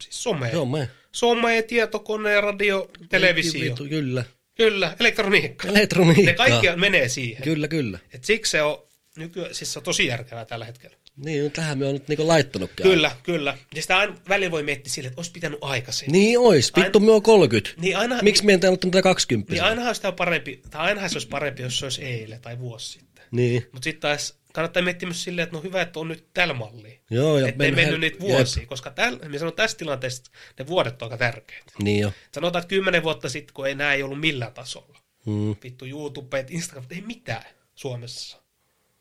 siis 0.00 0.22
someen. 0.22 0.52
Joo, 0.52 0.66
me. 0.66 0.88
Some, 1.12 1.62
tietokone, 1.62 2.40
radio, 2.40 2.90
televisio. 3.08 3.60
Vittu, 3.64 3.84
kyllä. 3.84 4.24
Kyllä, 4.54 4.96
elektroniikka. 5.00 5.68
Elektroniikka. 5.68 6.22
Ne 6.22 6.34
kaikki 6.34 6.66
menee 6.76 7.08
siihen. 7.08 7.42
Kyllä, 7.42 7.68
kyllä. 7.68 7.98
Et 8.14 8.24
siksi 8.24 8.50
se 8.50 8.62
on 8.62 8.82
nykyään, 9.16 9.54
siis 9.54 9.72
se 9.72 9.78
on 9.78 9.82
tosi 9.82 10.06
järkevää 10.06 10.44
tällä 10.44 10.64
hetkellä. 10.64 10.96
Niin, 11.16 11.52
tähän 11.52 11.78
me 11.78 11.86
on 11.86 11.92
nyt 11.92 12.08
niinku 12.08 12.28
laittanutkin. 12.28 12.82
Kyllä, 12.82 13.10
kyllä. 13.22 13.58
Ja 13.74 13.82
sitä 13.82 13.98
aina 13.98 14.14
välillä 14.28 14.50
voi 14.50 14.62
miettiä 14.62 14.92
sille, 14.92 15.06
että 15.06 15.18
olisi 15.18 15.30
pitänyt 15.30 15.58
aikaisemmin. 15.62 16.12
Niin 16.12 16.38
ois. 16.38 16.72
Vittu, 16.76 17.00
me 17.00 17.12
on 17.12 17.22
30. 17.22 17.70
Niin 17.80 17.96
aina, 17.96 18.22
Miksi 18.22 18.44
me 18.44 18.52
en 18.52 18.60
tehnyt 18.60 18.80
tätä 18.80 19.02
20? 19.02 19.52
Niin 19.52 19.62
ainahan 19.62 19.94
sitä 19.94 20.08
on 20.08 20.14
parempi, 20.14 20.62
tai 20.70 20.80
ainahan 20.80 21.10
se 21.10 21.14
olisi 21.14 21.28
parempi, 21.28 21.62
jos 21.62 21.78
se 21.78 21.86
olisi 21.86 22.04
eilen 22.04 22.40
tai 22.40 22.58
vuosi 22.58 22.92
sitten. 22.92 23.24
Niin. 23.30 23.66
Mutta 23.72 23.84
sitten 23.84 24.00
taas 24.00 24.34
kannattaa 24.52 24.82
miettiä 24.82 25.08
myös 25.08 25.24
silleen, 25.24 25.42
että 25.42 25.56
no 25.56 25.62
hyvä, 25.62 25.82
että 25.82 26.00
on 26.00 26.08
nyt 26.08 26.26
tällä 26.34 26.54
mallia. 26.54 26.98
Joo, 27.10 27.38
ja 27.38 27.48
Että 27.48 27.64
ei 27.64 27.72
mennyt 27.72 27.94
hel- 27.94 28.00
niitä 28.00 28.16
jep. 28.16 28.20
vuosia, 28.20 28.66
koska 28.66 28.90
täl, 28.90 29.18
me 29.28 29.38
sanon 29.38 29.54
tässä 29.54 29.76
tilanteessa, 29.78 30.32
ne 30.58 30.66
vuodet 30.66 31.02
on 31.02 31.06
aika 31.06 31.16
tärkeitä. 31.18 31.72
Niin 31.82 32.00
jo. 32.00 32.12
Sanotaan, 32.32 32.62
että 32.62 32.68
kymmenen 32.68 33.02
vuotta 33.02 33.28
sitten, 33.28 33.54
kun 33.54 33.66
ei 33.66 33.74
nämä 33.74 33.92
ei 33.92 34.02
ollut 34.02 34.20
millään 34.20 34.52
tasolla. 34.52 34.98
Mm. 35.26 35.56
Vittu 35.62 35.84
YouTube, 35.86 36.46
Instagram, 36.50 36.84
ei 36.90 37.00
mitään 37.00 37.44
Suomessa. 37.74 38.42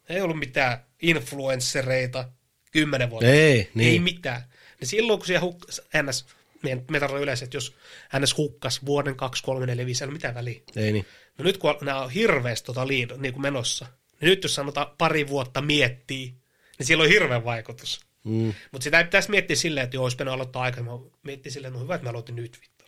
Ei 0.09 0.21
ollut 0.21 0.39
mitään 0.39 0.85
influenssereita 1.01 2.29
kymmenen 2.71 3.09
vuotta. 3.09 3.27
Ei, 3.29 3.51
Ei 3.57 3.69
niin. 3.75 4.03
mitään. 4.03 4.41
Niin 4.79 4.87
silloin, 4.87 5.19
kun 5.19 5.27
siellä 5.27 5.41
hukkas, 5.41 5.81
NS, 6.03 6.25
me, 6.63 6.99
tarkoitan 6.99 7.23
yleensä, 7.23 7.45
että 7.45 7.57
jos 7.57 7.75
NS 8.19 8.37
hukkas 8.37 8.85
vuoden 8.85 9.15
2, 9.15 9.43
3, 9.43 9.65
4, 9.65 9.85
5, 9.85 10.03
ei 10.03 10.05
ole 10.05 10.13
mitään 10.13 10.35
väliä. 10.35 10.61
Ei 10.75 10.91
niin. 10.91 11.05
No 11.37 11.43
nyt 11.43 11.57
kun 11.57 11.75
nämä 11.81 12.01
on 12.01 12.09
hirveästi 12.09 12.65
tota 12.65 12.85
niin 12.85 13.07
kuin 13.33 13.41
menossa, 13.41 13.87
niin 14.21 14.29
nyt 14.29 14.43
jos 14.43 14.55
sanotaan 14.55 14.87
pari 14.97 15.27
vuotta 15.27 15.61
miettii, 15.61 16.33
niin 16.79 16.87
sillä 16.87 17.03
on 17.03 17.09
hirveän 17.09 17.45
vaikutus. 17.45 17.99
Mm. 18.23 18.53
Mutta 18.71 18.83
sitä 18.83 18.97
ei 18.97 19.03
pitäisi 19.03 19.29
miettiä 19.29 19.55
silleen, 19.55 19.83
että 19.83 19.97
joo, 19.97 20.03
olisi 20.03 20.15
pitänyt 20.15 20.33
aloittaa 20.33 20.61
aikaisemmin. 20.61 21.11
Miettiä 21.23 21.51
silleen, 21.51 21.69
että 21.69 21.79
no 21.79 21.83
hyvä, 21.83 21.95
että 21.95 22.05
mä 22.05 22.09
aloitin 22.09 22.35
nyt 22.35 22.57
vittu. 22.61 22.85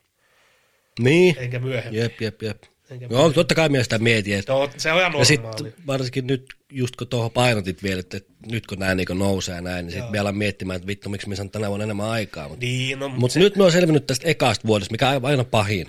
Niin. 0.99 1.35
Enkä 1.39 1.59
myöhemmin. 1.59 2.01
Jep, 2.01 2.21
jep, 2.21 2.41
jep. 2.41 2.63
Enkä 2.89 3.07
Joo, 3.09 3.29
totta 3.29 3.55
kai 3.55 3.69
minä 3.69 3.83
sitä 3.83 3.97
mietin. 3.99 4.39
Että... 4.39 4.51
Joo, 4.51 4.69
se 4.77 4.91
on 4.91 4.99
ihan 4.99 5.11
Ja 5.11 5.19
normaali. 5.19 5.25
sitten 5.25 5.73
varsinkin 5.87 6.27
nyt, 6.27 6.53
just 6.71 6.95
kun 6.95 7.07
tuohon 7.07 7.31
painotit 7.31 7.83
vielä, 7.83 7.99
että, 7.99 8.17
että 8.17 8.33
nyt 8.51 8.67
kun 8.67 8.79
nämä 8.79 8.95
niin 8.95 9.07
nousee 9.13 9.55
ja 9.55 9.61
näin, 9.61 9.85
niin 9.85 9.93
sitten 9.93 10.11
me 10.11 10.19
alan 10.19 10.37
miettimään, 10.37 10.75
että 10.77 10.87
vittu, 10.87 11.09
miksi 11.09 11.29
me 11.29 11.35
saan 11.35 11.49
tänä 11.49 11.69
vuonna 11.69 11.83
enemmän 11.83 12.09
aikaa. 12.09 12.49
Mutta 12.49 12.65
Niin, 12.65 12.99
no, 12.99 13.09
Mutta 13.09 13.39
nyt 13.39 13.55
me 13.55 13.63
on 13.63 13.71
selvinnyt 13.71 14.07
tästä 14.07 14.27
ekasta 14.27 14.67
vuodesta, 14.67 14.91
mikä 14.91 15.09
on 15.09 15.25
aina 15.25 15.43
pahin. 15.43 15.87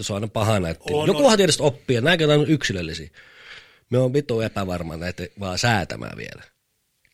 Se 0.00 0.12
on 0.12 0.14
aina 0.14 0.28
paha 0.28 0.60
näytti. 0.60 0.84
On, 0.92 1.06
Jokuhan 1.08 1.36
tietysti 1.36 1.62
oppii, 1.62 1.94
ja 1.96 2.00
nämäkin 2.00 2.30
on 2.30 2.50
yksilöllisiä. 2.50 3.10
Me 3.90 3.98
on 3.98 4.12
vitu 4.12 4.40
epävarma 4.40 4.96
näitä 4.96 5.26
vaan 5.40 5.58
säätämään 5.58 6.16
vielä. 6.18 6.42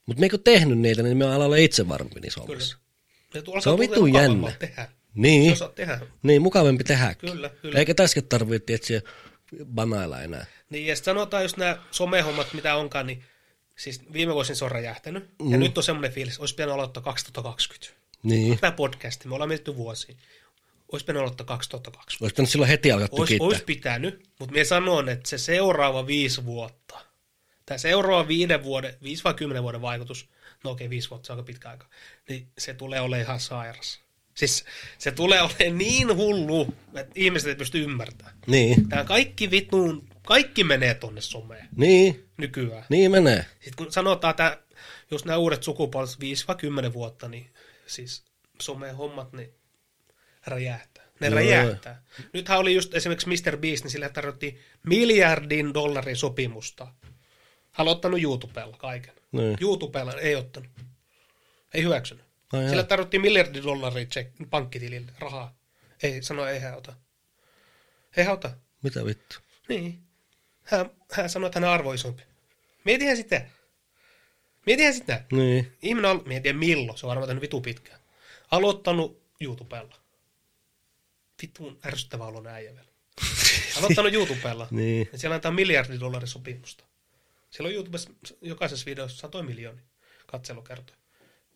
Mutta 0.06 0.20
me 0.20 0.26
eikö 0.26 0.38
tehnyt 0.38 0.78
niitä, 0.78 1.02
niin 1.02 1.16
me 1.16 1.24
on 1.24 1.32
alalla 1.32 1.56
itse 1.56 1.88
varmempi 1.88 2.20
niissä 2.20 2.40
hommissa. 2.40 2.76
Se 3.60 3.70
on 3.70 3.78
vittu 3.78 4.06
jännä. 4.06 4.52
Tehdä. 4.58 4.88
Niin, 5.14 5.56
Se 5.56 5.68
tehdä. 5.74 6.00
niin 6.22 6.42
mukavampi 6.42 6.84
tehdäkin. 6.84 7.30
Kyllä, 7.30 7.48
kyllä. 7.48 7.78
Eikä 7.78 7.94
tässäkin 7.94 8.28
tarvitse 8.28 8.74
etsiä 8.74 9.00
banailla 9.64 10.22
enää. 10.22 10.46
Niin, 10.70 10.86
ja 10.86 10.96
sanotaan 10.96 11.42
just 11.42 11.56
nämä 11.56 11.78
somehommat, 11.90 12.54
mitä 12.54 12.74
onkaan, 12.74 13.06
niin 13.06 13.24
siis 13.76 14.12
viime 14.12 14.34
vuosina 14.34 14.56
se 14.56 14.64
on 14.64 14.70
räjähtänyt. 14.70 15.30
Mm. 15.42 15.52
Ja 15.52 15.58
nyt 15.58 15.78
on 15.78 15.84
semmoinen 15.84 16.12
fiilis, 16.12 16.38
olisi 16.38 16.54
pitänyt 16.54 16.74
aloittaa 16.74 17.02
2020. 17.02 18.00
Niin. 18.22 18.58
Tämä 18.58 18.72
podcast, 18.72 19.24
me 19.24 19.34
ollaan 19.34 19.48
mietitty 19.48 19.76
vuosia. 19.76 20.14
Olisi 20.92 21.04
pitänyt 21.04 21.20
aloittaa 21.22 21.46
2020. 21.46 22.24
Olisi 22.24 22.32
pitänyt 22.34 22.50
silloin 22.50 22.68
heti 22.68 22.92
alkaa 22.92 23.08
Ois, 23.12 23.28
tykittää. 23.28 23.46
ois 23.46 23.62
pitänyt, 23.62 24.28
mutta 24.38 24.52
minä 24.52 24.64
sanon, 24.64 25.08
että 25.08 25.28
se 25.28 25.38
seuraava 25.38 26.06
viisi 26.06 26.44
vuotta, 26.44 26.98
tämä 27.66 27.78
seuraava 27.78 28.28
viiden 28.28 28.62
vuoden, 28.62 28.94
viisi 29.02 29.24
vai 29.24 29.34
kymmenen 29.34 29.62
vuoden 29.62 29.82
vaikutus, 29.82 30.28
no 30.64 30.70
okei, 30.70 30.90
viisi 30.90 31.10
vuotta, 31.10 31.26
se 31.26 31.32
on 31.32 31.38
aika 31.38 31.46
pitkä 31.46 31.70
aika, 31.70 31.86
niin 32.28 32.48
se 32.58 32.74
tulee 32.74 33.00
olemaan 33.00 33.24
ihan 33.24 33.40
sairas. 33.40 34.00
Siis 34.34 34.64
se 34.98 35.10
tulee 35.10 35.42
olemaan 35.42 35.78
niin 35.78 36.16
hullu, 36.16 36.74
että 36.94 37.12
ihmiset 37.14 37.48
ei 37.48 37.54
pysty 37.54 37.82
ymmärtämään. 37.82 38.36
Niin, 38.46 38.88
Tämä 38.88 39.04
kaikki 39.04 39.50
vittuun, 39.50 40.08
kaikki 40.26 40.64
menee 40.64 40.94
tonne 40.94 41.20
someen 41.20 41.68
niin, 41.76 42.24
nykyään. 42.36 42.84
niin 42.88 43.10
menee. 43.10 43.46
Sitten 43.54 43.76
kun 43.76 43.92
sanotaan, 43.92 44.30
että 44.30 44.58
just 45.10 45.24
nämä 45.24 45.38
uudet 45.38 45.62
sukupolvet, 45.62 46.20
5 46.20 46.44
vai 46.48 46.56
10 46.56 46.92
vuotta, 46.92 47.28
niin 47.28 47.50
siis 47.86 48.24
someen 48.60 48.96
hommat, 48.96 49.32
niin 49.32 49.54
räjähtää. 50.46 51.04
Ne 51.20 51.26
Joo. 51.26 51.34
räjähtää. 51.34 52.02
Nythän 52.32 52.58
oli 52.58 52.74
just 52.74 52.94
esimerkiksi 52.94 53.28
Mr. 53.28 53.56
Beast, 53.56 53.84
niin 53.84 53.90
sillä 53.90 54.08
tarvittiin 54.08 54.60
miljardin 54.86 55.74
dollarin 55.74 56.16
sopimusta. 56.16 56.86
Hän 57.72 57.88
on 57.88 57.92
ottanut 57.92 58.22
YouTubella 58.22 58.76
kaiken. 58.76 59.14
Niin. 59.32 59.58
YouTubella 59.60 60.12
ei 60.12 60.36
ottanut. 60.36 60.70
Ei 61.74 61.82
hyväksynyt. 61.82 62.24
Ai 62.52 62.60
Sillä 62.60 62.76
jaa. 62.76 62.84
tarvittiin 62.84 63.20
miljardin 63.20 63.62
dollaria 63.62 64.04
check, 64.06 64.30
pankkitilille 64.50 65.12
rahaa. 65.18 65.54
Ei, 66.02 66.22
sanoi, 66.22 66.50
ei 66.50 66.58
hän 66.58 66.76
ota. 66.76 66.92
Ei 68.16 68.24
hän 68.24 68.34
ota. 68.34 68.50
Mitä 68.82 69.04
vittu? 69.04 69.36
Niin. 69.68 69.98
Hän, 70.62 70.90
hän 71.12 71.30
sanoi, 71.30 71.46
että 71.46 71.60
hän 71.60 71.68
on 71.68 71.74
arvo 71.74 71.92
isompi. 71.92 72.22
Mietihän 72.84 73.16
sitä. 73.16 73.46
Mietihän 74.66 74.94
sitä. 74.94 75.24
Niin. 75.32 75.76
Ihminen 75.82 76.10
on, 76.10 76.22
mietin 76.26 76.56
milloin, 76.56 76.98
se 76.98 77.06
on 77.06 77.08
varmaan 77.08 77.28
tehnyt 77.28 77.42
vitu 77.42 77.60
pitkään. 77.60 78.00
Aloittanut 78.50 79.22
YouTubella. 79.40 79.99
Vitun 81.42 81.78
ärsyttävä 81.86 82.24
olo 82.24 82.48
äijä 82.48 82.74
vielä. 82.74 82.90
Aloittanut 83.78 84.12
YouTubella. 84.12 84.68
Niin. 84.80 85.08
Ja 85.12 85.18
siellä 85.18 85.34
antaa 85.34 85.52
miljardi 85.52 86.00
dollarin 86.00 86.28
sopimusta. 86.28 86.84
Siellä 87.50 87.68
on 87.68 87.74
YouTubessa 87.74 88.10
jokaisessa 88.40 88.86
videossa 88.86 89.18
satoi 89.18 89.42
miljoonia 89.42 89.84
katselukertoja. 90.26 90.98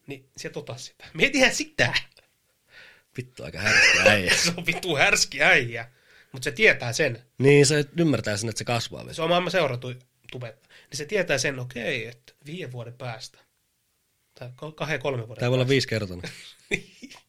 Niin 0.06 0.28
sieltä 0.36 0.58
ota 0.58 0.76
sitä. 0.76 1.04
Mietihän 1.14 1.54
sitä. 1.54 1.94
Vittu 3.16 3.44
aika 3.44 3.58
härski 3.58 3.98
äijä. 4.08 4.34
Se 4.44 4.52
on 4.56 4.66
vittu 4.66 4.96
härski 4.96 5.42
äijä. 5.42 5.90
Mutta 6.32 6.44
se 6.44 6.52
tietää 6.52 6.92
sen. 6.92 7.22
niin, 7.38 7.66
se 7.66 7.84
ymmärtää 7.98 8.36
sen, 8.36 8.48
että 8.48 8.58
se 8.58 8.64
kasvaa. 8.64 9.12
Se 9.12 9.22
on 9.22 9.28
maailman 9.28 9.50
seurattu 9.50 9.94
tubetta. 10.32 10.68
Niin 10.90 10.96
se 10.98 11.04
tietää 11.04 11.38
sen, 11.38 11.58
okei, 11.58 12.06
että 12.06 12.32
viiden 12.46 12.72
vuoden 12.72 12.94
päästä. 12.94 13.38
Tai 14.38 14.50
kahden, 14.74 15.00
kolmen 15.00 15.26
vuoden 15.26 15.40
Tämä 15.40 15.50
voi 15.50 15.56
olla 15.56 15.68
viisi 15.68 15.88
kertainen. 15.88 16.30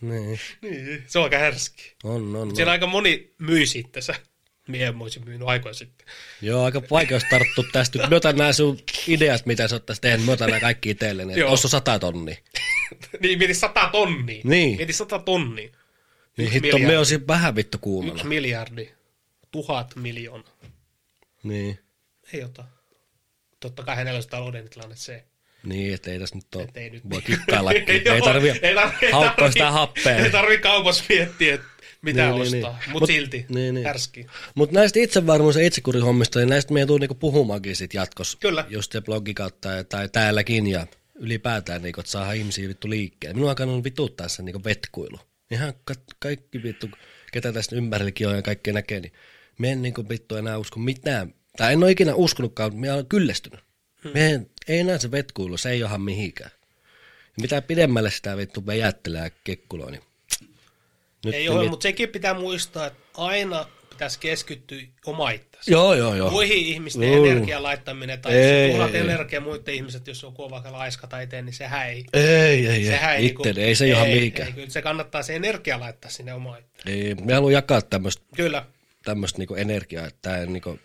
niin. 0.00 0.40
Niin, 0.62 1.04
se 1.06 1.18
on 1.18 1.24
aika 1.24 1.38
härski. 1.38 1.94
On, 2.04 2.36
on, 2.36 2.56
Siellä 2.56 2.70
on. 2.70 2.72
aika 2.72 2.86
moni 2.86 3.34
myi 3.38 3.66
sitten 3.66 4.02
se. 4.02 4.14
Mie 4.68 4.86
en 4.86 5.02
olisin 5.02 5.24
myynyt 5.24 5.48
aikoja 5.48 5.74
sitten. 5.74 6.06
Joo, 6.42 6.64
aika 6.64 6.82
vaikea 6.90 7.20
tarttua 7.30 7.64
tästä. 7.72 8.08
Mä 8.08 8.16
otan 8.16 8.36
nämä 8.36 8.52
sun 8.52 8.78
ideat, 9.08 9.46
mitä 9.46 9.68
sä 9.68 9.76
oot 9.76 10.00
tehnyt. 10.00 10.26
Mä 10.26 10.32
otan 10.32 10.48
nämä 10.48 10.60
kaikki 10.60 10.90
itselleni. 10.90 11.38
Joo. 11.38 11.48
Tuossa 11.48 11.66
on 11.66 11.70
sata 11.70 11.98
tonnia. 11.98 12.36
niin, 13.22 13.38
mieti 13.38 13.54
sata 13.54 13.88
tonnia. 13.92 14.40
Niin. 14.44 14.76
Mieti 14.76 14.92
sata 14.92 15.18
tonnia. 15.18 15.70
Niin 16.36 16.50
hitto, 16.50 16.66
miljardi. 16.66 16.86
me 16.86 16.98
olisin 16.98 17.26
vähän 17.26 17.56
vittu 17.56 17.78
kuumana. 17.78 18.14
Yksi 18.14 18.26
miljardi. 18.26 18.92
Tuhat 19.50 19.96
miljoonaa. 19.96 20.56
Niin. 21.42 21.78
Ei 22.32 22.42
ota. 22.44 22.64
Totta 23.60 23.82
kai 23.82 23.96
hänellä 23.96 24.16
olisi 24.16 24.28
talouden 24.28 24.68
tilanne 24.70 24.96
se. 24.96 25.24
Niin, 25.68 25.94
että 25.94 26.10
ei 26.10 26.18
tässä 26.18 26.36
nyt 26.36 26.54
ole. 26.54 26.68
Ei 26.74 26.90
nyt. 26.90 27.10
Voi 27.10 27.22
kikkaillakin. 27.22 27.84
ei, 27.90 28.00
tarvi 28.20 28.48
ei 28.50 28.74
tarvi- 28.74 29.04
ei 29.06 29.10
haukkoa 29.12 29.50
sitä 29.50 29.70
happea. 29.70 30.16
Ei 30.16 30.30
tarvi 30.30 30.58
kaupassa 30.58 31.04
miettiä, 31.08 31.54
että 31.54 31.66
mitä 32.02 32.22
Niin, 32.22 32.32
niin, 32.34 32.42
ostaa. 32.42 32.78
niin. 32.80 32.90
Mutta 32.92 33.04
Mut- 33.04 33.14
silti, 33.14 33.46
niin, 33.48 33.74
niin. 33.74 33.86
härski. 33.86 34.26
Mutta 34.54 34.74
näistä 34.74 34.98
itsevarmuus- 35.00 35.56
ja 35.56 35.66
itsekurihommista, 35.66 36.38
niin 36.38 36.48
näistä 36.48 36.74
me 36.74 36.86
tuu 36.86 36.98
niinku 36.98 37.14
puhumaankin 37.14 37.76
sit 37.76 37.94
jatkossa. 37.94 38.38
Kyllä. 38.40 38.64
Just 38.68 38.92
se 38.92 39.00
blogi 39.00 39.34
kautta 39.34 39.68
ja- 39.68 39.84
tai 39.84 40.08
täälläkin. 40.08 40.66
Ja 40.66 40.86
ylipäätään, 41.14 41.82
niin 41.82 41.92
kuin, 41.92 42.02
että 42.02 42.12
saadaan 42.12 42.36
ihmisiä 42.36 42.68
vittu 42.68 42.90
liikkeelle. 42.90 43.34
Minun 43.34 43.46
on 43.46 43.50
alkanut 43.50 43.84
vituttaa 43.84 44.28
se 44.28 44.42
niin 44.42 44.64
vetkuilu. 44.64 45.18
Ihan 45.50 45.74
ka- 45.84 45.94
kaikki 46.18 46.62
vittu, 46.62 46.88
ketä 47.32 47.52
tästä 47.52 47.76
ympärilläkin 47.76 48.28
on 48.28 48.36
ja 48.36 48.42
kaikkea 48.42 48.72
näkee, 48.74 49.00
niin 49.00 49.12
me 49.58 49.72
en 49.72 49.82
niin 49.82 49.94
kuin, 49.94 50.08
vittu 50.08 50.36
enää 50.36 50.58
usko 50.58 50.80
mitään. 50.80 51.34
Tai 51.56 51.72
en 51.72 51.82
ole 51.82 51.90
ikinä 51.90 52.14
uskonutkaan, 52.14 52.70
mutta 52.72 52.80
minä 52.80 52.94
olen 52.94 53.06
kyllästynyt. 53.06 53.60
Hmm. 54.04 54.10
Me 54.14 54.30
en, 54.30 54.50
ei 54.68 54.78
enää 54.78 54.98
se 54.98 55.10
vetkuilu, 55.10 55.56
se 55.56 55.70
ei 55.70 55.78
johan 55.78 56.00
mihinkään. 56.00 56.50
Mitä 57.40 57.62
pidemmälle 57.62 58.10
sitä 58.10 58.36
vittu 58.36 58.66
vejättelee 58.66 59.32
kekkuloa, 59.44 59.90
niin 59.90 60.02
nyt 61.24 61.34
ei 61.34 61.48
ole, 61.48 61.60
mit... 61.60 61.70
mutta 61.70 61.82
sekin 61.82 62.08
pitää 62.08 62.34
muistaa, 62.34 62.86
että 62.86 63.02
aina 63.14 63.66
pitäisi 63.90 64.18
keskittyä 64.18 64.78
oma 65.06 65.30
itsensä. 65.30 65.70
Joo, 65.70 65.94
joo, 65.94 66.14
joo. 66.14 66.30
Muihin 66.30 66.66
ihmisten 66.66 67.08
mm. 67.08 67.24
energian 67.24 67.62
laittaminen 67.62 68.20
tai 68.20 68.34
ei, 68.34 68.72
tuhat 68.72 68.94
energiaa 68.94 69.42
muiden 69.42 69.74
ihmiset, 69.74 70.06
jos 70.06 70.24
on 70.24 70.34
vaikka 70.50 70.72
laiska 70.72 71.06
tai 71.06 71.22
eteen, 71.22 71.44
niin 71.44 71.54
sehän 71.54 71.88
ei. 71.88 72.04
Ei, 72.12 72.66
ei, 72.66 72.84
sehän 72.84 73.16
ei. 73.16 73.26
Itse, 73.26 73.42
niinku, 73.42 73.60
ei 73.60 73.74
se 73.74 73.88
ihan 73.88 74.08
mihinkään. 74.08 74.48
Ei, 74.48 74.54
kyllä 74.54 74.70
se 74.70 74.82
kannattaa 74.82 75.22
se 75.22 75.36
energia 75.36 75.80
laittaa 75.80 76.10
sinne 76.10 76.34
oma 76.34 76.56
itsensä. 76.56 76.90
Ei, 76.90 77.14
me 77.14 77.34
haluan 77.34 77.52
jakaa 77.52 77.82
tämmöistä 77.82 78.22
kyllä. 78.36 78.66
tämmöistä 79.04 79.38
niinku 79.38 79.54
energiaa, 79.54 80.06
että 80.06 80.18
tämä 80.22 80.46
niinku, 80.46 80.78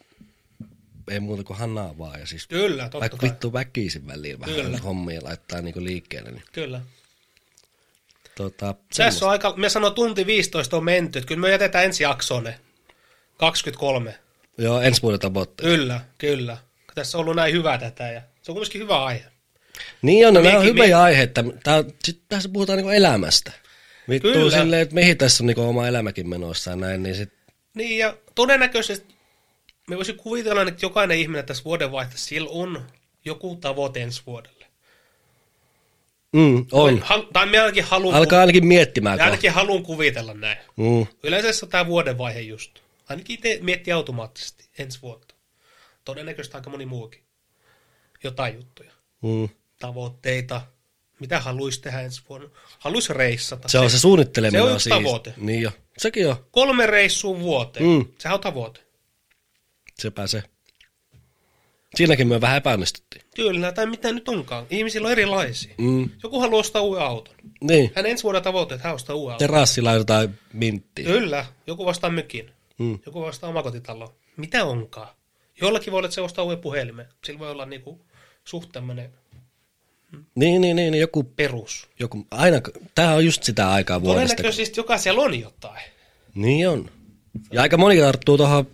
ei 1.12 1.20
muuta 1.20 1.44
kuin 1.44 1.60
hannaa 1.60 1.98
vaan. 1.98 2.20
Ja 2.20 2.26
siis 2.26 2.48
Kyllä, 2.48 2.84
totta 2.84 3.00
Vaikka 3.00 3.18
kai. 3.18 3.30
vittu 3.30 3.54
väkisin 3.54 4.08
väliin 4.08 4.40
vähän 4.40 4.56
Kyllä. 4.56 4.78
hommia 4.78 5.22
laittaa 5.24 5.62
niinku 5.62 5.84
liikkeelle. 5.84 6.32
Niin. 6.32 6.44
Kyllä. 6.52 6.82
Tota, 8.36 8.76
Tässä 8.98 9.26
on 9.26 9.32
aika, 9.32 9.54
me 9.58 9.70
sanoo 9.70 9.90
tunti 9.90 10.26
15 10.26 10.78
on 10.78 10.84
menty, 10.84 11.20
että 11.20 11.28
kyllä 11.28 11.42
me 11.42 11.52
jätetään 11.52 11.86
ensi 11.86 12.04
jaksoon 12.04 12.44
ne 12.44 12.60
23. 13.38 14.20
Joo, 14.58 14.82
ensi 14.82 15.02
vuoden 15.02 15.20
tavoitteet. 15.20 15.70
Kyllä, 15.70 16.02
kyllä. 16.18 16.58
Tässä 16.96 17.18
on 17.18 17.22
ollut 17.22 17.36
näin 17.36 17.54
hyvä 17.54 17.78
tätä 17.78 18.12
ja 18.12 18.22
se 18.42 18.52
on 18.52 18.56
kuitenkin 18.56 18.82
hyvä 18.82 19.04
aihe. 19.04 19.26
Niin 20.02 20.28
on, 20.28 20.34
no, 20.34 20.42
nämä 20.42 20.58
on 20.58 20.66
hyviä 20.66 20.88
me... 20.88 20.94
aiheita. 20.94 21.44
Sitten 22.04 22.26
tässä 22.30 22.50
puhutaan 22.50 22.78
niin 22.78 22.94
elämästä. 22.94 23.52
Vittu 24.10 24.32
Kyllä. 24.32 24.58
silleen, 24.58 24.82
että 24.82 24.96
mihin 24.96 25.18
tässä 25.18 25.44
on 25.44 25.48
niin 25.48 25.60
oma 25.60 25.88
elämäkin 25.88 26.30
menossa 26.30 26.72
ja 26.72 26.76
näin, 26.76 27.04
niin 27.04 27.16
sit... 27.16 27.34
Niin 27.74 27.98
ja 27.98 28.18
todennäköisesti 28.36 29.13
me 29.90 29.96
voisin 29.96 30.18
kuvitella, 30.18 30.62
että 30.62 30.86
jokainen 30.86 31.18
ihminen 31.18 31.46
tässä 31.46 31.64
vuodenvaihteessa, 31.64 32.28
sillä 32.28 32.50
on 32.52 32.88
joku 33.26 33.56
tavoite 33.56 34.02
ensi 34.02 34.22
vuodelle. 34.26 34.66
Mm, 36.34 36.66
on. 36.72 37.04
Tai, 37.08 37.28
tai 37.34 37.46
me 37.46 37.60
ainakin 37.60 37.84
haluan... 37.84 38.16
Alkaa 38.16 38.40
ainakin 38.40 38.66
miettimään. 38.66 39.18
Me 39.18 39.24
ainakin 39.24 39.52
haluan 39.52 39.84
kuvitella 39.84 40.34
näin. 40.34 40.58
Mm. 40.76 41.08
Yleensä 41.24 41.54
se 41.54 41.66
on 41.66 41.70
tämä 41.70 41.88
vuodenvaihe 41.88 42.40
just. 42.40 42.80
Ainakin 43.10 43.34
itse 43.34 43.60
miettii 43.62 43.94
automaattisesti 43.94 44.70
ensi 44.78 45.02
vuotta. 45.02 45.36
Todennäköisesti 46.06 46.58
aika 46.58 46.70
moni 46.70 46.86
muukin. 46.86 47.24
Jotain 48.24 48.56
juttuja. 48.56 48.92
Mm. 49.22 49.50
Tavoitteita. 49.80 50.62
Mitä 51.20 51.40
haluaisi 51.40 51.82
tehdä 51.82 52.02
ensi 52.02 52.22
vuonna? 52.30 52.50
Haluaisi 52.80 53.14
reissata. 53.14 53.68
Se 53.68 53.80
on 53.80 53.90
se 53.90 54.00
suunnitteleminen. 54.00 54.62
Se 54.62 54.70
on 54.70 54.76
yksi 54.76 54.90
tavoite. 54.90 55.34
Niin 55.38 55.62
jo. 55.62 55.72
Sekin 55.98 56.30
on. 56.30 56.36
Kolme 56.52 56.86
reissua 56.86 57.40
vuoteen. 57.40 57.86
Mm. 57.86 58.06
Sehän 58.18 58.34
on 58.34 58.42
tavoite. 58.42 58.80
Sepä 60.04 60.28
se. 60.28 60.44
Siinäkin 61.96 62.28
me 62.28 62.42
vähän 62.42 62.58
epäonnistuttiin. 62.58 63.26
Kyllä, 63.36 63.72
tai 63.72 63.86
mitä 63.86 64.12
nyt 64.12 64.30
onkaan. 64.30 64.66
Ihmisillä 64.70 65.06
on 65.06 65.12
erilaisia. 65.12 65.74
Mm. 65.78 66.10
Joku 66.24 66.40
haluaa 66.40 66.60
ostaa 66.60 66.82
uuden 66.82 67.04
auton. 67.04 67.36
Niin. 67.62 67.92
Hän 67.96 68.06
ensi 68.06 68.24
vuoden 68.24 68.44
tavoite, 68.44 68.76
että 68.76 68.88
hän 68.88 68.96
ostaa 68.96 69.16
uuden 69.16 69.34
auton. 69.34 69.48
Terassilla 69.48 69.94
jotain 69.94 70.40
minttiä. 70.54 71.06
Kyllä. 71.06 71.46
Joku 71.68 71.86
vastaa 71.86 72.10
mykin. 72.10 72.52
Mm. 72.80 73.00
Joku 73.06 73.22
vastaa 73.22 73.50
omakotitalo. 73.50 74.16
Mitä 74.38 74.66
onkaan? 74.66 75.10
Jollakin 75.62 75.92
voi 75.92 75.98
olla, 75.98 76.08
että 76.08 76.16
se 76.16 76.22
ostaa 76.22 76.46
uuden 76.46 76.60
puhelimen. 76.60 77.06
Sillä 77.26 77.40
voi 77.40 77.52
olla 77.52 77.66
niinku 77.66 78.06
suht 78.44 78.72
tämmöinen 78.72 79.14
niin, 80.36 80.62
niin, 80.62 80.76
niin, 80.76 80.94
joku 80.94 81.24
perus. 81.24 81.90
Joku, 82.00 82.28
aina, 82.32 82.62
tämä 82.96 83.14
on 83.14 83.26
just 83.26 83.44
sitä 83.44 83.72
aikaa 83.72 84.02
vuodesta. 84.02 84.36
Todennäköisesti 84.36 84.80
jokaisella 84.80 85.22
on 85.22 85.40
jotain. 85.40 85.82
Niin 86.36 86.70
on. 86.70 86.90
Ja 87.52 87.62
aika 87.62 87.78
moni 87.78 88.00
tarttuu 88.00 88.38
tuohon 88.38 88.68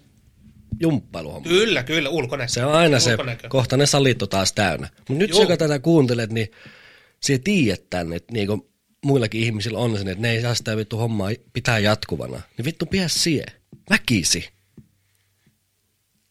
jumppailuhommaan. 0.79 1.55
Kyllä, 1.55 1.83
kyllä, 1.83 2.09
ulkonäkö. 2.09 2.51
Se 2.51 2.65
on 2.65 2.73
aina 2.73 2.97
ulkonäkö. 3.11 3.41
se, 3.41 3.49
kohta 3.49 3.77
ne 3.77 3.85
salit 3.85 4.21
on 4.21 4.29
taas 4.29 4.53
täynnä. 4.53 4.89
Mutta 4.97 5.13
nyt 5.13 5.31
kun 5.31 5.57
tätä 5.57 5.79
kuuntelet, 5.79 6.31
niin 6.31 6.51
se 7.19 7.37
tiedät 7.37 7.89
tänne, 7.89 8.15
että 8.15 8.33
niinku 8.33 8.69
muillakin 9.05 9.41
ihmisillä 9.41 9.79
on 9.79 9.97
sen, 9.97 10.07
että 10.07 10.21
ne 10.21 10.31
ei 10.31 10.41
saa 10.41 10.55
sitä 10.55 10.77
vittu 10.77 10.97
hommaa 10.97 11.29
pitää 11.53 11.79
jatkuvana. 11.79 12.41
Niin 12.57 12.65
vittu 12.65 12.85
pidä 12.85 13.07
sie. 13.07 13.45
Väkisi. 13.89 14.49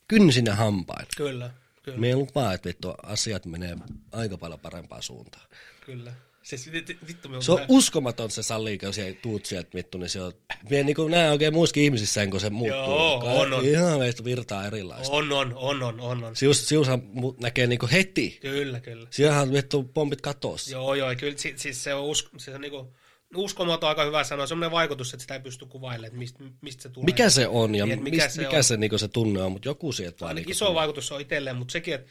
Kynsin 0.08 0.46
ja 0.46 0.54
hampain. 0.54 1.06
Kyllä, 1.16 1.50
kyllä. 1.82 1.98
Me 1.98 2.14
lupaa, 2.14 2.54
että 2.54 2.68
vittu 2.68 2.90
asiat 3.02 3.46
menee 3.46 3.76
aika 4.12 4.38
paljon 4.38 4.60
parempaan 4.60 5.02
suuntaan. 5.02 5.48
Kyllä. 5.86 6.12
Siis 6.48 6.72
vittu, 6.72 7.28
se 7.40 7.52
on 7.52 7.60
uskomaton 7.68 8.30
se 8.30 8.42
salli, 8.42 8.78
kun 8.78 8.94
se 8.94 9.18
tuut 9.22 9.46
sieltä 9.46 9.70
vittu, 9.74 9.98
niin 9.98 10.10
se 10.10 10.22
on, 10.22 10.32
mie 10.70 10.82
niin 10.82 10.96
kuin 10.96 11.10
näen 11.10 11.32
oikein 11.32 11.52
muissakin 11.52 11.84
ihmisissä, 11.84 12.26
kun 12.26 12.40
se 12.40 12.50
muuttuu. 12.50 12.78
Joo, 12.78 13.40
on, 13.40 13.52
on. 13.52 13.64
Ihan 13.64 13.98
meistä 13.98 14.24
virtaa 14.24 14.66
erilaista. 14.66 15.12
On, 15.12 15.32
on, 15.32 15.54
on, 15.56 15.82
on, 15.82 16.00
on. 16.00 16.24
on. 16.24 16.36
Sius, 16.36 16.68
siushan 16.68 17.02
näkee 17.40 17.66
niin 17.66 17.78
kuin 17.78 17.90
heti. 17.90 18.38
Kyllä, 18.40 18.80
kyllä. 18.80 19.08
Siellähän 19.10 19.52
vittu 19.52 19.82
pompit 19.82 20.20
katossa. 20.20 20.70
Joo, 20.70 20.94
joo, 20.94 21.14
kyllä 21.18 21.38
siis, 21.38 21.62
siis 21.62 21.84
se 21.84 21.94
on, 21.94 22.04
usko, 22.04 22.38
se 22.38 22.54
on 22.54 22.60
niin 22.60 22.70
kuin, 22.70 22.88
uskomaton 23.36 23.88
aika 23.88 24.04
hyvä 24.04 24.24
sanoa. 24.24 24.46
Semmoinen 24.46 24.70
vaikutus, 24.70 25.14
että 25.14 25.22
sitä 25.22 25.34
ei 25.34 25.40
pysty 25.40 25.66
kuvailemaan, 25.66 26.06
että 26.06 26.18
mistä, 26.18 26.44
mistä 26.60 26.82
se 26.82 26.88
tulee. 26.88 27.04
Mikä 27.04 27.30
se 27.30 27.48
on 27.48 27.74
ja 27.74 27.86
niin, 27.86 28.02
mikä, 28.02 28.24
mist, 28.24 28.30
se, 28.30 28.42
mikä 28.42 28.56
on. 28.56 28.64
se, 28.64 28.76
niin 28.76 28.98
se 28.98 29.08
tunne 29.08 29.42
on, 29.42 29.52
mutta 29.52 29.68
joku 29.68 29.92
sieltä 29.92 30.20
vaan. 30.20 30.36
Niin 30.36 30.50
iso 30.50 30.64
tulee. 30.64 30.74
vaikutus 30.74 31.12
on 31.12 31.20
itselleen, 31.20 31.56
mutta 31.56 31.72
sekin, 31.72 31.94
että 31.94 32.10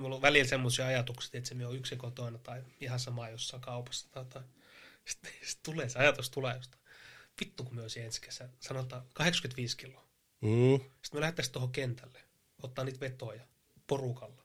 mulla 0.00 0.16
on 0.16 0.22
välillä 0.22 0.48
semmoisia 0.48 0.86
ajatuksia, 0.86 1.38
että 1.38 1.48
se 1.48 1.54
me 1.54 1.66
on 1.66 1.76
yksi 1.76 1.96
kotona 1.96 2.38
tai 2.38 2.62
ihan 2.80 3.00
sama 3.00 3.28
jossain 3.28 3.62
kaupassa. 3.62 4.08
Tai, 4.10 4.24
tai. 4.24 4.42
Sitten, 5.04 5.32
sitten 5.42 5.72
tulee 5.72 5.88
se 5.88 5.98
ajatus 5.98 6.30
tulee 6.30 6.56
jostain. 6.56 6.82
Vittu, 7.40 7.64
kun 7.64 7.74
me 7.74 7.82
olisi 7.82 8.00
ensi 8.00 8.20
kesä, 8.20 8.48
sanotaan 8.60 9.02
85 9.14 9.76
kiloa. 9.76 10.04
Mm. 10.40 10.78
Sitten 10.78 11.14
me 11.14 11.20
lähdettäisiin 11.20 11.52
tuohon 11.52 11.72
kentälle, 11.72 12.20
ottaa 12.62 12.84
niitä 12.84 13.00
vetoja 13.00 13.42
porukalla. 13.86 14.42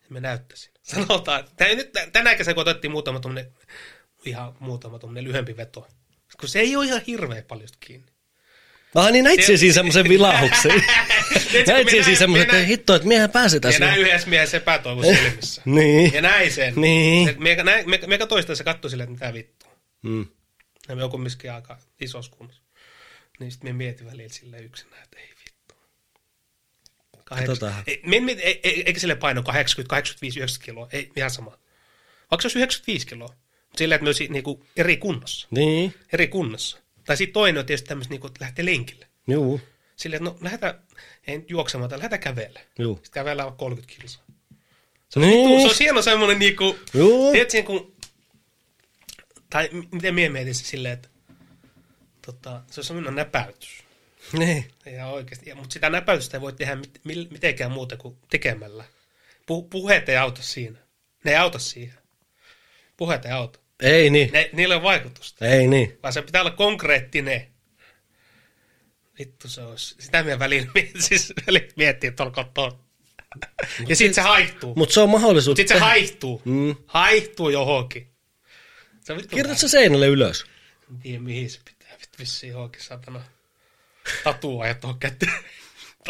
Ja 0.00 0.06
me 0.08 0.20
näyttäisin. 0.20 0.72
Sanotaan, 0.82 1.40
että 1.40 1.64
nyt, 1.64 1.92
tänä 2.12 2.34
kesänä 2.34 2.54
kun 2.54 2.60
otettiin 2.60 2.90
muutama 2.90 3.20
tuommoinen, 3.20 3.52
ihan 4.24 4.56
muutama 4.60 4.98
tuommoinen 4.98 5.24
lyhyempi 5.24 5.56
veto. 5.56 5.88
Kun 6.40 6.48
se 6.48 6.60
ei 6.60 6.76
ole 6.76 6.86
ihan 6.86 7.02
hirveän 7.06 7.44
paljon 7.44 7.68
kiinni. 7.80 8.15
Ah 8.96 9.12
niin 9.12 9.24
näit 9.24 9.44
siinä 9.44 9.74
semmoisen 9.74 10.08
vilahuksen. 10.08 10.72
näit 11.66 11.88
siinä 11.90 12.14
semmoisen, 12.14 12.50
että 12.50 12.66
hitto, 12.66 12.94
että 12.94 13.08
miehän 13.08 13.30
pääsi 13.30 13.60
tässä. 13.60 13.84
Ja 13.84 13.88
näin 13.88 14.00
yhdessä 14.00 14.28
miehessä 14.28 14.56
epätoivo 14.56 15.02
silmissä. 15.02 15.62
niin. 15.76 16.12
Ja 16.12 16.22
näin 16.22 16.52
sen. 16.52 16.74
Niin. 16.76 17.34
Me, 17.38 17.56
me, 17.86 18.06
me, 18.06 18.18
se 18.54 18.64
katsoi 18.64 18.90
silleen, 18.90 19.12
että 19.12 19.24
mitä 19.24 19.34
vittua. 19.34 19.70
Mm. 20.02 20.26
Ja 20.88 20.96
me 20.96 21.04
on 21.04 21.10
kumminkin 21.10 21.52
aika 21.52 21.78
isossa 22.00 22.32
kunnossa. 22.36 22.62
Niin 23.40 23.50
sitten 23.50 23.70
me 23.70 23.76
mietin 23.76 24.06
välillä 24.06 24.28
silleen 24.28 24.64
yksinään, 24.64 25.02
että 25.02 25.18
ei 25.18 25.28
vittu. 25.28 25.74
Kahdeksan, 27.24 27.74
ei, 27.86 28.00
me, 28.06 28.20
me, 28.20 28.32
ei, 28.32 28.60
ei, 28.62 28.82
eikä 28.86 29.00
sille 29.00 29.14
paino 29.14 29.42
80, 29.42 29.90
85, 29.90 30.38
90 30.38 30.64
kiloa, 30.64 30.88
ei 30.92 31.10
ihan 31.16 31.30
sama. 31.30 31.50
Vaikka 32.30 32.42
se 32.42 32.46
olisi 32.46 32.58
95 32.58 33.06
kiloa, 33.06 33.28
mutta 33.28 33.78
silleen, 33.78 33.96
että 33.96 34.04
me 34.04 34.08
olisi 34.08 34.28
niinku 34.28 34.66
eri 34.76 34.96
kunnossa. 34.96 35.48
Niin. 35.50 35.94
Eri 36.12 36.28
kunnossa. 36.28 36.85
Tai 37.06 37.16
sitten 37.16 37.34
toinen 37.34 37.60
on 37.60 37.66
tietysti 37.66 37.88
tämmöistä, 37.88 38.14
niin 38.14 38.26
että 38.26 38.44
lähtee 38.44 38.64
lenkille. 38.64 39.06
Joo. 39.26 39.60
Silleen, 39.96 40.26
että 40.26 40.30
no 40.30 40.44
lähdetään, 40.44 40.74
ei 41.26 41.38
nyt 41.38 41.50
juoksemaan, 41.50 41.90
tai 41.90 41.98
lähdetään 41.98 42.20
kävelle. 42.20 42.60
Joo. 42.78 42.94
Sitten 42.94 43.12
kävellään 43.12 43.52
30 43.52 43.94
kilsaa. 43.94 44.24
Se 45.08 45.18
on, 45.18 45.26
niin. 45.26 45.48
vittu, 45.48 45.62
se 45.62 45.68
on 45.68 45.78
hieno 45.80 46.02
semmoinen 46.02 46.38
niinku, 46.38 46.78
tiedätkö, 47.32 47.62
kun, 47.62 47.96
tai 49.50 49.68
miten 49.92 50.14
mie 50.14 50.28
mietin 50.28 50.54
se 50.54 50.64
silleen, 50.64 50.94
että 50.94 51.08
tota, 52.26 52.62
se 52.70 52.80
on 52.80 52.84
semmoinen 52.84 53.14
näpäytys. 53.14 53.82
Niin. 54.32 54.64
Ja 54.86 55.06
oikeasti, 55.06 55.50
ja, 55.50 55.56
mutta 55.56 55.72
sitä 55.72 55.90
näpäytystä 55.90 56.36
ei 56.36 56.40
voi 56.40 56.52
tehdä 56.52 56.76
mit, 56.76 57.00
mitenkään 57.30 57.72
muuta 57.72 57.96
kuin 57.96 58.16
tekemällä. 58.30 58.84
Pu, 59.46 59.62
puheet 59.62 60.08
ei 60.08 60.16
auta 60.16 60.42
siinä. 60.42 60.78
Ne 61.24 61.30
ei 61.30 61.36
auta 61.36 61.58
siihen. 61.58 61.98
Puheet 62.96 63.24
ei 63.24 63.32
auta. 63.32 63.58
Ei 63.82 64.10
niin. 64.10 64.32
Ne, 64.32 64.50
niillä 64.52 64.76
on 64.76 64.82
vaikutusta. 64.82 65.46
Ei 65.46 65.66
niin. 65.66 65.98
Vaan 66.02 66.12
se 66.12 66.22
pitää 66.22 66.42
olla 66.42 66.50
konkreettinen. 66.50 67.46
Vittu 69.18 69.48
se 69.48 69.62
olisi. 69.62 69.94
Sitä 69.98 70.22
minä 70.22 70.38
välillä, 70.38 70.70
siis 70.98 71.32
välillä 71.46 71.68
miettii 71.76 72.10
tuolla 72.10 72.32
kotoa. 72.32 72.86
Ja 73.88 73.96
sitten 73.96 74.14
se 74.14 74.20
haihtuu. 74.20 74.74
Mutta 74.74 74.92
se 74.92 75.00
on 75.00 75.10
mahdollisuus. 75.10 75.56
Sitten 75.56 75.76
se 75.76 75.80
haihtuu. 75.84 76.42
Mm. 76.44 76.76
Haihtuu 76.86 77.48
johonkin. 77.48 78.12
Kirjoitat 79.30 79.58
se 79.58 79.68
seinälle 79.68 80.06
ylös. 80.06 80.44
En 80.90 80.98
tiedä 80.98 81.20
mihin 81.20 81.50
se 81.50 81.60
pitää. 81.64 81.92
Vittu 81.92 82.18
vissiin 82.18 82.52
johonkin 82.52 82.82
satana 82.82 83.22
tatua 84.24 84.66
ja 84.66 84.74
tuohon 84.74 84.98
käteen. 84.98 85.32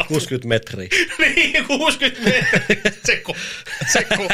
60 0.07 0.47
metriä. 0.47 0.89
niin, 1.35 1.65
60 1.67 2.21
metriä. 2.29 2.91
Seko. 3.05 3.35
Seko. 3.93 4.27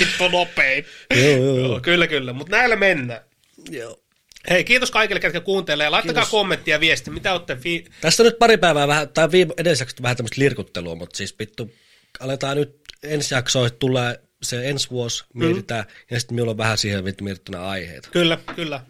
Vittu 0.00 0.28
nopein. 0.28 0.84
joo, 1.16 1.36
joo, 1.36 1.58
joo. 1.58 1.80
Kyllä, 1.80 2.06
kyllä. 2.06 2.32
Mutta 2.32 2.56
näillä 2.56 2.76
mennään. 2.76 3.20
Joo. 3.70 4.00
Hei, 4.50 4.64
kiitos 4.64 4.90
kaikille, 4.90 5.20
ketkä 5.20 5.40
kuuntelee. 5.40 5.88
Laittakaa 5.88 6.22
kiitos. 6.22 6.30
kommenttia 6.30 6.74
ja 6.74 6.80
viesti, 6.80 7.10
mitä 7.10 7.32
olette 7.32 7.56
fi- 7.56 7.84
Tästä 8.00 8.22
on 8.22 8.24
nyt 8.24 8.38
pari 8.38 8.56
päivää 8.56 8.88
vähän, 8.88 9.08
tai 9.08 9.30
viime 9.30 9.54
edelliseksi 9.56 10.02
vähän 10.02 10.16
tämmöistä 10.16 10.40
lirkuttelua, 10.40 10.94
mutta 10.94 11.16
siis 11.16 11.38
vittu, 11.38 11.74
aletaan 12.20 12.56
nyt 12.56 12.76
ensi 13.02 13.34
jaksoihin 13.34 13.78
tulee 13.78 14.20
se 14.42 14.68
ensi 14.68 14.90
vuosi 14.90 15.24
mietitään, 15.34 15.84
ja 16.10 16.20
sitten 16.20 16.34
minulla 16.34 16.50
on 16.50 16.58
vähän 16.58 16.78
siihen 16.78 17.04
vittu 17.04 17.24
mietittynä 17.24 17.62
aiheita. 17.66 18.08
Kyllä, 18.12 18.38
kyllä. 18.56 18.80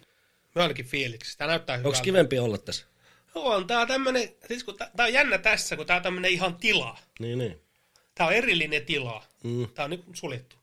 Mä 0.55 0.63
olenkin 0.65 0.87
fiiliksi. 0.87 1.39
Tämä 1.39 1.49
näyttää 1.49 1.77
Onko 1.77 1.89
hyvältä. 1.89 2.05
kivempi 2.05 2.39
olla 2.39 2.59
tässä? 2.59 2.85
On, 3.35 3.67
tää 3.67 3.81
on 3.81 3.89
tämmönen, 3.89 4.29
siis 4.49 4.65
kun 4.65 4.77
tää, 4.77 4.91
tää 4.97 5.07
on 5.07 5.13
jännä 5.13 5.39
tässä, 5.39 5.77
kun 5.77 5.87
tää 5.87 5.97
on 5.97 6.03
tämmönen 6.03 6.31
ihan 6.31 6.57
tila. 6.57 6.99
Niin, 7.19 7.39
niin. 7.39 7.61
Tää 8.15 8.27
on 8.27 8.33
erillinen 8.33 8.87
tila. 8.87 9.25
Mm. 9.45 9.69
Tää 9.75 9.85
on 9.85 9.91
nyt 9.91 10.05
suljettu. 10.13 10.57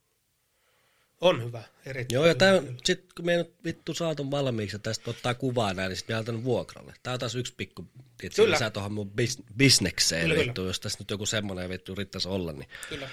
On 1.22 1.44
hyvä, 1.44 1.64
erittäin 1.86 2.16
Joo, 2.16 2.26
ja 2.26 2.36
tää, 2.36 2.60
kyllä. 2.60 2.74
sit 2.84 3.14
kun 3.14 3.26
me 3.26 3.38
nyt 3.38 3.54
vittu 3.64 3.94
saatu 3.94 4.32
valmiiksi 4.32 4.76
ja 4.76 4.80
tästä 4.80 5.10
ottaa 5.10 5.34
kuvaa 5.34 5.74
näin, 5.74 5.90
niin 5.90 5.98
sit 5.98 6.08
me 6.08 6.16
laitan 6.16 6.44
vuokralle. 6.44 6.94
Tää 7.04 7.14
on 7.14 7.20
taas 7.20 7.36
yksi 7.36 7.54
pikku, 7.58 7.88
tietysti 8.18 8.42
Kyllä. 8.42 8.54
lisää 8.54 8.70
tuohon 8.70 8.92
mun 8.92 9.12
bis, 9.12 9.44
bisnekseen 9.58 10.28
Kyllä, 10.30 10.46
vittu, 10.46 10.66
jos 10.66 10.80
tässä 10.80 11.00
nyt 11.00 11.12
joku 11.12 11.26
semmonen 11.26 11.70
vittu 11.70 11.96
riittäisi 11.96 12.28
olla, 12.28 12.52
niin. 12.52 12.70
Kyllä, 12.90 13.10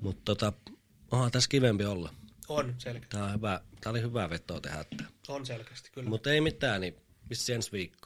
Mutta 0.00 0.22
tota, 0.24 0.52
onhan 1.10 1.30
tässä 1.30 1.48
kivempi 1.48 1.84
olla. 1.84 2.14
on 2.48 2.74
selkeä. 2.78 3.06
Tää, 3.08 3.24
on 3.24 3.34
hyvä, 3.34 3.60
tää 3.80 3.90
oli 3.90 4.02
hyvä 4.02 4.30
vetoa 4.30 4.60
tehdä 4.60 4.84
tää. 4.96 5.06
On 5.28 5.46
selkeästi, 5.46 5.90
kyllä. 5.92 6.08
Mutta 6.08 6.32
ei 6.32 6.40
mitään, 6.40 6.80
niin 6.80 6.96
vissi 7.30 7.52
ensi 7.52 7.72
viikko. 7.72 7.99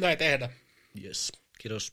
Näin 0.00 0.18
tehdä. 0.18 0.48
Yes. 1.04 1.32
Kiitos. 1.58 1.92